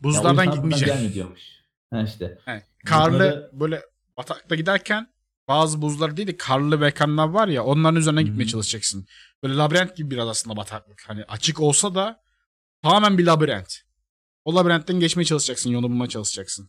[0.00, 0.88] Buzlardan insan buradan gitmeyecek.
[0.88, 1.42] gelme diyormuş.
[1.90, 2.38] Ha işte.
[2.44, 3.82] He, karlı Bunları- böyle
[4.16, 5.08] batakta giderken
[5.48, 9.06] bazı buzlar değil de karlı mekanlar var ya onların üzerine Hı gitmeye çalışacaksın.
[9.42, 11.02] Böyle labirent gibi biraz aslında bataklık.
[11.06, 12.20] Hani açık olsa da
[12.82, 13.85] tamamen bir labirent.
[14.46, 16.68] O labirentten geçmeye çalışacaksın, yolu bulmaya çalışacaksın.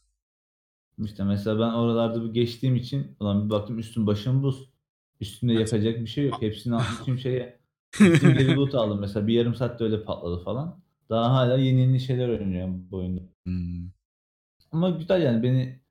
[1.05, 4.69] İşte mesela ben oralarda bir geçtiğim için ulan bir baktım üstüm başım buz.
[5.19, 5.73] Üstünde Evet.
[5.73, 6.41] yapacak bir şey yok.
[6.41, 7.59] Hepsini almışım şeye.
[7.99, 9.27] Bütün geri loot aldım mesela.
[9.27, 10.79] Bir yarım saatte öyle patladı falan.
[11.09, 13.21] Daha hala yeni yeni şeyler öğreniyorum bu oyunda.
[13.45, 13.89] Hmm.
[14.71, 15.81] Ama güzel yani beni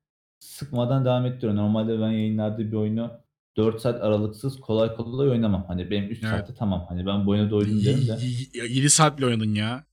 [0.41, 1.57] sıkmadan devam ettiriyor.
[1.57, 3.11] Normalde ben yayınlarda bir oyunu
[3.57, 5.65] 4 saat aralıksız kolay kolay oynamam.
[5.69, 6.31] Hani benim 3 Evet.
[6.31, 6.87] saatte tamam.
[6.89, 8.19] Hani ben bu oyuna doydum derim de.
[8.69, 9.85] 7 saat bile oynadın ya.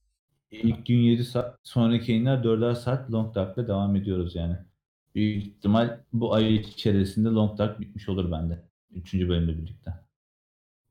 [0.53, 4.57] İlk gün 7 saat, sonraki yayınlar 4'er saat Long Dark'la devam ediyoruz yani.
[5.15, 8.63] Büyük ihtimal bu ay içerisinde Long Dark bitmiş olur bende.
[8.91, 9.93] Üçüncü bölümle birlikte.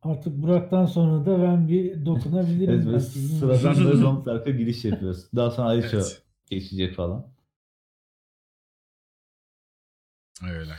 [0.02, 2.88] Artık Burak'tan sonra da ben bir dokunabilirim.
[2.88, 5.26] Evet, sıradan böyle Long Dark'a giriş yapıyoruz.
[5.36, 6.22] Daha sonra Ayça Evet.
[6.50, 7.26] geçecek falan.
[10.50, 10.72] Öyle.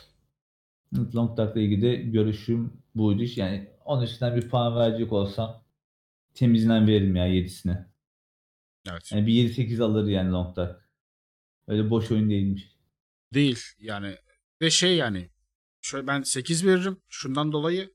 [1.15, 3.23] Long Dark'la ilgili de görüşüm buydu.
[3.35, 5.63] Yani 10 üstünden bir puan verecek olsam
[6.33, 7.92] temizinden veririm ya 7'sine.
[8.89, 9.11] Evet.
[9.11, 10.89] Yani bir 7-8 alır yani Long Dark.
[11.67, 12.63] Öyle boş oyun değilmiş.
[13.33, 14.15] Değil yani.
[14.61, 15.29] Ve şey yani.
[15.81, 16.97] Şöyle ben 8 veririm.
[17.09, 17.93] Şundan dolayı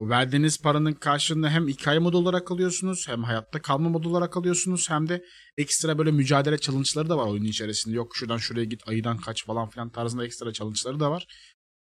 [0.00, 4.90] bu verdiğiniz paranın karşılığında hem hikaye modu olarak alıyorsunuz hem hayatta kalma modu olarak alıyorsunuz
[4.90, 5.24] hem de
[5.56, 7.96] ekstra böyle mücadele challenge'ları da var oyunun içerisinde.
[7.96, 11.26] Yok şuradan şuraya git ayıdan kaç falan filan tarzında ekstra challenge'ları da var.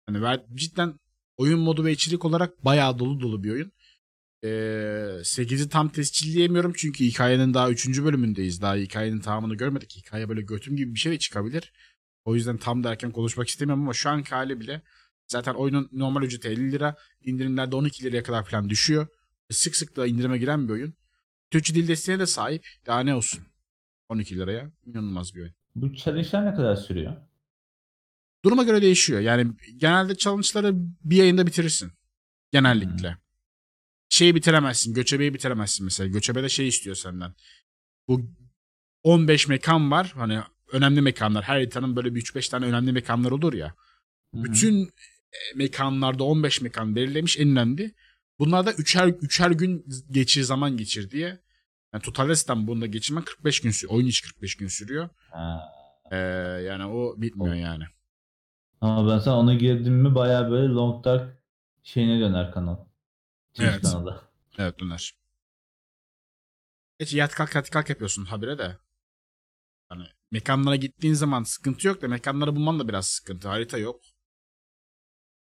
[0.09, 0.99] Yani ver, cidden
[1.37, 3.71] oyun modu ve içerik olarak bayağı dolu dolu bir oyun.
[4.43, 4.47] Ee,
[5.23, 8.03] 8'i tam tescilleyemiyorum çünkü hikayenin daha 3.
[8.03, 8.61] bölümündeyiz.
[8.61, 9.95] Daha hikayenin tamamını görmedik.
[9.97, 11.73] Hikaye böyle götüm gibi bir şey de çıkabilir.
[12.25, 14.81] O yüzden tam derken konuşmak istemiyorum ama şu anki hali bile
[15.27, 16.95] zaten oyunun normal ücreti 50 lira.
[17.23, 19.07] indirimlerde 12 liraya kadar falan düşüyor.
[19.51, 20.93] Sık sık da indirime giren bir oyun.
[21.51, 22.67] Türkçe dil desteğine de sahip.
[22.85, 23.43] Daha ne olsun.
[24.09, 24.71] 12 liraya.
[24.85, 25.53] İnanılmaz bir oyun.
[25.75, 27.13] Bu challenge'lar ne kadar sürüyor?
[28.45, 29.19] Duruma göre değişiyor.
[29.19, 31.91] Yani genelde challenge'ları bir yayında bitirirsin.
[32.51, 33.17] Genellikle.
[34.17, 34.93] Şeyi bitiremezsin.
[34.93, 36.07] Göçebeyi bitiremezsin mesela.
[36.07, 37.33] Göçebede şey istiyor senden.
[38.07, 38.21] Bu
[39.03, 40.13] 15 mekan var.
[40.15, 40.39] Hani
[40.71, 41.43] önemli mekanlar.
[41.43, 43.67] Her haritanın böyle bir 3-5 tane önemli mekanlar olur ya.
[44.33, 44.43] Hı hı.
[44.43, 47.95] Bütün e, mekanlarda 15 mekan belirlemiş en önemli.
[48.39, 51.39] Bunlarda üçer, üçer gün geçir zaman geçir diye.
[51.93, 53.97] Yani totalde sistem bunda geçirmen 45 gün sürüyor.
[53.97, 55.09] Oyun içi 45 gün sürüyor.
[55.31, 55.73] Ha.
[56.11, 56.17] Ee,
[56.67, 57.83] yani o bitmiyor yani.
[58.81, 61.37] Ama ben sana ona girdim mi bayağı böyle Long Dark
[61.83, 62.86] şeyine döner kanal.
[63.59, 63.81] Evet.
[63.81, 64.21] kanalı.
[64.57, 65.15] Evet döner.
[66.99, 68.77] Geç yat kalk yat kalk yapıyorsun habire de.
[69.89, 73.47] Hani mekanlara gittiğin zaman sıkıntı yok da mekanları bulman da biraz sıkıntı.
[73.47, 74.01] Harita yok.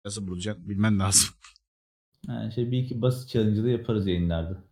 [0.05, 1.35] Nasıl bulacaksın bilmen lazım.
[2.29, 4.65] Yani şey bir iki basit challenge'ı yaparız yayınlarda.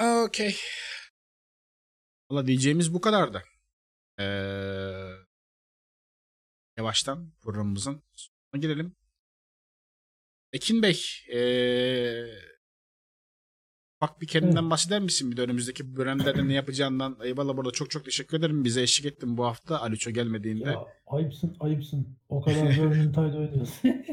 [0.00, 0.56] Okey.
[2.30, 3.42] Valla diyeceğimiz bu kadardı.
[4.20, 5.11] Ee,
[6.76, 8.96] yavaştan programımızın sonuna girelim.
[10.52, 11.00] Ekin Bey,
[11.34, 12.24] ee,
[14.00, 15.30] bak bir kendinden bahseder misin?
[15.30, 17.16] Bir de önümüzdeki dönemlerde ne yapacağından.
[17.22, 18.64] Eyvallah burada çok çok teşekkür ederim.
[18.64, 19.80] Bize eşlik ettin bu hafta.
[19.80, 20.70] Aliço gelmediğinde.
[20.70, 22.18] Ya ayıpsın ayıpsın.
[22.28, 23.90] O kadar Vermintide oynuyorsun.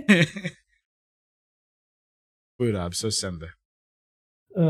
[2.60, 3.46] Buyur abi söz sende.
[4.56, 4.62] Ee,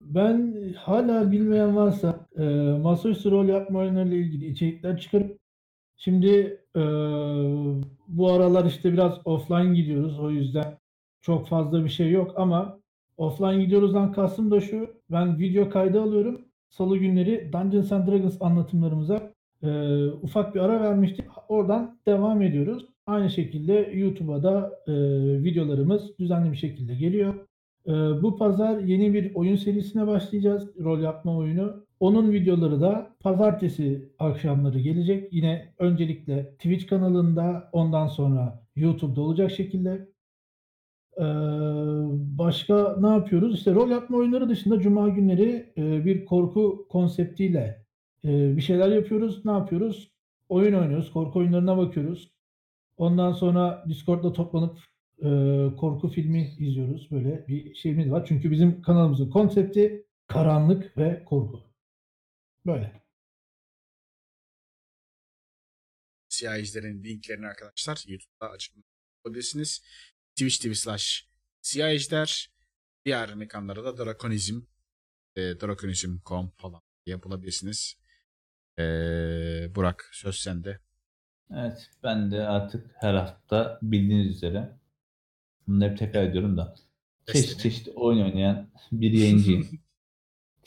[0.00, 2.42] ben hala bilmeyen varsa e,
[2.82, 5.40] masaüstü rol yapma oyunlarıyla ilgili içerikler çıkarıp
[5.98, 6.82] şimdi e,
[8.08, 10.20] bu aralar işte biraz offline gidiyoruz.
[10.20, 10.78] O yüzden
[11.20, 12.78] çok fazla bir şey yok ama
[13.16, 14.90] offline gidiyoruzdan kastım da şu.
[15.10, 16.40] Ben video kaydı alıyorum.
[16.70, 19.68] Salı günleri Dungeons and Dragons anlatımlarımıza e,
[20.06, 21.24] ufak bir ara vermiştik.
[21.48, 22.86] Oradan devam ediyoruz.
[23.06, 24.92] Aynı şekilde YouTube'a da e,
[25.44, 27.34] videolarımız düzenli bir şekilde geliyor.
[27.88, 30.68] Ee, bu pazar yeni bir oyun serisine başlayacağız.
[30.84, 31.86] Rol yapma oyunu.
[32.00, 35.32] Onun videoları da pazartesi akşamları gelecek.
[35.32, 40.08] Yine öncelikle Twitch kanalında ondan sonra YouTube'da olacak şekilde.
[41.18, 41.22] Ee,
[42.38, 43.54] başka ne yapıyoruz?
[43.54, 47.84] İşte rol yapma oyunları dışında cuma günleri e, bir korku konseptiyle
[48.24, 49.44] e, bir şeyler yapıyoruz.
[49.44, 50.12] Ne yapıyoruz?
[50.48, 51.12] Oyun oynuyoruz.
[51.12, 52.30] Korku oyunlarına bakıyoruz.
[52.96, 54.78] Ondan sonra Discord'da toplanıp
[55.22, 55.28] e,
[55.76, 57.10] korku filmi izliyoruz.
[57.10, 58.24] Böyle bir şeyimiz var.
[58.28, 61.67] Çünkü bizim kanalımızın konsepti karanlık ve korku.
[62.68, 63.02] Böyle.
[66.28, 68.88] Siyahicilerin linklerini arkadaşlar YouTube'da açıklamada
[69.24, 69.82] bulabilirsiniz.
[70.36, 71.28] Twitch TV slash
[71.60, 72.52] siyahiciler.
[73.04, 74.60] Diğer mekanlara da Drakonizm
[75.36, 77.98] e, Drakonizm.com falan diye bulabilirsiniz.
[78.78, 78.82] E,
[79.74, 80.80] Burak söz sende.
[81.50, 84.78] Evet, ben de artık her hafta bildiğiniz üzere
[85.66, 86.74] bunu hep tekrar ediyorum da
[87.32, 89.68] çeşit çeşit oyun oynayan bir yayıncıyım.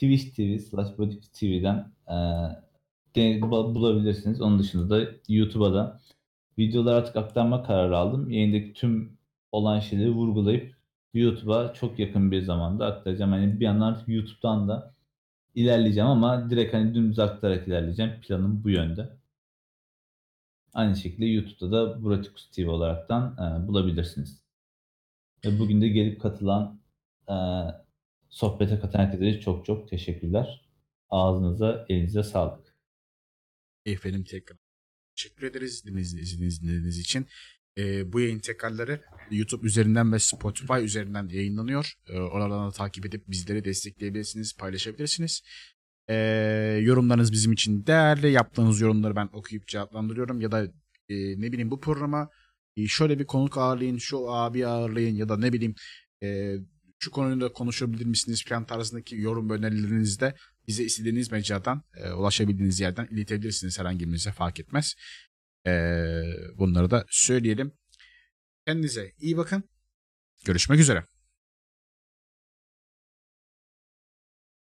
[0.01, 1.91] Twitch TV slash Botik TV'den
[3.15, 4.41] e, bulabilirsiniz.
[4.41, 5.99] Onun dışında da YouTube'a da
[6.57, 8.30] videoları artık aktarma kararı aldım.
[8.30, 9.17] Yayındaki tüm
[9.51, 10.75] olan şeyleri vurgulayıp
[11.13, 13.33] YouTube'a çok yakın bir zamanda aktaracağım.
[13.33, 14.95] Yani bir yandan YouTube'dan da
[15.55, 18.21] ilerleyeceğim ama direkt hani dümdüz aktararak ilerleyeceğim.
[18.21, 19.17] Planım bu yönde.
[20.73, 24.43] Aynı şekilde YouTube'da da Buratikus TV olaraktan e, bulabilirsiniz.
[25.45, 26.80] Ve bugün de gelip katılan
[27.30, 27.35] e,
[28.32, 30.61] sohbete katılan herkese çok çok teşekkürler.
[31.10, 32.76] Ağzınıza, elinize sağlık.
[33.85, 34.58] Efendim tekrar
[35.16, 37.27] teşekkür ederiz dinlediğiniz, için.
[37.77, 39.01] Ee, bu yayın tekrarları
[39.32, 41.93] YouTube üzerinden ve Spotify üzerinden yayınlanıyor.
[42.08, 45.42] Ee, oralardan da takip edip bizleri destekleyebilirsiniz, paylaşabilirsiniz.
[46.10, 46.16] Ee,
[46.82, 48.32] yorumlarınız bizim için değerli.
[48.32, 50.42] Yaptığınız yorumları ben okuyup cevaplandırıyorum.
[50.42, 50.64] Ya da
[51.10, 52.30] e, ne bileyim bu programa
[52.77, 55.76] e, şöyle bir konuk ağırlayın, şu abi ağırlayın ya da ne bileyim
[56.24, 56.56] e,
[57.03, 60.35] şu konuyu da konuşabilir misiniz falan tarzındaki yorum önerilerinizde
[60.67, 64.95] bize istediğiniz mecradan e, ulaşabildiğiniz yerden iletebilirsiniz herhangi birinize fark etmez.
[65.67, 65.71] E,
[66.57, 67.73] bunları da söyleyelim.
[68.65, 69.63] Kendinize iyi bakın.
[70.45, 71.05] Görüşmek üzere.